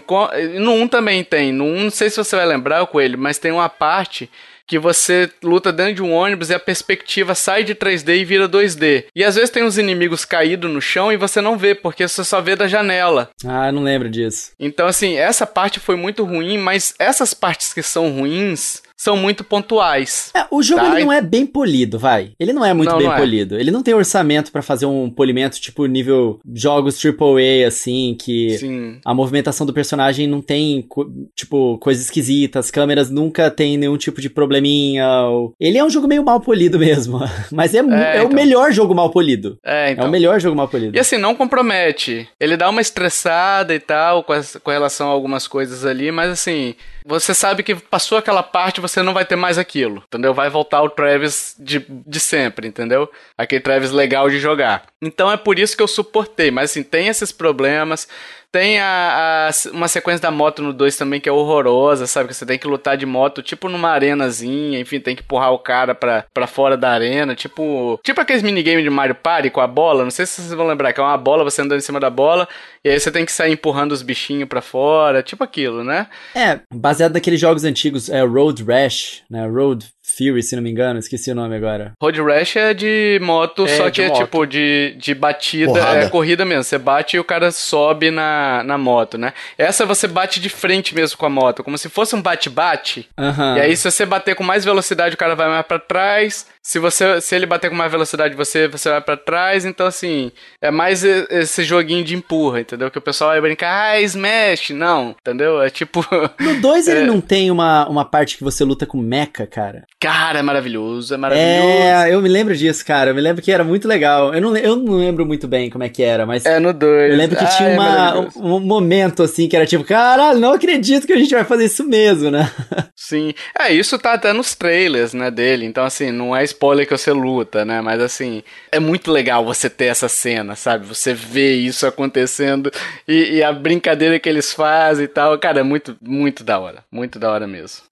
no 0.59 0.73
1 0.73 0.87
também 0.87 1.23
tem. 1.23 1.51
No 1.51 1.65
1, 1.65 1.83
não 1.85 1.89
sei 1.89 2.11
se 2.11 2.17
você 2.17 2.35
vai 2.35 2.45
lembrar, 2.45 2.85
Coelho, 2.85 3.17
mas 3.17 3.39
tem 3.39 3.51
uma 3.51 3.67
parte 3.67 4.29
que 4.71 4.79
você 4.79 5.29
luta 5.43 5.69
dentro 5.69 5.95
de 5.95 6.01
um 6.01 6.13
ônibus 6.13 6.49
e 6.49 6.53
a 6.53 6.59
perspectiva 6.59 7.35
sai 7.35 7.61
de 7.61 7.75
3D 7.75 8.15
e 8.15 8.23
vira 8.23 8.47
2D. 8.47 9.03
E 9.13 9.21
às 9.21 9.35
vezes 9.35 9.49
tem 9.49 9.65
uns 9.65 9.77
inimigos 9.77 10.23
caídos 10.23 10.71
no 10.71 10.79
chão 10.79 11.11
e 11.11 11.17
você 11.17 11.41
não 11.41 11.57
vê, 11.57 11.75
porque 11.75 12.07
você 12.07 12.23
só 12.23 12.39
vê 12.39 12.55
da 12.55 12.69
janela. 12.69 13.31
Ah, 13.45 13.67
eu 13.67 13.73
não 13.73 13.83
lembro 13.83 14.09
disso. 14.09 14.51
Então, 14.57 14.87
assim, 14.87 15.17
essa 15.17 15.45
parte 15.45 15.77
foi 15.77 15.97
muito 15.97 16.23
ruim, 16.23 16.57
mas 16.57 16.93
essas 16.97 17.33
partes 17.33 17.73
que 17.73 17.83
são 17.83 18.11
ruins 18.11 18.81
são 19.01 19.17
muito 19.17 19.43
pontuais. 19.43 20.31
É, 20.35 20.45
o 20.51 20.61
jogo 20.61 20.81
Tá, 20.81 20.95
ele 20.95 21.05
não 21.05 21.11
é 21.11 21.21
bem 21.21 21.43
polido, 21.45 21.97
vai. 21.97 22.33
Ele 22.39 22.53
não 22.53 22.63
é 22.63 22.71
muito 22.73 22.89
Não, 22.91 22.97
bem 22.99 23.07
não 23.07 23.15
é. 23.15 23.17
polido. 23.17 23.59
Ele 23.59 23.71
não 23.71 23.81
tem 23.81 23.93
orçamento 23.95 24.51
pra 24.51 24.61
fazer 24.61 24.85
um 24.85 25.09
polimento 25.09 25.59
tipo 25.59 25.85
nível 25.87 26.39
jogos 26.53 27.03
AAA, 27.03 27.67
assim, 27.67 28.15
que 28.19 28.57
Sim. 28.59 28.99
a 29.03 29.13
movimentação 29.13 29.65
do 29.65 29.73
personagem 29.73 30.27
não 30.27 30.39
tem, 30.41 30.87
tipo, 31.35 31.77
coisas 31.79 32.05
esquisitas, 32.05 32.65
as 32.65 32.71
câmeras 32.71 33.09
nunca 33.09 33.49
tem 33.49 33.75
nenhum 33.77 33.97
tipo 33.97 34.21
de 34.21 34.29
probleminha. 34.29 35.07
ou- 35.23 35.53
Ele 35.59 35.77
é 35.79 35.83
um 35.83 35.89
jogo 35.89 36.07
meio 36.07 36.23
mal 36.23 36.39
polido 36.39 36.77
mesmo, 36.79 37.19
mas 37.51 37.73
é, 37.73 37.79
É, 37.79 38.17
é 38.17 38.21
o 38.21 38.25
então. 38.25 38.29
melhor 38.35 38.71
jogo 38.71 38.93
mal 38.93 39.09
polido. 39.09 39.57
É, 39.65 39.89
É 39.89 39.91
então. 39.93 40.07
o 40.07 40.11
melhor 40.11 40.39
jogo 40.39 40.55
mal 40.55 40.67
polido. 40.67 40.95
E 40.95 40.99
assim, 40.99 41.17
não 41.17 41.33
compromete. 41.33 42.27
Ele 42.39 42.55
dá 42.55 42.69
uma 42.69 42.81
estressada 42.81 43.73
e 43.73 43.79
tal 43.79 44.23
com, 44.23 44.33
essa- 44.33 44.59
com 44.59 44.69
relação 44.69 45.07
a 45.07 45.11
algumas 45.11 45.47
coisas 45.47 45.85
ali, 45.85 46.11
mas 46.11 46.29
assim, 46.29 46.75
você 47.05 47.33
sabe 47.33 47.63
que 47.63 47.75
passou 47.75 48.17
aquela 48.17 48.43
parte, 48.43 48.81
você 48.81 49.01
não 49.01 49.13
vai 49.13 49.25
ter 49.25 49.35
mais 49.35 49.57
aquilo, 49.57 50.03
entendeu? 50.07 50.33
Vai 50.33 50.49
voltar 50.49 50.81
o 50.81 50.89
Travis 50.89 51.55
de, 51.59 51.85
de 51.89 52.19
sempre, 52.19 52.67
entendeu? 52.67 53.09
Aquele 53.37 53.61
Travis 53.61 53.91
legal 53.91 54.29
de 54.29 54.39
jogar. 54.39 54.83
Então 55.01 55.31
é 55.31 55.37
por 55.37 55.57
isso 55.57 55.75
que 55.75 55.83
eu 55.83 55.87
suportei, 55.87 56.51
mas 56.51 56.71
assim, 56.71 56.83
tem 56.83 57.07
esses 57.07 57.31
problemas. 57.31 58.07
Tem 58.51 58.79
a, 58.79 59.47
a- 59.49 59.69
uma 59.71 59.87
sequência 59.87 60.21
da 60.21 60.31
moto 60.31 60.61
no 60.61 60.73
2 60.73 60.97
também 60.97 61.21
que 61.21 61.29
é 61.29 61.31
horrorosa, 61.31 62.05
sabe? 62.05 62.27
Que 62.29 62.33
você 62.35 62.45
tem 62.45 62.59
que 62.59 62.67
lutar 62.67 62.97
de 62.97 63.05
moto, 63.05 63.41
tipo 63.41 63.69
numa 63.69 63.89
arenazinha, 63.89 64.79
enfim, 64.79 64.99
tem 64.99 65.15
que 65.15 65.21
empurrar 65.23 65.53
o 65.53 65.59
cara 65.59 65.95
pra, 65.95 66.25
pra 66.33 66.47
fora 66.47 66.75
da 66.75 66.89
arena, 66.91 67.33
tipo. 67.35 67.99
Tipo 68.03 68.19
aqueles 68.21 68.43
minigames 68.43 68.83
de 68.83 68.89
Mario 68.89 69.15
Party 69.15 69.49
com 69.49 69.61
a 69.61 69.67
bola, 69.67 70.03
não 70.03 70.11
sei 70.11 70.25
se 70.25 70.41
vocês 70.41 70.53
vão 70.53 70.67
lembrar, 70.67 70.91
que 70.93 70.99
é 70.99 71.03
uma 71.03 71.17
bola, 71.17 71.43
você 71.43 71.61
andando 71.61 71.79
em 71.79 71.81
cima 71.83 71.99
da 71.99 72.09
bola, 72.09 72.47
e 72.83 72.89
aí 72.89 72.99
você 72.99 73.11
tem 73.11 73.25
que 73.25 73.31
sair 73.31 73.53
empurrando 73.53 73.91
os 73.93 74.01
bichinhos 74.01 74.49
pra 74.49 74.61
fora, 74.61 75.23
tipo 75.23 75.43
aquilo, 75.43 75.83
né? 75.83 76.07
É, 76.35 76.59
baseado 76.73 77.13
naqueles 77.13 77.39
jogos 77.39 77.63
antigos, 77.63 78.09
é 78.09 78.21
Road 78.21 78.63
Rash, 78.63 79.23
né? 79.29 79.47
Road 79.47 79.87
Fury, 80.17 80.43
se 80.43 80.55
não 80.55 80.63
me 80.63 80.69
engano, 80.71 80.99
esqueci 80.99 81.31
o 81.31 81.35
nome 81.35 81.55
agora. 81.55 81.93
Road 82.01 82.21
Rash 82.21 82.55
é 82.55 82.73
de 82.73 83.19
moto, 83.21 83.65
É, 83.65 83.77
só 83.77 83.85
de 83.89 83.91
que 83.91 84.01
é 84.01 84.07
moto. 84.07 84.17
tipo 84.23 84.45
de, 84.45 84.95
de 84.97 85.13
batida, 85.15 85.71
Porrada. 85.73 85.99
é 85.99 86.09
corrida 86.09 86.45
mesmo. 86.45 86.63
Você 86.63 86.77
bate 86.77 87.17
e 87.17 87.19
o 87.19 87.23
cara 87.23 87.51
sobe 87.51 88.11
na, 88.11 88.63
na 88.63 88.77
moto, 88.77 89.17
né? 89.17 89.33
Essa 89.57 89.85
você 89.85 90.07
bate 90.07 90.39
de 90.39 90.49
frente 90.49 90.93
mesmo 90.93 91.17
com 91.17 91.25
a 91.25 91.29
moto, 91.29 91.63
como 91.63 91.77
se 91.77 91.89
fosse 91.89 92.15
um 92.15 92.21
bate-bate. 92.21 93.07
Aham. 93.17 93.57
E 93.57 93.61
aí, 93.61 93.75
se 93.77 93.89
você 93.89 94.05
bater 94.05 94.35
com 94.35 94.43
mais 94.43 94.65
velocidade, 94.65 95.15
o 95.15 95.17
cara 95.17 95.35
vai 95.35 95.47
mais 95.47 95.65
pra 95.65 95.79
trás. 95.79 96.45
Se 96.63 96.77
você, 96.77 97.19
se 97.21 97.35
ele 97.35 97.45
bater 97.47 97.69
com 97.69 97.75
mais 97.75 97.91
velocidade, 97.91 98.35
você, 98.35 98.67
você 98.67 98.89
vai 98.89 99.01
pra 99.01 99.17
trás. 99.17 99.65
Então, 99.65 99.87
assim, 99.87 100.31
é 100.61 100.69
mais 100.69 101.03
esse 101.03 101.63
joguinho 101.63 102.03
de 102.03 102.15
empurra, 102.15 102.61
entendeu? 102.61 102.91
Que 102.91 102.99
o 102.99 103.01
pessoal 103.01 103.31
vai 103.31 103.41
brincar, 103.41 103.93
ah, 103.95 104.01
Smash. 104.01 104.69
Não, 104.69 105.15
entendeu? 105.19 105.59
É 105.61 105.69
tipo, 105.71 106.05
No 106.39 106.61
2 106.61 106.87
ele 106.87 106.99
É. 106.99 107.03
não 107.03 107.19
tem 107.19 107.49
uma, 107.49 107.87
uma 107.89 108.05
parte 108.05 108.37
que 108.37 108.43
você 108.43 108.63
luta 108.63 108.85
com 108.85 108.97
mecha, 108.97 109.47
cara. 109.47 109.83
cara, 109.99 110.39
é 110.39 110.41
maravilhoso, 110.43 111.13
é 111.13 111.17
maravilhoso. 111.17 111.67
É, 111.67 112.13
eu 112.13 112.21
me 112.21 112.29
lembro 112.29 112.55
disso, 112.55 112.85
cara. 112.85 113.09
Eu 113.09 113.15
me 113.15 113.21
lembro 113.21 113.41
que 113.41 113.51
era 113.51 113.63
muito 113.63 113.87
legal. 113.87 114.33
Eu 114.33 114.41
não, 114.41 114.55
eu 114.55 114.75
não 114.75 114.97
lembro 114.97 115.25
muito 115.25 115.47
bem 115.47 115.69
como 115.69 115.83
é 115.83 115.89
que 115.89 116.03
era, 116.03 116.25
mas 116.27 116.45
É 116.45 116.59
no 116.59 116.73
2. 116.73 117.11
eu 117.11 117.17
lembro 117.17 117.37
que 117.37 117.57
tinha 117.57 117.69
uma, 117.69 118.19
um, 118.19 118.55
um 118.55 118.59
momento 118.59 119.23
assim 119.23 119.47
que 119.49 119.55
era 119.55 119.65
tipo, 119.65 119.83
caralho, 119.83 120.39
não 120.39 120.53
acredito 120.53 121.07
que 121.07 121.13
a 121.13 121.17
gente 121.17 121.33
vai 121.33 121.43
fazer 121.43 121.65
isso 121.65 121.83
mesmo, 121.83 122.29
né? 122.29 122.51
Sim. 122.95 123.33
É, 123.59 123.73
isso 123.73 123.97
tá 123.97 124.13
até 124.13 124.31
nos 124.31 124.53
trailers, 124.53 125.13
né, 125.13 125.31
dele. 125.31 125.65
Então, 125.65 125.83
assim, 125.83 126.11
não 126.11 126.35
é 126.35 126.43
spoiler 126.51 126.87
que 126.87 126.97
você 126.97 127.11
luta, 127.11 127.65
né? 127.65 127.81
Mas, 127.81 128.01
assim, 128.01 128.43
é 128.71 128.79
muito 128.79 129.11
legal 129.11 129.43
você 129.43 129.69
ter 129.69 129.85
essa 129.85 130.07
cena, 130.07 130.55
sabe? 130.55 130.85
Você 130.85 131.13
vê 131.13 131.53
isso 131.53 131.87
acontecendo 131.87 132.71
e, 133.07 133.37
e 133.37 133.43
a 133.43 133.51
brincadeira 133.51 134.19
que 134.19 134.29
eles 134.29 134.53
fazem 134.53 135.05
e 135.05 135.07
tal. 135.07 135.37
Cara, 135.39 135.59
é 135.59 135.63
muito, 135.63 135.97
muito 136.01 136.43
da 136.43 136.59
hora. 136.59 136.83
Muito 136.91 137.17
da 137.17 137.31
hora 137.31 137.47
mesmo. 137.47 137.83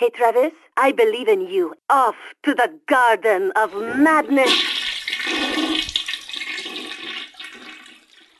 Hey, 0.00 0.10
Travis, 0.12 0.52
I 0.76 0.92
believe 0.92 1.28
in 1.28 1.48
you. 1.48 1.74
Off 1.90 2.16
to 2.44 2.54
the 2.54 2.70
Garden 2.86 3.50
of 3.56 3.74
Madness. 3.98 4.78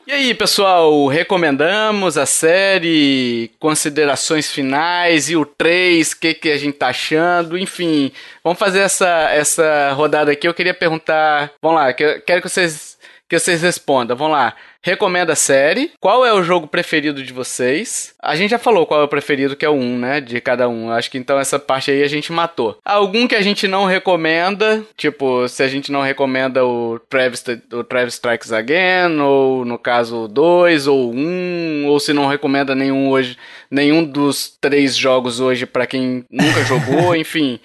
E 0.08 0.10
aí, 0.10 0.34
pessoal, 0.34 1.06
recomendamos 1.06 2.16
a 2.16 2.24
série, 2.24 3.50
considerações 3.60 4.50
finais 4.50 5.28
e 5.28 5.36
o 5.36 5.44
3, 5.44 6.12
o 6.12 6.18
que, 6.18 6.32
que 6.32 6.50
a 6.50 6.56
gente 6.56 6.78
tá 6.78 6.88
achando, 6.88 7.58
enfim. 7.58 8.10
Vamos 8.42 8.58
fazer 8.58 8.78
essa, 8.78 9.06
essa 9.30 9.92
rodada 9.92 10.32
aqui. 10.32 10.48
Eu 10.48 10.54
queria 10.54 10.72
perguntar. 10.72 11.52
Vamos 11.60 11.78
lá, 11.78 11.92
quero 11.92 12.40
que 12.40 12.48
vocês, 12.48 12.96
que 13.28 13.38
vocês 13.38 13.60
respondam. 13.60 14.16
Vamos 14.16 14.32
lá. 14.32 14.56
Recomenda 14.82 15.32
a 15.32 15.36
série. 15.36 15.90
Qual 16.00 16.24
é 16.24 16.32
o 16.32 16.42
jogo 16.42 16.68
preferido 16.68 17.22
de 17.22 17.32
vocês? 17.32 18.14
A 18.22 18.36
gente 18.36 18.50
já 18.50 18.58
falou 18.58 18.86
qual 18.86 19.00
é 19.00 19.04
o 19.04 19.08
preferido, 19.08 19.56
que 19.56 19.64
é 19.64 19.68
o 19.68 19.74
1, 19.74 19.98
né? 19.98 20.20
De 20.20 20.40
cada 20.40 20.68
um. 20.68 20.90
Acho 20.90 21.10
que 21.10 21.18
então 21.18 21.38
essa 21.38 21.58
parte 21.58 21.90
aí 21.90 22.02
a 22.02 22.08
gente 22.08 22.32
matou. 22.32 22.78
Algum 22.84 23.26
que 23.26 23.34
a 23.34 23.42
gente 23.42 23.66
não 23.66 23.86
recomenda, 23.86 24.82
tipo, 24.96 25.48
se 25.48 25.62
a 25.62 25.68
gente 25.68 25.90
não 25.90 26.00
recomenda 26.00 26.64
o 26.64 26.98
Travis, 27.10 27.44
o 27.72 27.82
Travis 27.82 28.14
Strikes 28.14 28.52
Again, 28.52 29.20
ou 29.20 29.64
no 29.64 29.78
caso 29.78 30.24
o 30.24 30.28
2, 30.28 30.86
ou 30.86 31.10
o 31.10 31.14
1, 31.14 31.86
ou 31.88 31.98
se 31.98 32.12
não 32.12 32.26
recomenda 32.26 32.74
nenhum 32.74 33.08
hoje, 33.10 33.36
nenhum 33.70 34.04
dos 34.04 34.56
três 34.60 34.96
jogos 34.96 35.40
hoje 35.40 35.66
pra 35.66 35.86
quem 35.86 36.24
nunca 36.30 36.64
jogou, 36.64 37.14
enfim. 37.16 37.58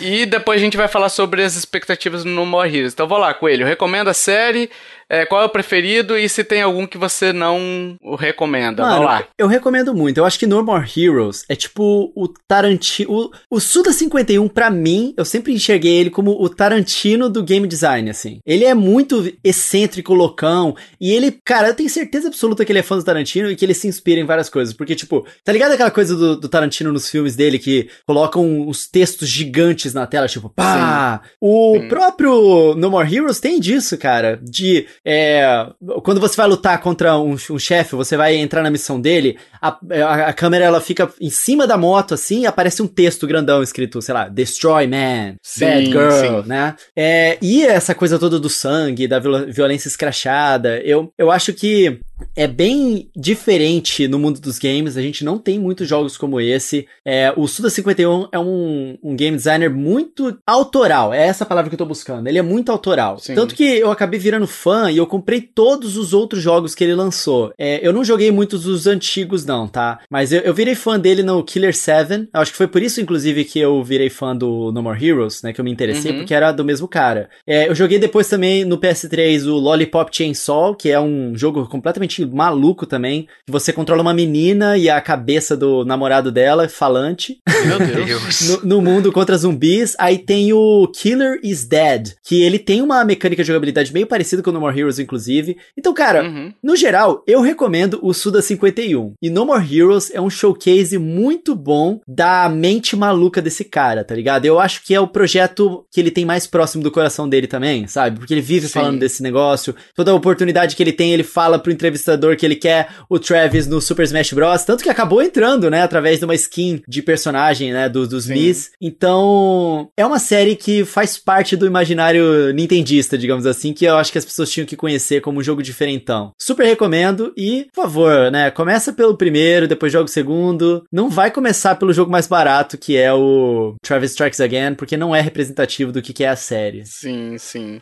E 0.00 0.26
depois 0.26 0.60
a 0.60 0.64
gente 0.64 0.76
vai 0.76 0.88
falar 0.88 1.08
sobre 1.08 1.42
as 1.42 1.54
expectativas 1.54 2.24
no 2.24 2.32
No 2.32 2.46
More 2.46 2.68
Heroes. 2.68 2.92
Então 2.92 3.06
vou 3.06 3.18
lá, 3.18 3.32
Coelho, 3.32 3.66
recomenda 3.66 4.10
a 4.10 4.14
série, 4.14 4.68
é, 5.10 5.26
qual 5.26 5.42
é 5.42 5.44
o 5.44 5.48
preferido 5.50 6.16
e 6.16 6.28
se 6.28 6.44
tem 6.44 6.62
algum 6.62 6.86
que 6.86 6.96
você 6.96 7.32
não 7.32 7.96
o 8.00 8.14
recomenda. 8.14 8.82
Mano, 8.82 8.94
Vamos 8.94 9.10
lá. 9.10 9.24
eu 9.36 9.46
recomendo 9.48 9.92
muito. 9.94 10.18
Eu 10.18 10.24
acho 10.24 10.38
que 10.38 10.46
No 10.46 10.62
More 10.62 10.88
Heroes 10.96 11.44
é 11.48 11.56
tipo 11.56 12.12
o 12.14 12.28
Tarantino. 12.46 13.10
O, 13.10 13.56
o 13.56 13.60
Suda 13.60 13.92
51, 13.92 14.48
pra 14.48 14.70
mim, 14.70 15.12
eu 15.16 15.24
sempre 15.24 15.52
enxerguei 15.52 15.96
ele 15.96 16.10
como 16.10 16.32
o 16.40 16.48
Tarantino 16.48 17.28
do 17.28 17.42
game 17.42 17.66
design, 17.66 18.08
assim. 18.08 18.38
Ele 18.46 18.64
é 18.64 18.74
muito 18.74 19.32
excêntrico, 19.42 20.14
loucão. 20.14 20.76
E 21.00 21.12
ele, 21.12 21.32
cara, 21.44 21.68
eu 21.68 21.74
tenho 21.74 21.90
certeza 21.90 22.28
absoluta 22.28 22.64
que 22.64 22.70
ele 22.70 22.78
é 22.78 22.82
fã 22.82 22.96
do 22.96 23.04
Tarantino 23.04 23.50
e 23.50 23.56
que 23.56 23.64
ele 23.64 23.74
se 23.74 23.88
inspira 23.88 24.20
em 24.20 24.24
várias 24.24 24.48
coisas. 24.48 24.74
Porque, 24.74 24.94
tipo, 24.94 25.26
tá 25.44 25.52
ligado 25.52 25.72
aquela 25.72 25.90
coisa 25.90 26.14
do, 26.16 26.36
do 26.36 26.48
Tarantino 26.48 26.92
nos 26.92 27.08
filmes 27.10 27.34
dele 27.34 27.58
que 27.58 27.88
colocam 28.06 28.68
os 28.68 28.86
textos 28.86 29.28
gigantes 29.28 29.92
na 29.92 30.06
tela, 30.06 30.28
tipo, 30.28 30.48
pá! 30.48 31.20
O 31.40 31.78
Sim. 31.80 31.88
próprio 31.88 32.74
No 32.76 32.90
More 32.90 33.12
Heroes 33.12 33.40
tem 33.40 33.58
disso, 33.58 33.98
cara. 33.98 34.38
De. 34.42 34.86
É, 35.04 35.66
quando 36.02 36.20
você 36.20 36.36
vai 36.36 36.46
lutar 36.46 36.80
contra 36.80 37.16
um, 37.18 37.32
um 37.50 37.58
chefe, 37.58 37.94
você 37.96 38.16
vai 38.16 38.36
entrar 38.36 38.62
na 38.62 38.70
missão 38.70 39.00
dele, 39.00 39.38
a, 39.60 39.68
a, 39.68 40.26
a 40.28 40.32
câmera 40.32 40.64
ela 40.64 40.80
fica 40.80 41.10
em 41.20 41.30
cima 41.30 41.66
da 41.66 41.76
moto, 41.76 42.14
assim, 42.14 42.40
e 42.42 42.46
aparece 42.46 42.82
um 42.82 42.86
texto 42.86 43.26
grandão 43.26 43.62
escrito, 43.62 44.00
sei 44.02 44.12
lá, 44.14 44.28
Destroy 44.28 44.86
Man, 44.86 45.36
Sim, 45.42 45.64
Bad 45.64 45.86
Girl, 45.86 46.42
sim. 46.42 46.48
né? 46.48 46.74
É, 46.94 47.38
e 47.40 47.62
essa 47.64 47.94
coisa 47.94 48.18
toda 48.18 48.38
do 48.38 48.48
sangue, 48.50 49.08
da 49.08 49.18
viol- 49.18 49.46
violência 49.46 49.88
escrachada, 49.88 50.78
eu, 50.80 51.12
eu 51.16 51.30
acho 51.30 51.52
que 51.54 51.98
é 52.36 52.46
bem 52.46 53.08
diferente 53.16 54.06
no 54.06 54.18
mundo 54.18 54.40
dos 54.40 54.58
games, 54.58 54.96
a 54.98 55.02
gente 55.02 55.24
não 55.24 55.38
tem 55.38 55.58
muitos 55.58 55.88
jogos 55.88 56.18
como 56.18 56.38
esse. 56.38 56.86
É, 57.02 57.32
o 57.34 57.48
Suda 57.48 57.70
51 57.70 58.28
é 58.30 58.38
um, 58.38 58.98
um 59.02 59.16
game 59.16 59.36
designer 59.36 59.70
muito 59.70 60.36
autoral, 60.46 61.14
é 61.14 61.26
essa 61.26 61.46
palavra 61.46 61.70
que 61.70 61.74
eu 61.74 61.78
tô 61.78 61.86
buscando. 61.86 62.26
Ele 62.26 62.38
é 62.38 62.42
muito 62.42 62.70
autoral. 62.70 63.18
Sim. 63.18 63.34
Tanto 63.34 63.54
que 63.54 63.64
eu 63.64 63.90
acabei 63.90 64.20
virando 64.20 64.46
fã 64.46 64.89
e 64.90 64.96
eu 64.98 65.06
comprei 65.06 65.40
todos 65.40 65.96
os 65.96 66.12
outros 66.12 66.42
jogos 66.42 66.74
que 66.74 66.84
ele 66.84 66.94
lançou. 66.94 67.52
É, 67.58 67.86
eu 67.86 67.92
não 67.92 68.04
joguei 68.04 68.30
muitos 68.30 68.64
dos 68.64 68.86
antigos, 68.86 69.44
não, 69.44 69.66
tá? 69.68 70.00
Mas 70.10 70.32
eu, 70.32 70.40
eu 70.40 70.52
virei 70.54 70.74
fã 70.74 70.98
dele 70.98 71.22
no 71.22 71.42
Killer 71.44 71.74
7. 71.74 72.28
Acho 72.32 72.50
que 72.52 72.56
foi 72.58 72.66
por 72.66 72.82
isso, 72.82 73.00
inclusive, 73.00 73.44
que 73.44 73.58
eu 73.58 73.82
virei 73.82 74.08
fã 74.10 74.34
do 74.36 74.70
No 74.72 74.82
More 74.82 75.04
Heroes, 75.04 75.42
né? 75.42 75.52
Que 75.52 75.60
eu 75.60 75.64
me 75.64 75.70
interessei, 75.70 76.12
Uhum. 76.12 76.18
porque 76.18 76.34
era 76.34 76.52
do 76.52 76.64
mesmo 76.64 76.88
cara. 76.88 77.28
É, 77.46 77.68
eu 77.68 77.74
joguei 77.74 77.98
depois 77.98 78.28
também 78.28 78.64
no 78.64 78.78
PS3 78.78 79.46
o 79.46 79.56
Lollipop 79.58 80.10
Chainsaw, 80.14 80.74
que 80.74 80.90
é 80.90 80.98
um 81.00 81.32
jogo 81.36 81.66
completamente 81.68 82.24
maluco 82.26 82.86
também. 82.86 83.26
Que 83.46 83.52
você 83.52 83.72
controla 83.72 84.02
uma 84.02 84.14
menina 84.14 84.76
e 84.76 84.88
a 84.88 85.00
cabeça 85.00 85.56
do 85.56 85.84
namorado 85.84 86.30
dela, 86.32 86.68
falante 86.68 87.38
Meu 87.66 87.78
Deus. 87.78 88.06
Deus. 88.06 88.40
no, 88.64 88.76
no 88.76 88.80
mundo 88.82 89.12
contra 89.12 89.36
zumbis. 89.36 89.94
Aí 89.98 90.18
tem 90.18 90.52
o 90.52 90.86
Killer 90.88 91.38
is 91.42 91.64
Dead, 91.66 92.14
que 92.24 92.42
ele 92.42 92.58
tem 92.58 92.82
uma 92.82 93.04
mecânica 93.04 93.42
de 93.42 93.46
jogabilidade 93.48 93.92
meio 93.92 94.06
parecida 94.06 94.42
com 94.42 94.50
o 94.50 94.52
No 94.52 94.60
More 94.60 94.74
Heroes, 94.80 94.98
inclusive. 94.98 95.56
Então, 95.76 95.92
cara, 95.94 96.22
Uhum. 96.24 96.52
no 96.62 96.74
geral, 96.76 97.22
eu 97.26 97.40
recomendo 97.40 97.98
o 98.02 98.12
Suda 98.14 98.40
51. 98.42 99.12
E 99.22 99.30
No 99.30 99.44
More 99.46 99.64
Heroes 99.76 100.10
é 100.12 100.20
um 100.20 100.30
showcase 100.30 100.96
muito 100.98 101.54
bom 101.54 102.00
da 102.08 102.48
mente 102.48 102.96
maluca 102.96 103.40
desse 103.42 103.64
cara, 103.64 104.02
tá 104.04 104.14
ligado? 104.14 104.44
Eu 104.46 104.58
acho 104.58 104.82
que 104.84 104.94
é 104.94 105.00
o 105.00 105.06
projeto 105.08 105.84
que 105.90 106.00
ele 106.00 106.10
tem 106.10 106.24
mais 106.24 106.46
próximo 106.46 106.82
do 106.82 106.90
coração 106.90 107.28
dele 107.28 107.46
também, 107.46 107.86
sabe? 107.86 108.18
Porque 108.18 108.34
ele 108.34 108.40
vive 108.40 108.66
Sim. 108.66 108.72
falando 108.74 108.98
desse 108.98 109.22
negócio. 109.22 109.74
Toda 109.94 110.10
a 110.10 110.14
oportunidade 110.14 110.74
que 110.76 110.82
ele 110.82 110.92
tem, 110.92 111.12
ele 111.12 111.22
fala 111.22 111.58
pro 111.58 111.72
entrevistador 111.72 112.36
que 112.36 112.46
ele 112.46 112.56
quer 112.56 112.88
o 113.08 113.18
Travis 113.18 113.66
no 113.66 113.80
Super 113.80 114.04
Smash 114.04 114.32
Bros. 114.32 114.64
Tanto 114.64 114.82
que 114.82 114.88
acabou 114.90 115.22
entrando, 115.22 115.70
né? 115.70 115.82
Através 115.82 116.18
de 116.18 116.24
uma 116.24 116.34
skin 116.34 116.82
de 116.88 117.02
personagem, 117.02 117.72
né? 117.72 117.88
do- 117.88 118.06
dos 118.06 118.24
Sim. 118.24 118.34
Mis. 118.34 118.70
Então, 118.80 119.88
é 119.96 120.06
uma 120.06 120.18
série 120.18 120.54
que 120.56 120.84
faz 120.84 121.18
parte 121.18 121.56
do 121.56 121.66
imaginário 121.66 122.52
nintendista, 122.52 123.18
digamos 123.18 123.44
assim, 123.46 123.72
que 123.72 123.84
eu 123.84 123.96
acho 123.96 124.12
que 124.12 124.18
as 124.18 124.24
pessoas 124.24 124.50
tinham 124.50 124.66
que 124.70 124.76
conhecer 124.76 125.20
como 125.20 125.40
um 125.40 125.42
jogo 125.42 125.62
diferentão. 125.62 126.32
Super 126.38 126.64
recomendo 126.64 127.32
e, 127.36 127.66
por 127.74 127.82
favor, 127.82 128.30
né? 128.30 128.50
Começa 128.50 128.92
pelo 128.92 129.16
primeiro, 129.16 129.68
depois 129.68 129.92
joga 129.92 130.04
o 130.04 130.08
segundo. 130.08 130.84
Não 130.90 131.10
vai 131.10 131.30
começar 131.30 131.74
pelo 131.74 131.92
jogo 131.92 132.10
mais 132.10 132.26
barato, 132.26 132.78
que 132.78 132.96
é 132.96 133.12
o 133.12 133.74
Travis 133.82 134.12
Strikes 134.12 134.40
Again, 134.40 134.74
porque 134.74 134.96
não 134.96 135.14
é 135.14 135.20
representativo 135.20 135.92
do 135.92 136.00
que 136.00 136.24
é 136.24 136.28
a 136.28 136.36
série. 136.36 136.84
Sim, 136.86 137.36
sim. 137.38 137.80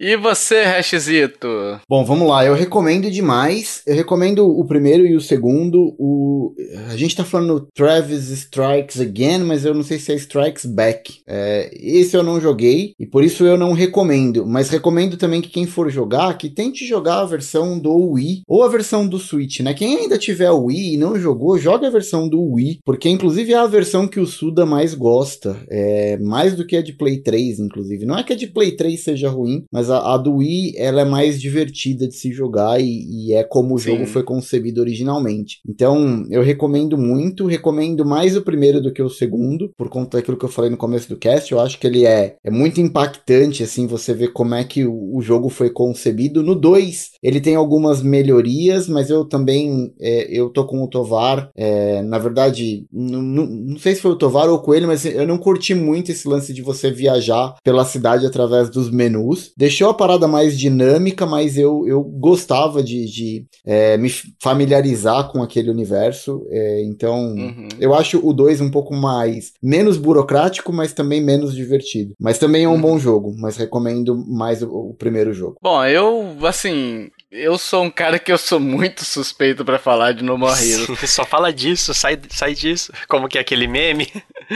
E 0.00 0.16
você, 0.16 0.62
Hashzito? 0.62 1.48
Bom, 1.88 2.04
vamos 2.04 2.28
lá. 2.28 2.44
Eu 2.44 2.54
recomendo 2.54 3.10
demais. 3.10 3.82
Eu 3.84 3.96
recomendo 3.96 4.46
o 4.46 4.64
primeiro 4.64 5.04
e 5.04 5.16
o 5.16 5.20
segundo. 5.20 5.96
O... 5.98 6.54
A 6.88 6.96
gente 6.96 7.16
tá 7.16 7.24
falando 7.24 7.66
Travis 7.74 8.30
Strikes 8.30 9.00
Again, 9.00 9.40
mas 9.40 9.64
eu 9.64 9.74
não 9.74 9.82
sei 9.82 9.98
se 9.98 10.12
é 10.12 10.14
Strikes 10.14 10.66
Back. 10.66 11.18
É, 11.26 11.68
Esse 11.72 12.16
eu 12.16 12.22
não 12.22 12.40
joguei 12.40 12.92
e 12.96 13.04
por 13.04 13.24
isso 13.24 13.44
eu 13.44 13.58
não 13.58 13.72
recomendo. 13.72 14.46
Mas 14.46 14.68
recomendo 14.68 15.16
também 15.16 15.40
que 15.40 15.48
quem 15.48 15.66
for 15.66 15.90
jogar, 15.90 16.38
que 16.38 16.48
tente 16.48 16.86
jogar 16.86 17.22
a 17.22 17.26
versão 17.26 17.76
do 17.76 18.12
Wii 18.12 18.42
ou 18.46 18.62
a 18.62 18.68
versão 18.68 19.04
do 19.04 19.18
Switch, 19.18 19.58
né? 19.60 19.74
Quem 19.74 19.96
ainda 19.96 20.16
tiver 20.16 20.52
Wii 20.52 20.94
e 20.94 20.96
não 20.96 21.18
jogou, 21.18 21.58
joga 21.58 21.88
a 21.88 21.90
versão 21.90 22.28
do 22.28 22.40
Wii, 22.40 22.78
porque 22.84 23.08
inclusive 23.08 23.52
é 23.52 23.56
a 23.56 23.66
versão 23.66 24.06
que 24.06 24.20
o 24.20 24.26
Suda 24.26 24.64
mais 24.64 24.94
gosta. 24.94 25.56
É 25.68 26.16
mais 26.18 26.54
do 26.54 26.64
que 26.64 26.76
a 26.76 26.82
de 26.82 26.92
Play 26.92 27.20
3, 27.20 27.58
inclusive. 27.58 28.06
Não 28.06 28.16
é 28.16 28.22
que 28.22 28.32
a 28.32 28.36
de 28.36 28.46
Play 28.46 28.76
3 28.76 29.02
seja 29.02 29.28
ruim, 29.28 29.64
mas 29.72 29.87
a, 29.90 30.14
a 30.14 30.16
do 30.16 30.36
Wii 30.36 30.74
ela 30.76 31.02
é 31.02 31.04
mais 31.04 31.40
divertida 31.40 32.06
de 32.06 32.14
se 32.14 32.32
jogar 32.32 32.80
e, 32.80 33.06
e 33.08 33.34
é 33.34 33.42
como 33.42 33.74
o 33.74 33.78
Sim. 33.78 33.92
jogo 33.92 34.06
foi 34.06 34.22
concebido 34.22 34.80
originalmente. 34.80 35.60
Então 35.68 36.24
eu 36.30 36.42
recomendo 36.42 36.96
muito, 36.96 37.46
recomendo 37.46 38.04
mais 38.04 38.36
o 38.36 38.42
primeiro 38.42 38.80
do 38.80 38.92
que 38.92 39.02
o 39.02 39.10
segundo, 39.10 39.70
por 39.76 39.88
conta 39.88 40.18
daquilo 40.18 40.36
que 40.36 40.44
eu 40.44 40.48
falei 40.48 40.70
no 40.70 40.76
começo 40.76 41.08
do 41.08 41.16
cast. 41.16 41.50
Eu 41.50 41.60
acho 41.60 41.78
que 41.78 41.86
ele 41.86 42.04
é, 42.04 42.36
é 42.44 42.50
muito 42.50 42.80
impactante, 42.80 43.62
assim, 43.62 43.86
você 43.86 44.12
ver 44.14 44.32
como 44.32 44.54
é 44.54 44.64
que 44.64 44.84
o, 44.84 45.16
o 45.16 45.20
jogo 45.20 45.48
foi 45.48 45.70
concebido. 45.70 46.42
No 46.42 46.54
2, 46.54 47.12
ele 47.22 47.40
tem 47.40 47.54
algumas 47.54 48.02
melhorias, 48.02 48.88
mas 48.88 49.10
eu 49.10 49.24
também 49.24 49.92
é, 50.00 50.28
eu 50.30 50.50
tô 50.50 50.64
com 50.64 50.82
o 50.82 50.88
Tovar. 50.88 51.50
é, 51.56 52.02
na 52.02 52.18
verdade, 52.18 52.86
não 52.92 53.78
sei 53.78 53.94
se 53.94 54.00
foi 54.00 54.12
o 54.12 54.16
Tovar 54.16 54.48
ou 54.48 54.56
o 54.56 54.62
Coelho, 54.62 54.86
mas 54.86 55.04
eu 55.04 55.26
não 55.26 55.38
curti 55.38 55.74
muito 55.74 56.10
esse 56.10 56.28
lance 56.28 56.52
de 56.52 56.62
você 56.62 56.90
viajar 56.90 57.54
pela 57.62 57.84
cidade 57.84 58.26
através 58.26 58.70
dos 58.70 58.90
menus. 58.90 59.52
Deixou 59.78 59.90
a 59.90 59.94
parada 59.94 60.26
mais 60.26 60.58
dinâmica, 60.58 61.24
mas 61.24 61.56
eu, 61.56 61.86
eu 61.86 62.02
gostava 62.02 62.82
de, 62.82 63.04
de 63.04 63.46
é, 63.64 63.96
me 63.96 64.10
familiarizar 64.42 65.30
com 65.30 65.40
aquele 65.40 65.70
universo. 65.70 66.44
é, 66.50 66.82
então, 66.82 67.16
Uhum. 67.28 67.68
eu 67.78 67.94
acho 67.94 68.20
o 68.26 68.32
2 68.32 68.60
um 68.60 68.72
pouco 68.72 68.92
mais 68.92 69.52
menos 69.62 69.96
burocrático, 69.96 70.72
mas 70.72 70.92
também 70.92 71.20
menos 71.20 71.54
divertido. 71.54 72.12
Mas 72.18 72.38
também 72.38 72.64
é 72.64 72.68
um 72.68 72.72
Uhum. 72.74 72.80
bom 72.80 72.98
jogo, 72.98 73.32
mas 73.38 73.56
recomendo 73.56 74.16
mais 74.26 74.62
o, 74.64 74.68
o 74.68 74.94
primeiro 74.94 75.32
jogo. 75.32 75.56
Bom, 75.62 75.84
eu, 75.84 76.34
assim, 76.44 77.08
eu 77.30 77.58
sou 77.58 77.84
um 77.84 77.90
cara 77.90 78.18
que 78.18 78.32
eu 78.32 78.38
sou 78.38 78.58
muito 78.58 79.04
suspeito 79.04 79.62
pra 79.62 79.78
falar 79.78 80.12
de 80.12 80.24
No 80.24 80.38
More 80.38 80.58
Heroes. 80.58 80.98
Só 81.10 81.26
fala 81.26 81.52
disso, 81.52 81.92
sai, 81.92 82.18
sai 82.30 82.54
disso. 82.54 82.90
Como 83.06 83.28
que 83.28 83.36
é 83.36 83.40
aquele 83.42 83.66
meme? 83.66 84.10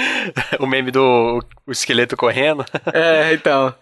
o 0.59 0.67
meme 0.67 0.91
do 0.91 1.45
o 1.67 1.71
esqueleto 1.71 2.17
correndo. 2.17 2.65
É, 2.95 3.33
então. 3.33 3.75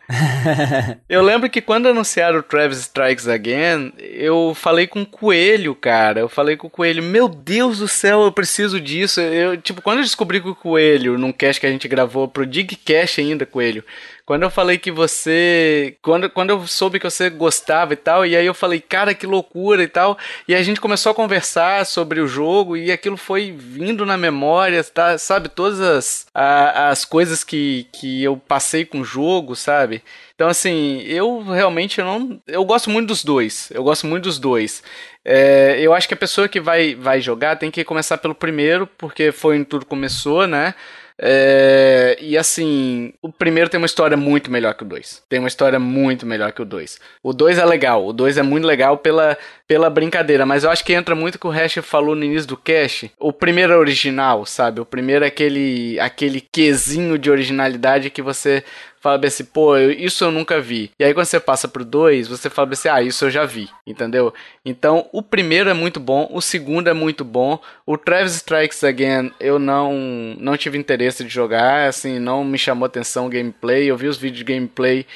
Eu 1.09 1.23
lembro 1.23 1.51
que 1.51 1.61
quando 1.61 1.89
anunciaram 1.89 2.39
o 2.39 2.43
Travis 2.43 2.79
Strikes 2.79 3.27
Again, 3.27 3.93
eu 3.99 4.53
falei 4.55 4.87
com 4.87 5.03
o 5.03 5.07
Coelho, 5.07 5.75
cara. 5.75 6.21
Eu 6.21 6.29
falei 6.29 6.57
com 6.57 6.69
o 6.69 6.71
Coelho, 6.71 7.03
meu 7.03 7.29
Deus 7.29 7.79
do 7.79 7.89
céu, 7.89 8.23
eu 8.23 8.31
preciso 8.31 8.81
disso. 8.81 9.21
Eu, 9.21 9.57
tipo, 9.57 9.83
quando 9.83 9.99
eu 9.99 10.05
descobri 10.05 10.41
que 10.41 10.49
o 10.49 10.55
Coelho, 10.55 11.19
num 11.19 11.33
cast 11.33 11.61
que 11.61 11.67
a 11.67 11.71
gente 11.71 11.89
gravou 11.89 12.29
pro 12.29 12.47
Digcast 12.47 13.21
ainda, 13.21 13.45
Coelho, 13.45 13.85
quando 14.31 14.45
eu 14.45 14.51
falei 14.51 14.79
que 14.79 14.93
você. 14.93 15.97
Quando, 16.01 16.31
quando 16.31 16.51
eu 16.51 16.65
soube 16.65 17.01
que 17.01 17.11
você 17.11 17.29
gostava 17.29 17.95
e 17.95 17.97
tal, 17.97 18.25
e 18.25 18.37
aí 18.37 18.47
eu 18.47 18.55
falei, 18.55 18.81
cara, 18.81 19.13
que 19.13 19.27
loucura 19.27 19.83
e 19.83 19.89
tal. 19.89 20.17
E 20.47 20.55
a 20.55 20.63
gente 20.63 20.81
começou 20.81 21.11
a 21.11 21.15
conversar 21.17 21.85
sobre 21.85 22.21
o 22.21 22.29
jogo 22.29 22.77
e 22.77 22.93
aquilo 22.93 23.17
foi 23.17 23.51
vindo 23.51 24.07
na 24.07 24.17
memória, 24.17 24.85
tá? 24.85 25.19
Sabe? 25.19 25.49
Todas 25.49 25.81
as, 25.81 26.27
a- 26.33 26.91
as 26.91 27.05
coisas 27.05 27.43
que, 27.43 27.89
que 27.93 28.23
eu 28.23 28.37
passei 28.37 28.85
com 28.85 29.01
o 29.01 29.05
jogo, 29.05 29.57
sabe? 29.57 30.01
Então, 30.37 30.47
assim, 30.47 31.03
eu 31.09 31.43
realmente 31.43 32.01
não. 32.01 32.41
Eu 32.47 32.65
gosto 32.65 32.89
muito 32.89 33.09
dos 33.09 33.25
dois. 33.25 33.69
Eu 33.73 33.83
gosto 33.83 34.07
muito 34.07 34.23
dos 34.23 34.39
dois. 34.39 34.81
É, 35.25 35.77
eu 35.81 35.93
acho 35.93 36.07
que 36.07 36.15
a 36.15 36.17
pessoa 36.17 36.49
que 36.49 36.61
vai, 36.61 36.95
vai 36.95 37.21
jogar 37.21 37.57
tem 37.57 37.69
que 37.69 37.83
começar 37.83 38.17
pelo 38.17 38.35
primeiro, 38.37 38.87
porque 38.97 39.33
foi 39.33 39.57
onde 39.57 39.65
tudo 39.65 39.85
começou, 39.85 40.47
né? 40.47 40.73
É, 41.23 42.17
e 42.19 42.39
assim, 42.39 43.13
o 43.21 43.31
primeiro 43.31 43.69
tem 43.69 43.77
uma 43.77 43.87
história 43.87 44.17
muito 44.17 44.51
melhor 44.51 44.73
que 44.73 44.83
o 44.83 44.87
2. 44.87 45.23
Tem 45.29 45.39
uma 45.39 45.49
história 45.49 45.79
muito 45.79 46.25
melhor 46.25 46.51
que 46.53 46.63
o 46.63 46.65
2. 46.65 46.99
O 47.23 47.35
2 47.35 47.59
é 47.59 47.65
legal, 47.67 48.07
o 48.07 48.13
2 48.13 48.39
é 48.39 48.43
muito 48.43 48.67
legal 48.67 48.97
pela, 48.97 49.37
pela 49.69 49.91
brincadeira, 49.91 50.47
mas 50.47 50.65
eu 50.65 50.71
acho 50.71 50.83
que 50.83 50.95
entra 50.95 51.15
muito 51.15 51.35
o 51.35 51.39
que 51.39 51.47
o 51.47 51.51
Hash 51.51 51.75
falou 51.83 52.17
no 52.17 52.25
início 52.25 52.49
do 52.49 52.57
cast. 52.57 53.13
O 53.19 53.35
primeiro 53.35 53.75
é 53.75 53.77
original, 53.77 54.47
sabe? 54.47 54.81
O 54.81 54.87
primeiro 54.87 55.25
é 55.25 55.29
aquele, 55.29 56.01
aquele 56.01 56.41
quesinho 56.41 57.19
de 57.19 57.31
originalidade 57.31 58.09
que 58.09 58.23
você 58.23 58.65
fala 59.01 59.19
bem 59.19 59.29
assim, 59.29 59.45
pô, 59.45 59.77
isso 59.79 60.23
eu 60.23 60.31
nunca 60.31 60.61
vi. 60.61 60.91
E 60.99 61.05
aí 61.05 61.15
quando 61.15 61.27
você 61.27 61.41
passa 61.41 61.67
pro 61.67 61.85
2, 61.85 62.29
você 62.29 62.51
fala 62.51 62.67
bem 62.67 62.75
assim, 62.75 62.89
ah, 62.89 63.03
isso 63.03 63.25
eu 63.25 63.31
já 63.31 63.45
vi, 63.45 63.69
entendeu? 63.87 64.33
Então, 64.65 65.09
o 65.11 65.23
primeiro 65.23 65.71
é 65.71 65.75
muito 65.75 65.99
bom, 65.99 66.29
o 66.31 66.41
segundo 66.41 66.89
é 66.89 66.93
muito 66.93 67.25
bom. 67.25 67.59
O 67.87 67.97
Travis 67.97 68.35
Strikes 68.37 68.85
Again, 68.85 69.33
eu 69.41 69.59
não 69.59 69.91
não 70.39 70.57
tive 70.57 70.79
interesse 70.79 71.25
de 71.25 71.31
jogar, 71.31 71.89
assim, 71.89 72.19
não 72.19 72.45
me 72.45 72.59
chamou 72.59 72.87
atenção 72.87 73.27
o 73.27 73.31
gameplay. 73.31 73.87
Eu 73.91 73.97
vi 73.97 74.07
os 74.07 74.19
vídeos 74.19 74.39
de 74.39 74.53
gameplay 74.53 75.07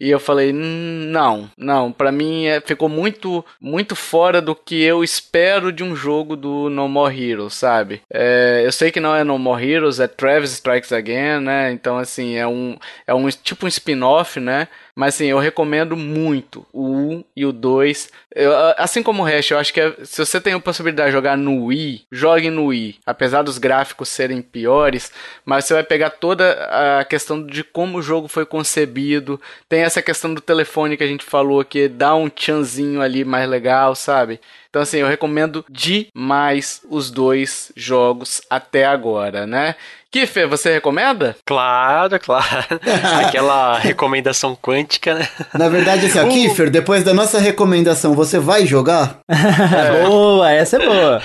E 0.00 0.10
eu 0.10 0.18
falei, 0.18 0.52
"Hum, 0.52 1.06
não, 1.10 1.48
não, 1.56 1.92
pra 1.92 2.10
mim 2.10 2.46
é, 2.46 2.60
ficou 2.60 2.88
muito, 2.88 3.44
muito 3.60 3.94
fora 3.94 4.40
do 4.42 4.54
que 4.54 4.82
eu 4.82 5.04
espero 5.04 5.72
de 5.72 5.84
um 5.84 5.94
jogo 5.94 6.34
do 6.36 6.68
No 6.68 6.88
More 6.88 7.14
Heroes, 7.30 7.54
sabe? 7.54 8.02
É, 8.12 8.62
eu 8.64 8.72
sei 8.72 8.90
que 8.90 8.98
não 9.00 9.14
é 9.14 9.22
No 9.22 9.38
More 9.38 9.64
Heroes, 9.64 10.00
é 10.00 10.08
Travis 10.08 10.52
Strikes 10.52 10.92
Again, 10.92 11.40
né? 11.40 11.70
Então, 11.72 11.96
assim, 11.96 12.34
é 12.36 12.46
um, 12.46 12.76
é 13.06 13.14
um 13.14 13.28
tipo 13.28 13.66
um 13.66 13.68
spin-off, 13.68 14.40
né? 14.40 14.68
Mas 14.94 15.14
assim, 15.14 15.26
eu 15.26 15.38
recomendo 15.38 15.96
muito 15.96 16.64
o 16.72 16.86
1 16.88 17.24
e 17.34 17.44
o 17.44 17.52
2. 17.52 18.10
Eu, 18.34 18.52
assim 18.78 19.02
como 19.02 19.22
o 19.22 19.26
resto, 19.26 19.52
eu 19.54 19.58
acho 19.58 19.72
que 19.72 19.80
é- 19.80 19.94
se 20.04 20.24
você 20.24 20.40
tem 20.40 20.52
a 20.54 20.60
possibilidade 20.60 21.08
de 21.08 21.12
jogar 21.12 21.36
no 21.36 21.64
Wii, 21.66 22.06
jogue 22.12 22.48
no 22.50 22.66
Wii. 22.66 23.00
Apesar 23.04 23.42
dos 23.42 23.58
gráficos 23.58 24.08
serem 24.08 24.40
piores, 24.40 25.10
mas 25.44 25.64
você 25.64 25.74
vai 25.74 25.82
pegar 25.82 26.10
toda 26.10 26.52
a 27.00 27.04
questão 27.04 27.44
de 27.44 27.64
como 27.64 27.98
o 27.98 28.02
jogo 28.02 28.28
foi 28.28 28.46
concebido. 28.46 29.40
Tem 29.68 29.80
essa 29.82 30.00
questão 30.02 30.32
do 30.32 30.40
telefone 30.40 30.96
que 30.96 31.04
a 31.04 31.08
gente 31.08 31.24
falou, 31.24 31.64
que 31.64 31.88
dá 31.88 32.14
um 32.14 32.28
tchanzinho 32.28 33.00
ali 33.00 33.24
mais 33.24 33.48
legal, 33.48 33.94
sabe? 33.96 34.40
Então, 34.70 34.82
assim, 34.82 34.98
eu 34.98 35.06
recomendo 35.06 35.64
demais 35.68 36.80
os 36.90 37.10
dois 37.10 37.70
jogos 37.76 38.42
até 38.50 38.84
agora, 38.84 39.46
né? 39.46 39.76
Kiffer, 40.14 40.46
você 40.48 40.74
recomenda? 40.74 41.34
Claro, 41.44 42.20
claro. 42.20 42.46
Aquela 43.26 43.76
recomendação 43.80 44.54
quântica, 44.54 45.12
né? 45.14 45.28
Na 45.58 45.68
verdade, 45.68 46.06
assim, 46.06 46.20
ó, 46.20 46.26
Kiefer, 46.30 46.70
depois 46.70 47.02
da 47.02 47.12
nossa 47.12 47.40
recomendação, 47.40 48.14
você 48.14 48.38
vai 48.38 48.64
jogar? 48.64 49.18
Boa, 50.06 50.52
essa 50.52 50.76
é 50.80 50.86
boa. 50.86 51.20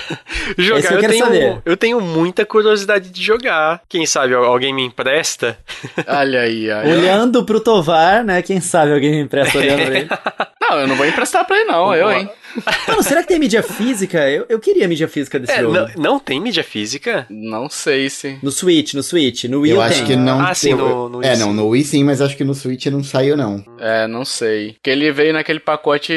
Jogar, 0.58 0.78
Esse 0.80 0.88
eu 0.88 0.94
eu, 0.96 1.00
quero 1.00 1.12
tenho, 1.12 1.24
saber. 1.24 1.62
eu 1.64 1.76
tenho 1.76 2.00
muita 2.00 2.44
curiosidade 2.44 3.10
de 3.10 3.22
jogar. 3.22 3.80
Quem 3.88 4.04
sabe 4.06 4.34
al- 4.34 4.44
alguém 4.44 4.74
me 4.74 4.84
empresta? 4.84 5.56
Olha 6.08 6.40
aí, 6.40 6.68
olha. 6.68 6.90
Olhando 6.92 7.44
pro 7.44 7.60
Tovar, 7.60 8.24
né? 8.24 8.42
Quem 8.42 8.60
sabe 8.60 8.92
alguém 8.92 9.12
me 9.12 9.20
empresta 9.20 9.56
olhando 9.58 9.84
pra 9.86 9.96
ele. 9.98 10.08
Não, 10.60 10.80
eu 10.80 10.88
não 10.88 10.96
vou 10.96 11.06
emprestar 11.06 11.44
pra 11.46 11.56
ele, 11.56 11.66
não, 11.70 11.94
eu, 11.94 12.10
hein? 12.10 12.28
Mano, 12.88 13.02
será 13.02 13.22
que 13.22 13.28
tem 13.28 13.38
mídia 13.38 13.62
física? 13.62 14.28
Eu, 14.28 14.46
eu 14.48 14.58
queria 14.58 14.86
mídia 14.88 15.08
física 15.08 15.38
desse 15.38 15.52
É, 15.52 15.60
jogo. 15.60 15.72
não, 15.74 15.88
não 15.96 16.18
tem 16.18 16.40
mídia 16.40 16.64
física? 16.64 17.26
Não 17.30 17.68
sei 17.68 18.10
se. 18.10 18.38
No 18.42 18.50
Switch, 18.50 18.94
no 18.94 19.02
Switch. 19.02 19.44
No 19.44 19.60
Wii 19.60 19.72
eu 19.72 19.80
acho 19.82 20.04
que 20.04 20.16
não. 20.16 20.40
Ah, 20.40 20.54
sim, 20.54 20.70
eu- 20.70 20.76
no- 20.76 21.08
no 21.08 21.22
é, 21.24 21.36
não, 21.36 21.48
sim. 21.48 21.54
no 21.54 21.68
Wii 21.68 21.84
sim, 21.84 22.04
mas 22.04 22.20
acho 22.20 22.36
que 22.36 22.44
no 22.44 22.54
Switch 22.54 22.86
não 22.86 23.02
saiu, 23.04 23.36
não. 23.36 23.64
É, 23.78 24.06
não 24.06 24.24
sei. 24.24 24.72
Porque 24.74 24.90
ele 24.90 25.10
veio 25.12 25.32
naquele 25.32 25.60
pacote 25.60 26.12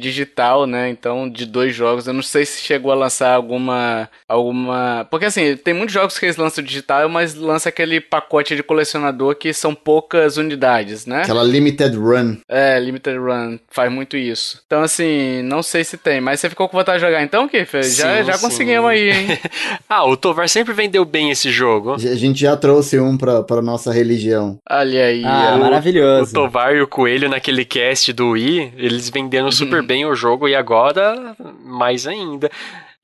digital, 0.00 0.66
né? 0.66 0.88
Então, 0.90 1.28
de 1.28 1.46
dois 1.46 1.74
jogos. 1.74 2.06
Eu 2.06 2.12
não 2.14 2.22
sei 2.22 2.44
se 2.46 2.60
chegou 2.62 2.92
a 2.92 2.94
lançar 2.94 3.34
alguma. 3.34 4.08
alguma. 4.28 5.06
Porque 5.10 5.26
assim, 5.26 5.56
tem 5.56 5.74
muitos 5.74 5.92
jogos 5.94 6.18
que 6.18 6.26
eles 6.26 6.36
lançam 6.36 6.62
digital, 6.62 7.08
mas 7.08 7.34
lança 7.34 7.68
aquele 7.68 8.00
pacote 8.00 8.54
de 8.56 8.62
colecionador 8.62 9.34
que 9.36 9.52
são 9.52 9.74
poucas 9.74 10.36
unidades, 10.36 11.06
né? 11.06 11.22
Aquela 11.22 11.42
Limited 11.42 11.96
Run. 11.96 12.36
É, 12.48 12.78
Limited 12.78 13.18
Run 13.18 13.58
faz 13.70 13.90
muito 13.92 14.16
isso. 14.16 14.60
Então, 14.66 14.82
assim, 14.82 15.42
não 15.42 15.62
sei 15.64 15.82
se 15.82 15.96
tem. 15.96 16.20
Mas 16.20 16.38
você 16.38 16.48
ficou 16.48 16.68
com 16.68 16.76
vontade 16.78 17.00
de 17.00 17.04
jogar 17.06 17.22
então, 17.22 17.48
Kiffer? 17.48 17.82
Já, 17.82 18.18
Sim, 18.18 18.24
já 18.24 18.32
sim. 18.34 18.40
conseguimos 18.46 18.88
aí, 18.90 19.10
hein? 19.10 19.26
Ah, 19.88 20.04
o 20.08 20.16
Tovar 20.16 20.48
sempre 20.48 20.72
vendeu 20.72 21.04
bem 21.04 21.30
esse 21.30 21.50
jogo. 21.50 21.94
A 21.94 21.98
gente 21.98 22.40
já 22.40 22.56
trouxe 22.56 22.98
um 23.00 23.16
pra, 23.16 23.42
pra 23.42 23.60
nossa 23.60 23.92
religião. 23.92 24.58
Olha 24.70 25.06
aí. 25.06 25.24
Ah. 25.24 25.54
O 25.56 25.60
maravilhoso. 25.60 26.32
Tovar 26.32 26.74
e 26.76 26.80
o 26.80 26.86
Coelho 26.86 27.28
naquele 27.28 27.64
cast 27.64 28.12
do 28.12 28.30
Wii, 28.30 28.74
eles 28.76 29.10
venderam 29.10 29.50
super 29.50 29.82
bem 29.82 30.06
o 30.06 30.14
jogo 30.14 30.46
e 30.48 30.54
agora 30.54 31.34
mais 31.64 32.06
ainda. 32.06 32.50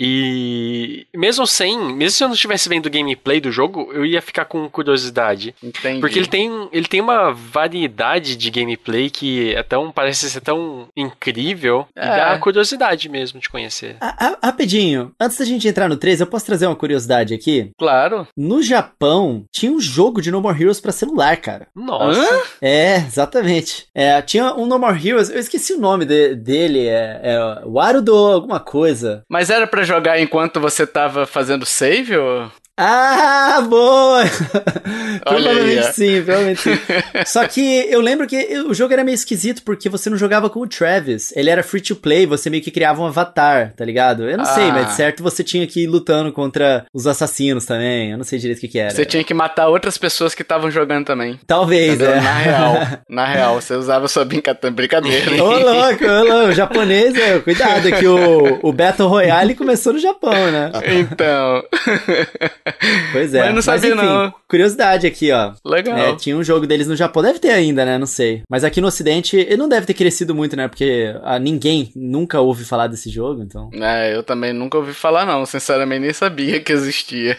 E 0.03 1.07
mesmo 1.15 1.47
sem, 1.47 1.79
mesmo 1.93 2.11
se 2.17 2.25
eu 2.25 2.29
não 2.29 2.35
estivesse 2.35 2.69
vendo 2.69 2.87
o 2.87 2.91
gameplay 2.91 3.41
do 3.41 3.53
jogo, 3.53 3.91
eu 3.93 4.05
ia 4.07 4.23
ficar 4.23 4.47
com 4.47 4.69
curiosidade. 4.69 5.55
Entendi. 5.63 6.01
Porque 6.01 6.19
ele 6.19 6.27
tem, 6.27 6.69
ele 6.73 6.87
tem 6.87 7.01
uma 7.03 7.33
variedade 7.33 8.35
de 8.35 8.51
gameplay 8.51 9.11
que 9.11 9.55
é 9.55 9.63
tão, 9.63 9.93
parece 9.93 10.31
ser 10.31 10.41
tão 10.41 10.89
incrível 10.97 11.87
e 11.95 12.01
É. 12.01 12.07
dá 12.17 12.39
curiosidade 12.39 13.09
mesmo 13.09 13.39
de 13.41 13.49
conhecer. 13.51 13.97
Ah, 14.01 14.17
ah, 14.19 14.47
rapidinho, 14.47 15.13
antes 15.21 15.37
da 15.39 15.45
gente 15.45 15.69
entrar 15.69 15.89
no 15.89 15.97
3, 15.97 16.21
eu 16.21 16.27
posso 16.27 16.47
trazer 16.47 16.67
uma 16.67 16.77
curiosidade 16.77 17.35
aqui? 17.35 17.71
Claro. 17.79 18.27
No 18.37 18.63
Japão, 18.63 19.45
tinha 19.53 19.71
um 19.71 19.81
jogo 19.81 20.23
de 20.23 20.31
No 20.31 20.41
More 20.41 20.59
Heroes 20.61 20.81
pra 20.81 20.93
celular, 20.93 21.37
cara. 21.37 21.67
Nossa. 21.75 22.21
Hã? 22.21 22.41
É, 22.63 22.97
exatamente. 22.97 23.87
É, 23.95 24.23
tinha 24.23 24.55
um 24.55 24.65
No 24.67 24.79
More 24.79 24.97
Heroes, 25.09 25.29
eu 25.31 25.39
esqueci 25.39 25.75
o 25.75 25.79
nome 25.81 26.05
de- 26.07 26.35
dele, 26.37 26.87
é, 26.87 27.21
é 27.23 27.63
Warudo 27.67 28.15
alguma 28.15 28.61
coisa. 28.61 29.23
Mas 29.29 29.51
era 29.51 29.67
pra 29.67 29.83
jogar 29.91 30.21
enquanto 30.21 30.61
você 30.61 30.87
tava 30.87 31.27
fazendo 31.27 31.67
save 31.67 32.17
ou... 32.17 32.51
Ah, 32.83 33.61
boa! 33.69 34.25
Provavelmente 35.25 35.79
aí, 35.87 35.93
sim, 35.93 36.23
provavelmente 36.23 36.61
sim. 36.63 36.79
Só 37.27 37.47
que 37.47 37.61
eu 37.91 38.01
lembro 38.01 38.27
que 38.27 38.37
o 38.67 38.73
jogo 38.73 38.93
era 38.93 39.05
meio 39.05 39.15
esquisito 39.15 39.63
porque 39.63 39.89
você 39.89 40.09
não 40.09 40.17
jogava 40.17 40.49
com 40.49 40.61
o 40.61 40.67
Travis. 40.67 41.33
Ele 41.37 41.51
era 41.51 41.63
free 41.63 41.81
to 41.83 41.95
play, 41.97 42.25
você 42.27 42.49
meio 42.49 42.63
que 42.63 42.71
criava 42.71 43.03
um 43.03 43.07
avatar, 43.07 43.73
tá 43.77 43.85
ligado? 43.85 44.29
Eu 44.29 44.39
não 44.39 44.45
sei, 44.45 44.71
Ah. 44.71 44.73
mas 44.73 44.87
de 44.89 44.95
certo 44.95 45.23
você 45.23 45.45
tinha 45.45 45.67
que 45.67 45.83
ir 45.85 45.87
lutando 45.87 46.33
contra 46.33 46.85
os 46.95 47.07
assassinos 47.07 47.65
também. 47.67 48.13
Eu 48.13 48.17
não 48.19 48.25
sei 48.25 48.39
direito 48.39 48.59
o 48.59 48.61
que, 48.63 48.69
que 48.69 48.79
era. 48.79 48.91
Você 48.91 49.05
tinha 49.05 49.23
que 49.25 49.35
matar 49.35 49.69
outras 49.69 49.99
pessoas 49.99 50.35
que 50.35 50.43
estavam 50.43 50.71
jogando 50.71 51.05
também. 51.07 51.39
Talvez, 51.47 51.95
Entendeu? 51.95 52.15
é. 52.15 52.21
Na 52.21 52.39
real. 52.39 52.75
Na 53.11 53.27
real, 53.27 53.61
você 53.61 53.75
usava 53.75 54.09
sua 54.09 54.25
brinca- 54.25 54.57
brincadeira. 54.73 55.33
hein? 55.33 55.41
Ô, 55.41 55.51
louco, 55.51 56.05
ô, 56.05 56.25
louco, 56.25 56.49
o 56.49 56.53
japonês, 56.53 57.15
é, 57.17 57.39
cuidado, 57.41 57.91
que 57.93 58.07
o, 58.07 58.59
o 58.63 58.73
Battle 58.73 59.09
Royale 59.09 59.55
começou 59.55 59.93
no 59.93 59.99
Japão, 59.99 60.33
né? 60.51 60.71
Então. 61.01 61.63
Pois 63.13 63.35
é. 63.35 63.45
Mas 63.45 63.55
não 63.55 63.63
sabia, 63.63 63.95
não. 63.95 64.33
Curiosidade 64.49 65.07
aqui, 65.07 65.31
ó. 65.33 65.53
Legal. 65.65 65.97
É, 65.97 66.17
tinha 66.17 66.37
um 66.37 66.43
jogo 66.45 66.67
deles 66.67 66.87
no 66.87 66.97
Japão. 66.97 67.23
Deve 67.23 67.39
ter 67.39 67.51
ainda, 67.51 67.85
né? 67.85 67.99
Não 67.99 68.07
sei. 68.07 68.43
Mas 68.49 68.65
aqui 68.65 68.81
no 68.81 68.89
Ocidente, 68.89 69.37
ele 69.37 69.57
não 69.57 69.69
deve 69.69 69.87
ter 69.87 69.95
crescido 69.95 70.35
muito, 70.35 70.57
né? 70.57 70.69
Porque 70.69 71.15
ah, 71.23 71.39
ninguém 71.39 71.93
nunca 71.95 72.41
ouve 72.41 72.65
falar 72.65 72.87
desse 72.87 73.11
jogo, 73.11 73.43
então. 73.43 73.71
É, 73.73 74.15
eu 74.15 74.23
também 74.23 74.53
nunca 74.53 74.79
ouvi 74.79 74.93
falar, 74.93 75.25
não. 75.25 75.47
Sinceramente, 75.47 76.01
nem 76.01 76.13
sabia 76.13 76.61
que 76.61 76.73
existia. 76.73 77.39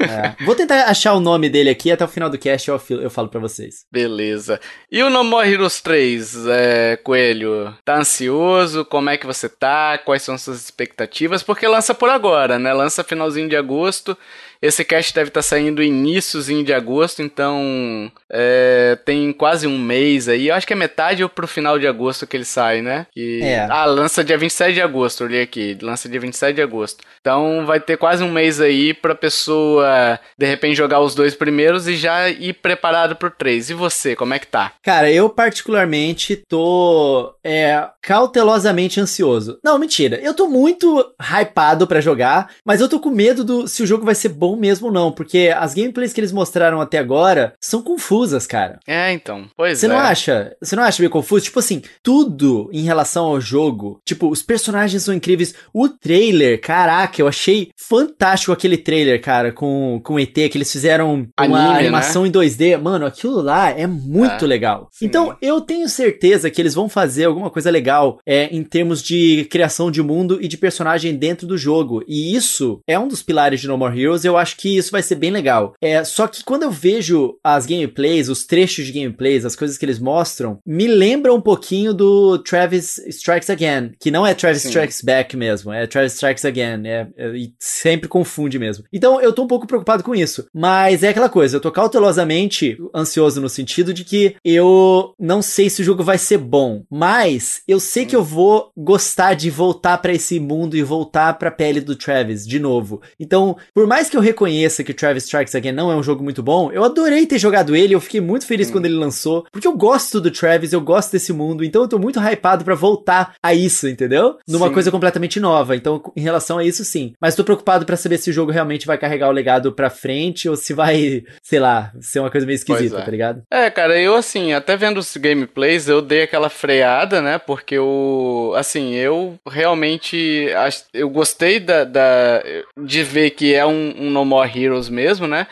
é. 0.00 0.34
Vou 0.44 0.54
tentar 0.54 0.84
achar 0.84 1.14
o 1.14 1.20
nome 1.20 1.48
dele 1.48 1.70
aqui 1.70 1.90
até 1.90 2.04
o 2.04 2.08
final 2.08 2.30
do 2.30 2.38
cast 2.38 2.68
eu, 2.68 2.80
eu 2.90 3.10
falo 3.10 3.28
pra 3.28 3.40
vocês. 3.40 3.84
Beleza. 3.90 4.60
E 4.90 5.02
o 5.02 5.10
No 5.10 5.24
More 5.24 5.50
Heroes 5.50 5.80
3, 5.80 6.46
é, 6.46 6.96
Coelho? 7.02 7.74
Tá 7.84 7.96
ansioso? 7.98 8.84
Como 8.84 9.10
é 9.10 9.16
que 9.16 9.26
você 9.26 9.48
tá? 9.48 9.98
Quais 9.98 10.22
são 10.22 10.36
suas 10.36 10.62
expectativas? 10.62 11.42
Porque 11.42 11.66
lança 11.66 11.94
por 11.94 12.08
agora, 12.08 12.58
né? 12.58 12.72
Lança 12.72 13.04
finalzinho 13.04 13.48
de 13.48 13.56
agosto. 13.56 14.16
Esse 14.62 14.84
cast 14.84 15.14
deve 15.14 15.28
estar 15.28 15.42
saindo 15.42 15.82
iníciozinho 15.82 16.62
de 16.64 16.72
agosto, 16.72 17.22
então 17.22 18.12
é, 18.30 18.98
tem 19.04 19.32
quase 19.32 19.66
um 19.66 19.78
mês 19.78 20.28
aí. 20.28 20.48
Eu 20.48 20.54
acho 20.54 20.66
que 20.66 20.72
é 20.72 20.76
metade 20.76 21.22
ou 21.22 21.28
pro 21.28 21.46
final 21.48 21.78
de 21.78 21.86
agosto 21.86 22.26
que 22.26 22.36
ele 22.36 22.44
sai, 22.44 22.82
né? 22.82 23.06
Que- 23.12 23.40
É. 23.42 23.66
Ah, 23.70 23.84
lança 23.86 24.22
dia 24.22 24.36
27 24.36 24.74
de 24.74 24.82
agosto, 24.82 25.24
olhei 25.24 25.42
aqui. 25.42 25.78
Lança 25.80 26.08
dia 26.08 26.20
27 26.20 26.56
de 26.56 26.62
agosto. 26.62 27.02
Então 27.20 27.64
vai 27.66 27.80
ter 27.80 27.96
quase 27.96 28.22
um 28.22 28.30
mês 28.30 28.60
aí 28.60 28.92
pra 28.92 29.14
pessoa, 29.14 30.18
de 30.38 30.46
repente, 30.46 30.76
jogar 30.76 31.00
os 31.00 31.14
dois 31.14 31.34
primeiros 31.34 31.88
e 31.88 31.96
já 31.96 32.28
ir 32.28 32.54
preparado 32.54 33.16
pro 33.16 33.30
3. 33.30 33.70
E 33.70 33.74
você, 33.74 34.14
como 34.14 34.34
é 34.34 34.38
que 34.38 34.46
tá? 34.46 34.72
Cara, 34.82 35.10
eu 35.10 35.28
particularmente 35.30 36.36
tô 36.48 37.32
é, 37.44 37.88
cautelosamente 38.02 39.00
ansioso. 39.00 39.58
Não, 39.64 39.78
mentira. 39.78 40.20
Eu 40.22 40.34
tô 40.34 40.46
muito 40.48 41.04
hypado 41.20 41.86
pra 41.86 42.00
jogar, 42.00 42.50
mas 42.64 42.80
eu 42.80 42.88
tô 42.88 43.00
com 43.00 43.10
medo 43.10 43.42
do 43.44 43.66
se 43.66 43.82
o 43.82 43.86
jogo 43.86 44.04
vai 44.04 44.14
ser 44.14 44.28
bom 44.30 44.49
mesmo 44.56 44.90
não, 44.90 45.10
porque 45.12 45.52
as 45.56 45.74
gameplays 45.74 46.12
que 46.12 46.20
eles 46.20 46.32
mostraram 46.32 46.80
até 46.80 46.98
agora 46.98 47.52
são 47.60 47.82
confusas, 47.82 48.46
cara. 48.46 48.78
É, 48.86 49.12
então. 49.12 49.46
Pois 49.56 49.78
Você 49.78 49.86
é. 49.86 49.88
não 49.88 49.98
acha? 49.98 50.54
Você 50.62 50.76
não 50.76 50.82
acha 50.82 51.00
meio 51.02 51.10
confuso? 51.10 51.44
Tipo 51.44 51.58
assim, 51.58 51.82
tudo 52.02 52.68
em 52.72 52.82
relação 52.82 53.26
ao 53.26 53.40
jogo. 53.40 54.00
Tipo, 54.04 54.28
os 54.28 54.42
personagens 54.42 55.02
são 55.02 55.14
incríveis. 55.14 55.54
O 55.72 55.88
trailer, 55.88 56.60
caraca, 56.60 57.20
eu 57.20 57.28
achei 57.28 57.70
fantástico 57.76 58.52
aquele 58.52 58.76
trailer, 58.76 59.20
cara, 59.20 59.52
com, 59.52 60.00
com 60.02 60.18
ET, 60.18 60.32
que 60.32 60.56
eles 60.56 60.70
fizeram 60.70 61.14
uma 61.14 61.26
Anime, 61.36 61.58
né? 61.58 61.78
animação 61.78 62.26
em 62.26 62.30
2D. 62.32 62.78
Mano, 62.80 63.06
aquilo 63.06 63.40
lá 63.40 63.70
é 63.70 63.86
muito 63.86 64.44
É, 64.44 64.48
legal. 64.48 64.88
sim. 64.92 65.06
Então, 65.06 65.36
eu 65.42 65.60
tenho 65.60 65.88
certeza 65.88 66.50
que 66.50 66.60
eles 66.60 66.74
vão 66.74 66.88
fazer 66.88 67.24
alguma 67.24 67.50
coisa 67.50 67.70
legal 67.70 68.18
é, 68.26 68.44
em 68.54 68.62
termos 68.62 69.02
de 69.02 69.46
criação 69.50 69.90
de 69.90 70.02
mundo 70.02 70.38
e 70.40 70.48
de 70.48 70.56
personagem 70.56 71.14
dentro 71.16 71.46
do 71.46 71.56
jogo. 71.58 72.02
E 72.06 72.34
isso 72.34 72.80
é 72.86 72.98
um 72.98 73.08
dos 73.08 73.22
pilares 73.22 73.60
de 73.60 73.68
No 73.68 73.76
More 73.78 73.98
Heroes. 74.00 74.24
Eu 74.24 74.36
acho 74.40 74.56
que 74.56 74.76
isso 74.76 74.90
vai 74.90 75.02
ser 75.02 75.14
bem 75.14 75.30
legal. 75.30 75.74
É, 75.80 76.02
só 76.04 76.26
que 76.26 76.42
quando 76.42 76.62
eu 76.64 76.70
vejo 76.70 77.38
as 77.44 77.66
gameplays, 77.66 78.28
os 78.28 78.44
trechos 78.46 78.86
de 78.86 78.92
gameplays, 78.92 79.44
as 79.44 79.54
coisas 79.54 79.78
que 79.78 79.84
eles 79.84 79.98
mostram, 79.98 80.58
me 80.66 80.86
lembra 80.88 81.32
um 81.32 81.40
pouquinho 81.40 81.94
do 81.94 82.38
Travis 82.38 82.98
Strikes 83.06 83.50
Again, 83.50 83.92
que 84.00 84.10
não 84.10 84.26
é 84.26 84.34
Travis 84.34 84.62
Sim. 84.62 84.68
Strikes 84.68 85.02
Back 85.02 85.36
mesmo, 85.36 85.72
é 85.72 85.86
Travis 85.86 86.14
Strikes 86.14 86.44
Again, 86.44 86.86
é, 86.86 87.06
é- 87.16 87.28
e 87.36 87.54
sempre 87.58 88.08
confunde 88.08 88.58
mesmo. 88.58 88.84
Então 88.92 89.20
eu 89.20 89.32
tô 89.32 89.44
um 89.44 89.46
pouco 89.46 89.66
preocupado 89.66 90.02
com 90.02 90.14
isso. 90.14 90.46
Mas 90.54 91.02
é 91.02 91.08
aquela 91.08 91.28
coisa, 91.28 91.56
eu 91.56 91.60
tô 91.60 91.70
cautelosamente 91.70 92.76
ansioso 92.94 93.40
no 93.40 93.48
sentido 93.48 93.92
de 93.94 94.04
que 94.04 94.34
eu 94.44 95.14
não 95.18 95.42
sei 95.42 95.68
se 95.70 95.82
o 95.82 95.84
jogo 95.84 96.02
vai 96.02 96.18
ser 96.18 96.38
bom, 96.38 96.82
mas 96.90 97.62
eu 97.68 97.78
sei 97.78 98.04
que 98.06 98.16
eu 98.16 98.24
vou 98.24 98.70
gostar 98.76 99.34
de 99.34 99.50
voltar 99.50 99.98
para 99.98 100.12
esse 100.12 100.40
mundo 100.40 100.76
e 100.76 100.82
voltar 100.82 101.34
pra 101.34 101.50
pele 101.50 101.80
do 101.80 101.94
Travis 101.96 102.46
de 102.46 102.58
novo. 102.58 103.00
Então, 103.18 103.56
por 103.74 103.86
mais 103.86 104.08
que 104.08 104.16
eu 104.16 104.20
reconheça 104.30 104.82
que 104.84 104.94
Travis 104.94 105.24
Strikes 105.24 105.54
Again 105.54 105.72
não 105.72 105.90
é 105.90 105.96
um 105.96 106.02
jogo 106.02 106.22
muito 106.22 106.42
bom, 106.42 106.70
eu 106.72 106.84
adorei 106.84 107.26
ter 107.26 107.38
jogado 107.38 107.74
ele, 107.76 107.94
eu 107.94 108.00
fiquei 108.00 108.20
muito 108.20 108.46
feliz 108.46 108.70
quando 108.70 108.86
ele 108.86 108.94
lançou, 108.94 109.44
porque 109.52 109.66
eu 109.66 109.76
gosto 109.76 110.20
do 110.20 110.30
Travis, 110.30 110.72
eu 110.72 110.80
gosto 110.80 111.12
desse 111.12 111.32
mundo, 111.32 111.64
então 111.64 111.82
eu 111.82 111.88
tô 111.88 111.98
muito 111.98 112.18
hypado 112.20 112.64
para 112.64 112.74
voltar 112.74 113.34
a 113.42 113.52
isso, 113.54 113.88
entendeu? 113.88 114.38
Numa 114.48 114.68
Sim. 114.68 114.74
coisa 114.74 114.90
completamente 114.90 115.38
nova. 115.40 115.76
Então, 115.76 116.00
em 116.16 116.20
relação 116.20 116.58
a 116.58 116.64
isso, 116.64 116.84
sim. 116.84 117.12
Mas 117.20 117.34
tô 117.34 117.44
preocupado 117.44 117.84
pra 117.84 117.96
saber 117.96 118.18
se 118.18 118.30
o 118.30 118.32
jogo 118.32 118.50
realmente 118.52 118.86
vai 118.86 118.96
carregar 118.98 119.28
o 119.28 119.32
legado 119.32 119.72
pra 119.72 119.90
frente 119.90 120.48
ou 120.48 120.56
se 120.56 120.72
vai, 120.72 121.22
sei 121.42 121.58
lá, 121.58 121.92
ser 122.00 122.20
uma 122.20 122.30
coisa 122.30 122.46
meio 122.46 122.56
esquisita, 122.56 122.98
é. 122.98 123.02
tá 123.02 123.10
ligado? 123.10 123.42
É, 123.50 123.70
cara, 123.70 124.00
eu 124.00 124.14
assim, 124.14 124.52
até 124.52 124.76
vendo 124.76 124.98
os 124.98 125.16
gameplays, 125.16 125.88
eu 125.88 126.00
dei 126.00 126.22
aquela 126.22 126.48
freada, 126.48 127.20
né? 127.20 127.38
Porque 127.38 127.74
eu, 127.74 128.52
assim, 128.56 128.94
eu 128.94 129.34
realmente 129.48 130.48
eu 130.92 131.08
gostei 131.10 131.58
da, 131.60 131.84
da- 131.84 132.42
de 132.82 133.02
ver 133.02 133.30
que 133.30 133.54
é 133.54 133.64
um, 133.66 133.94
um 133.98 134.10
No 134.20 134.24
More 134.24 134.50
Heroes 134.50 134.88
mesmo, 134.88 135.26
né? 135.26 135.46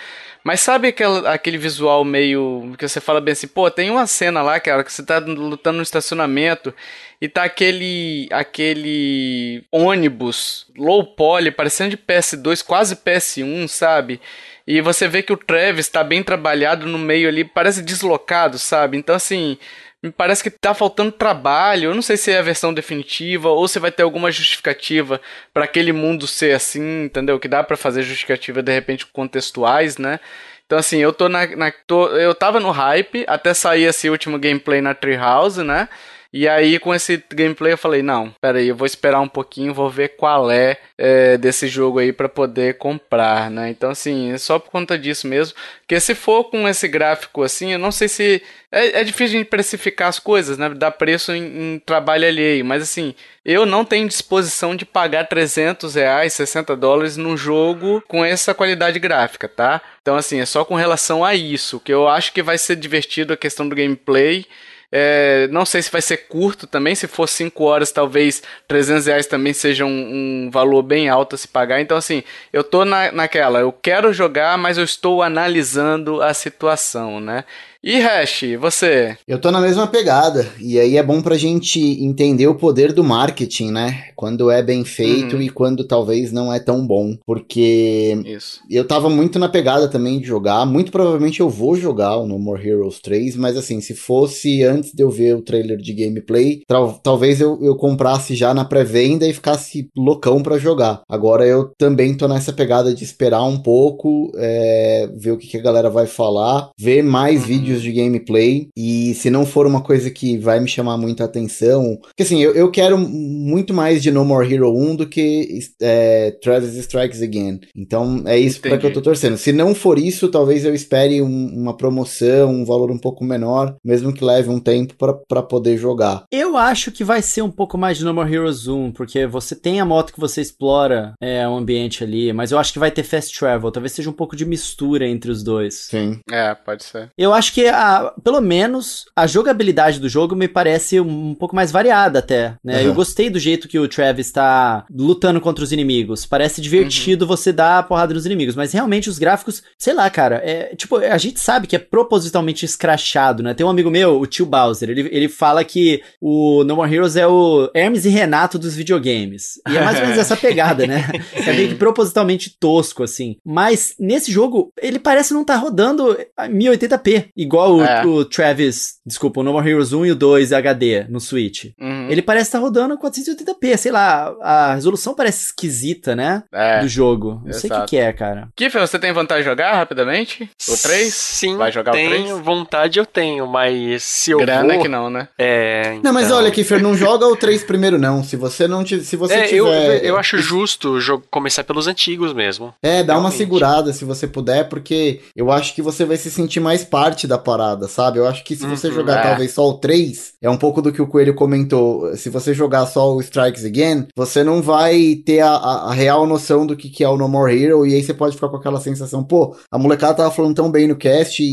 Mas 0.44 0.60
sabe 0.60 0.88
aquela, 0.88 1.30
aquele 1.30 1.58
visual 1.58 2.04
meio 2.04 2.72
que 2.78 2.88
você 2.88 3.00
fala 3.00 3.20
bem 3.20 3.32
assim, 3.32 3.48
pô, 3.48 3.70
tem 3.70 3.90
uma 3.90 4.06
cena 4.06 4.40
lá, 4.40 4.58
cara, 4.58 4.84
que 4.84 4.92
você 4.92 5.04
tá 5.04 5.18
lutando 5.18 5.76
no 5.76 5.82
estacionamento 5.82 6.72
e 7.20 7.28
tá 7.28 7.44
aquele 7.44 8.28
aquele 8.30 9.64
ônibus 9.70 10.66
low 10.76 11.04
poly, 11.04 11.50
parecendo 11.50 11.90
de 11.90 11.96
PS2, 11.96 12.64
quase 12.64 12.96
PS1, 12.96 13.68
sabe? 13.68 14.20
E 14.66 14.80
você 14.80 15.08
vê 15.08 15.22
que 15.22 15.32
o 15.32 15.36
Travis 15.36 15.88
tá 15.88 16.04
bem 16.04 16.22
trabalhado 16.22 16.86
no 16.86 16.98
meio 16.98 17.28
ali, 17.28 17.44
parece 17.44 17.82
deslocado, 17.82 18.58
sabe? 18.58 18.96
Então 18.96 19.14
assim, 19.14 19.58
me 20.02 20.10
parece 20.12 20.42
que 20.42 20.50
tá 20.50 20.74
faltando 20.74 21.10
trabalho. 21.12 21.90
Eu 21.90 21.94
não 21.94 22.02
sei 22.02 22.16
se 22.16 22.30
é 22.30 22.38
a 22.38 22.42
versão 22.42 22.72
definitiva 22.72 23.48
ou 23.48 23.66
se 23.66 23.78
vai 23.78 23.90
ter 23.90 24.02
alguma 24.02 24.30
justificativa 24.30 25.20
pra 25.52 25.64
aquele 25.64 25.92
mundo 25.92 26.26
ser 26.26 26.54
assim, 26.54 27.04
entendeu? 27.04 27.38
Que 27.40 27.48
dá 27.48 27.62
pra 27.64 27.76
fazer 27.76 28.02
justificativa 28.02 28.62
de 28.62 28.72
repente 28.72 29.06
contextuais, 29.06 29.98
né? 29.98 30.20
Então 30.66 30.78
assim, 30.78 30.98
eu 30.98 31.12
tô 31.12 31.28
na, 31.28 31.46
na- 31.56 31.72
tô- 31.86 32.08
eu 32.16 32.34
tava 32.34 32.60
no 32.60 32.70
hype 32.70 33.24
até 33.26 33.54
sair 33.54 33.84
esse 33.84 34.08
último 34.10 34.38
gameplay 34.38 34.80
na 34.80 34.94
Treehouse, 34.94 35.62
né? 35.62 35.88
E 36.30 36.46
aí, 36.46 36.78
com 36.78 36.94
esse 36.94 37.22
gameplay, 37.32 37.72
eu 37.72 37.78
falei: 37.78 38.02
não, 38.02 38.30
pera 38.38 38.58
aí, 38.58 38.68
eu 38.68 38.76
vou 38.76 38.86
esperar 38.86 39.20
um 39.20 39.28
pouquinho, 39.28 39.72
vou 39.72 39.88
ver 39.88 40.10
qual 40.16 40.50
é, 40.50 40.76
é, 40.98 41.38
desse 41.38 41.66
jogo 41.68 41.98
aí 41.98 42.12
pra 42.12 42.28
poder 42.28 42.76
comprar, 42.76 43.50
né? 43.50 43.70
Então, 43.70 43.90
assim, 43.90 44.32
é 44.32 44.36
só 44.38 44.58
por 44.58 44.70
conta 44.70 44.98
disso 44.98 45.26
mesmo. 45.26 45.56
Porque 45.80 45.98
se 45.98 46.14
for 46.14 46.44
com 46.44 46.68
esse 46.68 46.86
gráfico 46.86 47.42
assim, 47.42 47.72
eu 47.72 47.78
não 47.78 47.90
sei 47.90 48.08
se. 48.08 48.42
É, 48.70 49.00
é 49.00 49.04
difícil 49.04 49.38
de 49.38 49.44
precificar 49.46 50.08
as 50.08 50.18
coisas, 50.18 50.58
né? 50.58 50.68
Dar 50.68 50.90
preço 50.90 51.32
em, 51.32 51.76
em 51.76 51.78
trabalho 51.78 52.26
alheio. 52.26 52.62
Mas, 52.62 52.82
assim, 52.82 53.14
eu 53.42 53.64
não 53.64 53.82
tenho 53.82 54.06
disposição 54.06 54.76
de 54.76 54.84
pagar 54.84 55.24
300 55.28 55.94
reais, 55.94 56.34
60 56.34 56.76
dólares 56.76 57.16
num 57.16 57.38
jogo 57.38 58.02
com 58.06 58.22
essa 58.22 58.52
qualidade 58.52 58.98
gráfica, 58.98 59.48
tá? 59.48 59.80
Então, 60.02 60.16
assim, 60.16 60.40
é 60.40 60.44
só 60.44 60.62
com 60.62 60.74
relação 60.74 61.24
a 61.24 61.34
isso. 61.34 61.80
Que 61.80 61.92
eu 61.92 62.06
acho 62.06 62.34
que 62.34 62.42
vai 62.42 62.58
ser 62.58 62.76
divertido 62.76 63.32
a 63.32 63.36
questão 63.36 63.66
do 63.66 63.74
gameplay. 63.74 64.44
É, 64.90 65.46
não 65.48 65.66
sei 65.66 65.82
se 65.82 65.90
vai 65.90 66.00
ser 66.00 66.28
curto 66.28 66.66
também. 66.66 66.94
Se 66.94 67.06
for 67.06 67.28
5 67.28 67.62
horas, 67.64 67.92
talvez 67.92 68.42
300 68.66 69.06
reais 69.06 69.26
também 69.26 69.52
seja 69.52 69.84
um, 69.84 70.46
um 70.46 70.50
valor 70.50 70.82
bem 70.82 71.08
alto 71.08 71.34
a 71.34 71.38
se 71.38 71.48
pagar. 71.48 71.80
Então, 71.80 71.96
assim, 71.96 72.22
eu 72.52 72.64
tô 72.64 72.84
na, 72.84 73.12
naquela. 73.12 73.60
Eu 73.60 73.72
quero 73.72 74.12
jogar, 74.12 74.56
mas 74.56 74.78
eu 74.78 74.84
estou 74.84 75.22
analisando 75.22 76.22
a 76.22 76.32
situação, 76.32 77.20
né? 77.20 77.44
E 77.82 78.00
Hash, 78.00 78.42
você? 78.60 79.16
Eu 79.26 79.40
tô 79.40 79.52
na 79.52 79.60
mesma 79.60 79.86
pegada, 79.86 80.44
e 80.60 80.80
aí 80.80 80.96
é 80.96 81.02
bom 81.02 81.22
pra 81.22 81.36
gente 81.38 81.78
entender 82.04 82.48
o 82.48 82.56
poder 82.56 82.92
do 82.92 83.04
marketing, 83.04 83.70
né? 83.70 84.06
Quando 84.16 84.50
é 84.50 84.60
bem 84.60 84.84
feito 84.84 85.36
Uhum. 85.36 85.42
e 85.42 85.48
quando 85.48 85.84
talvez 85.86 86.32
não 86.32 86.52
é 86.52 86.58
tão 86.58 86.84
bom. 86.84 87.16
Porque 87.24 88.20
Isso. 88.26 88.60
eu 88.68 88.84
tava 88.84 89.08
muito 89.08 89.38
na 89.38 89.48
pegada 89.48 89.86
também 89.86 90.18
de 90.18 90.26
jogar. 90.26 90.66
Muito 90.66 90.90
provavelmente 90.90 91.38
eu 91.38 91.48
vou 91.48 91.76
jogar 91.76 92.16
o 92.16 92.26
No 92.26 92.36
More 92.36 92.68
Heroes 92.68 92.98
3, 92.98 93.36
mas 93.36 93.56
assim, 93.56 93.80
se 93.80 93.94
fosse 93.94 94.64
antes 94.64 94.92
de 94.92 95.04
eu 95.04 95.08
ver 95.08 95.36
o 95.36 95.42
trailer 95.42 95.78
de 95.78 95.92
gameplay, 95.92 96.62
tal- 96.66 96.98
talvez 97.00 97.40
eu, 97.40 97.60
eu 97.62 97.76
comprasse 97.76 98.34
já 98.34 98.52
na 98.52 98.64
pré-venda 98.64 99.24
e 99.24 99.32
ficasse 99.32 99.88
loucão 99.96 100.42
pra 100.42 100.58
jogar. 100.58 101.02
Agora 101.08 101.46
eu 101.46 101.70
também 101.78 102.16
tô 102.16 102.26
nessa 102.26 102.52
pegada 102.52 102.92
de 102.92 103.04
esperar 103.04 103.44
um 103.44 103.62
pouco, 103.62 104.32
é, 104.36 105.08
ver 105.16 105.30
o 105.30 105.38
que, 105.38 105.46
que 105.46 105.56
a 105.56 105.62
galera 105.62 105.88
vai 105.88 106.08
falar, 106.08 106.70
ver 106.76 107.04
mais 107.04 107.42
Uhum. 107.42 107.46
vídeos 107.46 107.68
de 107.82 107.92
gameplay 107.92 108.68
e 108.76 109.14
se 109.14 109.30
não 109.30 109.44
for 109.46 109.66
uma 109.66 109.80
coisa 109.82 110.10
que 110.10 110.36
vai 110.38 110.60
me 110.60 110.68
chamar 110.68 110.96
muita 110.96 111.24
atenção, 111.24 111.96
porque 112.02 112.22
assim, 112.22 112.42
eu, 112.42 112.54
eu 112.54 112.70
quero 112.70 112.98
muito 112.98 113.72
mais 113.74 114.02
de 114.02 114.10
No 114.10 114.24
More 114.24 114.52
Hero 114.52 114.72
1 114.76 114.96
do 114.96 115.06
que 115.08 115.58
é, 115.80 116.30
Travis 116.42 116.74
Strikes 116.76 117.22
Again. 117.22 117.60
Então 117.76 118.22
é 118.26 118.38
isso 118.38 118.60
pra 118.60 118.76
que 118.78 118.86
eu 118.86 118.92
tô 118.92 119.00
torcendo. 119.02 119.36
Se 119.36 119.52
não 119.52 119.74
for 119.74 119.98
isso, 119.98 120.28
talvez 120.28 120.64
eu 120.64 120.74
espere 120.74 121.20
um- 121.22 121.48
uma 121.54 121.76
promoção, 121.76 122.50
um 122.50 122.64
valor 122.64 122.90
um 122.90 122.98
pouco 122.98 123.24
menor, 123.24 123.76
mesmo 123.84 124.12
que 124.12 124.24
leve 124.24 124.48
um 124.48 124.60
tempo 124.60 124.94
pra- 124.96 125.14
pra 125.14 125.42
poder 125.42 125.76
jogar. 125.76 126.24
Eu 126.32 126.56
acho 126.56 126.90
que 126.92 127.04
vai 127.04 127.22
ser 127.22 127.42
um 127.42 127.50
pouco 127.50 127.76
mais 127.78 127.98
de 127.98 128.04
No 128.04 128.14
More 128.14 128.32
Heroes 128.32 128.66
1, 128.68 128.92
porque 128.92 129.26
você 129.26 129.54
tem 129.54 129.80
a 129.80 129.84
moto 129.84 130.12
que 130.12 130.20
você 130.20 130.40
explora 130.40 131.12
é, 131.20 131.46
o 131.48 131.54
ambiente 131.56 132.02
ali, 132.04 132.32
mas 132.32 132.50
eu 132.52 132.58
acho 132.58 132.72
que 132.72 132.78
vai 132.78 132.90
ter 132.90 133.02
fast 133.02 133.36
travel, 133.38 133.70
talvez 133.70 133.92
seja 133.92 134.10
um 134.10 134.12
pouco 134.12 134.36
de 134.36 134.44
mistura 134.44 135.06
entre 135.06 135.30
os 135.30 135.42
dois. 135.42 135.86
Sim. 135.90 136.18
É, 136.30 136.54
pode 136.54 136.84
ser. 136.84 137.10
Eu 137.16 137.32
acho 137.32 137.52
que, 137.52 137.57
a, 137.66 138.12
pelo 138.22 138.40
menos, 138.40 139.06
a 139.14 139.26
jogabilidade 139.26 140.00
do 140.00 140.08
jogo 140.08 140.36
me 140.36 140.48
parece 140.48 141.00
um, 141.00 141.34
pouco 141.34 141.54
mais 141.54 141.70
variada 141.70 142.18
até, 142.18 142.54
né? 142.62 142.80
Uhum. 142.80 142.88
Eu 142.88 142.94
gostei 142.94 143.28
do 143.30 143.38
jeito 143.38 143.68
que 143.68 143.78
o 143.78 143.88
Travis 143.88 144.30
tá 144.30 144.84
lutando 144.90 145.40
contra 145.40 145.64
os 145.64 145.72
inimigos. 145.72 146.26
Parece 146.26 146.60
divertido 146.60 147.26
você 147.26 147.52
dar 147.52 147.78
a 147.78 147.82
porrada 147.82 148.14
nos 148.14 148.26
inimigos, 148.26 148.54
mas 148.54 148.72
realmente 148.72 149.08
os 149.08 149.18
gráficos, 149.18 149.62
sei 149.78 149.94
lá, 149.94 150.08
cara, 150.10 150.36
é, 150.44 150.74
tipo, 150.76 150.96
a 150.96 151.18
gente 151.18 151.40
sabe 151.40 151.66
que 151.66 151.76
é 151.76 151.78
propositalmente 151.78 152.64
escrachado, 152.64 153.42
né? 153.42 153.54
Tem 153.54 153.66
um 153.66 153.70
amigo 153.70 153.90
meu, 153.90 154.20
o 154.20 154.26
tio 154.26 154.46
Bowser, 154.46 154.90
ele, 154.90 155.08
ele 155.10 155.28
fala 155.28 155.64
que 155.64 156.02
o 156.20 156.64
No 156.64 156.76
More 156.76 156.92
Heroes 156.92 157.16
é 157.16 157.26
o 157.26 157.70
Hermes 157.74 158.04
e 158.04 158.08
Renato 158.08 158.58
dos 158.58 158.74
videogames. 158.74 159.60
E 159.68 159.76
é 159.76 159.84
mais 159.84 159.98
ou 159.98 160.02
menos 160.02 160.18
essa 160.18 160.36
pegada, 160.36 160.86
né? 160.86 161.08
É 161.34 161.52
meio 161.52 161.68
que 161.70 161.74
propositalmente 161.74 162.56
tosco, 162.58 163.02
assim. 163.02 163.36
Mas 163.44 163.94
nesse 163.98 164.30
jogo, 164.30 164.72
ele 164.80 164.98
parece 164.98 165.34
não 165.34 165.42
estar 165.42 165.56
rodando 165.56 166.16
a 166.36 166.48
1080p, 166.48 167.30
igual 167.36 167.47
o, 167.56 167.82
É. 167.84 168.04
o 168.06 168.24
Travis, 168.24 168.94
desculpa, 169.06 169.40
o 169.40 169.42
No 169.42 169.52
More 169.52 169.68
Heroes 169.68 169.92
1 169.92 170.06
e 170.06 170.10
o 170.12 170.16
2 170.16 170.52
HD 170.52 171.06
no 171.08 171.20
Switch. 171.20 171.66
Uhum. 171.80 172.08
Ele 172.10 172.22
parece 172.22 172.48
estar 172.48 172.58
rodando 172.58 172.94
a 172.94 172.98
480p, 172.98 173.76
sei 173.76 173.92
lá, 173.92 174.34
a 174.42 174.74
resolução 174.74 175.14
parece 175.14 175.46
esquisita, 175.46 176.14
né? 176.16 176.42
É. 176.52 176.80
Do 176.80 176.88
jogo. 176.88 177.40
Não 177.44 177.52
sei 177.52 177.68
o 177.68 177.72
que, 177.72 177.76
exato. 177.76 177.86
que 177.90 177.96
é, 177.96 178.12
cara. 178.12 178.48
Kiffer, 178.56 178.80
você 178.80 178.98
tem 178.98 179.12
vontade 179.12 179.42
de 179.42 179.48
jogar 179.48 179.74
rapidamente? 179.74 180.48
O 180.68 180.76
3? 180.76 181.12
Sim, 181.14 181.56
Vai 181.56 181.72
jogar 181.72 181.92
o 181.92 181.94
tenho, 181.94 182.10
3? 182.10 182.38
vontade 182.40 182.98
eu 182.98 183.06
tenho, 183.06 183.46
mas 183.46 184.02
se 184.02 184.30
eu 184.30 184.38
Grana 184.38 184.74
vou... 184.74 184.82
que 184.82 184.88
não, 184.88 185.08
né? 185.10 185.28
É, 185.38 185.98
Não, 186.02 186.12
mas 186.12 186.26
então- 186.26 186.38
olha, 186.38 186.50
Kiffer, 186.50 186.82
não 186.82 186.96
joga 186.96 187.26
o 187.26 187.36
3 187.36 187.62
primeiro, 187.64 187.98
não. 187.98 188.22
Se 188.22 188.36
você 188.36 188.66
não 188.68 188.82
te, 188.84 189.00
se 189.00 189.16
você 189.16 189.34
É, 189.34 189.42
tiver. 189.44 189.56
eu, 189.58 189.66
eu 189.68 190.16
acho 190.16 190.38
justo 190.38 190.98
começar 191.30 191.64
pelos 191.64 191.86
antigos 191.86 192.32
mesmo. 192.32 192.74
É, 192.82 193.02
dá 193.02 193.14
uma 193.14 193.20
Realmente. 193.30 193.36
segurada 193.38 193.92
se 193.92 194.04
você 194.04 194.26
puder, 194.26 194.68
porque 194.68 195.20
eu 195.36 195.50
acho 195.50 195.74
que 195.74 195.82
você 195.82 196.04
vai 196.04 196.16
se 196.16 196.30
sentir 196.30 196.60
mais 196.60 196.84
parte 196.84 197.26
da 197.26 197.37
parada, 197.38 197.88
sabe? 197.88 198.18
Eu 198.18 198.26
acho 198.26 198.44
que 198.44 198.54
se 198.56 198.66
você 198.66 198.88
Uhum, 198.88 198.94
jogar 198.94 199.18
é. 199.18 199.22
talvez 199.22 199.52
só 199.52 199.68
o 199.68 199.74
3, 199.74 200.32
é 200.42 200.50
um 200.50 200.56
pouco 200.56 200.82
do 200.82 200.92
que 200.92 201.00
o 201.02 201.06
Coelho 201.06 201.34
comentou. 201.34 202.14
Se 202.16 202.28
você 202.30 202.52
jogar 202.52 202.86
só 202.86 203.14
o 203.14 203.20
Strikes 203.20 203.64
Again, 203.64 204.06
você 204.16 204.42
não 204.44 204.60
vai 204.62 205.16
ter 205.24 205.40
a, 205.40 205.50
a- 205.50 205.90
a 205.90 205.92
real 205.92 206.26
noção 206.26 206.66
do 206.66 206.76
que, 206.76 206.88
que 206.90 207.02
é 207.04 207.08
o 207.08 207.16
No 207.16 207.28
More 207.28 207.52
Hero, 207.62 207.86
e 207.86 207.94
aí 207.94 208.02
você 208.02 208.12
pode 208.14 208.34
ficar 208.34 208.48
com 208.48 208.56
aquela 208.56 208.80
sensação, 208.80 209.22
pô, 209.24 209.56
a 209.70 209.78
molecada 209.78 210.14
tava 210.14 210.30
falando 210.30 210.54
tão 210.54 210.70
bem 210.70 210.86
no 210.88 210.96
cast 210.96 211.42
e, 211.42 211.46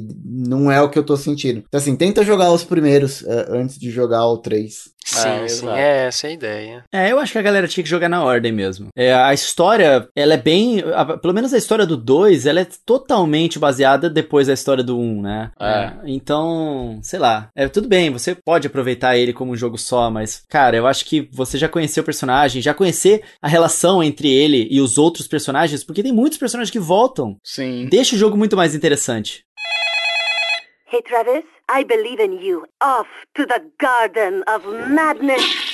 e 0.00 0.08
não 0.24 0.70
é 0.70 0.80
o 0.82 0.88
que 0.88 0.98
eu 0.98 1.04
tô 1.04 1.16
sentindo. 1.16 1.62
Então 1.68 1.78
assim, 1.78 1.96
tenta 1.96 2.24
jogar 2.24 2.52
os 2.52 2.64
primeiros 2.64 3.22
eh, 3.26 3.46
antes 3.50 3.78
de 3.78 3.90
jogar 3.90 4.26
o 4.26 4.38
3. 4.38 4.90
Sim, 5.04 5.28
É, 5.28 5.48
sim, 5.48 5.54
exato. 5.64 5.78
é 5.78 6.06
essa 6.06 6.26
é 6.26 6.30
a 6.30 6.32
ideia. 6.32 6.84
É, 6.92 7.10
eu 7.10 7.18
acho 7.18 7.32
que 7.32 7.38
a 7.38 7.42
galera 7.42 7.66
tinha 7.66 7.82
que 7.82 7.90
jogar 7.90 8.08
na 8.08 8.22
ordem 8.22 8.52
mesmo. 8.52 8.88
É, 8.94 9.12
a 9.12 9.32
história, 9.34 10.08
ela 10.14 10.34
é 10.34 10.36
bem. 10.36 10.80
a- 10.94 11.16
pelo 11.18 11.32
menos 11.34 11.52
a 11.54 11.58
história 11.58 11.86
do 11.86 11.96
2, 11.96 12.46
ela 12.46 12.60
é 12.60 12.66
totalmente 12.84 13.58
baseada 13.58 14.08
depois 14.10 14.46
da 14.46 14.52
história 14.52 14.84
do 14.84 14.98
1, 14.98 15.22
né? 15.22 15.50
É. 15.58 15.92
então, 16.04 16.98
sei 17.02 17.18
lá. 17.18 17.48
É, 17.56 17.66
tudo 17.68 17.88
bem, 17.88 18.10
você 18.10 18.34
pode 18.34 18.66
aproveitar 18.66 19.16
ele 19.16 19.32
como 19.32 19.52
um 19.52 19.56
jogo 19.56 19.78
só, 19.78 20.10
mas, 20.10 20.42
cara, 20.48 20.76
eu 20.76 20.86
acho 20.86 21.04
que 21.06 21.28
você 21.32 21.56
já 21.58 21.68
conheceu 21.68 22.02
o 22.02 22.06
personagem, 22.06 22.62
já 22.62 22.74
conhecer 22.74 23.22
a 23.42 23.48
relação 23.48 24.02
entre 24.02 24.28
ele 24.30 24.68
e 24.70 24.80
os 24.80 24.98
outros 24.98 25.26
personagens, 25.26 25.82
porque 25.82 26.02
tem 26.02 26.12
muitos 26.12 26.38
personagens 26.38 26.70
que 26.70 26.78
voltam. 26.78 27.36
Sim. 27.42 27.88
Deixa 27.90 28.14
o 28.14 28.18
jogo 28.18 28.36
muito 28.36 28.56
mais 28.56 28.74
interessante. 28.74 29.44
Hey, 30.92 31.02
Travis, 31.02 31.44
I 31.72 31.84
believe 31.84 32.18
in 32.18 32.32
you. 32.32 32.66
Off 32.80 33.06
to 33.36 33.46
the 33.46 33.64
Garden 33.78 34.42
of 34.48 34.66
Madness. 34.90 35.69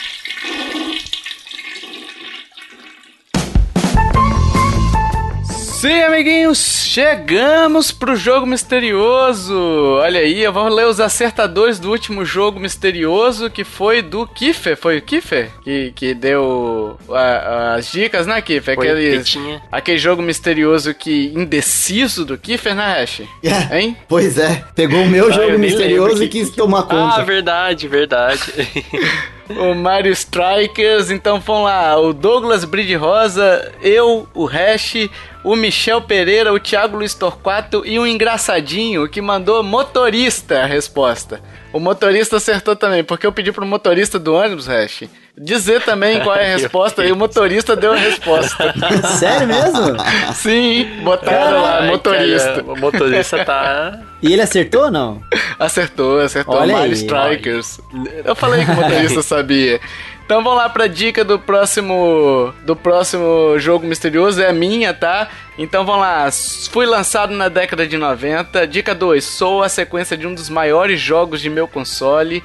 Sim, 5.86 6.02
amiguinhos, 6.02 6.58
chegamos 6.84 7.92
pro 7.92 8.16
jogo 8.16 8.44
misterioso. 8.44 9.54
Olha 10.00 10.18
aí, 10.18 10.42
eu 10.42 10.52
vou 10.52 10.66
ler 10.68 10.84
os 10.88 10.98
acertadores 10.98 11.78
do 11.78 11.92
último 11.92 12.24
jogo 12.24 12.58
misterioso 12.58 13.48
que 13.48 13.62
foi 13.62 14.02
do 14.02 14.26
Kiffer. 14.26 14.76
Foi 14.76 14.98
o 14.98 15.02
Kiffer 15.02 15.48
que, 15.62 15.92
que 15.94 16.12
deu 16.12 16.98
a- 17.08 17.74
as 17.76 17.92
dicas, 17.92 18.26
né, 18.26 18.42
Kiffer? 18.42 18.74
Foi 18.74 18.88
Aquele, 18.90 19.22
aquele 19.70 19.98
jogo 19.98 20.22
misterioso 20.22 20.92
que 20.92 21.32
indeciso 21.36 22.24
do 22.24 22.36
Kiffer, 22.36 22.74
né, 22.74 23.00
Hash? 23.00 23.22
É, 23.44 23.78
Hein? 23.78 23.96
Pois 24.08 24.38
é, 24.38 24.64
pegou 24.74 25.02
o 25.02 25.08
meu 25.08 25.28
Ah, 25.28 25.30
jogo 25.30 25.56
misterioso 25.56 26.20
e 26.24 26.28
que- 26.28 26.40
quis 26.40 26.50
tomar 26.50 26.80
Ah, 26.80 26.82
conta. 26.82 27.22
verdade, 27.22 27.86
verdade. 27.86 28.40
O 29.48 29.74
Mario 29.74 30.12
Strikers, 30.12 31.10
então 31.10 31.38
vamos 31.38 31.64
lá, 31.64 31.96
o 32.00 32.12
Douglas 32.12 32.64
Bride 32.64 32.96
Rosa, 32.96 33.72
eu, 33.80 34.28
o 34.34 34.44
Hash, 34.44 35.08
o 35.44 35.54
Michel 35.54 36.02
Pereira, 36.02 36.52
o 36.52 36.58
Thiago 36.58 36.96
Luiz 36.96 37.14
Torquato 37.14 37.84
e 37.86 37.96
um 37.96 38.06
engraçadinho 38.06 39.08
que 39.08 39.20
mandou 39.20 39.62
motorista 39.62 40.62
a 40.62 40.66
resposta. 40.66 41.40
O 41.72 41.78
motorista 41.78 42.38
acertou 42.38 42.74
também, 42.74 43.04
porque 43.04 43.24
eu 43.24 43.32
pedi 43.32 43.52
pro 43.52 43.64
motorista 43.64 44.18
do 44.18 44.34
ônibus, 44.34 44.66
Hash, 44.66 45.04
dizer 45.36 45.82
também 45.82 46.20
qual 46.20 46.36
é 46.36 46.54
a 46.54 46.56
resposta 46.58 47.04
e 47.04 47.12
o 47.12 47.16
motorista 47.16 47.76
deu 47.76 47.92
a 47.92 47.96
resposta. 47.96 48.74
Sério 49.18 49.46
mesmo? 49.46 49.96
Sim, 50.34 50.86
botaram 51.02 51.62
lá, 51.62 51.78
Ai, 51.80 51.88
motorista. 51.88 52.52
cara, 52.54 52.64
o 52.64 52.76
motorista 52.76 53.44
tá. 53.44 53.98
E 54.22 54.32
ele 54.32 54.40
acertou 54.40 54.84
ou 54.84 54.90
não? 54.90 55.20
Acertou, 55.58 56.20
acertou. 56.20 56.56
Olha 56.56 56.72
Mario 56.72 56.92
aí. 56.92 56.92
Strikers. 56.94 57.80
Eu 58.24 58.34
falei 58.34 58.64
que 58.64 58.70
o 58.70 58.74
motorista 58.74 59.20
sabia. 59.20 59.78
Então 60.24 60.42
vamos 60.42 60.58
lá 60.58 60.68
pra 60.68 60.88
dica 60.88 61.22
do 61.22 61.38
próximo 61.38 62.52
do 62.64 62.74
próximo 62.74 63.56
jogo 63.58 63.86
misterioso, 63.86 64.42
é 64.42 64.48
a 64.48 64.52
minha, 64.52 64.92
tá? 64.92 65.28
Então 65.56 65.84
vamos 65.84 66.00
lá. 66.00 66.28
Fui 66.72 66.86
lançado 66.86 67.32
na 67.32 67.48
década 67.48 67.86
de 67.86 67.96
90. 67.96 68.66
Dica 68.66 68.94
2, 68.94 69.22
sou 69.22 69.62
a 69.62 69.68
sequência 69.68 70.16
de 70.16 70.26
um 70.26 70.34
dos 70.34 70.48
maiores 70.48 70.98
jogos 70.98 71.40
de 71.40 71.48
meu 71.48 71.68
console. 71.68 72.42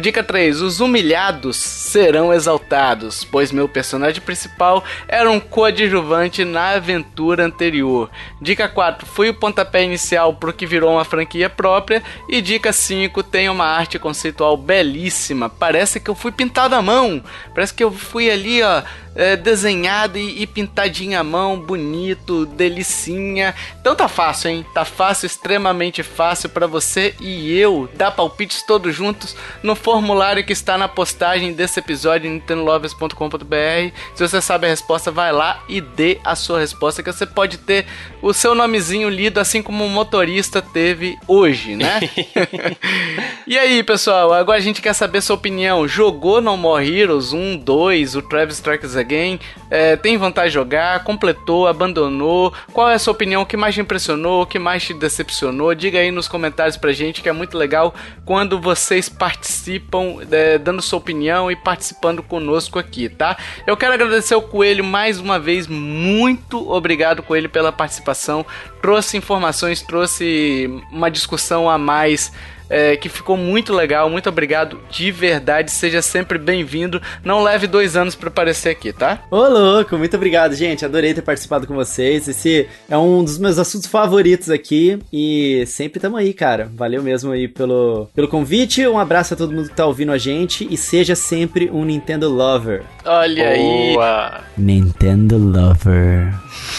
Dica 0.00 0.22
3: 0.22 0.60
Os 0.62 0.80
humilhados 0.80 1.56
serão 1.56 2.32
exaltados, 2.32 3.24
pois 3.24 3.52
meu 3.52 3.68
personagem 3.68 4.20
principal 4.20 4.84
era 5.06 5.30
um 5.30 5.38
coadjuvante 5.38 6.44
na 6.44 6.70
aventura 6.70 7.44
anterior. 7.44 8.10
Dica 8.40 8.68
4: 8.68 9.06
Fui 9.06 9.28
o 9.28 9.34
pontapé 9.34 9.84
inicial 9.84 10.34
pro 10.34 10.52
que 10.52 10.66
virou 10.66 10.92
uma 10.92 11.04
franquia 11.04 11.48
própria. 11.48 12.02
E 12.28 12.40
dica 12.40 12.72
5: 12.72 13.22
Tem 13.22 13.48
uma 13.48 13.64
arte 13.64 13.98
conceitual 13.98 14.56
belíssima. 14.56 15.48
Parece 15.48 16.00
que 16.00 16.10
eu 16.10 16.14
fui 16.14 16.32
pintado 16.32 16.74
à 16.74 16.82
mão. 16.82 17.22
Parece 17.54 17.72
que 17.72 17.84
eu 17.84 17.92
fui 17.92 18.28
ali, 18.28 18.62
ó, 18.62 18.82
é, 19.16 19.36
desenhado 19.36 20.18
e, 20.18 20.42
e 20.42 20.46
pintadinho 20.46 21.18
à 21.18 21.24
mão, 21.24 21.58
bonito, 21.58 22.46
delicinha. 22.46 23.54
Então 23.80 23.96
tá 23.96 24.08
fácil, 24.08 24.50
hein? 24.50 24.66
Tá 24.74 24.84
fácil, 24.84 25.26
extremamente 25.26 26.02
fácil 26.02 26.48
pra 26.48 26.66
você 26.66 27.14
e 27.20 27.58
eu 27.58 27.88
dar 27.94 28.10
palpites 28.10 28.62
todos 28.62 28.94
juntos 28.94 29.36
no 29.62 29.74
formulário 29.74 30.44
que 30.44 30.52
está 30.52 30.76
na 30.78 30.88
postagem 30.88 31.52
desse 31.52 31.80
episódio 31.80 32.28
em 32.28 32.34
nintendolovers.com.br. 32.34 33.96
Se 34.14 34.28
você 34.28 34.40
sabe 34.40 34.66
a 34.66 34.70
resposta, 34.70 35.10
vai 35.10 35.32
lá 35.32 35.62
e 35.68 35.80
dê 35.80 36.18
a 36.24 36.34
sua 36.34 36.60
resposta 36.60 37.02
que 37.02 37.12
você 37.12 37.26
pode 37.26 37.58
ter 37.58 37.86
o 38.22 38.32
seu 38.32 38.54
nomezinho 38.54 39.08
lido 39.08 39.38
assim 39.38 39.62
como 39.62 39.84
o 39.84 39.88
motorista 39.88 40.60
teve 40.60 41.18
hoje, 41.26 41.76
né? 41.76 42.00
e 43.46 43.58
aí, 43.58 43.82
pessoal, 43.82 44.32
agora 44.32 44.58
a 44.58 44.62
gente 44.62 44.82
quer 44.82 44.92
saber 44.92 45.20
sua 45.20 45.36
opinião. 45.36 45.86
Jogou 45.86 46.40
No 46.40 46.56
More 46.56 46.86
Heroes 46.86 47.32
1, 47.32 47.58
2, 47.58 48.16
o 48.16 48.22
Travis 48.22 48.56
Strikes 48.56 48.96
Again? 49.06 49.40
É, 49.70 49.96
tem 49.96 50.16
vontade 50.16 50.48
de 50.48 50.54
jogar? 50.54 51.04
Completou? 51.04 51.66
Abandonou? 51.66 52.52
Qual 52.72 52.90
é 52.90 52.94
a 52.94 52.98
sua 52.98 53.12
opinião? 53.12 53.42
O 53.42 53.46
que 53.46 53.56
mais 53.56 53.74
te 53.74 53.80
impressionou? 53.80 54.42
O 54.42 54.46
que 54.46 54.58
mais 54.58 54.84
te 54.84 54.92
decepcionou? 54.92 55.74
Diga 55.74 55.98
aí 55.98 56.10
nos 56.10 56.26
comentários 56.28 56.76
pra 56.76 56.92
gente 56.92 57.22
que 57.22 57.28
é 57.28 57.32
muito 57.32 57.56
legal 57.56 57.94
quando 58.24 58.60
vocês 58.60 59.08
participam, 59.08 60.18
é, 60.30 60.58
dando 60.58 60.82
sua 60.82 60.98
opinião 60.98 61.50
e 61.50 61.56
participando 61.56 62.22
conosco 62.22 62.78
aqui, 62.78 63.08
tá? 63.08 63.36
Eu 63.66 63.76
quero 63.76 63.94
agradecer 63.94 64.34
ao 64.34 64.42
Coelho 64.42 64.84
mais 64.84 65.20
uma 65.20 65.38
vez. 65.38 65.66
Muito 65.66 66.70
obrigado, 66.70 67.22
Coelho, 67.22 67.48
pela 67.48 67.72
participação. 67.72 68.44
Trouxe 68.82 69.16
informações, 69.16 69.80
trouxe 69.82 70.82
uma 70.90 71.10
discussão 71.10 71.70
a 71.70 71.78
mais 71.78 72.32
é, 72.68 72.96
que 72.96 73.08
ficou 73.08 73.36
muito 73.36 73.72
legal. 73.72 74.08
Muito 74.10 74.28
obrigado 74.28 74.80
de 74.90 75.10
verdade. 75.10 75.70
Seja 75.70 76.02
sempre 76.02 76.38
bem-vindo. 76.38 77.00
Não 77.24 77.42
leve 77.42 77.66
dois 77.66 77.96
anos 77.96 78.14
para 78.14 78.28
aparecer 78.28 78.70
aqui, 78.70 78.92
tá? 78.92 79.22
Ô, 79.30 79.48
louco, 79.48 79.96
muito 79.96 80.16
obrigado, 80.16 80.54
gente. 80.54 80.84
Adorei 80.84 81.14
ter 81.14 81.22
participado 81.22 81.66
com 81.66 81.74
vocês. 81.74 82.28
Esse 82.28 82.68
é 82.88 82.96
um 82.96 83.22
dos 83.22 83.38
meus 83.38 83.58
assuntos 83.58 83.86
favoritos 83.86 84.50
aqui. 84.50 84.98
E 85.12 85.64
sempre 85.66 86.00
tamo 86.00 86.16
aí, 86.16 86.32
cara. 86.32 86.70
Valeu 86.74 87.02
mesmo 87.02 87.32
aí 87.32 87.48
pelo, 87.48 88.08
pelo 88.14 88.28
convite. 88.28 88.86
Um 88.86 88.98
abraço 88.98 89.34
a 89.34 89.36
todo 89.36 89.52
mundo 89.52 89.68
que 89.68 89.74
tá 89.74 89.86
ouvindo 89.86 90.12
a 90.12 90.18
gente. 90.18 90.66
E 90.70 90.76
seja 90.76 91.14
sempre 91.14 91.70
um 91.70 91.84
Nintendo 91.84 92.28
Lover. 92.28 92.82
Olha 93.04 93.48
aí. 93.48 93.92
Boa. 93.94 94.40
Nintendo 94.56 95.36
Lover. 95.38 96.32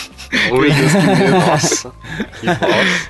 Ui, 0.51 0.71
Deus 0.71 0.91
que 0.91 1.01
medo. 1.01 1.31
Nossa. 1.31 1.93
Que 2.39 2.45
voz. 2.45 3.09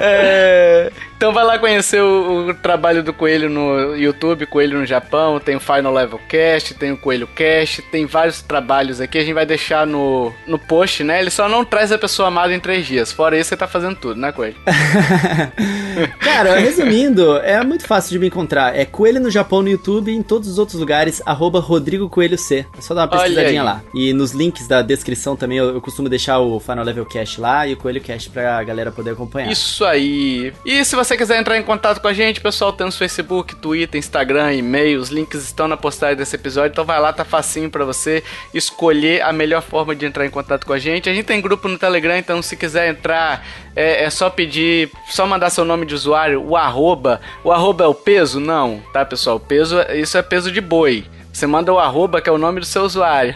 É, 0.00 0.92
então 1.16 1.32
vai 1.32 1.44
lá 1.44 1.58
conhecer 1.58 2.00
o, 2.00 2.48
o 2.48 2.54
trabalho 2.54 3.02
do 3.02 3.12
Coelho 3.12 3.48
no 3.48 3.94
YouTube, 3.96 4.46
Coelho 4.46 4.78
no 4.78 4.86
Japão, 4.86 5.38
tem 5.40 5.56
o 5.56 5.60
Final 5.60 5.92
Level 5.92 6.20
Cast, 6.28 6.74
tem 6.74 6.92
o 6.92 6.96
Coelho 6.96 7.26
Cast, 7.26 7.82
tem 7.82 8.06
vários 8.06 8.42
trabalhos 8.42 9.00
aqui, 9.00 9.18
a 9.18 9.22
gente 9.22 9.34
vai 9.34 9.46
deixar 9.46 9.86
no, 9.86 10.32
no 10.46 10.58
post, 10.58 11.04
né? 11.04 11.20
Ele 11.20 11.30
só 11.30 11.48
não 11.48 11.64
traz 11.64 11.92
a 11.92 11.98
pessoa 11.98 12.28
amada 12.28 12.54
em 12.54 12.60
três 12.60 12.86
dias, 12.86 13.12
fora 13.12 13.38
isso 13.38 13.50
você 13.50 13.56
tá 13.56 13.66
fazendo 13.66 13.96
tudo, 13.96 14.20
né, 14.20 14.32
Coelho? 14.32 14.56
Cara, 16.20 16.58
resumindo, 16.58 17.36
é 17.38 17.62
muito 17.64 17.86
fácil 17.86 18.12
de 18.12 18.18
me 18.18 18.26
encontrar. 18.26 18.76
É 18.76 18.84
Coelho 18.84 19.20
no 19.20 19.30
Japão 19.30 19.62
no 19.62 19.68
YouTube 19.68 20.10
e 20.10 20.14
em 20.14 20.22
todos 20.22 20.48
os 20.48 20.58
outros 20.58 20.78
lugares, 20.78 21.22
arroba 21.24 21.60
Rodrigo 21.60 22.08
Coelho 22.08 22.38
C. 22.38 22.66
É 22.76 22.80
só 22.80 22.94
dar 22.94 23.02
uma 23.02 23.08
pesquisadinha 23.08 23.62
lá. 23.62 23.82
E 23.94 24.12
nos 24.12 24.32
links 24.32 24.66
da 24.66 24.82
descrição 24.82 25.36
também 25.36 25.58
eu, 25.58 25.74
eu 25.74 25.80
costumo 25.80 26.08
deixar 26.08 26.38
o 26.38 26.58
Final 26.60 26.84
Level 26.84 27.06
Cast 27.06 27.40
lá 27.40 27.66
e 27.66 27.74
o 27.74 27.76
Coelho 27.76 28.00
Cast 28.00 28.30
pra 28.30 28.62
galera 28.62 28.90
poder 28.90 29.10
acompanhar. 29.10 29.50
Isso 29.50 29.84
aí. 29.84 30.52
E 30.64 30.84
se 30.84 30.96
você 30.96 31.16
quiser 31.16 31.40
entrar 31.40 31.58
em 31.58 31.62
contato 31.62 32.00
com 32.00 32.08
a 32.08 32.12
gente, 32.12 32.40
pessoal, 32.40 32.72
temos 32.72 32.96
Facebook, 32.96 33.56
Twitter, 33.56 33.98
Instagram, 33.98 34.52
e-mail, 34.54 35.00
os 35.00 35.10
links 35.10 35.42
estão 35.42 35.68
na 35.68 35.76
postagem 35.76 36.16
desse 36.16 36.36
episódio, 36.36 36.72
então 36.72 36.84
vai 36.84 37.00
lá, 37.00 37.12
tá 37.12 37.24
facinho 37.24 37.70
pra 37.70 37.84
você 37.84 38.22
escolher 38.52 39.22
a 39.22 39.32
melhor 39.32 39.62
forma 39.62 39.94
de 39.94 40.06
entrar 40.06 40.26
em 40.26 40.30
contato 40.30 40.66
com 40.66 40.72
a 40.72 40.78
gente. 40.78 41.08
A 41.08 41.14
gente 41.14 41.26
tem 41.26 41.40
grupo 41.40 41.68
no 41.68 41.78
Telegram, 41.78 42.16
então 42.16 42.40
se 42.42 42.56
quiser 42.56 42.88
entrar, 42.88 43.44
é, 43.76 44.04
é 44.04 44.10
só 44.10 44.28
pedir, 44.30 44.90
só 45.08 45.26
mandar 45.26 45.50
seu 45.50 45.64
nome 45.64 45.86
de 45.86 45.94
usuário, 45.94 46.42
o 46.46 46.56
arroba. 46.56 47.20
O 47.44 47.50
arroba 47.52 47.84
é 47.84 47.86
o 47.86 47.94
peso? 47.94 48.40
Não, 48.40 48.80
tá, 48.92 49.04
pessoal? 49.04 49.36
O 49.36 49.40
peso, 49.40 49.76
isso 49.94 50.16
é 50.18 50.22
peso 50.22 50.50
de 50.50 50.60
boi. 50.60 51.04
Você 51.32 51.46
manda 51.46 51.72
o 51.72 51.78
arroba, 51.78 52.20
que 52.20 52.28
é 52.28 52.32
o 52.32 52.38
nome 52.38 52.60
do 52.60 52.66
seu 52.66 52.82
usuário. 52.82 53.34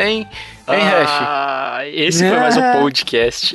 hein? 0.00 0.26
Hein, 0.68 0.80
Hash? 0.80 1.10
Ah, 1.20 1.80
esse 1.86 2.26
foi 2.28 2.38
mais 2.38 2.56
um 2.56 2.72
podcast. 2.80 3.54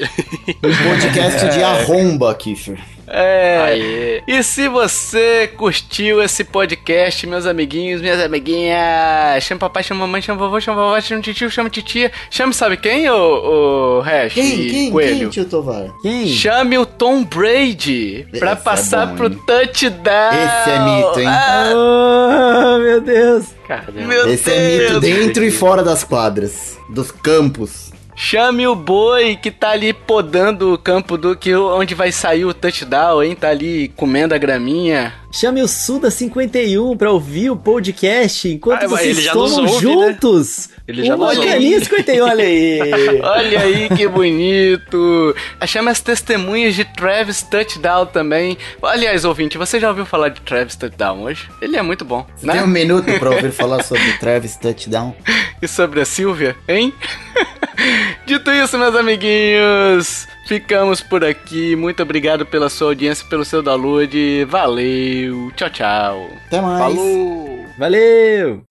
Podcast 0.61 1.49
de 1.49 1.63
arromba, 1.63 2.33
Kiffer. 2.35 2.79
É. 3.11 3.57
Aê. 3.63 4.23
E 4.27 4.43
se 4.43 4.67
você 4.67 5.47
curtiu 5.57 6.21
esse 6.21 6.43
podcast, 6.43 7.25
meus 7.25 7.45
amiguinhos, 7.45 8.01
minhas 8.01 8.19
amiguinhas, 8.21 9.43
chama 9.43 9.59
papai, 9.59 9.83
chama 9.83 10.01
mamãe, 10.05 10.21
chama 10.21 10.39
vovô, 10.39 10.59
chama 10.61 10.81
vovó, 10.83 11.01
chama 11.01 11.21
titio, 11.21 11.49
chama 11.49 11.69
titia, 11.69 12.11
chame 12.29 12.53
sabe 12.53 12.77
quem, 12.77 13.09
ô, 13.09 13.97
ô 13.97 14.01
Hash 14.01 14.33
Quem, 14.33 14.67
quem, 14.69 14.91
Coelho? 14.91 15.17
quem, 15.19 15.29
tio 15.29 15.45
Tovar? 15.45 15.87
Quem? 16.01 16.27
Chame 16.27 16.77
o 16.77 16.85
Tom 16.85 17.23
Brady 17.23 18.27
pra 18.37 18.51
Esse 18.51 18.61
é 18.61 18.63
passar 18.63 19.07
bom, 19.07 19.15
pro 19.15 19.27
hein? 19.27 19.39
touchdown. 19.45 20.29
Esse 20.33 20.69
é 20.69 20.79
mito, 20.79 21.19
hein? 21.19 21.27
Ah, 21.27 21.69
Oh, 21.73 22.79
meu 22.79 23.01
Deus. 23.01 23.45
Caramba. 23.67 23.91
meu 24.01 24.27
Esse 24.31 24.51
é 24.51 24.67
mito 24.79 24.99
Deus. 24.99 25.01
dentro 25.01 25.43
e 25.43 25.51
fora 25.51 25.83
das 25.83 26.03
quadras, 26.03 26.77
dos 26.89 27.11
campos. 27.11 27.88
Chame 28.21 28.67
o 28.67 28.75
boi 28.75 29.37
que 29.37 29.49
tá 29.49 29.69
ali 29.69 29.93
podando 29.93 30.73
o 30.73 30.77
campo 30.77 31.17
do 31.17 31.37
que 31.37 31.55
onde 31.55 31.95
vai 31.95 32.11
sair 32.11 32.43
o 32.43 32.53
touchdown, 32.53 33.23
hein? 33.23 33.33
Tá 33.33 33.47
ali 33.47 33.87
comendo 33.95 34.35
a 34.35 34.37
graminha. 34.37 35.13
Chame 35.31 35.61
o 35.63 35.67
Suda 35.69 36.11
51 36.11 36.97
pra 36.97 37.11
ouvir 37.11 37.49
o 37.49 37.55
podcast 37.55 38.49
enquanto 38.49 38.83
Ah, 38.83 38.87
mas 38.89 38.99
vocês 38.99 39.25
tomam 39.27 39.59
ouve, 39.65 39.71
né? 39.71 39.79
juntos. 39.79 40.69
Ele 40.85 41.05
já 41.05 41.15
o 41.15 41.17
nos 41.17 41.37
Bacaninha 41.37 41.75
ouve. 41.75 41.85
51, 41.85 42.25
olha 42.25 42.43
aí. 42.43 42.79
Olha 43.23 43.61
aí 43.61 43.89
que 43.89 44.07
bonito! 44.07 45.35
Chama 45.65 45.91
as 45.91 46.01
testemunhas 46.01 46.75
de 46.75 46.83
Travis 46.83 47.41
Touchdown 47.43 48.05
também. 48.07 48.57
Aliás, 48.83 49.23
ouvinte, 49.23 49.57
você 49.57 49.79
já 49.79 49.87
ouviu 49.87 50.05
falar 50.05 50.27
de 50.29 50.41
Travis 50.41 50.75
Touchdown 50.75 51.23
hoje? 51.23 51.47
Ele 51.61 51.77
é 51.77 51.81
muito 51.81 52.03
bom, 52.03 52.25
né? 52.43 52.53
Tem 52.53 52.63
um 52.63 52.67
minuto 52.67 53.13
pra 53.17 53.29
ouvir 53.29 53.51
falar 53.53 53.81
sobre 53.83 54.11
Travis 54.17 54.57
Touchdown. 54.57 55.15
E 55.61 55.67
sobre 55.69 56.01
a 56.01 56.05
Silvia, 56.05 56.57
hein? 56.67 56.93
Dito 58.25 58.51
isso, 58.51 58.77
meus 58.77 58.95
amiguinhos, 58.95 60.27
ficamos 60.47 61.01
por 61.01 61.23
aqui. 61.23 61.75
Muito 61.75 62.01
obrigado 62.03 62.45
pela 62.45 62.69
sua 62.69 62.89
audiência, 62.89 63.25
pelo 63.27 63.45
seu 63.45 63.61
download. 63.61 64.45
Valeu, 64.45 65.51
tchau, 65.55 65.69
tchau. 65.69 66.29
Até 66.47 66.61
mais. 66.61 66.79
Falou! 66.79 67.65
Valeu. 67.77 68.63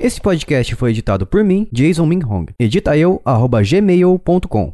Esse 0.00 0.20
podcast 0.20 0.74
foi 0.76 0.90
editado 0.90 1.26
por 1.26 1.42
mim, 1.42 1.66
Jason 1.72 2.06
Minhong. 2.06 2.46
Edita 2.58 2.96
eu, 2.96 3.20
arroba 3.24 3.60
gmail.com. 3.62 4.72